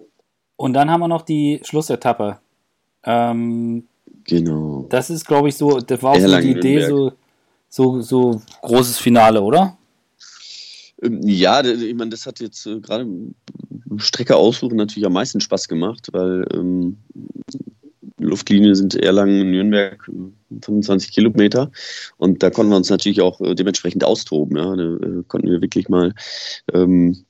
Und 0.57 0.73
dann 0.73 0.91
haben 0.91 1.01
wir 1.01 1.09
noch 1.09 1.23
die 1.23 1.61
Schlussetappe. 1.65 2.39
Ähm, 3.05 3.87
genau. 4.25 4.87
Das 4.89 5.11
ist, 5.11 5.27
glaube 5.27 5.49
ich, 5.49 5.57
so, 5.57 5.81
das 5.81 6.03
war 6.03 6.13
auch 6.13 6.21
so 6.21 6.41
die 6.41 6.53
Idee, 6.53 6.87
so, 6.87 7.13
so, 7.69 8.01
so 8.01 8.41
großes 8.63 8.99
Finale, 8.99 9.43
oder? 9.43 9.77
Ähm, 11.03 11.21
ja, 11.23 11.65
ich 11.65 11.95
meine, 11.95 12.11
das 12.11 12.27
hat 12.27 12.41
jetzt 12.41 12.67
äh, 12.67 12.81
gerade 12.81 13.07
Strecke 13.97 14.37
aussuchen 14.37 14.77
natürlich 14.77 15.07
am 15.07 15.13
meisten 15.13 15.41
Spaß 15.41 15.69
gemacht, 15.69 16.09
weil 16.13 16.47
ähm, 16.53 16.97
Luftlinie 18.19 18.75
sind 18.75 18.95
Erlangen, 18.95 19.51
Nürnberg 19.51 20.09
25 20.63 21.13
Kilometer 21.13 21.71
und 22.17 22.43
da 22.43 22.51
konnten 22.51 22.73
wir 22.73 22.77
uns 22.77 22.91
natürlich 22.91 23.21
auch 23.21 23.41
äh, 23.41 23.55
dementsprechend 23.55 24.05
austoben. 24.05 24.57
Ja. 24.57 24.77
Da 24.77 24.85
äh, 24.85 25.23
konnten 25.27 25.51
wir 25.51 25.61
wirklich 25.61 25.89
mal 25.89 26.15
ähm, 26.73 27.25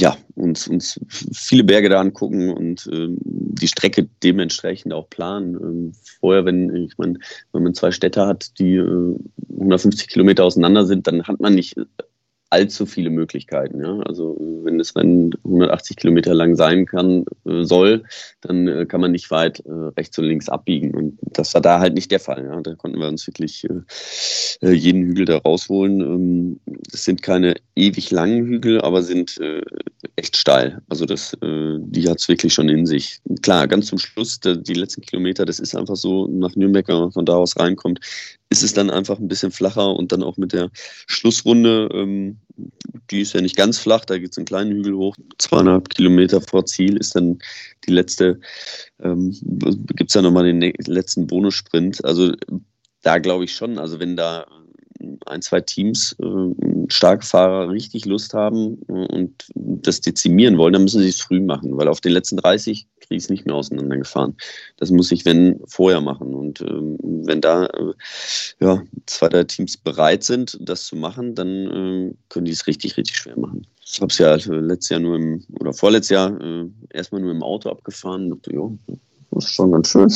ja, 0.00 0.16
uns, 0.36 0.68
uns 0.68 1.00
viele 1.10 1.64
Berge 1.64 1.88
da 1.88 2.00
angucken 2.00 2.50
und 2.50 2.88
ähm, 2.92 3.18
die 3.20 3.66
Strecke 3.66 4.08
dementsprechend 4.22 4.92
auch 4.92 5.10
planen. 5.10 5.54
Ähm, 5.54 5.92
vorher, 6.20 6.44
wenn 6.44 6.74
ich 6.74 6.96
meine, 6.98 7.18
wenn 7.52 7.64
man 7.64 7.74
zwei 7.74 7.90
Städte 7.90 8.24
hat, 8.24 8.58
die 8.60 8.76
äh, 8.76 9.16
150 9.54 10.08
Kilometer 10.08 10.44
auseinander 10.44 10.86
sind, 10.86 11.08
dann 11.08 11.24
hat 11.24 11.40
man 11.40 11.54
nicht 11.54 11.76
allzu 12.50 12.86
viele 12.86 13.10
Möglichkeiten. 13.10 13.80
Ja? 13.80 14.00
Also 14.00 14.36
wenn 14.62 14.78
das 14.78 14.96
Rennen 14.96 15.32
180 15.44 15.96
Kilometer 15.96 16.34
lang 16.34 16.56
sein 16.56 16.86
kann, 16.86 17.24
äh, 17.46 17.64
soll, 17.64 18.04
dann 18.40 18.68
äh, 18.68 18.86
kann 18.86 19.00
man 19.00 19.12
nicht 19.12 19.30
weit 19.30 19.60
äh, 19.60 19.70
rechts 19.96 20.18
und 20.18 20.24
links 20.24 20.48
abbiegen. 20.48 20.94
Und 20.94 21.18
das 21.20 21.52
war 21.54 21.60
da 21.60 21.78
halt 21.80 21.94
nicht 21.94 22.10
der 22.10 22.20
Fall. 22.20 22.44
Ja? 22.44 22.60
Da 22.62 22.74
konnten 22.74 22.98
wir 22.98 23.08
uns 23.08 23.26
wirklich 23.26 23.64
äh, 23.64 23.80
äh, 24.66 24.72
jeden 24.72 25.04
Hügel 25.04 25.26
da 25.26 25.38
rausholen. 25.38 26.00
Ähm, 26.00 26.60
sind 26.90 27.22
keine 27.22 27.56
ewig 27.74 28.10
langen 28.10 28.46
Hügel, 28.46 28.80
aber 28.80 29.02
sind 29.02 29.38
äh, 29.40 29.62
echt 30.16 30.36
steil. 30.36 30.80
Also 30.88 31.04
das, 31.06 31.36
die 31.40 32.08
hat 32.08 32.18
es 32.18 32.28
wirklich 32.28 32.52
schon 32.52 32.68
in 32.68 32.86
sich. 32.86 33.20
Klar, 33.42 33.68
ganz 33.68 33.86
zum 33.86 33.98
Schluss, 33.98 34.40
die 34.40 34.74
letzten 34.74 35.02
Kilometer, 35.02 35.44
das 35.44 35.60
ist 35.60 35.76
einfach 35.76 35.96
so, 35.96 36.26
nach 36.26 36.56
Nürnberg, 36.56 36.88
wenn 36.88 36.98
man 36.98 37.12
von 37.12 37.26
da 37.26 37.34
aus 37.34 37.56
reinkommt, 37.56 38.00
ist 38.50 38.62
es 38.62 38.72
dann 38.72 38.90
einfach 38.90 39.18
ein 39.18 39.28
bisschen 39.28 39.50
flacher 39.50 39.94
und 39.94 40.12
dann 40.12 40.22
auch 40.22 40.36
mit 40.36 40.52
der 40.52 40.70
Schlussrunde, 41.06 41.88
ähm, 41.92 42.37
die 43.10 43.20
ist 43.20 43.32
ja 43.32 43.40
nicht 43.40 43.56
ganz 43.56 43.78
flach, 43.78 44.04
da 44.04 44.18
geht 44.18 44.32
es 44.32 44.38
einen 44.38 44.46
kleinen 44.46 44.72
Hügel 44.72 44.94
hoch, 44.94 45.16
zweieinhalb 45.38 45.88
Kilometer 45.88 46.40
vor 46.40 46.66
Ziel 46.66 46.96
ist 46.96 47.14
dann 47.14 47.38
die 47.86 47.92
letzte, 47.92 48.40
ähm, 49.02 49.34
gibt 49.94 50.10
es 50.10 50.14
ja 50.14 50.22
nochmal 50.22 50.44
den 50.44 50.72
letzten 50.86 51.26
Bonussprint. 51.26 52.04
Also 52.04 52.32
da 53.02 53.18
glaube 53.18 53.44
ich 53.44 53.54
schon, 53.54 53.78
also 53.78 53.98
wenn 54.00 54.16
da 54.16 54.46
ein, 55.26 55.42
zwei 55.42 55.60
Teams, 55.60 56.16
äh, 56.20 56.54
starke 56.88 57.24
Fahrer, 57.24 57.70
richtig 57.70 58.04
Lust 58.06 58.34
haben 58.34 58.80
äh, 58.88 58.92
und 58.92 59.46
das 59.54 60.00
dezimieren 60.00 60.58
wollen, 60.58 60.72
dann 60.72 60.82
müssen 60.82 61.02
sie 61.02 61.08
es 61.08 61.20
früh 61.20 61.40
machen, 61.40 61.76
weil 61.76 61.88
auf 61.88 62.00
den 62.00 62.12
letzten 62.12 62.36
30 62.36 62.86
kriege 63.00 63.16
ich 63.16 63.24
es 63.24 63.30
nicht 63.30 63.46
mehr 63.46 63.54
auseinandergefahren. 63.54 64.36
Das 64.76 64.90
muss 64.90 65.12
ich, 65.12 65.24
wenn, 65.24 65.60
vorher 65.66 66.00
machen. 66.00 66.34
Und 66.34 66.60
ähm, 66.60 66.98
wenn 67.00 67.40
da 67.40 67.66
äh, 67.66 67.92
ja, 68.60 68.82
zwei, 69.06 69.28
drei 69.28 69.44
Teams 69.44 69.76
bereit 69.76 70.24
sind, 70.24 70.58
das 70.60 70.86
zu 70.86 70.96
machen, 70.96 71.34
dann 71.34 71.48
äh, 71.48 72.14
können 72.28 72.44
die 72.44 72.52
es 72.52 72.66
richtig, 72.66 72.96
richtig 72.96 73.16
schwer 73.16 73.38
machen. 73.38 73.66
Ich 73.84 74.00
habe 74.00 74.10
es 74.10 74.18
ja 74.18 74.28
also 74.28 74.52
letztes 74.52 74.90
Jahr 74.90 75.00
nur 75.00 75.16
im, 75.16 75.44
oder 75.58 75.72
vorletztes 75.72 76.10
Jahr 76.10 76.38
äh, 76.40 76.66
erstmal 76.90 77.22
nur 77.22 77.30
im 77.30 77.42
Auto 77.42 77.70
abgefahren 77.70 78.24
und 78.24 78.46
dachte, 78.46 78.54
jo, 78.54 78.78
das 79.30 79.46
ist 79.46 79.54
schon 79.54 79.72
ganz 79.72 79.90
schön. 79.90 80.08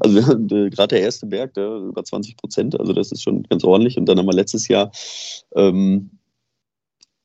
Also 0.00 0.18
äh, 0.18 0.70
gerade 0.70 0.94
der 0.94 1.02
erste 1.02 1.26
Berg, 1.26 1.54
der 1.54 1.68
über 1.68 2.04
20 2.04 2.36
Prozent, 2.36 2.78
also 2.78 2.92
das 2.92 3.12
ist 3.12 3.22
schon 3.22 3.42
ganz 3.44 3.64
ordentlich. 3.64 3.98
Und 3.98 4.06
dann 4.06 4.18
haben 4.18 4.26
wir 4.26 4.34
letztes 4.34 4.68
Jahr, 4.68 4.90
ähm, 5.54 6.10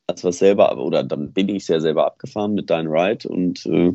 als 0.07 0.23
wir 0.23 0.31
selber, 0.31 0.77
oder 0.77 1.03
dann 1.03 1.31
bin 1.31 1.49
ich 1.49 1.65
sehr 1.65 1.81
selber 1.81 2.05
abgefahren 2.05 2.53
mit 2.53 2.69
Dein 2.69 2.87
Ride 2.87 3.29
und 3.29 3.65
äh, 3.67 3.93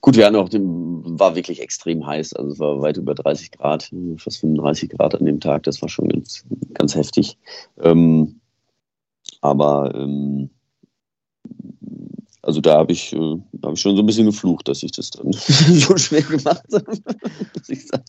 gut, 0.00 0.16
wir 0.16 0.26
hatten 0.26 0.36
auch, 0.36 0.48
den, 0.48 1.18
war 1.18 1.34
wirklich 1.34 1.60
extrem 1.60 2.06
heiß, 2.06 2.34
also 2.34 2.52
es 2.52 2.58
war 2.58 2.80
weit 2.80 2.98
über 2.98 3.14
30 3.14 3.50
Grad, 3.52 3.90
fast 4.18 4.40
35 4.40 4.90
Grad 4.90 5.14
an 5.14 5.24
dem 5.24 5.40
Tag, 5.40 5.64
das 5.64 5.82
war 5.82 5.88
schon 5.88 6.08
ganz, 6.08 6.44
ganz 6.74 6.94
heftig. 6.94 7.36
Ähm, 7.82 8.40
aber 9.40 9.94
ähm, 9.94 10.50
also 12.44 12.60
da 12.60 12.74
habe 12.76 12.92
ich, 12.92 13.12
äh, 13.14 13.36
hab 13.62 13.72
ich 13.72 13.80
schon 13.80 13.96
so 13.96 14.02
ein 14.02 14.06
bisschen 14.06 14.26
geflucht, 14.26 14.68
dass 14.68 14.82
ich 14.82 14.92
das 14.92 15.10
dann 15.10 15.32
so 15.32 15.96
schwer 15.96 16.22
gemacht 16.22 16.62
habe, 16.72 16.84
muss 16.86 17.68
ich 17.68 17.86
sagen. 17.86 18.04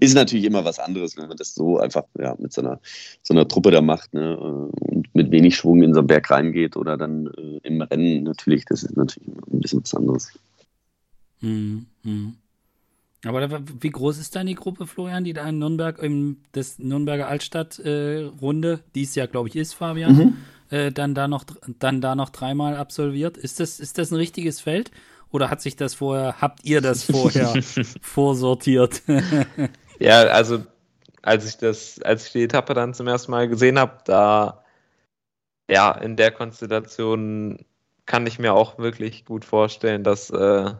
Ist 0.00 0.14
natürlich 0.14 0.44
immer 0.44 0.64
was 0.64 0.78
anderes, 0.78 1.16
wenn 1.16 1.28
man 1.28 1.36
das 1.36 1.54
so 1.54 1.78
einfach 1.78 2.04
ja, 2.18 2.34
mit 2.38 2.52
so 2.52 2.62
einer, 2.62 2.80
so 3.22 3.34
einer 3.34 3.46
Truppe 3.46 3.70
da 3.70 3.80
macht 3.80 4.14
ne, 4.14 4.36
und 4.36 5.14
mit 5.14 5.30
wenig 5.30 5.56
Schwung 5.56 5.82
in 5.82 5.94
so 5.94 6.00
einen 6.00 6.08
Berg 6.08 6.30
reingeht 6.30 6.76
oder 6.76 6.96
dann 6.96 7.28
äh, 7.28 7.60
im 7.62 7.80
Rennen 7.82 8.24
natürlich, 8.24 8.64
das 8.64 8.82
ist 8.82 8.96
natürlich 8.96 9.28
ein 9.28 9.60
bisschen 9.60 9.82
was 9.82 9.94
anderes. 9.94 10.32
Hm, 11.40 11.86
hm. 12.02 12.34
Aber 13.24 13.46
da, 13.46 13.60
wie 13.80 13.90
groß 13.90 14.18
ist 14.18 14.34
dann 14.34 14.46
die 14.46 14.54
Gruppe, 14.54 14.86
Florian, 14.86 15.24
die 15.24 15.34
da 15.34 15.46
in 15.48 15.58
Nürnberg, 15.58 16.02
im 16.02 16.38
das 16.52 16.78
Nürnberger 16.78 17.28
Altstadt-Runde, 17.28 18.72
äh, 18.72 18.90
die 18.94 19.02
es 19.02 19.14
ja, 19.14 19.26
glaube 19.26 19.50
ich, 19.50 19.56
ist, 19.56 19.74
Fabian, 19.74 20.16
mhm 20.16 20.36
äh, 20.70 20.92
dann, 20.92 21.14
da 21.14 21.28
noch, 21.28 21.44
dann 21.78 22.00
da 22.00 22.14
noch 22.14 22.30
dreimal 22.30 22.76
absolviert. 22.76 23.36
Ist 23.36 23.60
das, 23.60 23.80
ist 23.80 23.98
das 23.98 24.10
ein 24.10 24.16
richtiges 24.16 24.60
Feld? 24.60 24.90
Oder 25.30 25.50
hat 25.50 25.60
sich 25.60 25.76
das 25.76 25.94
vorher, 25.94 26.40
habt 26.40 26.64
ihr 26.64 26.80
das 26.80 27.04
vorher 27.10 27.54
vorsortiert? 28.00 29.02
ja, 29.98 30.22
also 30.22 30.64
als 31.22 31.46
ich 31.46 31.58
das, 31.58 32.00
als 32.02 32.26
ich 32.26 32.32
die 32.32 32.42
Etappe 32.44 32.74
dann 32.74 32.94
zum 32.94 33.06
ersten 33.06 33.30
Mal 33.30 33.48
gesehen 33.48 33.78
habe, 33.78 33.98
da 34.04 34.64
ja, 35.70 35.92
in 35.92 36.16
der 36.16 36.32
Konstellation 36.32 37.64
kann 38.04 38.26
ich 38.26 38.40
mir 38.40 38.54
auch 38.54 38.78
wirklich 38.78 39.24
gut 39.24 39.44
vorstellen, 39.44 40.02
dass, 40.02 40.30
äh, 40.30 40.74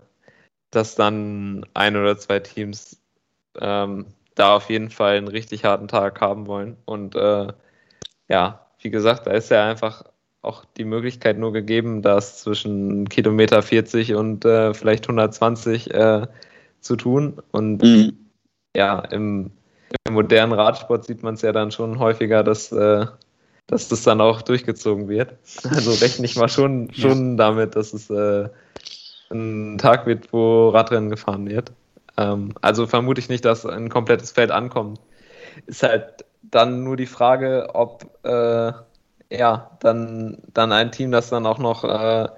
dass 0.70 0.96
dann 0.96 1.64
ein 1.74 1.96
oder 1.96 2.18
zwei 2.18 2.40
Teams 2.40 3.00
ähm, 3.60 4.06
da 4.34 4.56
auf 4.56 4.68
jeden 4.68 4.90
Fall 4.90 5.16
einen 5.16 5.28
richtig 5.28 5.64
harten 5.64 5.86
Tag 5.86 6.20
haben 6.20 6.48
wollen. 6.48 6.76
Und 6.86 7.14
äh, 7.14 7.52
ja, 8.28 8.66
wie 8.80 8.90
gesagt, 8.90 9.26
da 9.26 9.32
ist 9.32 9.50
ja 9.50 9.68
einfach 9.68 10.04
auch 10.42 10.64
die 10.76 10.84
Möglichkeit 10.84 11.38
nur 11.38 11.52
gegeben, 11.52 12.02
das 12.02 12.42
zwischen 12.42 13.08
Kilometer 13.08 13.62
40 13.62 14.14
und 14.14 14.44
äh, 14.44 14.72
vielleicht 14.72 15.04
120 15.04 15.92
äh, 15.92 16.26
zu 16.80 16.96
tun. 16.96 17.42
Und 17.52 17.82
mhm. 17.82 18.16
ja, 18.74 19.00
im, 19.00 19.50
im, 20.06 20.14
modernen 20.14 20.52
Radsport 20.52 21.04
sieht 21.04 21.22
man 21.22 21.34
es 21.34 21.42
ja 21.42 21.52
dann 21.52 21.70
schon 21.70 21.98
häufiger, 21.98 22.42
dass, 22.42 22.72
äh, 22.72 23.06
dass 23.66 23.88
das 23.88 24.02
dann 24.02 24.20
auch 24.20 24.42
durchgezogen 24.42 25.08
wird. 25.08 25.34
Also 25.68 25.92
rechne 25.92 26.24
ich 26.24 26.36
mal 26.36 26.48
schon, 26.48 26.92
schon 26.94 27.32
ja. 27.32 27.36
damit, 27.36 27.76
dass 27.76 27.92
es 27.92 28.08
äh, 28.08 28.48
ein 29.30 29.76
Tag 29.78 30.06
wird, 30.06 30.32
wo 30.32 30.70
Radrennen 30.70 31.10
gefahren 31.10 31.48
wird. 31.48 31.72
Ähm, 32.16 32.54
also 32.62 32.86
vermute 32.86 33.20
ich 33.20 33.28
nicht, 33.28 33.44
dass 33.44 33.66
ein 33.66 33.90
komplettes 33.90 34.32
Feld 34.32 34.50
ankommt. 34.50 35.00
Ist 35.66 35.82
halt 35.82 36.24
dann 36.50 36.84
nur 36.84 36.96
die 36.96 37.06
Frage, 37.06 37.70
ob 37.74 38.04
äh, 38.24 38.72
ja, 39.32 39.70
dann, 39.80 40.38
dann 40.52 40.72
ein 40.72 40.92
Team, 40.92 41.12
das 41.12 41.30
dann 41.30 41.46
auch 41.46 41.58
noch 41.58 41.84
äh, 41.84 42.28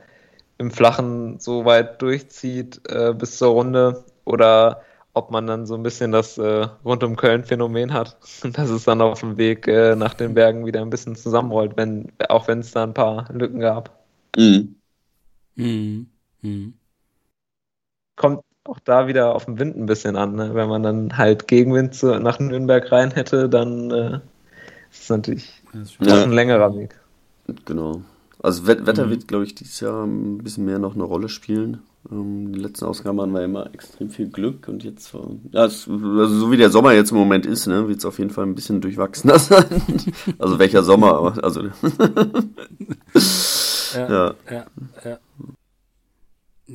im 0.59 0.71
Flachen 0.71 1.39
so 1.41 1.65
weit 1.65 2.03
durchzieht 2.03 2.83
äh, 2.89 3.15
bis 3.15 3.39
zur 3.39 3.53
Runde 3.53 4.05
oder 4.25 4.83
ob 5.15 5.31
man 5.31 5.47
dann 5.47 5.67
so 5.67 5.75
ein 5.75 5.83
bisschen 5.83 6.13
das 6.13 6.39
äh, 6.39 6.69
rund 6.85 7.05
um 7.05 7.17
Köln-Phänomen 7.17 7.93
hat, 7.93 8.17
dass 8.45 8.71
es 8.71 8.85
dann 8.85 9.01
auf 9.03 9.21
dem 9.21 9.37
Weg 9.39 9.69
äh, 9.69 9.95
nach 9.97 10.15
den 10.15 10.35
Bergen 10.35 10.67
wieder 10.67 10.81
ein 10.83 10.91
bisschen 10.91 11.17
zusammenrollt, 11.17 11.77
wenn, 11.77 12.13
auch 12.29 12.49
wenn 12.49 12.61
es 12.61 12.73
da 12.73 12.85
ein 12.85 12.95
paar 12.95 13.31
Lücken 13.33 13.61
gab. 13.61 13.91
Mhm. 14.37 14.77
Mhm. 15.57 16.11
Mhm. 16.43 16.75
Kommt 18.17 18.43
auch 18.65 18.79
da 18.81 19.07
wieder 19.09 19.35
auf 19.35 19.47
den 19.47 19.59
Wind 19.59 19.77
ein 19.77 19.87
bisschen 19.87 20.17
an. 20.17 20.35
Ne? 20.35 20.55
Wenn 20.55 20.69
man 20.69 20.83
dann 20.83 21.17
halt 21.17 21.49
Gegenwind 21.49 21.95
zu, 21.95 22.19
nach 22.19 22.39
Nürnberg 22.39 22.91
rein 22.93 23.11
hätte, 23.11 23.49
dann 23.49 23.91
äh, 23.91 24.21
ist 24.91 25.03
es 25.03 25.11
natürlich 25.11 25.63
ja. 26.01 26.23
ein 26.23 26.33
längerer 26.33 26.75
Weg. 26.77 26.99
Genau. 27.65 28.03
Also 28.43 28.67
Wetter 28.67 29.07
mhm. 29.07 29.11
wird, 29.11 29.29
glaube 29.29 29.45
ich, 29.45 29.55
dieses 29.55 29.79
Jahr 29.81 30.05
ein 30.05 30.39
bisschen 30.39 30.65
mehr 30.65 30.79
noch 30.79 30.95
eine 30.95 31.05
Rolle 31.05 31.29
spielen. 31.29 31.83
Ähm, 32.11 32.53
die 32.53 32.59
letzten 32.59 32.87
Ausgaben 32.87 33.21
hatten 33.21 33.33
wir 33.33 33.45
immer 33.45 33.73
extrem 33.73 34.11
viel 34.11 34.29
Glück 34.29 34.67
und 34.67 34.83
jetzt, 34.83 35.13
ja, 35.53 35.65
es, 35.65 35.89
also 35.89 36.27
so 36.27 36.51
wie 36.51 36.57
der 36.57 36.71
Sommer 36.71 36.93
jetzt 36.93 37.13
im 37.13 37.19
Moment 37.19 37.47
ist, 37.47 37.69
ne, 37.69 37.87
wird 37.87 37.99
es 37.99 38.05
auf 38.05 38.19
jeden 38.19 38.31
Fall 38.31 38.47
ein 38.47 38.57
bisschen 38.57 38.81
durchwachsener 38.81 39.39
sein. 39.41 39.83
also 40.39 40.59
welcher 40.59 40.83
Sommer, 40.83 41.39
also. 41.43 41.63
ja, 43.95 44.09
ja. 44.11 44.35
ja, 44.51 44.67
ja. 45.05 45.19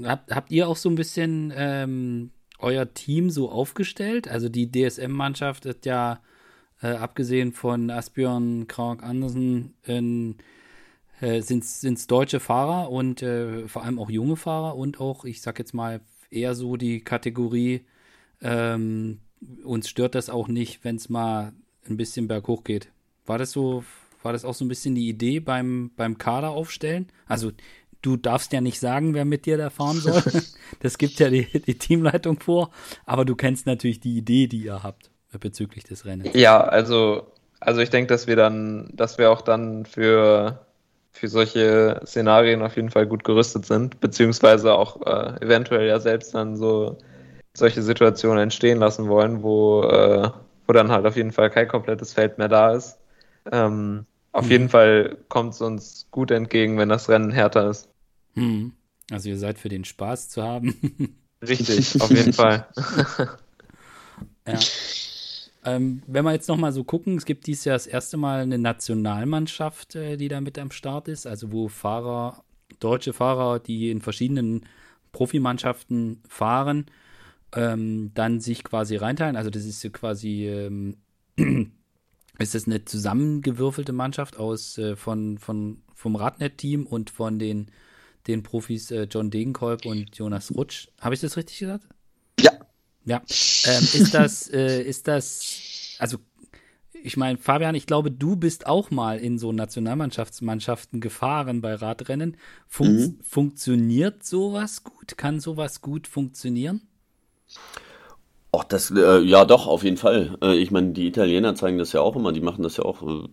Habt, 0.04 0.32
habt 0.32 0.52
ihr 0.52 0.68
auch 0.68 0.76
so 0.76 0.90
ein 0.90 0.96
bisschen 0.96 1.54
ähm, 1.56 2.32
euer 2.60 2.94
Team 2.94 3.30
so 3.30 3.50
aufgestellt? 3.50 4.28
Also 4.28 4.50
die 4.50 4.72
DSM-Mannschaft 4.72 5.66
ist 5.66 5.86
ja, 5.86 6.22
äh, 6.82 6.90
abgesehen 6.90 7.54
von 7.54 7.90
Asbjörn 7.90 8.68
Krag 8.68 9.04
Andersen, 9.04 9.74
äh, 9.86 11.42
sind 11.42 11.64
es 11.64 12.08
deutsche 12.08 12.40
Fahrer 12.40 12.92
und 12.92 13.22
äh, 13.22 13.68
vor 13.68 13.84
allem 13.84 14.00
auch 14.00 14.10
junge 14.10 14.36
Fahrer 14.36 14.76
und 14.76 15.00
auch, 15.00 15.26
ich 15.26 15.42
sag 15.42 15.60
jetzt 15.60 15.74
mal, 15.74 16.02
eher 16.30 16.56
so 16.56 16.78
die 16.78 17.02
Kategorie, 17.02 17.86
ähm, 18.42 19.20
uns 19.64 19.90
stört 19.90 20.16
das 20.16 20.30
auch 20.30 20.48
nicht, 20.48 20.84
wenn 20.84 20.98
es 20.98 21.10
mal 21.10 21.54
ein 21.88 21.98
bisschen 21.98 22.28
berghoch 22.28 22.64
geht. 22.64 22.92
War 23.26 23.38
das 23.38 23.52
so, 23.52 23.84
war 24.24 24.34
das 24.34 24.46
auch 24.46 24.54
so 24.54 24.66
ein 24.66 24.68
bisschen 24.68 24.96
die 24.96 25.08
Idee 25.08 25.40
beim, 25.40 25.92
beim 25.96 26.18
Kader 26.18 26.52
aufstellen? 26.52 27.08
Also 27.28 27.52
du 28.02 28.18
darfst 28.18 28.54
ja 28.54 28.62
nicht 28.62 28.80
sagen, 28.80 29.14
wer 29.14 29.26
mit 29.26 29.46
dir 29.46 29.58
da 29.58 29.70
fahren 29.70 29.98
soll. 29.98 30.22
Das 30.82 30.98
gibt 30.98 31.20
ja 31.20 31.30
die, 31.30 31.46
die 31.62 31.78
Teamleitung 31.78 32.40
vor. 32.40 32.72
Aber 33.06 33.24
du 33.24 33.36
kennst 33.36 33.66
natürlich 33.66 34.02
die 34.02 34.18
Idee, 34.18 34.48
die 34.48 34.66
ihr 34.66 34.84
habt 34.84 35.12
bezüglich 35.40 35.86
des 35.86 36.06
Rennens. 36.06 36.32
Ja, 36.34 36.60
also, 36.62 37.32
also 37.62 37.80
ich 37.80 37.90
denke, 37.90 38.08
dass 38.08 38.28
wir 38.28 38.36
dann, 38.36 38.90
dass 38.94 39.18
wir 39.18 39.32
auch 39.32 39.42
dann 39.42 39.86
für, 39.86 40.66
für 41.12 41.30
solche 41.30 42.02
Szenarien 42.06 42.62
auf 42.62 42.76
jeden 42.76 42.90
Fall 42.90 43.08
gut 43.08 43.24
gerüstet 43.24 43.66
sind, 43.66 44.02
beziehungsweise 44.02 44.74
auch 44.74 45.02
äh, 45.06 45.46
eventuell 45.46 45.88
ja 45.88 46.00
selbst 46.00 46.36
dann 46.36 46.58
so 46.58 46.98
solche 47.54 47.82
Situationen 47.82 48.44
entstehen 48.44 48.78
lassen 48.78 49.08
wollen, 49.08 49.42
wo, 49.42 49.84
äh, 49.84 50.30
wo 50.68 50.74
dann 50.74 50.92
halt 50.92 51.06
auf 51.06 51.16
jeden 51.16 51.32
Fall 51.32 51.50
kein 51.50 51.68
komplettes 51.68 52.14
Feld 52.14 52.38
mehr 52.38 52.50
da 52.50 52.74
ist. 52.74 53.00
Ähm, 53.52 54.06
auf 54.38 54.46
mhm. 54.46 54.52
jeden 54.52 54.70
Fall 54.70 55.18
kommt 55.30 55.56
es 55.56 55.62
uns 55.62 56.08
gut 56.12 56.30
entgegen, 56.30 56.78
wenn 56.78 56.90
das 56.90 57.10
Rennen 57.10 57.32
härter 57.32 57.72
ist. 57.72 57.90
Mhm. 58.36 58.74
Also 59.10 59.30
ihr 59.30 59.38
seid 59.40 59.58
für 59.58 59.70
den 59.70 59.84
Spaß 59.84 60.30
zu 60.30 60.44
haben. 60.44 61.18
Richtig, 61.42 62.00
auf 62.00 62.12
jeden 62.12 62.34
Fall. 62.34 62.68
ja. 64.48 64.60
Ähm, 65.66 66.04
wenn 66.06 66.24
wir 66.24 66.34
jetzt 66.34 66.50
nochmal 66.50 66.72
so 66.72 66.84
gucken, 66.84 67.18
es 67.18 67.26
gibt 67.26 67.48
dieses 67.48 67.66
Jahr 67.66 67.76
das 67.76 67.88
erste 67.88 68.18
Mal 68.18 68.42
eine 68.42 68.60
Nationalmannschaft, 68.60 69.96
äh, 69.96 70.18
die 70.18 70.28
da 70.28 70.40
mit 70.40 70.60
am 70.60 70.70
Start 70.70 71.08
ist, 71.08 71.26
also 71.26 71.52
wo 71.52 71.68
Fahrer, 71.68 72.44
deutsche 72.80 73.14
Fahrer, 73.14 73.58
die 73.58 73.90
in 73.90 74.02
verschiedenen 74.02 74.68
Profimannschaften 75.14 76.22
fahren, 76.28 76.86
ähm, 77.56 78.12
dann 78.14 78.40
sich 78.40 78.64
quasi 78.64 78.98
reinteilen. 78.98 79.36
Also 79.36 79.50
das 79.50 79.66
ist 79.66 79.92
quasi, 79.94 80.46
ähm, 80.46 80.98
ist 82.40 82.56
das 82.56 82.68
eine 82.68 82.86
zusammengewürfelte 82.86 83.94
Mannschaft 83.94 84.38
aus 84.38 84.78
äh, 84.78 84.96
von, 84.96 85.38
von, 85.38 85.82
vom 85.94 86.16
Radnet-Team 86.16 86.86
und 86.86 87.10
von 87.10 87.40
den, 87.40 87.72
den 88.28 88.44
Profis 88.44 88.92
äh, 88.92 89.08
John 89.10 89.32
Degenkolb 89.32 89.86
und 89.86 90.16
Jonas 90.16 90.54
Rutsch. 90.56 90.90
Habe 91.02 91.16
ich 91.16 91.22
das 91.22 91.38
richtig 91.38 91.60
gesagt? 91.60 91.88
Ja. 92.40 92.52
Ja. 93.06 93.22
Ähm, 93.66 93.84
ist 93.94 94.14
das, 94.14 94.50
äh, 94.50 94.82
ist 94.82 95.08
das, 95.08 95.96
also 96.00 96.18
ich 97.04 97.16
meine, 97.16 97.38
Fabian, 97.38 97.76
ich 97.76 97.86
glaube, 97.86 98.12
du 98.12 98.36
bist 98.36 98.68
auch 98.68 98.92
mal 98.92 99.20
in 99.20 99.38
so 99.38 99.52
Nationalmannschaftsmannschaften 99.52 101.00
gefahren 101.00 101.62
bei 101.62 101.76
Radrennen. 101.76 102.38
Fun 102.68 102.96
mhm. 102.96 103.20
Funktioniert 103.22 104.26
sowas 104.26 104.84
gut? 104.84 105.18
Kann 105.18 105.40
sowas 105.40 105.82
gut 105.82 106.08
funktionieren? 106.08 106.82
Ach, 108.58 108.64
das, 108.64 108.92
äh, 108.92 109.20
ja 109.20 109.46
doch, 109.46 109.68
auf 109.68 109.84
jeden 109.84 109.98
Fall. 109.98 110.38
Äh, 110.42 110.56
ich 110.56 110.72
meine, 110.72 110.92
die 110.92 111.08
Italiener 111.08 111.56
zeigen 111.56 111.78
das 111.78 111.94
ja 111.94 112.02
auch 112.02 112.16
immer, 112.16 112.32
die 112.32 112.42
machen 112.42 112.64
das 112.64 112.78
ja 112.78 112.86
auch 112.86 113.04
äh, 113.04 113.28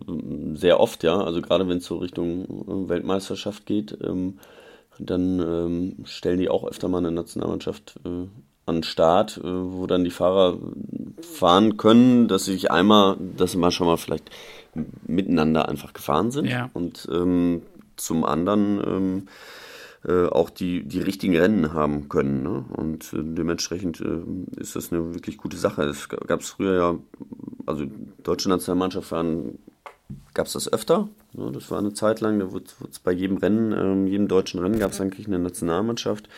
sehr 0.55 0.81
oft, 0.81 1.03
ja. 1.03 1.19
Also 1.19 1.41
gerade 1.41 1.69
wenn 1.69 1.79
es 1.79 1.87
so 1.87 1.97
Richtung 1.97 2.45
äh, 2.45 2.89
Weltmeisterschaft 2.89 3.67
geht, 3.67 3.97
ähm, 4.05 4.39
dann 4.99 5.41
ähm, 5.41 5.97
stellen 6.05 6.39
die 6.39 6.49
auch 6.49 6.65
öfter 6.65 6.89
mal 6.89 6.99
eine 6.99 7.11
Nationalmannschaft 7.11 7.95
äh, 8.05 8.29
an 8.67 8.77
den 8.77 8.83
Start, 8.83 9.39
äh, 9.39 9.43
wo 9.45 9.87
dann 9.87 10.05
die 10.05 10.11
Fahrer 10.11 10.59
fahren 11.21 11.77
können, 11.77 12.29
dass 12.29 12.45
sie 12.45 12.53
sich 12.53 12.71
einmal, 12.71 13.17
dass 13.37 13.53
sie 13.53 13.59
mal 13.59 13.71
schon 13.71 13.87
mal 13.87 13.97
vielleicht 13.97 14.31
miteinander 15.07 15.69
einfach 15.69 15.93
gefahren 15.93 16.31
sind. 16.31 16.47
Ja. 16.47 16.71
Und 16.75 17.09
ähm, 17.11 17.63
zum 17.97 18.25
anderen 18.25 18.81
ähm, 18.87 19.29
äh, 20.07 20.27
auch 20.27 20.51
die, 20.51 20.85
die 20.85 21.01
richtigen 21.01 21.37
Rennen 21.37 21.73
haben 21.73 22.09
können. 22.09 22.43
Ne? 22.43 22.65
Und 22.77 23.13
äh, 23.13 23.23
dementsprechend 23.23 24.01
äh, 24.01 24.61
ist 24.61 24.77
das 24.77 24.93
eine 24.93 25.15
wirklich 25.15 25.39
gute 25.39 25.57
Sache. 25.57 25.83
Es 25.85 26.09
gab 26.09 26.41
es 26.41 26.51
früher 26.51 26.77
ja, 26.77 26.99
also 27.67 27.87
deutsche 28.23 28.49
Nationalmannschaft 28.49 29.11
waren, 29.13 29.59
gab 30.35 30.47
es 30.47 30.53
das 30.53 30.73
öfter. 30.73 31.09
Ne? 31.33 31.51
Das 31.53 31.71
war 31.71 31.79
eine 31.79 31.95
Zeit 31.95 32.21
lang, 32.21 32.39
da 32.39 32.53
wurde 32.53 32.67
es 32.91 32.99
bei 32.99 33.13
jedem 33.13 33.39
Rennen, 33.39 33.73
ähm, 33.73 34.07
jedem 34.07 34.29
deutschen 34.29 34.61
Rennen 34.61 34.79
gab 34.79 34.93
es 34.93 35.01
eigentlich 35.01 35.27
eine 35.27 35.39
Nationalmannschaft 35.39 36.29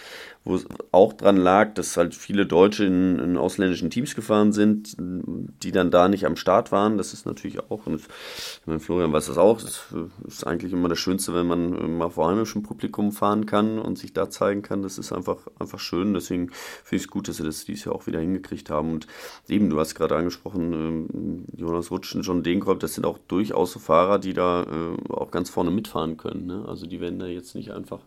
wo 0.46 0.54
es 0.54 0.64
auch 0.92 1.12
dran 1.12 1.36
lag, 1.36 1.74
dass 1.74 1.96
halt 1.96 2.14
viele 2.14 2.46
Deutsche 2.46 2.84
in, 2.84 3.18
in, 3.18 3.36
ausländischen 3.36 3.90
Teams 3.90 4.14
gefahren 4.14 4.52
sind, 4.52 4.96
die 4.96 5.72
dann 5.72 5.90
da 5.90 6.08
nicht 6.08 6.24
am 6.24 6.36
Start 6.36 6.70
waren. 6.70 6.98
Das 6.98 7.12
ist 7.12 7.26
natürlich 7.26 7.58
auch, 7.68 7.86
und 7.86 7.96
ich 7.96 8.66
meine, 8.66 8.78
Florian 8.78 9.12
weiß 9.12 9.26
das 9.26 9.38
auch, 9.38 9.60
das 9.60 9.86
ist 10.24 10.46
eigentlich 10.46 10.72
immer 10.72 10.88
das 10.88 11.00
Schönste, 11.00 11.34
wenn 11.34 11.48
man 11.48 11.98
mal 11.98 12.10
vor 12.10 12.30
heimischem 12.30 12.62
Publikum 12.62 13.10
fahren 13.10 13.44
kann 13.44 13.80
und 13.80 13.98
sich 13.98 14.12
da 14.12 14.30
zeigen 14.30 14.62
kann. 14.62 14.82
Das 14.82 14.98
ist 14.98 15.12
einfach, 15.12 15.38
einfach 15.58 15.80
schön. 15.80 16.14
Deswegen 16.14 16.50
finde 16.84 16.96
ich 16.96 17.02
es 17.02 17.08
gut, 17.08 17.26
dass 17.26 17.38
sie 17.38 17.44
das 17.44 17.64
dieses 17.64 17.84
Jahr 17.84 17.96
auch 17.96 18.06
wieder 18.06 18.20
hingekriegt 18.20 18.70
haben. 18.70 18.92
Und 18.92 19.08
eben, 19.48 19.68
du 19.68 19.80
hast 19.80 19.96
gerade 19.96 20.14
angesprochen, 20.14 20.72
ähm, 20.72 21.44
Jonas 21.56 21.90
Rutschen, 21.90 22.22
John 22.22 22.44
Degenkolb, 22.44 22.78
das 22.78 22.94
sind 22.94 23.04
auch 23.04 23.18
durchaus 23.26 23.72
so 23.72 23.80
Fahrer, 23.86 24.18
die 24.18 24.32
da 24.32 24.64
äh, 24.64 25.12
auch 25.12 25.30
ganz 25.30 25.48
vorne 25.48 25.70
mitfahren 25.70 26.16
können. 26.16 26.46
Ne? 26.46 26.64
Also 26.66 26.86
die 26.86 27.00
werden 27.00 27.18
da 27.18 27.26
jetzt 27.26 27.54
nicht 27.54 27.70
einfach 27.72 28.00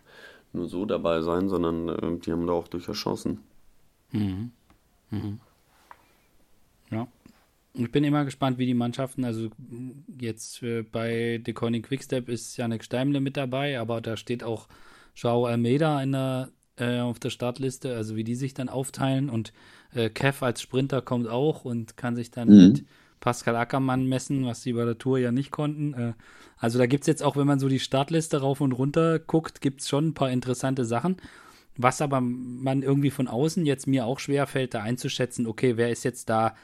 nur 0.51 0.67
so 0.67 0.85
dabei 0.85 1.21
sein, 1.21 1.47
sondern 1.47 1.89
äh, 1.89 2.19
die 2.19 2.31
haben 2.31 2.45
da 2.45 2.53
auch 2.53 2.67
durchaus 2.67 2.97
Chancen. 2.97 3.39
Mhm. 4.11 4.51
Mhm. 5.09 5.39
Ja. 6.91 7.07
Ich 7.73 7.91
bin 7.91 8.03
immer 8.03 8.25
gespannt, 8.25 8.57
wie 8.57 8.65
die 8.65 8.73
Mannschaften, 8.73 9.23
also 9.23 9.49
jetzt 10.19 10.63
äh, 10.63 10.81
bei 10.81 11.39
Deconic 11.45 11.85
Quickstep 11.85 12.27
ist 12.27 12.57
Janik 12.57 12.83
Steimle 12.83 13.21
mit 13.21 13.37
dabei, 13.37 13.79
aber 13.79 14.01
da 14.01 14.17
steht 14.17 14.43
auch 14.43 14.67
Joao 15.15 15.45
Almeida 15.45 16.01
in 16.01 16.11
der, 16.11 16.49
äh, 16.77 16.99
auf 16.99 17.19
der 17.19 17.29
Startliste, 17.29 17.95
also 17.95 18.15
wie 18.15 18.23
die 18.23 18.35
sich 18.35 18.53
dann 18.53 18.69
aufteilen 18.69 19.29
und 19.29 19.53
äh, 19.93 20.09
Kev 20.09 20.43
als 20.43 20.61
Sprinter 20.61 21.01
kommt 21.01 21.27
auch 21.27 21.63
und 21.63 21.95
kann 21.95 22.15
sich 22.15 22.31
dann 22.31 22.49
mhm. 22.49 22.67
mit 22.69 22.85
Pascal 23.19 23.55
Ackermann 23.55 24.07
messen, 24.07 24.45
was 24.45 24.61
sie 24.61 24.73
bei 24.73 24.85
der 24.85 24.97
Tour 24.97 25.19
ja 25.19 25.31
nicht 25.31 25.51
konnten. 25.51 25.93
Äh, 25.93 26.13
also 26.57 26.77
da 26.77 26.85
gibt 26.85 27.03
es 27.03 27.07
jetzt 27.07 27.23
auch, 27.23 27.37
wenn 27.37 27.47
man 27.47 27.59
so 27.59 27.69
die 27.69 27.79
Startliste 27.79 28.41
rauf 28.41 28.61
und 28.61 28.73
runter 28.73 29.19
guckt, 29.19 29.61
gibt 29.61 29.81
es 29.81 29.89
schon 29.89 30.09
ein 30.09 30.13
paar 30.13 30.31
interessante 30.31 30.85
Sachen. 30.85 31.17
Was 31.77 32.01
aber 32.01 32.19
man 32.21 32.81
irgendwie 32.81 33.11
von 33.11 33.27
außen 33.27 33.65
jetzt 33.65 33.87
mir 33.87 34.05
auch 34.05 34.19
schwer 34.19 34.47
fällt, 34.47 34.73
da 34.73 34.81
einzuschätzen, 34.81 35.47
okay, 35.47 35.77
wer 35.77 35.89
ist 35.89 36.03
jetzt 36.03 36.29
da 36.29 36.55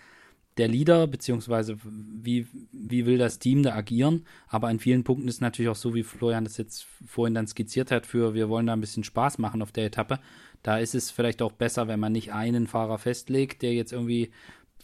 der 0.57 0.67
Leader, 0.67 1.07
beziehungsweise 1.07 1.77
wie, 1.83 2.47
wie 2.71 3.05
will 3.05 3.17
das 3.17 3.39
Team 3.39 3.63
da 3.63 3.75
agieren. 3.75 4.25
Aber 4.47 4.71
in 4.71 4.79
vielen 4.79 5.03
Punkten 5.03 5.27
ist 5.27 5.41
natürlich 5.41 5.69
auch 5.69 5.75
so, 5.75 5.93
wie 5.93 6.03
Florian 6.03 6.45
das 6.45 6.57
jetzt 6.57 6.85
vorhin 7.05 7.33
dann 7.33 7.47
skizziert 7.47 7.91
hat, 7.91 8.05
für 8.05 8.33
wir 8.33 8.49
wollen 8.49 8.67
da 8.67 8.73
ein 8.73 8.81
bisschen 8.81 9.03
Spaß 9.03 9.37
machen 9.37 9.61
auf 9.61 9.71
der 9.71 9.85
Etappe. 9.85 10.19
Da 10.63 10.77
ist 10.77 10.95
es 10.95 11.11
vielleicht 11.11 11.41
auch 11.41 11.51
besser, 11.51 11.87
wenn 11.87 11.99
man 11.99 12.13
nicht 12.13 12.33
einen 12.33 12.67
Fahrer 12.67 12.97
festlegt, 12.97 13.61
der 13.61 13.73
jetzt 13.73 13.91
irgendwie 13.91 14.31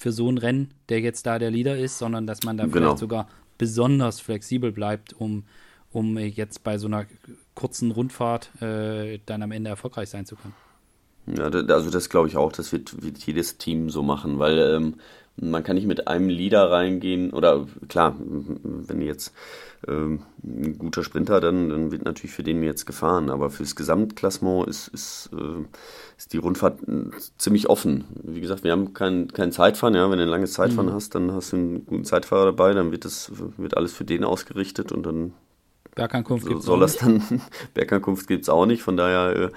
für 0.01 0.11
so 0.11 0.31
ein 0.31 0.39
Rennen, 0.39 0.73
der 0.89 0.99
jetzt 0.99 1.27
da 1.27 1.37
der 1.37 1.51
Leader 1.51 1.77
ist, 1.77 1.99
sondern 1.99 2.25
dass 2.25 2.41
man 2.41 2.57
da 2.57 2.63
genau. 2.63 2.75
vielleicht 2.75 2.97
sogar 2.97 3.27
besonders 3.59 4.19
flexibel 4.19 4.71
bleibt, 4.71 5.13
um, 5.13 5.43
um 5.91 6.17
jetzt 6.17 6.63
bei 6.63 6.79
so 6.79 6.87
einer 6.87 7.05
kurzen 7.53 7.91
Rundfahrt 7.91 8.49
äh, 8.63 9.19
dann 9.27 9.43
am 9.43 9.51
Ende 9.51 9.69
erfolgreich 9.69 10.09
sein 10.09 10.25
zu 10.25 10.35
können. 10.35 10.55
Ja, 11.27 11.43
also 11.43 11.91
das 11.91 12.09
glaube 12.09 12.27
ich 12.29 12.35
auch, 12.35 12.51
das 12.51 12.71
wird, 12.71 13.03
wird, 13.03 13.19
jedes 13.19 13.59
Team 13.59 13.91
so 13.91 14.01
machen, 14.01 14.39
weil 14.39 14.57
ähm, 14.57 14.95
man 15.41 15.63
kann 15.63 15.75
nicht 15.75 15.87
mit 15.87 16.07
einem 16.07 16.29
Leader 16.29 16.71
reingehen 16.71 17.31
oder 17.31 17.65
klar, 17.89 18.15
wenn 18.19 19.01
jetzt 19.01 19.33
ähm, 19.87 20.21
ein 20.43 20.77
guter 20.77 21.03
Sprinter, 21.03 21.41
dann, 21.41 21.69
dann 21.69 21.91
wird 21.91 22.05
natürlich 22.05 22.33
für 22.33 22.43
den 22.43 22.61
jetzt 22.63 22.85
gefahren. 22.85 23.29
Aber 23.29 23.49
fürs 23.49 23.75
Gesamtklassement 23.75 24.67
ist, 24.67 24.87
ist, 24.89 25.29
äh, 25.33 25.65
ist 26.17 26.33
die 26.33 26.37
Rundfahrt 26.37 26.81
äh, 26.87 27.09
ziemlich 27.37 27.69
offen. 27.69 28.05
Wie 28.23 28.41
gesagt, 28.41 28.63
wir 28.63 28.71
haben 28.71 28.93
kein, 28.93 29.27
kein 29.29 29.51
Zeitfahren. 29.51 29.95
Ja? 29.95 30.09
Wenn 30.11 30.19
du 30.19 30.23
ein 30.23 30.29
langes 30.29 30.53
Zeitfahren 30.53 30.89
mhm. 30.89 30.93
hast, 30.93 31.15
dann 31.15 31.31
hast 31.31 31.51
du 31.51 31.57
einen 31.57 31.85
guten 31.85 32.05
Zeitfahrer 32.05 32.45
dabei, 32.45 32.73
dann 32.73 32.91
wird, 32.91 33.05
das, 33.05 33.31
wird 33.57 33.75
alles 33.75 33.93
für 33.93 34.05
den 34.05 34.23
ausgerichtet 34.23 34.91
und 34.91 35.03
dann 35.03 35.33
Bergankunft 35.95 36.45
so, 36.45 36.59
soll 36.59 36.79
das 36.79 36.97
dann 36.97 37.41
Bergankunft 37.73 38.27
gibt 38.27 38.43
es 38.43 38.49
auch 38.49 38.65
nicht. 38.65 38.81
Von 38.81 38.97
daher 38.97 39.51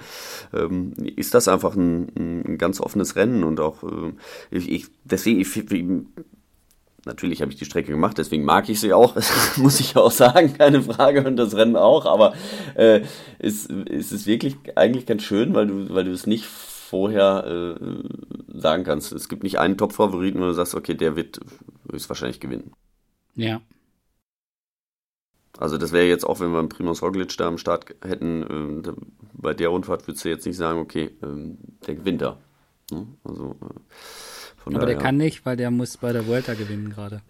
äh, 0.53 0.57
ähm, 0.57 0.93
ist 1.15 1.33
das 1.33 1.47
einfach 1.47 1.75
ein, 1.75 2.11
ein, 2.17 2.57
ganz 2.57 2.81
offenes 2.81 3.15
Rennen 3.15 3.43
und 3.43 3.59
auch 3.59 3.83
äh, 3.83 4.13
ich, 4.51 4.69
ich, 4.69 4.85
deswegen 5.03 5.39
ich, 5.41 5.49
Natürlich 7.07 7.41
habe 7.43 7.51
ich 7.51 7.57
die 7.59 7.65
Strecke 7.65 7.91
gemacht, 7.91 8.17
deswegen 8.17 8.45
mag 8.45 8.67
ich 8.67 8.79
sie 8.79 8.91
auch, 8.91 9.15
muss 9.57 9.79
ich 9.79 9.95
auch 9.95 10.09
sagen, 10.09 10.53
keine 10.57 10.81
Frage, 10.81 11.23
und 11.23 11.37
das 11.37 11.55
Rennen 11.55 11.75
auch, 11.75 12.07
aber 12.07 12.33
äh, 12.73 13.01
es, 13.37 13.69
es 13.69 14.11
ist 14.11 14.25
wirklich 14.25 14.57
eigentlich 14.75 15.05
ganz 15.05 15.21
schön, 15.21 15.53
weil 15.53 15.67
du, 15.67 15.93
weil 15.93 16.05
du 16.05 16.11
es 16.11 16.25
nicht 16.25 16.45
vorher 16.45 17.77
äh, 17.79 18.59
sagen 18.59 18.83
kannst. 18.83 19.11
Es 19.11 19.29
gibt 19.29 19.43
nicht 19.43 19.59
einen 19.59 19.77
Top-Favoriten, 19.77 20.39
wo 20.39 20.45
du 20.45 20.53
sagst, 20.53 20.73
okay, 20.73 20.95
der 20.95 21.15
wird 21.15 21.39
höchstwahrscheinlich 21.91 22.39
gewinnen. 22.39 22.71
Ja. 23.35 23.61
Also 25.57 25.77
das 25.77 25.91
wäre 25.91 26.05
jetzt 26.05 26.25
auch, 26.25 26.39
wenn 26.39 26.51
wir 26.51 26.59
einen 26.59 26.69
Primoz 26.69 27.01
Roglic 27.01 27.35
da 27.37 27.47
am 27.47 27.57
Start 27.57 27.95
hätten, 28.03 28.83
äh, 28.83 28.91
bei 29.33 29.53
der 29.53 29.69
Rundfahrt 29.69 30.07
würdest 30.07 30.25
du 30.25 30.29
jetzt 30.29 30.45
nicht 30.45 30.57
sagen, 30.57 30.79
okay, 30.79 31.11
äh, 31.21 31.85
der 31.87 31.95
gewinnt 31.95 32.21
da. 32.21 32.37
Ne? 32.91 33.07
Also 33.23 33.55
äh, 33.61 34.65
Aber 34.65 34.73
daher, 34.73 34.85
der 34.87 34.97
kann 34.97 35.17
nicht, 35.17 35.45
weil 35.45 35.55
der 35.55 35.71
muss 35.71 35.97
bei 35.97 36.11
der 36.11 36.27
Vuelta 36.27 36.55
gewinnen 36.55 36.89
gerade. 36.89 37.21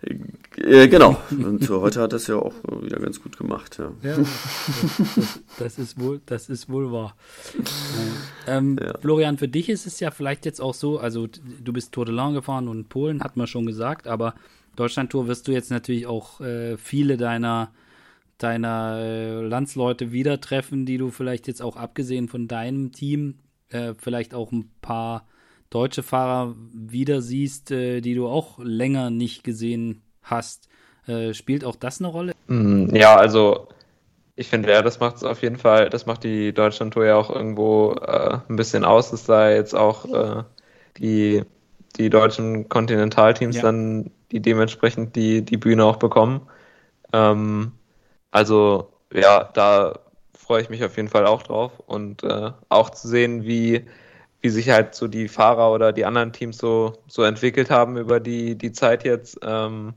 Äh, 0.55 0.87
genau. 0.87 1.17
Und 1.29 1.69
heute 1.69 2.01
hat 2.01 2.13
er 2.13 2.17
es 2.17 2.27
ja 2.27 2.37
auch 2.37 2.53
wieder 2.81 2.99
ganz 2.99 3.21
gut 3.21 3.37
gemacht. 3.37 3.77
Ja, 3.77 3.91
ja 4.01 4.17
das, 4.17 4.29
das, 5.15 5.39
das, 5.59 5.79
ist 5.79 5.99
wohl, 5.99 6.21
das 6.25 6.49
ist 6.49 6.69
wohl 6.69 6.91
wahr. 6.91 7.15
Ähm, 8.47 8.77
ja. 8.81 8.97
Florian, 8.99 9.37
für 9.37 9.47
dich 9.47 9.69
ist 9.69 9.85
es 9.85 9.99
ja 9.99 10.11
vielleicht 10.11 10.45
jetzt 10.45 10.61
auch 10.61 10.73
so, 10.73 10.99
also 10.99 11.27
du 11.27 11.73
bist 11.73 11.91
Tour 11.91 12.05
de 12.05 12.15
Lange 12.15 12.35
gefahren 12.35 12.67
und 12.67 12.89
Polen, 12.89 13.21
hat 13.21 13.37
man 13.37 13.47
schon 13.47 13.65
gesagt, 13.65 14.07
aber 14.07 14.33
Deutschland-Tour 14.75 15.27
wirst 15.27 15.47
du 15.47 15.51
jetzt 15.51 15.71
natürlich 15.71 16.07
auch 16.07 16.41
äh, 16.41 16.77
viele 16.77 17.17
deiner 17.17 17.71
deiner 18.37 18.99
äh, 18.99 19.41
Landsleute 19.41 20.11
wieder 20.11 20.41
treffen, 20.41 20.85
die 20.85 20.97
du 20.97 21.09
vielleicht 21.09 21.47
jetzt 21.47 21.61
auch 21.61 21.75
abgesehen 21.75 22.27
von 22.27 22.47
deinem 22.47 22.91
Team 22.91 23.39
äh, 23.69 23.93
vielleicht 23.97 24.33
auch 24.33 24.51
ein 24.51 24.71
paar 24.81 25.25
deutsche 25.69 26.03
Fahrer 26.03 26.55
wieder 26.73 27.21
siehst, 27.21 27.71
äh, 27.71 28.01
die 28.01 28.13
du 28.13 28.27
auch 28.27 28.59
länger 28.59 29.09
nicht 29.09 29.43
gesehen 29.43 30.01
hast. 30.21 30.67
Äh, 31.07 31.33
spielt 31.33 31.63
auch 31.63 31.75
das 31.75 31.99
eine 31.99 32.09
Rolle? 32.09 32.33
Mm, 32.47 32.93
ja, 32.95 33.15
also 33.15 33.67
ich 34.35 34.49
finde, 34.49 34.71
ja, 34.71 34.81
das 34.81 34.99
macht 34.99 35.17
es 35.17 35.23
auf 35.23 35.41
jeden 35.41 35.57
Fall, 35.57 35.89
das 35.89 36.05
macht 36.05 36.23
die 36.23 36.53
Deutschland-Tour 36.53 37.05
ja 37.05 37.15
auch 37.15 37.29
irgendwo 37.29 37.93
äh, 37.93 38.39
ein 38.49 38.55
bisschen 38.57 38.83
aus, 38.83 39.11
dass 39.11 39.25
da 39.25 39.49
jetzt 39.49 39.73
auch 39.73 40.45
die, 40.97 41.43
die 41.97 42.09
deutschen 42.09 42.67
Kontinentalteams 42.67 43.57
ja. 43.57 43.61
dann 43.61 44.11
die 44.31 44.41
dementsprechend 44.41 45.15
die, 45.15 45.43
die 45.43 45.57
Bühne 45.57 45.85
auch 45.85 45.97
bekommen. 45.97 46.41
Ähm, 47.13 47.71
also 48.35 48.91
ja, 49.13 49.49
da 49.53 49.97
freue 50.37 50.61
ich 50.61 50.69
mich 50.69 50.83
auf 50.83 50.97
jeden 50.97 51.07
Fall 51.07 51.25
auch 51.25 51.41
drauf 51.41 51.71
und 51.85 52.21
äh, 52.23 52.51
auch 52.67 52.89
zu 52.89 53.07
sehen, 53.07 53.45
wie, 53.45 53.85
wie 54.41 54.49
sich 54.49 54.69
halt 54.69 54.93
so 54.93 55.07
die 55.07 55.29
Fahrer 55.29 55.71
oder 55.71 55.93
die 55.93 56.03
anderen 56.03 56.33
Teams 56.33 56.57
so, 56.57 56.97
so 57.07 57.23
entwickelt 57.23 57.69
haben 57.69 57.95
über 57.95 58.19
die, 58.19 58.57
die 58.57 58.73
Zeit 58.73 59.05
jetzt. 59.05 59.39
Ähm, 59.41 59.93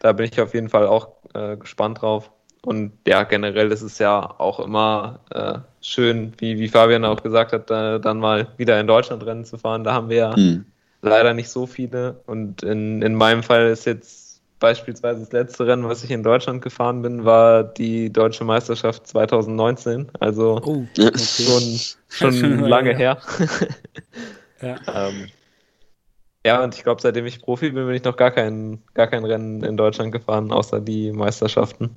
da 0.00 0.12
bin 0.12 0.26
ich 0.26 0.40
auf 0.40 0.52
jeden 0.52 0.68
Fall 0.68 0.88
auch 0.88 1.10
äh, 1.32 1.56
gespannt 1.56 2.02
drauf. 2.02 2.32
Und 2.62 2.92
ja, 3.06 3.22
generell 3.22 3.70
ist 3.70 3.82
es 3.82 4.00
ja 4.00 4.34
auch 4.38 4.58
immer 4.58 5.20
äh, 5.30 5.58
schön, 5.80 6.32
wie, 6.38 6.58
wie 6.58 6.68
Fabian 6.68 7.04
auch 7.04 7.22
gesagt 7.22 7.52
hat, 7.52 7.70
äh, 7.70 8.00
dann 8.00 8.18
mal 8.18 8.48
wieder 8.56 8.80
in 8.80 8.88
Deutschland 8.88 9.24
Rennen 9.24 9.44
zu 9.44 9.58
fahren. 9.58 9.84
Da 9.84 9.92
haben 9.92 10.08
wir 10.08 10.16
ja 10.16 10.34
hm. 10.34 10.64
leider 11.02 11.34
nicht 11.34 11.50
so 11.50 11.68
viele. 11.68 12.20
Und 12.26 12.64
in, 12.64 13.00
in 13.00 13.14
meinem 13.14 13.44
Fall 13.44 13.68
ist 13.68 13.84
jetzt 13.84 14.27
beispielsweise 14.58 15.20
das 15.20 15.32
letzte 15.32 15.66
Rennen, 15.66 15.88
was 15.88 16.04
ich 16.04 16.10
in 16.10 16.22
Deutschland 16.22 16.62
gefahren 16.62 17.02
bin, 17.02 17.24
war 17.24 17.64
die 17.64 18.12
deutsche 18.12 18.44
Meisterschaft 18.44 19.06
2019. 19.06 20.10
Also 20.20 20.60
oh, 20.64 20.86
okay. 20.98 21.18
schon, 21.18 21.78
schon 22.08 22.60
lange 22.60 22.96
her. 22.96 23.20
ja. 24.62 24.76
ähm, 24.92 25.28
ja, 26.46 26.62
und 26.62 26.74
ich 26.74 26.82
glaube, 26.82 27.02
seitdem 27.02 27.26
ich 27.26 27.40
Profi 27.40 27.70
bin, 27.70 27.86
bin 27.86 27.94
ich 27.94 28.04
noch 28.04 28.16
gar 28.16 28.30
kein, 28.30 28.82
gar 28.94 29.06
kein 29.06 29.24
Rennen 29.24 29.62
in 29.62 29.76
Deutschland 29.76 30.12
gefahren, 30.12 30.50
außer 30.50 30.80
die 30.80 31.12
Meisterschaften. 31.12 31.90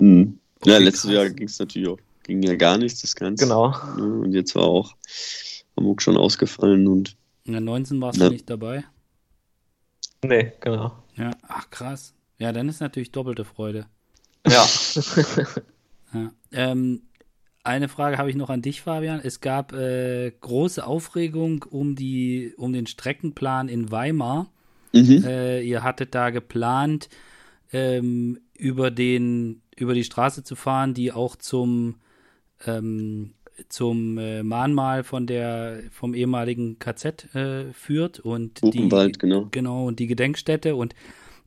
Mhm. 0.00 0.38
Okay, 0.60 0.70
ja, 0.70 0.78
letztes 0.78 1.02
krass. 1.02 1.12
Jahr 1.12 1.30
ging 1.30 1.46
es 1.46 1.58
natürlich 1.58 1.88
auch, 1.88 1.98
ging 2.22 2.42
ja 2.42 2.54
gar 2.54 2.78
nichts, 2.78 3.00
das 3.00 3.14
Ganze. 3.14 3.44
Genau. 3.44 3.74
Und 3.96 4.32
jetzt 4.32 4.54
war 4.54 4.64
auch 4.64 4.94
Hamburg 5.76 6.02
schon 6.02 6.16
ausgefallen 6.16 6.86
und. 6.86 7.16
In 7.44 7.52
der 7.52 7.60
19 7.60 8.00
warst 8.00 8.18
ja. 8.18 8.26
du 8.26 8.32
nicht 8.32 8.48
dabei? 8.48 8.84
Nee, 10.24 10.52
genau. 10.60 10.92
Ja, 11.16 11.30
ach 11.42 11.70
krass. 11.70 12.14
Ja, 12.38 12.52
dann 12.52 12.68
ist 12.68 12.80
natürlich 12.80 13.12
doppelte 13.12 13.44
Freude. 13.44 13.86
Ja. 14.46 14.64
ja. 16.14 16.30
Ähm, 16.52 17.02
eine 17.64 17.88
Frage 17.88 18.18
habe 18.18 18.30
ich 18.30 18.36
noch 18.36 18.50
an 18.50 18.62
dich, 18.62 18.82
Fabian. 18.82 19.20
Es 19.22 19.40
gab 19.40 19.72
äh, 19.72 20.30
große 20.40 20.86
Aufregung 20.86 21.64
um, 21.64 21.96
die, 21.96 22.54
um 22.56 22.72
den 22.72 22.86
Streckenplan 22.86 23.68
in 23.68 23.90
Weimar. 23.90 24.52
Mhm. 24.92 25.24
Äh, 25.24 25.62
ihr 25.62 25.82
hattet 25.82 26.14
da 26.14 26.30
geplant, 26.30 27.08
ähm, 27.72 28.38
über, 28.54 28.90
den, 28.90 29.62
über 29.76 29.94
die 29.94 30.04
Straße 30.04 30.44
zu 30.44 30.54
fahren, 30.54 30.94
die 30.94 31.12
auch 31.12 31.34
zum, 31.36 31.96
ähm, 32.66 33.34
zum 33.68 34.18
äh, 34.18 34.42
Mahnmal 34.42 35.04
von 35.04 35.26
der, 35.26 35.80
vom 35.90 36.14
ehemaligen 36.14 36.78
KZ 36.78 37.34
äh, 37.34 37.72
führt 37.72 38.20
und 38.20 38.60
Buchenwald, 38.60 39.16
die, 39.16 39.18
genau. 39.18 39.48
genau 39.50 39.86
und 39.86 39.98
die 39.98 40.06
Gedenkstätte 40.06 40.76
und 40.76 40.94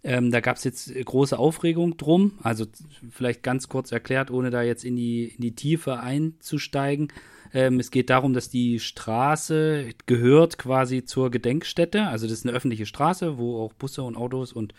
ähm, 0.04 0.32
da 0.32 0.40
gab 0.40 0.58
es 0.58 0.64
jetzt 0.64 0.94
große 0.94 1.38
Aufregung 1.38 1.98
drum. 1.98 2.34
Also 2.42 2.66
vielleicht 3.12 3.44
ganz 3.44 3.68
kurz 3.68 3.92
erklärt, 3.92 4.32
ohne 4.32 4.50
da 4.50 4.62
jetzt 4.62 4.86
in 4.86 4.96
die, 4.96 5.26
in 5.26 5.42
die 5.42 5.56
Tiefe 5.56 6.00
einzusteigen. 6.00 7.12
Ähm, 7.54 7.80
es 7.80 7.92
geht 7.92 8.10
darum, 8.10 8.34
dass 8.34 8.50
die 8.50 8.80
Straße 8.80 9.90
gehört 10.06 10.58
quasi 10.58 11.04
zur 11.04 11.32
Gedenkstätte. 11.32 12.08
Also 12.08 12.28
das 12.28 12.40
ist 12.40 12.48
eine 12.48 12.56
öffentliche 12.56 12.86
Straße, 12.86 13.38
wo 13.38 13.62
auch 13.62 13.74
Busse 13.74 14.04
und 14.04 14.16
Autos 14.16 14.54
und 14.54 14.74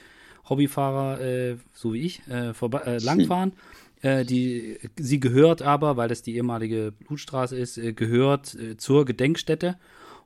Hobbyfahrer, 0.48 1.20
äh, 1.20 1.56
so 1.72 1.92
wie 1.92 2.00
ich, 2.00 2.22
äh, 2.28 2.50
äh, 2.50 2.98
langfahren. 2.98 3.52
Äh, 4.02 4.24
die, 4.24 4.78
sie 4.98 5.20
gehört 5.20 5.62
aber, 5.62 5.96
weil 5.96 6.08
das 6.08 6.22
die 6.22 6.36
ehemalige 6.36 6.92
Blutstraße 6.92 7.56
ist, 7.56 7.78
äh, 7.78 7.92
gehört 7.92 8.54
äh, 8.54 8.76
zur 8.76 9.04
Gedenkstätte 9.04 9.76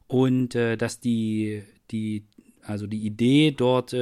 und 0.06 0.54
dass 0.54 1.00
die, 1.00 1.62
die, 1.90 2.26
also 2.62 2.86
die 2.86 3.06
Idee 3.06 3.52
dort 3.52 3.96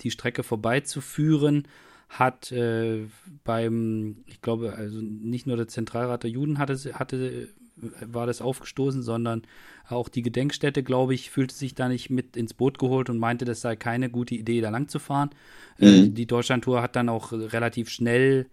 die 0.00 0.10
Strecke 0.10 0.42
vorbeizuführen, 0.42 1.68
hat 2.08 2.50
äh, 2.50 3.06
beim, 3.44 4.24
ich 4.26 4.40
glaube, 4.40 4.74
also 4.74 5.00
nicht 5.00 5.46
nur 5.46 5.56
der 5.56 5.68
Zentralrat 5.68 6.22
der 6.22 6.30
Juden 6.30 6.58
hatte, 6.58 6.76
hatte, 6.94 7.48
war 7.76 8.26
das 8.26 8.40
aufgestoßen, 8.40 9.02
sondern 9.02 9.42
auch 9.88 10.08
die 10.08 10.22
Gedenkstätte, 10.22 10.82
glaube 10.82 11.14
ich, 11.14 11.30
fühlte 11.30 11.54
sich 11.54 11.74
da 11.74 11.88
nicht 11.88 12.08
mit 12.08 12.36
ins 12.36 12.54
Boot 12.54 12.78
geholt 12.78 13.10
und 13.10 13.18
meinte, 13.18 13.44
das 13.44 13.60
sei 13.60 13.76
keine 13.76 14.10
gute 14.10 14.34
Idee, 14.34 14.60
da 14.60 14.70
lang 14.70 14.88
zu 14.88 14.98
fahren. 14.98 15.30
Äh, 15.78 15.86
mhm. 15.86 16.04
Äh, 16.04 16.08
die 16.10 16.26
Deutschlandtour 16.26 16.80
hat 16.80 16.96
dann 16.96 17.08
auch 17.08 17.32
relativ 17.32 17.90
schnell 17.90 18.46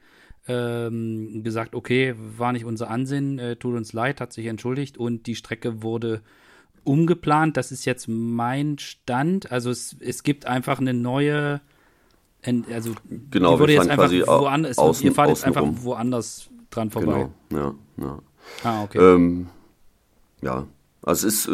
ähm, 0.48 1.44
gesagt, 1.44 1.76
okay, 1.76 2.16
war 2.18 2.52
nicht 2.52 2.66
unser 2.66 2.90
Ansinn, 2.90 3.40
äh, 3.40 3.56
tut 3.56 3.76
uns 3.76 3.94
leid, 3.94 4.22
hat 4.22 4.34
sich 4.34 4.48
entschuldigt 4.48 4.98
und 4.98 5.28
die 5.28 5.36
Strecke 5.36 5.84
wurde 5.84 6.22
umgeplant. 6.84 7.58
Das 7.58 7.72
ist 7.72 7.86
jetzt 7.86 8.08
mein 8.08 8.78
Stand. 8.80 9.52
Also 9.52 9.70
es, 9.70 9.96
es 10.00 10.24
gibt 10.24 10.46
einfach 10.46 10.80
eine 10.80 10.94
neue, 10.94 11.62
also 12.72 12.94
genau, 13.30 13.60
wurde 13.60 13.74
jetzt 13.74 13.90
einfach 13.90 14.12
woanders, 14.12 14.78
außen, 14.78 15.06
ihr 15.06 15.14
fahrt 15.14 15.30
jetzt 15.30 15.46
einfach 15.46 15.62
rum. 15.62 15.84
woanders 15.84 16.50
dran 16.70 16.90
vorbei. 16.90 17.30
Genau, 17.50 17.76
ja, 17.98 18.04
ja. 18.04 18.20
Ah, 18.64 18.84
okay. 18.84 18.98
Ähm, 18.98 19.48
ja, 20.42 20.66
also 21.04 21.28
es 21.28 21.34
ist, 21.34 21.48
äh, 21.48 21.52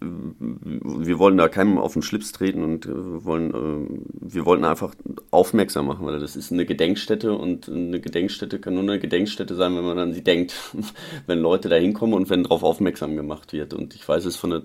wir 0.00 1.18
wollen 1.20 1.36
da 1.36 1.48
keinem 1.48 1.78
auf 1.78 1.92
den 1.92 2.02
Schlips 2.02 2.32
treten 2.32 2.64
und 2.64 2.84
äh, 2.86 3.24
wollen, 3.24 3.54
äh, 3.54 4.34
wir 4.34 4.44
wollten 4.44 4.64
einfach 4.64 4.96
aufmerksam 5.30 5.86
machen, 5.86 6.04
weil 6.04 6.18
das 6.18 6.34
ist 6.34 6.50
eine 6.50 6.66
Gedenkstätte 6.66 7.32
und 7.32 7.68
eine 7.68 8.00
Gedenkstätte 8.00 8.58
kann 8.58 8.74
nur 8.74 8.82
eine 8.82 8.98
Gedenkstätte 8.98 9.54
sein, 9.54 9.76
wenn 9.76 9.84
man 9.84 9.98
an 10.00 10.12
sie 10.12 10.24
denkt, 10.24 10.54
wenn 11.26 11.38
Leute 11.38 11.68
da 11.68 11.76
hinkommen 11.76 12.14
und 12.14 12.28
wenn 12.28 12.42
darauf 12.42 12.64
aufmerksam 12.64 13.14
gemacht 13.14 13.52
wird. 13.52 13.74
Und 13.74 13.94
ich 13.94 14.08
weiß 14.08 14.24
es 14.24 14.34
von 14.34 14.50
der 14.50 14.62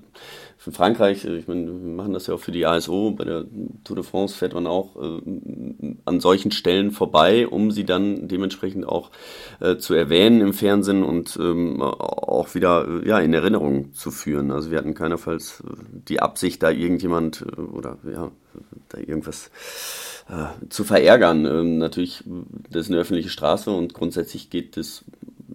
für 0.62 0.72
Frankreich, 0.72 1.26
äh, 1.26 1.38
ich 1.38 1.48
meine, 1.48 1.66
wir 1.66 1.74
machen 1.74 2.14
das 2.14 2.28
ja 2.28 2.36
auch 2.36 2.40
für 2.40 2.52
die 2.52 2.68
ASO, 2.68 3.10
bei 3.18 3.24
der 3.24 3.46
Tour 3.84 3.96
de 3.96 4.06
France 4.06 4.36
fährt 4.36 4.54
man 4.54 4.68
auch 4.68 4.96
äh, 4.96 5.96
an 6.06 6.20
solchen 6.20 6.52
Stellen 6.52 6.92
vorbei, 6.92 7.48
um 7.48 7.72
sie 7.72 7.84
dann 7.84 8.28
dementsprechend 8.28 8.88
auch 8.88 9.10
äh, 9.60 9.78
zu 9.78 9.96
erwähnen 9.96 10.40
im 10.40 10.54
Fernsehen 10.54 11.04
und 11.04 11.36
ähm, 11.42 11.82
auch 11.82 12.54
wieder 12.54 12.88
äh, 12.88 13.08
ja, 13.08 13.18
in 13.18 13.34
Erinnerung 13.34 13.96
zu 13.96 14.12
führen. 14.12 14.52
Also 14.52 14.70
wir 14.70 14.78
hatten 14.78 14.94
keinerfalls 14.94 15.64
äh, 15.66 15.74
die 16.08 16.20
Absicht, 16.22 16.62
da 16.62 16.70
irgendjemand 16.70 17.42
äh, 17.42 17.60
oder 17.60 17.98
ja, 18.06 18.32
da 18.90 19.00
irgendwas 19.00 19.50
zu 20.70 20.84
verärgern. 20.86 21.46
Ähm, 21.46 21.78
natürlich, 21.78 22.24
das 22.70 22.84
ist 22.84 22.92
eine 22.92 23.02
öffentliche 23.02 23.30
Straße 23.30 23.70
und 23.70 23.94
grundsätzlich 23.94 24.50
geht 24.50 24.78
es 24.78 25.04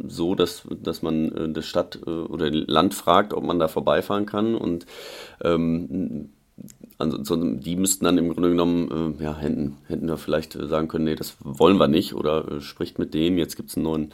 so, 0.07 0.35
dass, 0.35 0.63
dass 0.83 1.03
man 1.03 1.33
äh, 1.33 1.49
das 1.51 1.67
Stadt 1.67 2.01
äh, 2.07 2.11
oder 2.11 2.51
Land 2.51 2.95
fragt, 2.95 3.33
ob 3.33 3.45
man 3.45 3.59
da 3.59 3.69
vorbeifahren 3.69 4.27
kann. 4.27 4.55
Und 4.55 4.87
ähm, 5.43 6.31
also, 6.99 7.37
die 7.37 7.77
müssten 7.77 8.05
dann 8.07 8.19
im 8.19 8.33
Grunde 8.33 8.49
genommen, 8.51 9.17
äh, 9.21 9.25
ja, 9.25 9.37
hätten, 9.37 9.77
hätten 9.87 10.09
wir 10.09 10.17
vielleicht 10.17 10.55
sagen 10.55 10.89
können, 10.89 11.05
nee, 11.05 11.15
das 11.15 11.37
wollen 11.41 11.79
wir 11.79 11.89
nicht 11.89 12.15
oder 12.15 12.51
äh, 12.51 12.61
spricht 12.61 12.99
mit 12.99 13.13
denen. 13.13 13.39
Jetzt 13.39 13.57
gibt 13.57 13.71
es 13.71 13.77
einen 13.77 13.85
neuen 13.85 14.13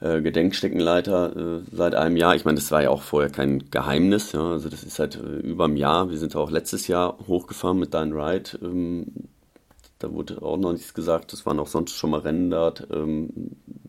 äh, 0.00 0.20
Gedenksteckenleiter 0.20 1.36
äh, 1.36 1.62
seit 1.72 1.94
einem 1.94 2.16
Jahr. 2.16 2.34
Ich 2.34 2.44
meine, 2.44 2.56
das 2.56 2.70
war 2.70 2.82
ja 2.82 2.90
auch 2.90 3.02
vorher 3.02 3.30
kein 3.30 3.70
Geheimnis. 3.70 4.32
Ja? 4.32 4.52
Also 4.52 4.68
das 4.68 4.82
ist 4.82 4.96
seit 4.96 5.16
äh, 5.16 5.38
über 5.38 5.64
einem 5.64 5.76
Jahr. 5.76 6.10
Wir 6.10 6.18
sind 6.18 6.36
auch 6.36 6.50
letztes 6.50 6.86
Jahr 6.88 7.18
hochgefahren 7.26 7.78
mit 7.78 7.94
Dein 7.94 8.12
Ride. 8.12 8.58
Ähm, 8.62 9.06
da 9.98 10.12
wurde 10.12 10.40
auch 10.42 10.56
noch 10.56 10.72
nichts 10.72 10.94
gesagt. 10.94 11.32
Das 11.32 11.44
waren 11.44 11.58
auch 11.58 11.66
sonst 11.66 11.92
schon 11.92 12.10
mal 12.10 12.20
Rennen 12.20 12.50
dort. 12.50 12.86
Ähm, 12.90 13.30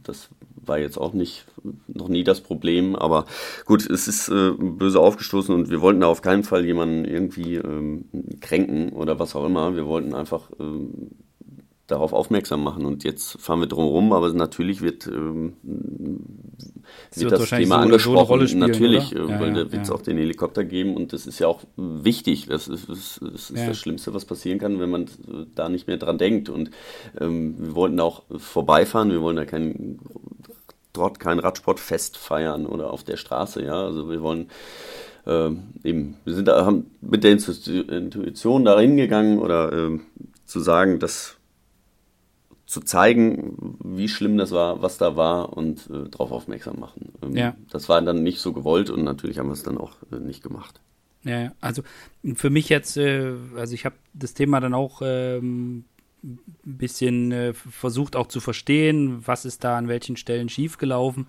das 0.04 0.30
war 0.66 0.80
jetzt 0.80 0.98
auch 0.98 1.14
nicht 1.14 1.46
noch 1.88 2.08
nie 2.08 2.24
das 2.24 2.42
Problem, 2.42 2.96
aber 2.96 3.26
gut, 3.66 3.90
es 3.90 4.08
ist 4.08 4.30
äh, 4.30 4.52
böse 4.52 5.00
aufgestoßen 5.00 5.54
und 5.54 5.70
wir 5.70 5.82
wollten 5.82 6.02
da 6.02 6.08
auf 6.08 6.22
keinen 6.22 6.44
Fall 6.44 6.66
jemanden 6.66 7.06
irgendwie 7.06 7.56
ähm, 7.56 8.06
kränken 8.42 8.90
oder 8.90 9.20
was 9.20 9.36
auch 9.36 9.46
immer. 9.46 9.76
Wir 9.76 9.86
wollten 9.86 10.14
einfach 10.14 10.50
ähm, 10.60 11.12
darauf 11.88 12.14
aufmerksam 12.14 12.64
machen 12.64 12.86
und 12.86 13.04
jetzt 13.04 13.40
fahren 13.42 13.60
wir 13.60 13.68
drum 13.68 13.86
rum, 13.86 14.14
aber 14.14 14.32
natürlich 14.34 14.82
wird 14.82 15.08
ähm, 15.08 15.54
das 17.12 17.24
wird 17.24 17.32
das 17.34 17.50
Thema 17.50 17.76
so 17.76 17.82
angesprochen. 17.82 18.48
So 18.48 18.58
Natürlich, 18.58 19.16
oder? 19.16 19.36
Äh, 19.36 19.40
weil 19.40 19.48
ja, 19.50 19.64
da 19.64 19.72
wird 19.72 19.84
es 19.84 19.90
ja. 19.90 19.96
auch 19.96 20.02
den 20.02 20.18
Helikopter 20.18 20.64
geben 20.64 20.96
und 20.96 21.14
das 21.14 21.28
ist 21.28 21.40
ja 21.40 21.48
auch 21.48 21.62
wichtig. 21.76 22.48
Das 22.48 22.68
ist, 22.68 22.90
das 22.90 23.18
ist 23.18 23.52
ja. 23.56 23.68
das 23.68 23.78
Schlimmste, 23.78 24.14
was 24.14 24.26
passieren 24.26 24.60
kann, 24.60 24.80
wenn 24.80 24.90
man 24.90 25.06
da 25.56 25.70
nicht 25.70 25.88
mehr 25.88 25.98
dran 25.98 26.18
denkt. 26.18 26.50
Und 26.50 26.72
ähm, 27.20 27.56
wir 27.58 27.76
wollten 27.76 28.00
auch 28.00 28.24
vorbeifahren, 28.38 29.12
wir 29.12 29.22
wollen 29.22 29.36
da 29.36 29.46
kein, 29.46 30.00
dort 30.94 31.20
kein 31.20 31.40
Radsportfest 31.40 32.18
feiern 32.18 32.66
oder 32.66 32.92
auf 32.92 33.04
der 33.04 33.18
Straße, 33.18 33.64
ja. 33.64 33.84
Also 33.84 34.10
wir 34.10 34.22
wollen 34.22 34.50
äh, 35.26 35.52
eben, 35.84 36.18
wir 36.26 36.34
sind 36.34 36.48
da, 36.48 36.66
haben 36.66 36.92
mit 37.02 37.24
der 37.24 37.32
Intuition 37.32 38.66
da 38.66 38.80
hingegangen 38.80 39.40
oder 39.40 39.72
äh, 39.72 40.00
zu 40.46 40.60
sagen, 40.60 41.00
dass 41.00 41.38
zu 42.72 42.80
zeigen, 42.80 43.78
wie 43.84 44.08
schlimm 44.08 44.38
das 44.38 44.52
war, 44.52 44.82
was 44.82 44.98
da 44.98 45.18
war 45.18 45.58
und 45.58 45.90
äh, 45.90 46.10
darauf 46.10 46.32
aufmerksam 46.32 46.80
machen. 46.80 47.12
Ähm, 47.22 47.36
ja. 47.36 47.56
Das 47.70 47.90
war 47.90 48.02
dann 48.02 48.24
nicht 48.24 48.40
so 48.40 48.54
gewollt 48.54 48.90
und 48.90 49.04
natürlich 49.04 49.40
haben 49.40 49.48
wir 49.50 49.54
es 49.54 49.64
dann 49.64 49.78
auch 49.78 49.92
äh, 50.10 50.20
nicht 50.20 50.42
gemacht. 50.42 50.80
Ja, 51.24 51.52
also 51.60 51.84
für 52.36 52.50
mich 52.50 52.70
jetzt, 52.70 52.96
äh, 52.96 53.34
also 53.58 53.74
ich 53.74 53.86
habe 53.86 53.96
das 54.14 54.34
Thema 54.34 54.62
dann 54.62 54.74
auch 54.74 55.02
ähm, 55.04 55.84
ein 56.24 56.40
bisschen 56.64 57.32
äh, 57.32 57.54
versucht 57.54 58.16
auch 58.16 58.28
zu 58.28 58.40
verstehen, 58.40 59.26
was 59.26 59.46
ist 59.46 59.64
da 59.64 59.78
an 59.78 59.88
welchen 59.88 60.18
Stellen 60.18 60.50
schiefgelaufen. 60.50 61.28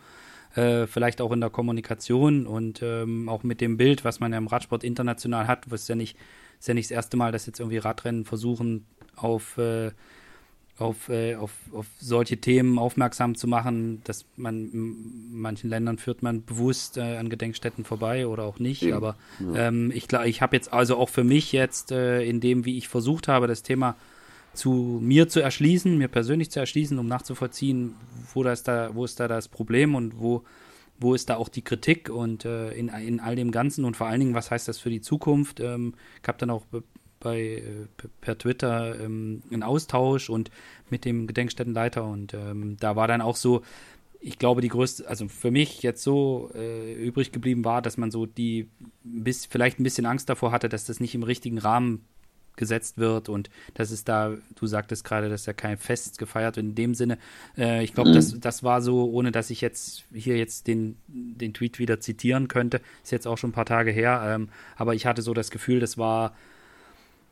Äh, 0.55 0.87
vielleicht 0.87 1.23
auch 1.23 1.33
in 1.33 1.41
der 1.41 1.49
Kommunikation 1.49 2.47
und 2.47 2.83
ähm, 2.83 3.29
auch 3.29 3.43
mit 3.43 3.63
dem 3.63 3.79
Bild, 3.79 4.05
was 4.05 4.21
man 4.21 4.33
ja 4.33 4.39
im 4.39 4.49
Radsport 4.49 4.85
international 4.85 5.47
hat, 5.47 5.71
was 5.71 5.89
ja 5.89 5.95
nicht, 5.95 6.17
ist 6.59 6.69
ja 6.69 6.75
nicht 6.75 6.91
das 6.91 6.95
erste 6.95 7.17
Mal, 7.17 7.33
dass 7.33 7.47
jetzt 7.47 7.59
irgendwie 7.59 7.79
Radrennen 7.79 8.27
versuchen, 8.27 8.85
auf 9.17 9.57
äh, 9.57 9.93
auf, 10.79 11.09
äh, 11.09 11.37
auf, 11.37 11.53
auf 11.73 11.87
solche 11.99 12.39
Themen 12.39 12.79
aufmerksam 12.79 13.35
zu 13.35 13.47
machen, 13.47 14.03
dass 14.05 14.25
man 14.37 14.71
in 14.73 15.41
manchen 15.41 15.71
Ländern 15.71 15.99
führt 15.99 16.23
man 16.23 16.45
bewusst 16.45 16.97
äh, 16.97 17.17
an 17.17 17.29
Gedenkstätten 17.29 17.85
vorbei 17.85 18.27
oder 18.27 18.45
auch 18.45 18.59
nicht. 18.59 18.83
Eben. 18.83 18.95
Aber 18.95 19.17
ja. 19.41 19.69
ähm, 19.69 19.91
ich 19.95 20.09
glaube, 20.09 20.29
ich 20.29 20.43
habe 20.43 20.57
jetzt 20.57 20.73
also 20.73 20.97
auch 20.97 21.09
für 21.09 21.25
mich 21.25 21.53
jetzt 21.53 21.93
äh, 21.93 22.23
in 22.23 22.41
dem, 22.41 22.65
wie 22.65 22.79
ich 22.79 22.89
versucht 22.89 23.29
habe, 23.29 23.47
das 23.47 23.63
Thema 23.63 23.97
zu 24.55 24.99
mir 25.01 25.29
zu 25.29 25.41
erschließen, 25.41 25.97
mir 25.97 26.09
persönlich 26.09 26.51
zu 26.51 26.61
erschließen, 26.61 26.99
um 26.99 27.07
nachzuvollziehen, 27.07 27.95
wo 28.35 28.43
das 28.43 28.63
da, 28.63 28.95
wo 28.95 29.05
ist 29.05 29.19
da 29.21 29.29
das 29.29 29.49
Problem 29.49 29.95
und 29.95 30.19
wo 30.19 30.45
wo 30.99 31.15
ist 31.15 31.31
da 31.31 31.37
auch 31.37 31.49
die 31.49 31.63
Kritik 31.63 32.11
und 32.11 32.45
äh, 32.45 32.71
in, 32.73 32.89
in 32.89 33.19
all 33.19 33.35
dem 33.35 33.51
Ganzen 33.51 33.85
und 33.85 33.97
vor 33.97 34.07
allen 34.07 34.21
Dingen, 34.21 34.35
was 34.35 34.51
heißt 34.51 34.69
das 34.69 34.79
für 34.79 34.91
die 34.91 35.01
Zukunft? 35.01 35.59
Ähm, 35.59 35.95
ich 36.23 36.29
habe 36.29 36.39
dann 36.39 36.51
auch 36.51 36.65
bei 37.19 37.41
äh, 37.41 37.87
per 38.21 38.39
Twitter 38.39 39.01
ähm, 39.01 39.43
einen 39.51 39.63
Austausch 39.63 40.31
und 40.31 40.51
mit 40.91 41.05
dem 41.05 41.27
Gedenkstättenleiter 41.27 42.05
und 42.05 42.35
ähm, 42.35 42.77
da 42.79 42.97
war 42.97 43.09
dann 43.09 43.21
auch 43.21 43.37
so, 43.37 43.63
ich 44.21 44.39
glaube, 44.39 44.61
die 44.61 44.69
größte, 44.69 45.09
also 45.09 45.29
für 45.29 45.51
mich 45.51 45.83
jetzt 45.83 46.03
so 46.03 46.51
äh, 46.55 46.95
übrig 46.95 47.33
geblieben 47.33 47.65
war, 47.65 47.83
dass 47.83 47.97
man 47.97 48.11
so 48.11 48.27
die 48.27 48.69
bis, 49.03 49.47
vielleicht 49.47 49.81
ein 49.81 49.85
bisschen 49.85 50.07
Angst 50.07 50.29
davor 50.29 50.53
hatte, 50.53 50.69
dass 50.69 50.85
das 50.85 51.01
nicht 51.01 51.15
im 51.15 51.25
richtigen 51.25 51.59
Rahmen 51.59 52.05
gesetzt 52.57 52.99
wird 52.99 53.29
und 53.29 53.51
das 53.75 53.91
ist 53.91 54.09
da, 54.09 54.37
du 54.55 54.67
sagtest 54.67 55.05
gerade, 55.05 55.29
dass 55.29 55.47
ja 55.47 55.53
kein 55.53 55.79
Fest 55.79 56.19
gefeiert 56.19 56.57
wird 56.57 56.67
in 56.67 56.75
dem 56.75 56.95
Sinne. 56.95 57.19
Äh, 57.57 57.83
ich 57.85 57.95
glaube, 57.95 58.11
mhm. 58.11 58.15
das, 58.15 58.39
das 58.39 58.63
war 58.63 58.83
so, 58.83 59.11
ohne 59.11 59.33
dass 59.33 59.51
ich 59.51 59.61
jetzt 59.61 60.05
hier 60.13 60.37
jetzt 60.37 60.67
den, 60.67 60.97
den 61.07 61.55
Tweet 61.55 61.79
wieder 61.79 62.01
zitieren 62.01 62.49
könnte, 62.49 62.81
ist 63.03 63.13
jetzt 63.13 63.27
auch 63.27 63.39
schon 63.39 63.51
ein 63.51 63.55
paar 63.55 63.67
Tage 63.67 63.91
her, 63.91 64.23
ähm, 64.27 64.49
aber 64.77 64.95
ich 64.95 65.07
hatte 65.07 65.23
so 65.23 65.35
das 65.35 65.51
Gefühl, 65.51 65.81
das 65.81 65.99
war 65.99 66.35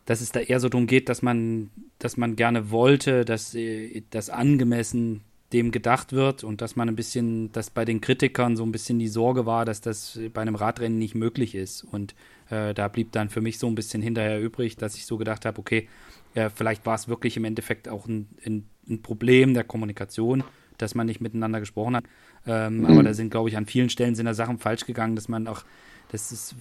dass 0.07 0.23
es 0.23 0.33
da 0.33 0.41
eher 0.41 0.59
so 0.59 0.69
darum 0.69 0.89
geht, 0.89 1.09
dass 1.09 1.23
man, 1.23 1.71
dass 2.01 2.17
man 2.17 2.35
gerne 2.35 2.73
wollte, 2.73 3.25
dass 3.25 3.55
äh, 3.55 4.03
das 4.11 4.29
angemessen 4.29 5.21
dem 5.53 5.73
gedacht 5.73 6.13
wird 6.13 6.45
und 6.45 6.61
dass 6.61 6.77
man 6.77 6.89
ein 6.89 6.97
bisschen, 6.97 7.51
dass 7.53 7.71
bei 7.71 7.85
den 7.85 8.01
Kritikern 8.01 8.57
so 8.57 8.65
ein 8.65 8.73
bisschen 8.73 8.99
die 8.99 9.09
Sorge 9.09 9.47
war, 9.47 9.65
dass 9.65 9.81
das 9.81 10.19
bei 10.33 10.43
einem 10.43 10.55
Radrennen 10.55 10.99
nicht 10.99 11.15
möglich 11.15 11.55
ist. 11.55 11.83
Und 11.83 12.15
äh, 12.51 12.75
da 12.75 12.89
blieb 12.89 13.13
dann 13.13 13.29
für 13.29 13.41
mich 13.41 13.59
so 13.59 13.67
ein 13.67 13.75
bisschen 13.75 14.03
hinterher 14.03 14.41
übrig, 14.41 14.77
dass 14.77 14.97
ich 14.97 15.07
so 15.07 15.17
gedacht 15.17 15.45
habe, 15.45 15.59
okay, 15.59 15.89
äh, 16.35 16.51
vielleicht 16.51 16.87
war 16.87 16.95
es 16.95 17.09
wirklich 17.09 17.37
im 17.37 17.45
Endeffekt 17.45 17.89
auch 17.89 18.07
ein, 18.07 18.29
ein, 18.45 18.67
ein, 18.89 19.03
Problem 19.03 19.55
der 19.55 19.65
Kommunikation, 19.65 20.45
dass 20.79 20.95
man 20.95 21.07
nicht 21.07 21.21
miteinander 21.21 21.61
gesprochen 21.61 21.97
hat. 21.97 22.05
Ähm, 22.47 22.79
mhm. 22.79 22.87
Aber 22.87 23.03
da 23.03 23.15
sind, 23.15 23.31
glaube 23.31 23.49
ich, 23.49 23.57
an 23.57 23.67
vielen 23.67 23.91
Stellen 23.91 24.15
sind 24.15 24.27
da 24.27 24.35
Sachen 24.35 24.59
falsch 24.59 24.87
gegangen, 24.87 25.17
dass 25.17 25.29
man 25.29 25.47
auch 25.47 25.65
dass 26.11 26.33
es 26.33 26.57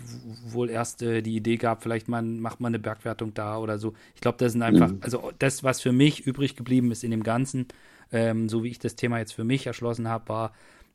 wohl 0.45 0.70
erst 0.70 1.02
äh, 1.02 1.22
die 1.22 1.36
Idee 1.36 1.57
gab, 1.57 1.82
vielleicht 1.82 2.07
man, 2.07 2.40
macht 2.40 2.60
man 2.60 2.72
eine 2.72 2.80
Bergwertung 2.80 3.34
da 3.34 3.57
oder 3.57 3.80
so. 3.80 3.94
Ich 4.14 4.22
glaube, 4.22 4.38
das 4.38 4.52
sind 4.52 4.61
einfach, 4.61 4.91
mhm. 4.91 4.99
also 5.02 5.32
das, 5.40 5.64
was 5.64 5.82
für 5.82 5.91
mich 5.91 6.26
übrig 6.26 6.56
geblieben 6.56 6.91
ist 6.91 7.03
in 7.03 7.11
dem 7.11 7.24
Ganzen, 7.24 7.68
ähm, 8.11 8.48
so 8.48 8.64
wie 8.64 8.70
ich 8.70 8.80
das 8.80 8.95
Thema 8.95 9.18
jetzt 9.18 9.34
für 9.34 9.44
mich 9.44 9.66
erschlossen 9.66 10.07
habe, 10.07 10.30
war, 10.30 10.53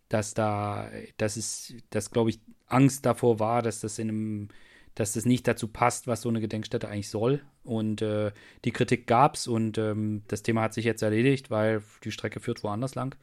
dass 0.08 0.34
da, 0.34 0.88
dass 1.16 1.36
es, 1.36 1.74
dass 1.90 2.10
glaube 2.10 2.30
ich 2.30 2.38
Angst 2.68 3.04
davor 3.06 3.40
war, 3.40 3.62
dass 3.62 3.80
das 3.80 3.98
in 3.98 4.08
einem, 4.08 4.48
dass 4.94 5.12
das 5.12 5.24
nicht 5.24 5.46
dazu 5.48 5.68
passt, 5.68 6.06
was 6.06 6.22
so 6.22 6.28
eine 6.28 6.40
Gedenkstätte 6.40 6.88
eigentlich 6.88 7.08
soll. 7.08 7.40
Und 7.64 8.02
äh, 8.02 8.32
die 8.64 8.70
Kritik 8.70 9.06
gab 9.06 9.34
es 9.34 9.46
und 9.46 9.78
ähm, 9.78 10.22
das 10.28 10.42
Thema 10.42 10.62
hat 10.62 10.74
sich 10.74 10.84
jetzt 10.84 11.02
erledigt, 11.02 11.50
weil 11.50 11.82
die 12.04 12.12
Strecke 12.12 12.40
führt 12.40 12.62
woanders 12.62 12.94
lang. 12.94 13.16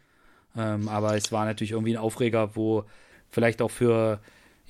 Ähm, 0.57 0.89
aber 0.89 1.15
es 1.15 1.31
war 1.31 1.45
natürlich 1.45 1.72
irgendwie 1.72 1.93
ein 1.93 2.02
Aufreger, 2.02 2.56
wo 2.56 2.84
vielleicht 3.30 3.61
auch 3.61 3.72
für 3.72 4.19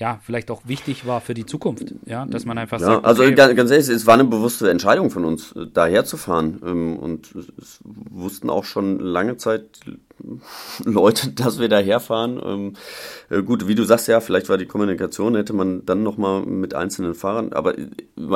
ja, 0.02 0.20
vielleicht 0.24 0.50
auch 0.50 0.64
wichtig 0.66 1.06
war 1.06 1.22
für 1.22 1.36
die 1.36 1.46
Zukunft, 1.46 1.94
ja, 2.08 2.26
dass 2.26 2.44
man 2.44 2.58
einfach 2.58 2.80
ja, 2.80 2.88
sagt. 2.88 3.06
Also 3.06 3.22
okay, 3.22 3.36
ganz, 3.36 3.70
ehrlich, 3.70 3.88
es 3.88 4.08
war 4.08 4.16
eine 4.16 4.24
bewusste 4.24 4.68
Entscheidung 4.72 5.12
von 5.12 5.26
uns, 5.26 5.52
äh, 5.52 5.68
daher 5.72 6.06
zu 6.06 6.18
fahren. 6.18 6.60
Ähm, 6.66 6.98
und 6.98 7.36
es 7.36 7.82
wussten 7.84 8.50
auch 8.50 8.64
schon 8.64 9.00
lange 9.00 9.38
Zeit 9.38 9.80
Leute, 10.84 11.30
dass 11.34 11.60
wir 11.60 11.70
daherfahren. 11.70 12.42
Ähm, 12.44 12.74
äh, 13.30 13.44
gut, 13.44 13.68
wie 13.68 13.76
du 13.76 13.84
sagst, 13.84 14.08
ja, 14.08 14.22
vielleicht 14.22 14.50
war 14.50 14.58
die 14.58 14.66
Kommunikation, 14.66 15.36
hätte 15.36 15.54
man 15.54 15.86
dann 15.86 16.02
nochmal 16.02 16.48
mit 16.48 16.74
einzelnen 16.74 17.14
Fahrern, 17.14 17.54
aber 17.54 17.78
äh, 17.78 17.86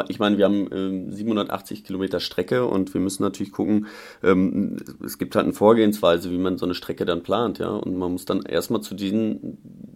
ich 0.08 0.20
meine, 0.20 0.38
wir 0.38 0.46
haben 0.46 1.12
780 1.12 1.84
Kilometer 1.84 2.20
Strecke 2.20 2.66
und 2.66 2.94
wir 2.94 3.02
müssen 3.02 3.24
natürlich 3.24 3.52
gucken, 3.52 3.88
ähm, 4.22 4.78
es 5.04 5.18
gibt 5.18 5.36
halt 5.36 5.46
eine 5.46 5.54
Vorgehensweise, 5.54 6.30
wie 6.30 6.38
man 6.38 6.60
so 6.60 6.66
eine 6.66 6.76
Strecke 6.76 7.06
dann 7.06 7.24
plant, 7.24 7.58
ja, 7.58 7.70
und 7.70 7.98
man 7.98 8.12
muss 8.12 8.26
dann 8.26 8.44
erstmal 8.44 8.82
zu 8.82 8.94
diesen 8.94 9.95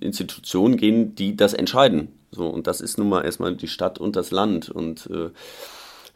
Institutionen 0.00 0.76
gehen, 0.76 1.14
die 1.14 1.36
das 1.36 1.54
entscheiden. 1.54 2.08
So, 2.30 2.48
und 2.48 2.66
das 2.66 2.80
ist 2.80 2.98
nun 2.98 3.08
mal 3.08 3.24
erstmal 3.24 3.56
die 3.56 3.68
Stadt 3.68 3.98
und 3.98 4.16
das 4.16 4.30
Land. 4.30 4.68
Und 4.68 5.08
äh, 5.10 5.30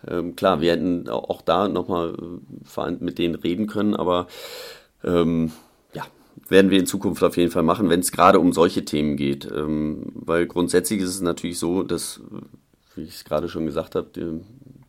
ähm, 0.09 0.36
klar, 0.36 0.61
wir 0.61 0.73
hätten 0.73 1.09
auch 1.09 1.43
da 1.43 1.69
nochmal 1.69 2.15
äh, 2.15 2.91
mit 3.01 3.19
denen 3.19 3.35
reden 3.35 3.66
können, 3.66 3.95
aber 3.95 4.27
ähm, 5.03 5.53
ja, 5.93 6.05
werden 6.49 6.70
wir 6.70 6.78
in 6.78 6.86
Zukunft 6.86 7.23
auf 7.23 7.36
jeden 7.36 7.51
Fall 7.51 7.62
machen, 7.62 7.89
wenn 7.89 8.01
es 8.01 8.12
gerade 8.12 8.39
um 8.39 8.53
solche 8.53 8.85
Themen 8.85 9.16
geht. 9.16 9.51
Ähm, 9.51 10.12
weil 10.15 10.47
grundsätzlich 10.47 11.01
ist 11.01 11.11
es 11.11 11.20
natürlich 11.20 11.59
so, 11.59 11.82
dass, 11.82 12.20
wie 12.95 13.03
ich 13.03 13.16
es 13.16 13.24
gerade 13.24 13.49
schon 13.49 13.66
gesagt 13.66 13.95
habe, 13.95 14.41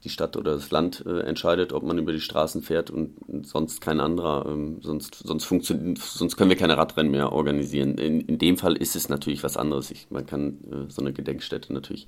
die 0.06 0.10
Stadt 0.10 0.38
oder 0.38 0.54
das 0.54 0.72
Land 0.72 1.04
äh, 1.06 1.22
entscheidet, 1.22 1.74
ob 1.74 1.84
man 1.84 1.98
über 1.98 2.14
die 2.14 2.22
Straßen 2.22 2.62
fährt 2.62 2.90
und 2.90 3.18
sonst 3.44 3.82
kein 3.82 4.00
anderer. 4.00 4.46
Ähm, 4.48 4.78
sonst, 4.82 5.16
sonst, 5.16 5.50
sonst 5.50 6.38
können 6.38 6.50
wir 6.50 6.58
keine 6.58 6.78
Radrennen 6.78 7.12
mehr 7.12 7.32
organisieren. 7.32 7.98
In, 7.98 8.22
in 8.22 8.38
dem 8.38 8.58
Fall 8.58 8.78
ist 8.78 8.96
es 8.96 9.10
natürlich 9.10 9.44
was 9.44 9.58
anderes. 9.58 9.92
Ich, 9.92 10.08
man 10.10 10.26
kann 10.26 10.60
äh, 10.72 10.92
so 10.92 11.02
eine 11.02 11.12
Gedenkstätte 11.12 11.74
natürlich, 11.74 12.08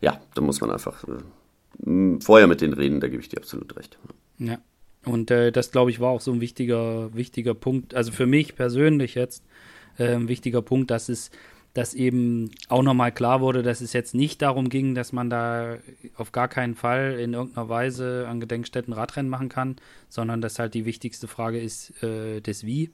ja, 0.00 0.20
da 0.34 0.40
muss 0.40 0.60
man 0.60 0.70
einfach 0.70 1.04
äh, 1.04 2.20
vorher 2.20 2.46
mit 2.46 2.60
denen 2.60 2.72
reden, 2.72 3.00
da 3.00 3.08
gebe 3.08 3.20
ich 3.20 3.28
dir 3.28 3.38
absolut 3.38 3.76
recht. 3.76 3.98
Ja. 4.38 4.58
Und 5.04 5.30
äh, 5.30 5.52
das, 5.52 5.70
glaube 5.70 5.90
ich, 5.90 6.00
war 6.00 6.10
auch 6.10 6.20
so 6.20 6.32
ein 6.32 6.40
wichtiger, 6.40 7.14
wichtiger 7.14 7.54
Punkt. 7.54 7.94
Also 7.94 8.12
für 8.12 8.26
mich 8.26 8.56
persönlich 8.56 9.14
jetzt 9.14 9.44
äh, 9.98 10.14
ein 10.14 10.28
wichtiger 10.28 10.62
Punkt, 10.62 10.90
dass 10.90 11.08
es 11.08 11.30
dass 11.74 11.94
eben 11.94 12.50
auch 12.68 12.82
nochmal 12.82 13.12
klar 13.12 13.40
wurde, 13.40 13.62
dass 13.62 13.80
es 13.80 13.92
jetzt 13.92 14.14
nicht 14.14 14.42
darum 14.42 14.68
ging, 14.68 14.94
dass 14.94 15.12
man 15.12 15.30
da 15.30 15.78
auf 16.16 16.32
gar 16.32 16.48
keinen 16.48 16.74
Fall 16.74 17.18
in 17.20 17.34
irgendeiner 17.34 17.68
Weise 17.68 18.26
an 18.28 18.40
Gedenkstätten 18.40 18.92
Radrennen 18.92 19.30
machen 19.30 19.48
kann, 19.48 19.76
sondern 20.08 20.40
dass 20.40 20.58
halt 20.58 20.74
die 20.74 20.86
wichtigste 20.86 21.28
Frage 21.28 21.60
ist 21.60 22.02
äh, 22.02 22.40
das 22.40 22.64
Wie. 22.64 22.90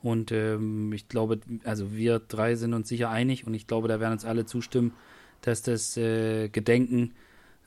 Und 0.00 0.30
ähm, 0.30 0.92
ich 0.92 1.08
glaube, 1.08 1.40
also 1.64 1.92
wir 1.92 2.20
drei 2.20 2.54
sind 2.54 2.74
uns 2.74 2.88
sicher 2.88 3.10
einig 3.10 3.46
und 3.46 3.54
ich 3.54 3.66
glaube, 3.66 3.88
da 3.88 3.98
werden 3.98 4.12
uns 4.12 4.24
alle 4.24 4.46
zustimmen, 4.46 4.92
dass 5.40 5.62
das 5.62 5.96
äh, 5.96 6.48
Gedenken 6.48 7.14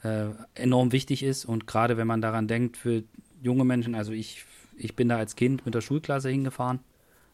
äh, 0.03 0.27
enorm 0.55 0.91
wichtig 0.91 1.23
ist 1.23 1.45
und 1.45 1.67
gerade 1.67 1.97
wenn 1.97 2.07
man 2.07 2.21
daran 2.21 2.47
denkt, 2.47 2.77
für 2.77 3.03
junge 3.41 3.65
Menschen, 3.65 3.95
also 3.95 4.13
ich, 4.13 4.45
ich 4.77 4.95
bin 4.95 5.09
da 5.09 5.17
als 5.17 5.35
Kind 5.35 5.65
mit 5.65 5.75
der 5.75 5.81
Schulklasse 5.81 6.29
hingefahren 6.29 6.79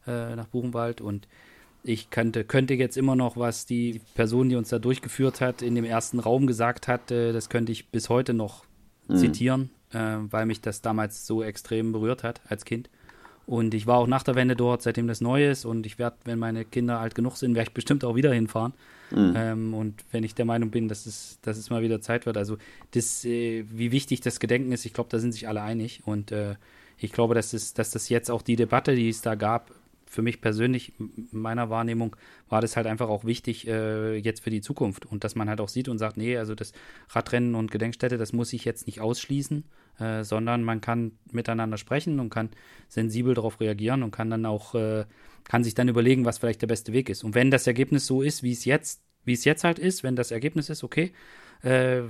äh, 0.07 0.35
nach 0.35 0.47
Buchenwald 0.47 1.01
und 1.01 1.27
ich 1.87 2.09
könnte, 2.09 2.43
könnte 2.43 2.73
jetzt 2.73 2.97
immer 2.97 3.15
noch, 3.15 3.37
was 3.37 3.65
die 3.65 4.01
Person, 4.13 4.49
die 4.49 4.55
uns 4.55 4.69
da 4.69 4.79
durchgeführt 4.79 5.39
hat, 5.39 5.61
in 5.61 5.75
dem 5.75 5.85
ersten 5.85 6.19
Raum 6.19 6.45
gesagt 6.45 6.87
hat, 6.87 7.11
äh, 7.11 7.31
das 7.31 7.49
könnte 7.49 7.71
ich 7.71 7.87
bis 7.87 8.09
heute 8.09 8.33
noch 8.33 8.65
mhm. 9.07 9.15
zitieren, 9.15 9.69
äh, 9.93 10.17
weil 10.29 10.45
mich 10.45 10.61
das 10.61 10.81
damals 10.81 11.25
so 11.25 11.43
extrem 11.43 11.93
berührt 11.93 12.23
hat 12.23 12.41
als 12.49 12.65
Kind. 12.65 12.89
Und 13.45 13.73
ich 13.73 13.87
war 13.87 13.99
auch 13.99 14.07
nach 14.07 14.23
der 14.23 14.35
Wende 14.35 14.57
dort, 14.57 14.81
seitdem 14.81 15.07
das 15.07 15.21
neu 15.21 15.49
ist. 15.49 15.63
Und 15.63 15.85
ich 15.85 15.97
werde, 15.97 16.17
wenn 16.25 16.37
meine 16.37 16.65
Kinder 16.65 16.99
alt 16.99 17.15
genug 17.15 17.37
sind, 17.37 17.55
werde 17.55 17.69
ich 17.69 17.73
bestimmt 17.73 18.03
auch 18.03 18.15
wieder 18.15 18.33
hinfahren. 18.33 18.73
Mhm. 19.09 19.33
Ähm, 19.37 19.73
und 19.73 20.03
wenn 20.11 20.25
ich 20.25 20.35
der 20.35 20.43
Meinung 20.43 20.69
bin, 20.69 20.89
dass 20.89 21.05
es, 21.05 21.39
dass 21.41 21.57
es 21.57 21.69
mal 21.69 21.81
wieder 21.81 22.01
Zeit 22.01 22.25
wird. 22.25 22.35
Also 22.35 22.57
das, 22.91 23.23
äh, 23.23 23.63
wie 23.71 23.93
wichtig 23.93 24.19
das 24.19 24.41
Gedenken 24.41 24.73
ist, 24.73 24.85
ich 24.85 24.91
glaube, 24.91 25.09
da 25.09 25.19
sind 25.19 25.31
sich 25.31 25.47
alle 25.47 25.61
einig. 25.61 26.01
Und 26.03 26.33
äh, 26.33 26.55
ich 26.97 27.13
glaube, 27.13 27.35
dass, 27.35 27.53
es, 27.53 27.73
dass 27.73 27.91
das 27.91 28.09
jetzt 28.09 28.29
auch 28.29 28.41
die 28.41 28.57
Debatte, 28.57 28.95
die 28.95 29.07
es 29.07 29.21
da 29.21 29.35
gab, 29.35 29.71
für 30.09 30.21
mich 30.21 30.41
persönlich, 30.41 30.93
meiner 31.31 31.69
Wahrnehmung, 31.69 32.15
war 32.49 32.61
das 32.61 32.77
halt 32.77 32.87
einfach 32.87 33.09
auch 33.09 33.25
wichtig 33.25 33.67
äh, 33.67 34.15
jetzt 34.15 34.41
für 34.41 34.49
die 34.49 34.61
Zukunft. 34.61 35.05
Und 35.05 35.23
dass 35.23 35.35
man 35.35 35.49
halt 35.49 35.59
auch 35.59 35.69
sieht 35.69 35.89
und 35.89 35.97
sagt, 35.97 36.17
nee, 36.17 36.37
also 36.37 36.55
das 36.55 36.71
Radrennen 37.09 37.55
und 37.55 37.71
Gedenkstätte, 37.71 38.17
das 38.17 38.33
muss 38.33 38.53
ich 38.53 38.65
jetzt 38.65 38.87
nicht 38.87 39.01
ausschließen, 39.01 39.65
äh, 39.99 40.23
sondern 40.23 40.63
man 40.63 40.81
kann 40.81 41.11
miteinander 41.31 41.77
sprechen 41.77 42.19
und 42.19 42.29
kann 42.29 42.49
sensibel 42.87 43.33
darauf 43.33 43.59
reagieren 43.59 44.01
und 44.01 44.11
kann 44.11 44.29
dann 44.29 44.45
auch, 44.45 44.75
äh, 44.75 45.05
kann 45.43 45.63
sich 45.63 45.75
dann 45.75 45.89
überlegen, 45.89 46.25
was 46.25 46.37
vielleicht 46.37 46.61
der 46.61 46.67
beste 46.67 46.93
Weg 46.93 47.09
ist. 47.09 47.23
Und 47.23 47.35
wenn 47.35 47.51
das 47.51 47.67
Ergebnis 47.67 48.05
so 48.05 48.21
ist, 48.21 48.43
wie 48.43 48.53
es 48.53 48.65
jetzt, 48.65 49.01
wie 49.25 49.33
es 49.33 49.43
jetzt 49.43 49.65
halt 49.65 49.77
ist, 49.77 50.03
wenn 50.03 50.15
das 50.15 50.31
Ergebnis 50.31 50.69
ist, 50.69 50.83
okay, 50.83 51.11
äh, 51.63 52.01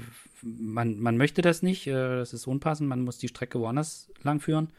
man, 0.44 1.00
man 1.00 1.18
möchte 1.18 1.42
das 1.42 1.64
nicht, 1.64 1.88
äh, 1.88 2.18
das 2.18 2.34
ist 2.34 2.46
unpassend, 2.46 2.88
man 2.88 3.02
muss 3.02 3.18
die 3.18 3.28
Strecke 3.28 3.60
woanders 3.60 4.12
langführen, 4.22 4.70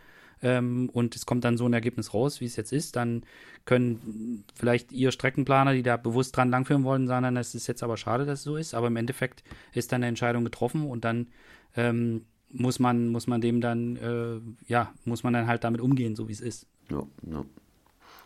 ähm, 0.42 0.90
und 0.92 1.16
es 1.16 1.26
kommt 1.26 1.44
dann 1.44 1.56
so 1.56 1.66
ein 1.66 1.72
Ergebnis 1.72 2.14
raus, 2.14 2.40
wie 2.40 2.44
es 2.44 2.56
jetzt 2.56 2.72
ist, 2.72 2.96
dann 2.96 3.24
können 3.64 4.44
vielleicht 4.54 4.92
ihr 4.92 5.12
Streckenplaner, 5.12 5.74
die 5.74 5.82
da 5.82 5.96
bewusst 5.96 6.36
dran 6.36 6.50
langführen 6.50 6.84
wollen, 6.84 7.06
sagen 7.06 7.36
es 7.36 7.54
ist 7.54 7.66
jetzt 7.66 7.82
aber 7.82 7.96
schade, 7.96 8.24
dass 8.24 8.40
es 8.40 8.44
so 8.44 8.56
ist, 8.56 8.74
aber 8.74 8.86
im 8.86 8.96
Endeffekt 8.96 9.42
ist 9.74 9.92
dann 9.92 9.98
eine 9.98 10.08
Entscheidung 10.08 10.44
getroffen 10.44 10.86
und 10.88 11.04
dann 11.04 11.28
ähm, 11.76 12.24
muss 12.50 12.78
man, 12.78 13.08
muss 13.08 13.26
man 13.26 13.40
dem 13.40 13.60
dann, 13.60 13.96
äh, 13.96 14.40
ja, 14.70 14.92
muss 15.04 15.22
man 15.22 15.32
dann 15.32 15.46
halt 15.46 15.64
damit 15.64 15.80
umgehen, 15.80 16.16
so 16.16 16.28
wie 16.28 16.32
es 16.32 16.40
ist. 16.40 16.66
Ja, 16.90 17.02
ja. 17.30 17.44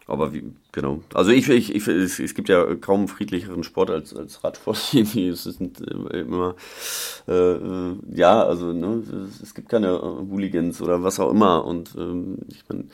Aber 0.07 0.33
wie, 0.33 0.45
genau. 0.73 1.03
Also 1.15 1.31
ich, 1.31 1.49
ich, 1.49 1.75
ich 1.75 1.87
es, 1.87 2.19
es, 2.19 2.35
gibt 2.35 2.49
ja 2.49 2.75
kaum 2.75 3.09
friedlicheren 3.09 3.63
Sport 3.63 3.91
als, 3.91 4.15
als 4.15 4.43
Radsport. 4.43 4.95
es 4.95 5.45
sind 5.45 5.81
äh, 5.81 6.21
immer, 6.21 6.57
äh, 7.29 7.57
ja, 8.15 8.43
also 8.43 8.73
ne, 8.73 9.03
es 9.43 9.55
gibt 9.55 9.69
keine 9.69 10.01
Hooligans 10.01 10.83
oder 10.83 11.03
was 11.03 11.21
auch 11.21 11.31
immer. 11.31 11.65
Und 11.65 11.95
ähm, 11.97 12.39
ich 12.49 12.65
meine, 12.69 12.85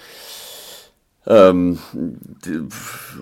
ähm, 1.27 1.78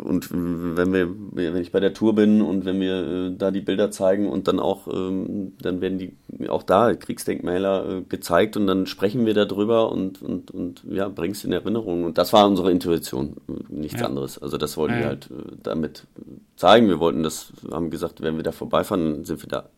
und 0.04 0.28
wenn 0.30 0.92
wir, 0.92 1.08
wenn 1.32 1.56
ich 1.56 1.72
bei 1.72 1.80
der 1.80 1.92
Tour 1.92 2.14
bin 2.14 2.40
und 2.40 2.64
wenn 2.64 2.80
wir 2.80 2.94
äh, 2.94 3.36
da 3.36 3.50
die 3.50 3.60
Bilder 3.60 3.90
zeigen 3.90 4.28
und 4.28 4.46
dann 4.46 4.60
auch, 4.60 4.86
ähm, 4.86 5.54
dann 5.60 5.80
werden 5.80 5.98
die 5.98 6.48
auch 6.48 6.62
da 6.62 6.94
Kriegsdenkmäler 6.94 7.88
äh, 7.88 8.02
gezeigt 8.02 8.56
und 8.56 8.66
dann 8.66 8.86
sprechen 8.86 9.26
wir 9.26 9.34
darüber 9.34 9.90
und, 9.90 10.22
und, 10.22 10.52
und 10.52 10.84
ja, 10.88 11.08
bringst 11.08 11.44
in 11.44 11.52
Erinnerung. 11.52 12.04
Und 12.04 12.16
das 12.18 12.32
war 12.32 12.46
unsere 12.46 12.70
Intuition, 12.70 13.36
nichts 13.68 14.00
ja. 14.00 14.06
anderes. 14.06 14.40
Also 14.40 14.56
das 14.56 14.76
wollten 14.76 14.94
ja. 14.94 15.00
wir 15.00 15.06
halt 15.06 15.30
äh, 15.30 15.56
damit 15.62 16.06
zeigen. 16.56 16.88
Wir 16.88 17.00
wollten 17.00 17.24
das, 17.24 17.52
haben 17.72 17.90
gesagt, 17.90 18.20
wenn 18.20 18.36
wir 18.36 18.44
da 18.44 18.52
vorbeifahren, 18.52 19.24
sind 19.24 19.42
wir 19.42 19.48
da 19.48 19.68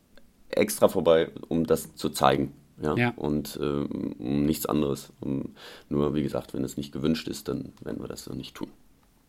extra 0.51 0.89
vorbei, 0.89 1.31
um 1.49 1.65
das 1.65 1.95
zu 1.95 2.11
zeigen. 2.11 2.53
Ja? 2.81 2.97
ja. 2.97 3.11
Und 3.17 3.59
äh, 3.61 3.65
um 3.65 4.45
nichts 4.45 4.67
anderes. 4.67 5.13
Um, 5.21 5.55
nur, 5.89 6.15
wie 6.15 6.23
gesagt, 6.23 6.55
wenn 6.55 6.65
es 6.65 6.77
nicht 6.77 6.93
gewünscht 6.93 7.29
ist, 7.29 7.49
dann 7.49 7.73
werden 7.83 8.01
wir 8.01 8.09
das 8.09 8.27
noch 8.29 8.37
nicht 8.37 8.55
tun. 8.55 8.69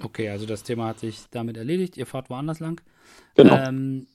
Okay, 0.02 0.30
also 0.30 0.46
das 0.46 0.64
Thema 0.64 0.88
hat 0.88 1.00
sich 1.00 1.20
damit 1.32 1.58
erledigt. 1.58 1.98
Ihr 1.98 2.06
fahrt 2.06 2.30
woanders 2.30 2.60
lang. 2.60 2.82
Genau. 3.36 3.56
Ähm, 3.56 4.08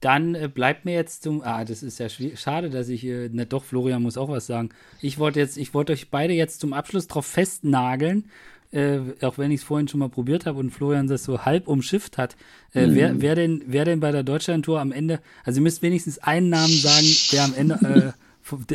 dann 0.00 0.34
äh, 0.34 0.48
bleibt 0.52 0.84
mir 0.84 0.94
jetzt 0.94 1.22
zum. 1.22 1.42
Ah, 1.42 1.64
das 1.64 1.82
ist 1.82 1.98
ja 1.98 2.08
schade, 2.08 2.70
dass 2.70 2.88
ich. 2.88 3.04
Äh, 3.04 3.28
ne, 3.30 3.46
doch, 3.46 3.64
Florian 3.64 4.02
muss 4.02 4.18
auch 4.18 4.28
was 4.28 4.46
sagen. 4.46 4.70
Ich 5.00 5.18
wollte 5.18 5.40
jetzt, 5.40 5.56
ich 5.56 5.74
wollte 5.74 5.92
euch 5.92 6.10
beide 6.10 6.34
jetzt 6.34 6.60
zum 6.60 6.72
Abschluss 6.72 7.06
drauf 7.06 7.26
festnageln. 7.26 8.30
Äh, 8.72 8.98
auch 9.22 9.38
wenn 9.38 9.52
ich 9.52 9.60
es 9.60 9.66
vorhin 9.66 9.86
schon 9.86 10.00
mal 10.00 10.08
probiert 10.08 10.44
habe 10.44 10.58
und 10.58 10.70
Florian 10.70 11.06
das 11.06 11.22
so 11.22 11.44
halb 11.44 11.68
umschifft 11.68 12.18
hat, 12.18 12.36
äh, 12.74 12.86
mhm. 12.86 12.94
wer, 12.96 13.20
wer, 13.20 13.34
denn, 13.36 13.62
wer 13.66 13.84
denn 13.84 14.00
bei 14.00 14.10
der 14.10 14.24
Deutschlandtour 14.24 14.80
am 14.80 14.90
Ende, 14.90 15.20
also 15.44 15.60
ihr 15.60 15.62
müsst 15.62 15.82
wenigstens 15.82 16.18
einen 16.18 16.50
Namen 16.50 16.72
sagen, 16.72 17.06
der 17.32 17.44
am 17.44 17.54
Ende 17.54 18.14
äh, 18.16 18.25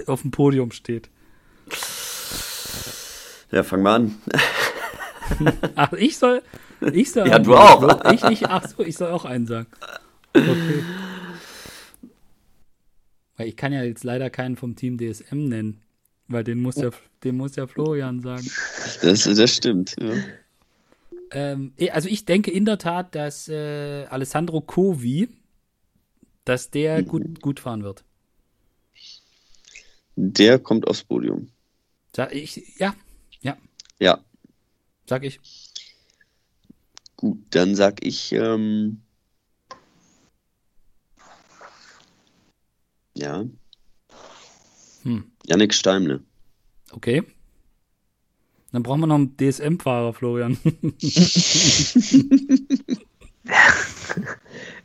auf 0.07 0.21
dem 0.21 0.31
Podium 0.31 0.71
steht. 0.71 1.09
Ja, 3.51 3.63
fang 3.63 3.81
mal 3.81 3.95
an. 3.95 4.15
ach, 5.75 5.93
ich 5.93 6.17
soll. 6.17 6.41
Ich 6.93 7.11
soll 7.11 7.27
ja, 7.27 7.37
du 7.37 7.55
auch. 7.55 8.11
Ich, 8.11 8.23
ich, 8.23 8.47
ach 8.47 8.67
so, 8.67 8.83
ich 8.83 8.97
soll 8.97 9.11
auch 9.11 9.25
einen 9.25 9.45
sagen. 9.45 9.67
Okay. 10.33 10.83
Weil 13.37 13.47
ich 13.47 13.55
kann 13.55 13.73
ja 13.73 13.83
jetzt 13.83 14.03
leider 14.03 14.29
keinen 14.29 14.55
vom 14.55 14.75
Team 14.75 14.97
DSM 14.97 15.47
nennen. 15.47 15.81
Weil 16.27 16.43
den 16.43 16.61
muss 16.61 16.77
ja, 16.77 16.89
den 17.23 17.35
muss 17.35 17.55
ja 17.55 17.67
Florian 17.67 18.21
sagen. 18.21 18.49
Das, 19.01 19.23
das 19.23 19.55
stimmt, 19.55 19.95
ja. 19.99 20.13
Ähm, 21.31 21.73
eh, 21.77 21.91
also 21.91 22.09
ich 22.09 22.25
denke 22.25 22.51
in 22.51 22.65
der 22.65 22.77
Tat, 22.77 23.15
dass 23.15 23.47
äh, 23.47 24.05
Alessandro 24.09 24.61
Covi, 24.61 25.29
dass 26.45 26.71
der 26.71 27.01
mhm. 27.01 27.07
gut, 27.07 27.41
gut 27.41 27.59
fahren 27.59 27.83
wird. 27.83 28.03
Der 30.15 30.59
kommt 30.59 30.87
aufs 30.87 31.03
Podium. 31.03 31.49
Sag 32.15 32.33
ich, 32.33 32.77
ja, 32.77 32.95
ja. 33.41 33.57
Ja. 33.99 34.23
Sag 35.07 35.23
ich. 35.23 35.39
Gut, 37.15 37.39
dann 37.51 37.75
sag 37.75 38.05
ich, 38.05 38.31
ähm, 38.33 39.01
ja. 43.15 43.45
Hm. 45.03 45.31
Yannick 45.45 45.73
Steimle. 45.73 46.23
Okay. 46.91 47.23
Dann 48.71 48.83
brauchen 48.83 49.01
wir 49.01 49.07
noch 49.07 49.15
einen 49.15 49.35
DSM-Fahrer, 49.37 50.13
Florian. 50.13 50.57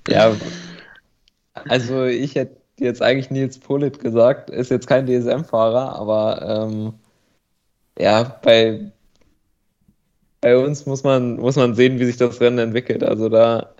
ja, 0.08 0.36
also 1.54 2.04
ich 2.04 2.34
hätte 2.34 2.60
jetzt 2.78 3.02
eigentlich 3.02 3.30
Nils 3.30 3.58
Polit 3.58 3.98
gesagt, 4.00 4.50
ist 4.50 4.70
jetzt 4.70 4.86
kein 4.86 5.06
DSM-Fahrer, 5.06 5.96
aber 5.96 6.42
ähm, 6.42 6.92
ja, 7.98 8.38
bei, 8.42 8.92
bei 10.40 10.56
uns 10.56 10.86
muss 10.86 11.02
man, 11.02 11.36
muss 11.36 11.56
man 11.56 11.74
sehen, 11.74 11.98
wie 11.98 12.04
sich 12.04 12.16
das 12.16 12.40
Rennen 12.40 12.58
entwickelt. 12.58 13.02
Also 13.02 13.28
da 13.28 13.70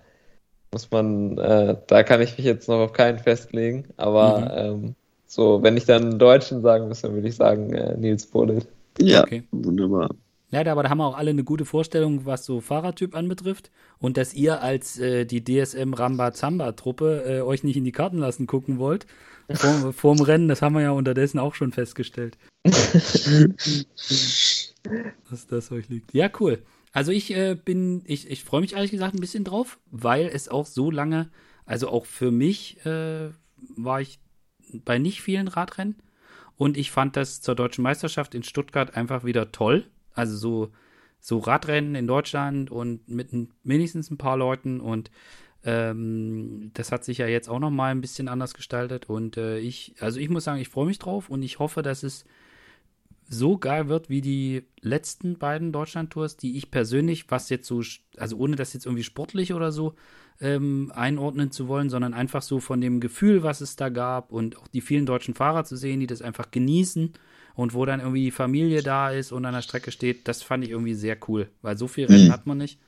muss 0.73 0.91
man, 0.91 1.39
äh, 1.39 1.77
da 1.87 2.03
kann 2.03 2.23
ich 2.23 2.37
mich 2.37 2.47
jetzt 2.47 2.69
noch 2.69 2.81
auf 2.81 2.93
keinen 2.93 3.19
festlegen, 3.19 3.89
aber 3.97 4.41
mhm. 4.41 4.85
ähm, 4.87 4.95
so, 5.27 5.63
wenn 5.63 5.77
ich 5.77 5.85
dann 5.85 6.03
einen 6.03 6.19
Deutschen 6.19 6.63
sagen 6.63 6.89
müsste, 6.89 7.13
würde 7.13 7.29
ich 7.29 7.37
sagen 7.37 7.73
äh, 7.75 7.97
Nils 7.97 8.27
Polit. 8.27 8.67
Ja, 8.99 9.23
okay. 9.23 9.43
wunderbar. 9.51 10.11
Ja, 10.51 10.61
aber 10.71 10.85
da 10.85 10.91
haben 10.91 10.99
wir 10.99 11.07
auch 11.07 11.17
alle 11.17 11.31
eine 11.31 11.43
gute 11.43 11.65
Vorstellung, 11.65 12.25
was 12.25 12.45
so 12.45 12.61
Fahrertyp 12.61 13.17
anbetrifft. 13.17 13.71
Und 13.99 14.17
dass 14.17 14.33
ihr 14.35 14.63
als 14.63 14.99
äh, 14.99 15.25
die 15.25 15.43
DSM 15.43 15.93
Ramba 15.93 16.33
Zamba 16.33 16.73
Truppe 16.73 17.25
äh, 17.27 17.41
euch 17.41 17.65
nicht 17.65 17.77
in 17.77 17.85
die 17.85 17.93
Karten 17.93 18.19
lassen 18.19 18.47
gucken 18.47 18.79
wollt. 18.79 19.07
Vor, 19.51 19.93
vorm 19.93 20.21
Rennen, 20.21 20.49
das 20.49 20.63
haben 20.63 20.75
wir 20.75 20.83
ja 20.83 20.93
unterdessen 20.93 21.41
auch 21.41 21.55
schon 21.55 21.73
festgestellt. 21.73 22.39
dass 25.31 25.47
das 25.49 25.73
euch 25.73 25.89
liegt. 25.89 26.15
Ja, 26.15 26.31
cool. 26.39 26.63
Also 26.93 27.11
ich 27.11 27.35
äh, 27.35 27.57
bin, 27.57 28.03
ich, 28.07 28.31
ich 28.31 28.45
freue 28.45 28.61
mich 28.61 28.75
ehrlich 28.75 28.93
gesagt 28.93 29.15
ein 29.15 29.21
bisschen 29.21 29.45
drauf, 29.45 29.79
weil 29.91 30.27
es 30.27 30.49
auch 30.49 30.67
so 30.67 30.91
lange, 30.93 31.29
also 31.65 31.89
auch 31.89 32.07
für 32.07 32.31
mich 32.31 32.85
äh, 32.87 33.31
war 33.77 34.01
ich 34.01 34.21
bei 34.73 34.99
nicht 34.99 35.23
vielen 35.23 35.49
Radrennen. 35.49 35.97
Und 36.57 36.77
ich 36.77 36.91
fand 36.91 37.17
das 37.17 37.43
zur 37.43 37.55
deutschen 37.55 37.83
Meisterschaft 37.83 38.35
in 38.35 38.43
Stuttgart 38.45 38.97
einfach 38.97 39.25
wieder 39.25 39.53
toll 39.53 39.85
also 40.17 40.37
so, 40.37 40.73
so 41.21 41.39
Radrennen 41.39 41.95
in 41.95 42.07
Deutschland 42.07 42.71
und 42.71 43.09
mit 43.09 43.29
mindestens 43.63 44.11
ein 44.11 44.19
paar 44.19 44.37
Leuten 44.37 44.81
und 44.81 45.11
ähm, 45.65 46.71
das 46.75 46.93
hat 46.93 47.05
sich 47.05 47.19
ja 47.19 47.27
jetzt 47.27 47.49
auch 47.49 47.59
noch 47.59 47.71
mal 47.71 47.91
ein 47.91 48.01
bisschen 48.01 48.29
anders 48.29 48.55
gestaltet 48.55 49.09
und 49.09 49.37
äh, 49.37 49.59
ich, 49.59 49.95
also 50.01 50.19
ich 50.19 50.29
muss 50.29 50.45
sagen, 50.45 50.61
ich 50.61 50.69
freue 50.69 50.87
mich 50.87 50.99
drauf 50.99 51.29
und 51.29 51.43
ich 51.43 51.59
hoffe, 51.59 51.83
dass 51.83 52.03
es 52.03 52.25
so 53.29 53.59
geil 53.59 53.89
wird 53.89 54.09
wie 54.09 54.21
die 54.21 54.63
letzten 54.81 55.37
beiden 55.37 55.73
Deutschland-Tours, 55.73 56.37
die 56.37 56.57
ich 56.57 56.71
persönlich, 56.71 57.31
was 57.31 57.49
jetzt 57.49 57.67
so, 57.67 57.83
also 58.17 58.37
ohne 58.37 58.57
das 58.57 58.73
jetzt 58.73 58.87
irgendwie 58.87 59.03
sportlich 59.03 59.53
oder 59.53 59.73
so 59.73 59.95
ähm, 60.41 60.93
einordnen 60.95 61.51
zu 61.51 61.67
wollen, 61.67 61.91
sondern 61.91 62.15
einfach 62.15 62.43
so 62.43 62.61
von 62.61 62.81
dem 62.81 63.01
Gefühl, 63.01 63.43
was 63.43 63.61
es 63.61 63.75
da 63.75 63.89
gab 63.89 64.31
und 64.31 64.57
auch 64.57 64.69
die 64.69 64.81
vielen 64.81 65.07
deutschen 65.07 65.35
Fahrer 65.35 65.65
zu 65.65 65.77
sehen, 65.77 66.01
die 66.01 66.07
das 66.07 66.23
einfach 66.23 66.51
genießen 66.51 67.15
und 67.57 67.73
wo 67.73 67.87
dann 67.87 68.01
irgendwie 68.01 68.25
die 68.25 68.31
Familie 68.31 68.83
da 68.83 69.11
ist 69.11 69.33
und 69.33 69.45
an 69.47 69.55
der 69.55 69.63
Strecke 69.63 69.91
steht, 69.91 70.29
das 70.29 70.43
fand 70.43 70.63
ich 70.63 70.71
irgendwie 70.71 70.95
sehr 70.95 71.17
cool, 71.27 71.49
weil 71.63 71.77
so 71.77 71.89
viel 71.89 72.05
Rennen 72.05 72.29
mhm. 72.29 72.33
hat 72.33 72.47
man 72.47 72.59
nicht. 72.59 72.79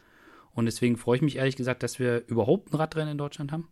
Und 0.55 0.67
deswegen 0.67 0.97
freue 0.97 1.17
ich 1.17 1.23
mich 1.23 1.37
ehrlich 1.37 1.57
gesagt, 1.57 1.83
dass 1.83 1.99
wir 1.99 2.27
überhaupt 2.27 2.73
ein 2.73 2.77
Radrennen 2.77 3.13
in 3.13 3.19
Deutschland 3.19 3.51
haben. 3.51 3.69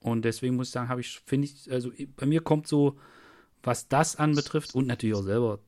Und 0.00 0.24
deswegen 0.26 0.56
muss 0.56 0.68
ich 0.68 0.72
sagen, 0.72 0.90
habe 0.90 1.00
ich, 1.00 1.20
finde 1.24 1.46
ich, 1.46 1.72
also 1.72 1.90
bei 2.16 2.26
mir 2.26 2.42
kommt 2.42 2.66
so, 2.66 2.98
was 3.62 3.88
das 3.88 4.16
anbetrifft 4.16 4.74
und 4.74 4.86
natürlich 4.86 5.16
auch 5.16 5.22
selber 5.22 5.60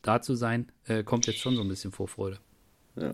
da 0.00 0.22
zu 0.22 0.34
sein, 0.34 0.72
äh, 0.84 1.04
kommt 1.04 1.26
jetzt 1.26 1.40
schon 1.40 1.56
so 1.56 1.60
ein 1.60 1.68
bisschen 1.68 1.92
Vorfreude. 1.92 2.38
Ja. 2.96 3.12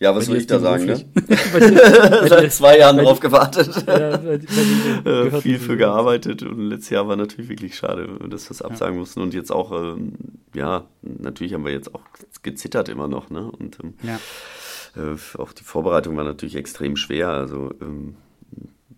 Ja, 0.00 0.14
was 0.14 0.26
soll 0.26 0.36
ich 0.36 0.46
da 0.46 0.58
sagen, 0.58 0.86
ne? 0.86 1.04
Seit 2.28 2.52
zwei 2.52 2.78
Jahren 2.78 2.98
drauf 2.98 3.20
gewartet. 3.20 3.84
Ja, 3.86 4.14
äh, 5.04 5.40
viel 5.40 5.58
für 5.58 5.76
gearbeitet 5.76 6.42
und 6.42 6.68
letztes 6.68 6.90
Jahr 6.90 7.06
war 7.06 7.16
natürlich 7.16 7.48
wirklich 7.48 7.76
schade, 7.76 8.08
dass 8.28 8.46
wir 8.46 8.50
es 8.50 8.62
absagen 8.62 8.94
ja. 8.94 9.00
mussten 9.00 9.20
und 9.20 9.34
jetzt 9.34 9.52
auch, 9.52 9.72
ähm, 9.72 10.14
ja, 10.52 10.84
natürlich 11.02 11.54
haben 11.54 11.64
wir 11.64 11.72
jetzt 11.72 11.94
auch 11.94 12.02
gezittert 12.42 12.88
immer 12.88 13.06
noch, 13.06 13.30
ne? 13.30 13.50
Und 13.50 13.78
ähm, 13.82 13.94
ja. 14.02 14.18
äh, 14.96 15.16
auch 15.38 15.52
die 15.52 15.64
Vorbereitung 15.64 16.16
war 16.16 16.24
natürlich 16.24 16.56
extrem 16.56 16.96
schwer, 16.96 17.28
also 17.28 17.70
ähm, 17.80 18.16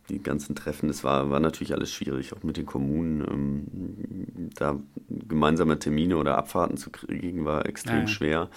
die 0.08 0.22
ganzen 0.22 0.54
Treffen, 0.54 0.88
das 0.88 1.04
war, 1.04 1.30
war 1.30 1.40
natürlich 1.40 1.72
alles 1.74 1.92
schwierig, 1.92 2.32
auch 2.32 2.42
mit 2.42 2.56
den 2.56 2.66
Kommunen. 2.66 3.26
Ähm, 3.28 4.50
da 4.54 4.78
gemeinsame 5.08 5.78
Termine 5.78 6.16
oder 6.16 6.38
Abfahrten 6.38 6.76
zu 6.76 6.90
kriegen, 6.90 7.44
war 7.44 7.66
extrem 7.66 8.02
ja. 8.02 8.06
schwer. 8.06 8.48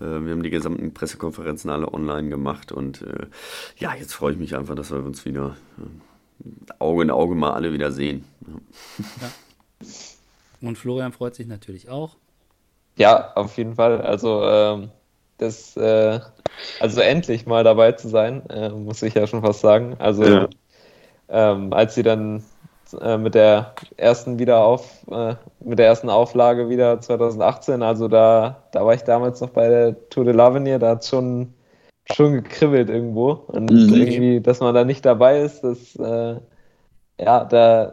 Äh, 0.00 0.04
wir 0.04 0.32
haben 0.32 0.42
die 0.42 0.50
gesamten 0.50 0.92
Pressekonferenzen 0.92 1.70
alle 1.70 1.92
online 1.92 2.28
gemacht 2.28 2.72
und 2.72 3.02
äh, 3.02 3.26
ja, 3.78 3.94
jetzt 3.94 4.14
freue 4.14 4.32
ich 4.32 4.38
mich 4.38 4.56
einfach, 4.56 4.74
dass 4.74 4.90
wir 4.90 5.04
uns 5.04 5.24
wieder 5.24 5.56
äh, 5.78 6.72
Auge 6.78 7.02
in 7.02 7.10
Auge 7.10 7.34
mal 7.34 7.52
alle 7.52 7.72
wieder 7.72 7.92
sehen. 7.92 8.24
Ja. 8.46 9.28
Und 10.60 10.76
Florian 10.76 11.12
freut 11.12 11.34
sich 11.34 11.46
natürlich 11.46 11.88
auch. 11.88 12.16
Ja, 12.96 13.32
auf 13.34 13.56
jeden 13.56 13.76
Fall. 13.76 14.02
Also 14.02 14.44
ähm, 14.44 14.90
das, 15.38 15.76
äh, 15.76 16.20
also 16.80 17.00
endlich 17.00 17.46
mal 17.46 17.64
dabei 17.64 17.92
zu 17.92 18.08
sein, 18.08 18.48
äh, 18.50 18.68
muss 18.68 19.02
ich 19.02 19.14
ja 19.14 19.26
schon 19.26 19.40
fast 19.40 19.60
sagen. 19.60 19.96
Also 19.98 20.24
ja. 20.24 20.48
Ähm, 21.30 21.72
als 21.72 21.94
sie 21.94 22.02
dann 22.02 22.42
äh, 23.00 23.16
mit 23.16 23.34
der 23.34 23.74
ersten 23.96 24.38
Wiederauf, 24.38 25.06
äh, 25.10 25.34
mit 25.60 25.78
der 25.78 25.86
ersten 25.86 26.10
Auflage 26.10 26.68
wieder 26.68 27.00
2018, 27.00 27.82
also 27.82 28.08
da, 28.08 28.64
da 28.72 28.84
war 28.84 28.94
ich 28.94 29.02
damals 29.02 29.40
noch 29.40 29.50
bei 29.50 29.68
der 29.68 30.08
Tour 30.10 30.24
de 30.24 30.34
l'Avenir, 30.34 30.78
da 30.78 30.90
hat 30.90 31.02
es 31.02 31.08
schon, 31.08 31.54
schon 32.12 32.32
gekribbelt 32.34 32.90
irgendwo. 32.90 33.44
Und 33.48 33.70
mhm. 33.70 33.94
irgendwie, 33.94 34.40
dass 34.40 34.60
man 34.60 34.74
da 34.74 34.84
nicht 34.84 35.04
dabei 35.04 35.40
ist, 35.40 35.62
das 35.62 35.96
äh, 35.96 36.40
ja, 37.20 37.44
da 37.44 37.92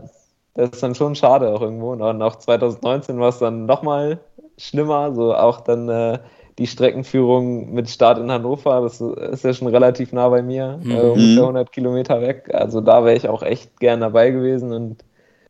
das 0.57 0.71
ist 0.71 0.83
dann 0.83 0.95
schon 0.95 1.13
schade 1.13 1.53
auch 1.53 1.61
irgendwo. 1.61 1.91
Und 1.91 2.01
auch 2.01 2.35
2019 2.35 3.19
war 3.19 3.29
es 3.29 3.37
dann 3.37 3.67
nochmal 3.67 4.19
schlimmer, 4.57 5.13
so 5.13 5.35
auch 5.35 5.61
dann 5.61 5.87
äh, 5.87 6.17
die 6.57 6.67
Streckenführung 6.67 7.73
mit 7.73 7.89
Start 7.89 8.17
in 8.17 8.31
Hannover, 8.31 8.81
das 8.81 8.99
ist 8.99 9.43
ja 9.43 9.53
schon 9.53 9.67
relativ 9.67 10.11
nah 10.11 10.27
bei 10.29 10.41
mir, 10.41 10.79
mhm. 10.81 10.91
äh, 10.91 10.99
ungefähr 11.01 11.43
100 11.43 11.71
Kilometer 11.71 12.21
weg. 12.21 12.49
Also 12.53 12.81
da 12.81 13.05
wäre 13.05 13.15
ich 13.15 13.29
auch 13.29 13.43
echt 13.43 13.79
gern 13.79 14.01
dabei 14.01 14.31
gewesen 14.31 14.71
und 14.71 15.03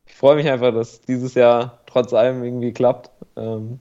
ich 0.06 0.16
freue 0.16 0.36
mich 0.36 0.50
einfach, 0.50 0.74
dass 0.74 1.02
dieses 1.02 1.34
Jahr 1.34 1.80
trotz 1.86 2.14
allem 2.14 2.44
irgendwie 2.44 2.74
klappt. 2.74 3.12
Ähm, 3.36 3.80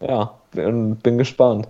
ja, 0.00 0.38
und 0.54 1.02
bin 1.02 1.18
gespannt. 1.18 1.68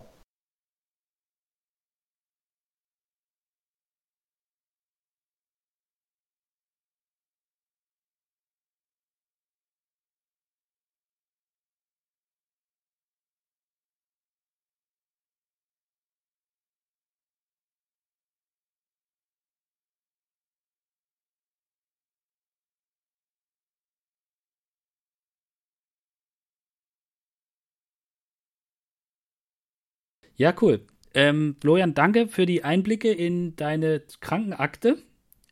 Ja, 30.41 30.55
cool. 30.63 30.81
Ähm, 31.13 31.57
Florian, 31.61 31.93
danke 31.93 32.27
für 32.27 32.47
die 32.47 32.65
Einblicke 32.65 33.13
in 33.13 33.57
deine 33.57 34.01
Krankenakte. 34.23 34.97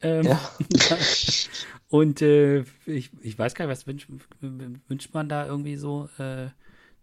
Ähm, 0.00 0.24
ja. 0.24 0.40
und 1.90 2.22
äh, 2.22 2.60
ich, 2.86 3.10
ich 3.20 3.38
weiß 3.38 3.54
gar 3.54 3.66
nicht, 3.66 3.72
was 3.72 3.86
wünscht, 3.86 4.08
wünscht 4.40 5.12
man 5.12 5.28
da 5.28 5.46
irgendwie 5.46 5.76
so, 5.76 6.08
äh, 6.16 6.46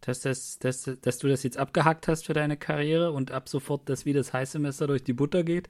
dass, 0.01 0.21
das, 0.21 0.57
dass, 0.57 0.89
dass 0.99 1.19
du 1.19 1.27
das 1.27 1.43
jetzt 1.43 1.57
abgehakt 1.57 2.07
hast 2.07 2.25
für 2.25 2.33
deine 2.33 2.57
Karriere 2.57 3.11
und 3.11 3.29
ab 3.29 3.47
sofort 3.47 3.87
das 3.87 4.03
wie 4.07 4.13
das 4.13 4.33
heiße 4.33 4.57
Messer 4.57 4.87
durch 4.87 5.03
die 5.03 5.13
Butter 5.13 5.43
geht? 5.43 5.69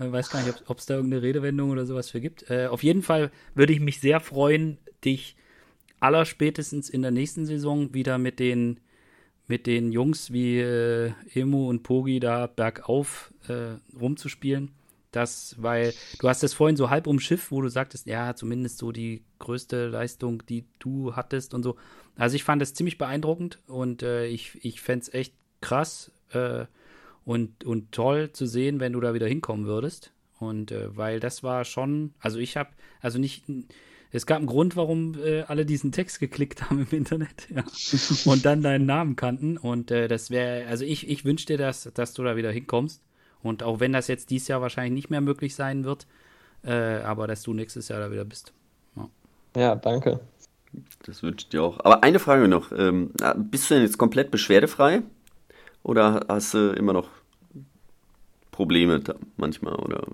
Äh, 0.00 0.10
weiß 0.10 0.30
gar 0.30 0.42
nicht, 0.42 0.64
ob 0.66 0.78
es 0.78 0.86
da 0.86 0.94
irgendeine 0.94 1.22
Redewendung 1.22 1.70
oder 1.70 1.86
sowas 1.86 2.10
für 2.10 2.20
gibt. 2.20 2.50
Äh, 2.50 2.66
auf 2.66 2.82
jeden 2.82 3.02
Fall 3.02 3.30
würde 3.54 3.72
ich 3.72 3.78
mich 3.78 4.00
sehr 4.00 4.18
freuen, 4.18 4.78
dich 5.04 5.36
allerspätestens 6.00 6.90
in 6.90 7.02
der 7.02 7.12
nächsten 7.12 7.46
Saison 7.46 7.94
wieder 7.94 8.18
mit 8.18 8.40
den 8.40 8.80
mit 9.46 9.66
den 9.66 9.92
Jungs 9.92 10.32
wie 10.32 10.58
äh, 10.58 11.12
Emu 11.34 11.68
und 11.68 11.82
Pogi 11.82 12.20
da 12.20 12.46
bergauf 12.46 13.32
äh, 13.48 13.74
rumzuspielen. 13.98 14.70
Das, 15.10 15.56
weil 15.58 15.92
du 16.20 16.28
hast 16.28 16.42
es 16.42 16.54
vorhin 16.54 16.76
so 16.76 16.88
halb 16.88 17.06
um 17.06 17.20
Schiff, 17.20 17.50
wo 17.50 17.60
du 17.60 17.68
sagtest, 17.68 18.06
ja, 18.06 18.34
zumindest 18.34 18.78
so 18.78 18.92
die 18.92 19.22
größte 19.40 19.88
Leistung, 19.88 20.42
die 20.46 20.64
du 20.78 21.14
hattest 21.14 21.52
und 21.52 21.62
so. 21.62 21.76
Also 22.16 22.34
ich 22.34 22.44
fand 22.44 22.62
das 22.62 22.72
ziemlich 22.72 22.96
beeindruckend 22.96 23.58
und 23.66 24.02
äh, 24.02 24.26
ich, 24.26 24.64
ich 24.64 24.80
fände 24.80 25.02
es 25.02 25.12
echt 25.12 25.34
krass 25.60 26.12
äh, 26.30 26.64
und, 27.24 27.64
und 27.64 27.92
toll 27.92 28.32
zu 28.32 28.46
sehen, 28.46 28.80
wenn 28.80 28.94
du 28.94 29.00
da 29.00 29.12
wieder 29.12 29.26
hinkommen 29.26 29.66
würdest. 29.66 30.12
Und 30.38 30.72
äh, 30.72 30.96
weil 30.96 31.20
das 31.20 31.42
war 31.42 31.64
schon, 31.64 32.14
also 32.18 32.38
ich 32.38 32.56
habe, 32.56 32.70
also 33.00 33.18
nicht, 33.18 33.44
es 34.14 34.26
gab 34.26 34.38
einen 34.38 34.46
Grund, 34.46 34.76
warum 34.76 35.14
äh, 35.24 35.42
alle 35.42 35.64
diesen 35.64 35.90
Text 35.90 36.20
geklickt 36.20 36.62
haben 36.70 36.86
im 36.90 36.98
Internet 36.98 37.48
ja. 37.50 37.64
und 38.30 38.44
dann 38.44 38.62
deinen 38.62 38.84
Namen 38.84 39.16
kannten. 39.16 39.56
Und 39.56 39.90
äh, 39.90 40.06
das 40.06 40.30
wäre, 40.30 40.66
also 40.66 40.84
ich, 40.84 41.08
ich 41.08 41.24
wünsche 41.24 41.46
dir, 41.46 41.56
dass, 41.56 41.90
dass 41.94 42.12
du 42.12 42.22
da 42.22 42.36
wieder 42.36 42.50
hinkommst. 42.50 43.02
Und 43.42 43.62
auch 43.62 43.80
wenn 43.80 43.92
das 43.92 44.08
jetzt 44.08 44.30
dieses 44.30 44.48
Jahr 44.48 44.60
wahrscheinlich 44.60 44.92
nicht 44.92 45.10
mehr 45.10 45.22
möglich 45.22 45.54
sein 45.54 45.84
wird, 45.84 46.06
äh, 46.62 46.72
aber 46.72 47.26
dass 47.26 47.42
du 47.42 47.54
nächstes 47.54 47.88
Jahr 47.88 48.00
da 48.00 48.12
wieder 48.12 48.24
bist. 48.24 48.52
Ja, 48.96 49.08
ja 49.56 49.74
danke. 49.76 50.20
Das 51.04 51.22
wünsche 51.22 51.44
ich 51.44 51.48
dir 51.48 51.62
auch. 51.62 51.80
Aber 51.80 52.02
eine 52.02 52.18
Frage 52.18 52.48
noch. 52.48 52.70
Ähm, 52.72 53.12
bist 53.36 53.70
du 53.70 53.74
denn 53.74 53.82
jetzt 53.82 53.98
komplett 53.98 54.30
beschwerdefrei? 54.30 55.02
Oder 55.82 56.26
hast 56.28 56.54
du 56.54 56.72
immer 56.72 56.92
noch 56.92 57.08
Probleme 58.52 59.02
manchmal? 59.36 59.74
Oder? 59.74 60.06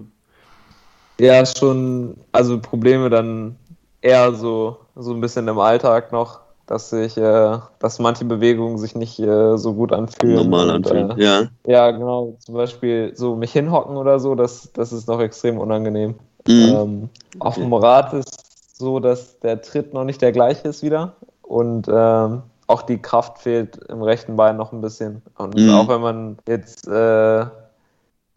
Ja, 1.20 1.44
schon, 1.44 2.16
also 2.32 2.60
Probleme 2.60 3.10
dann 3.10 3.56
eher 4.00 4.32
so, 4.34 4.78
so 4.96 5.12
ein 5.12 5.20
bisschen 5.20 5.48
im 5.48 5.58
Alltag 5.58 6.12
noch, 6.12 6.40
dass 6.66 6.90
sich, 6.90 7.16
äh, 7.16 7.58
dass 7.78 7.98
manche 7.98 8.24
Bewegungen 8.24 8.78
sich 8.78 8.94
nicht 8.94 9.18
äh, 9.18 9.56
so 9.56 9.74
gut 9.74 9.92
anfühlen. 9.92 10.36
Normal 10.36 10.70
anfühlen, 10.70 11.10
und, 11.10 11.18
äh, 11.18 11.24
ja. 11.24 11.42
Ja, 11.66 11.90
genau. 11.90 12.36
Zum 12.40 12.54
Beispiel 12.54 13.12
so 13.14 13.36
mich 13.36 13.52
hinhocken 13.52 13.96
oder 13.96 14.20
so, 14.20 14.34
das, 14.34 14.70
das 14.72 14.92
ist 14.92 15.08
noch 15.08 15.20
extrem 15.20 15.58
unangenehm. 15.58 16.14
Mhm. 16.46 16.74
Ähm, 16.76 17.08
auf 17.38 17.54
dem 17.54 17.72
Rad 17.72 18.12
ist 18.12 18.76
so, 18.76 19.00
dass 19.00 19.38
der 19.40 19.62
Tritt 19.62 19.94
noch 19.94 20.04
nicht 20.04 20.22
der 20.22 20.32
gleiche 20.32 20.68
ist 20.68 20.82
wieder 20.82 21.14
und 21.42 21.88
ähm, 21.90 22.42
auch 22.66 22.82
die 22.82 22.98
Kraft 22.98 23.38
fehlt 23.38 23.78
im 23.88 24.02
rechten 24.02 24.36
Bein 24.36 24.56
noch 24.56 24.72
ein 24.72 24.82
bisschen. 24.82 25.22
Und 25.36 25.56
mhm. 25.56 25.70
auch 25.70 25.88
wenn 25.88 26.02
man 26.02 26.38
jetzt 26.46 26.86
äh, 26.86 27.46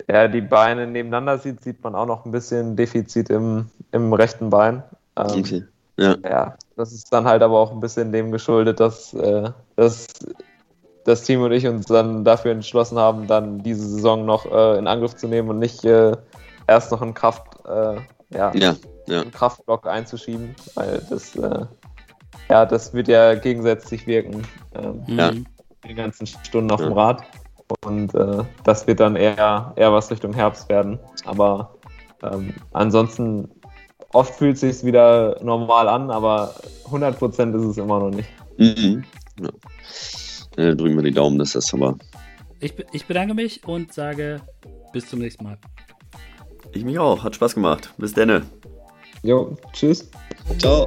ja, 0.10 0.28
die 0.28 0.42
Beine 0.42 0.88
nebeneinander 0.88 1.38
sieht, 1.38 1.62
sieht 1.64 1.84
man 1.84 1.96
auch 1.96 2.06
noch 2.06 2.26
ein 2.26 2.32
bisschen 2.32 2.76
Defizit 2.76 3.30
im, 3.30 3.68
im 3.92 4.14
rechten 4.14 4.50
Bein. 4.50 4.84
Ähm. 5.18 5.68
Ja. 5.98 6.16
ja, 6.24 6.56
das 6.78 6.94
ist 6.94 7.14
dann 7.14 7.26
halt 7.26 7.44
aber 7.44 7.60
auch 7.60 7.72
ein 7.72 7.80
bisschen 7.80 8.12
dem 8.12 8.32
geschuldet, 8.32 8.80
dass, 8.80 9.14
äh, 9.14 9.52
dass 9.76 10.08
das 11.04 11.24
Team 11.24 11.42
und 11.42 11.52
ich 11.52 11.68
uns 11.68 11.86
dann 11.86 12.24
dafür 12.24 12.52
entschlossen 12.52 12.98
haben, 12.98 13.28
dann 13.28 13.62
diese 13.62 13.88
Saison 13.88 14.26
noch 14.26 14.46
äh, 14.46 14.78
in 14.78 14.88
Angriff 14.88 15.16
zu 15.16 15.28
nehmen 15.28 15.50
und 15.50 15.60
nicht 15.60 15.84
äh, 15.86 16.16
erst 16.68 16.92
noch 16.92 17.02
einen 17.02 17.14
Kraft, 17.14 17.44
äh, 17.66 17.98
ja, 18.36 18.52
ja, 18.56 18.76
einen 19.08 19.32
Kraftblock 19.32 19.88
einzuschieben, 19.88 20.56
weil 20.76 21.06
das, 21.10 21.36
äh, 21.36 21.66
ja, 22.50 22.66
das 22.66 22.94
wird 22.94 23.08
ja 23.08 23.36
gegensätzlich 23.36 24.08
wirken. 24.08 24.48
Ähm, 24.74 25.04
ja. 25.08 25.32
Die 25.88 25.94
ganzen 25.94 26.26
Stunden 26.28 26.72
auf 26.72 26.82
dem 26.82 26.94
Rad. 26.94 27.24
Und 27.86 28.14
äh, 28.14 28.44
das 28.64 28.86
wird 28.88 29.00
dann 29.00 29.16
eher, 29.16 29.74
eher 29.76 29.94
was 29.94 30.12
Richtung 30.12 30.34
Herbst 30.34 30.70
werden. 30.70 31.00
Aber 31.26 31.76
ähm, 32.24 32.54
ansonsten 32.74 33.50
oft 34.14 34.36
fühlt 34.36 34.56
es 34.56 34.62
sich 34.62 34.84
wieder 34.84 35.38
normal 35.44 35.88
an, 35.88 36.12
aber 36.12 36.56
100% 36.90 37.56
ist 37.56 37.64
es 37.64 37.78
immer 37.78 38.00
noch 38.00 38.12
nicht. 38.12 38.30
Mhm. 38.58 39.04
Ja. 39.40 39.50
Ja, 40.58 40.76
drücken 40.76 40.96
wir 40.96 41.04
die 41.04 41.12
Daumen, 41.12 41.40
dass 41.40 41.54
das 41.54 41.74
aber. 41.74 41.96
Ich, 42.60 42.74
ich 42.92 43.06
bedanke 43.06 43.34
mich 43.34 43.66
und 43.66 43.94
sage 43.94 44.42
bis 44.92 45.10
zum 45.10 45.20
nächsten 45.20 45.44
Mal. 45.46 45.58
Ich 46.74 46.84
mich 46.84 47.00
auch. 47.00 47.24
Hat 47.24 47.36
Spaß 47.36 47.56
gemacht. 47.56 47.94
Bis 47.98 48.14
denne. 48.14 48.44
Jo, 49.24 49.56
tschüss. 49.74 50.10
Ciao. 50.58 50.86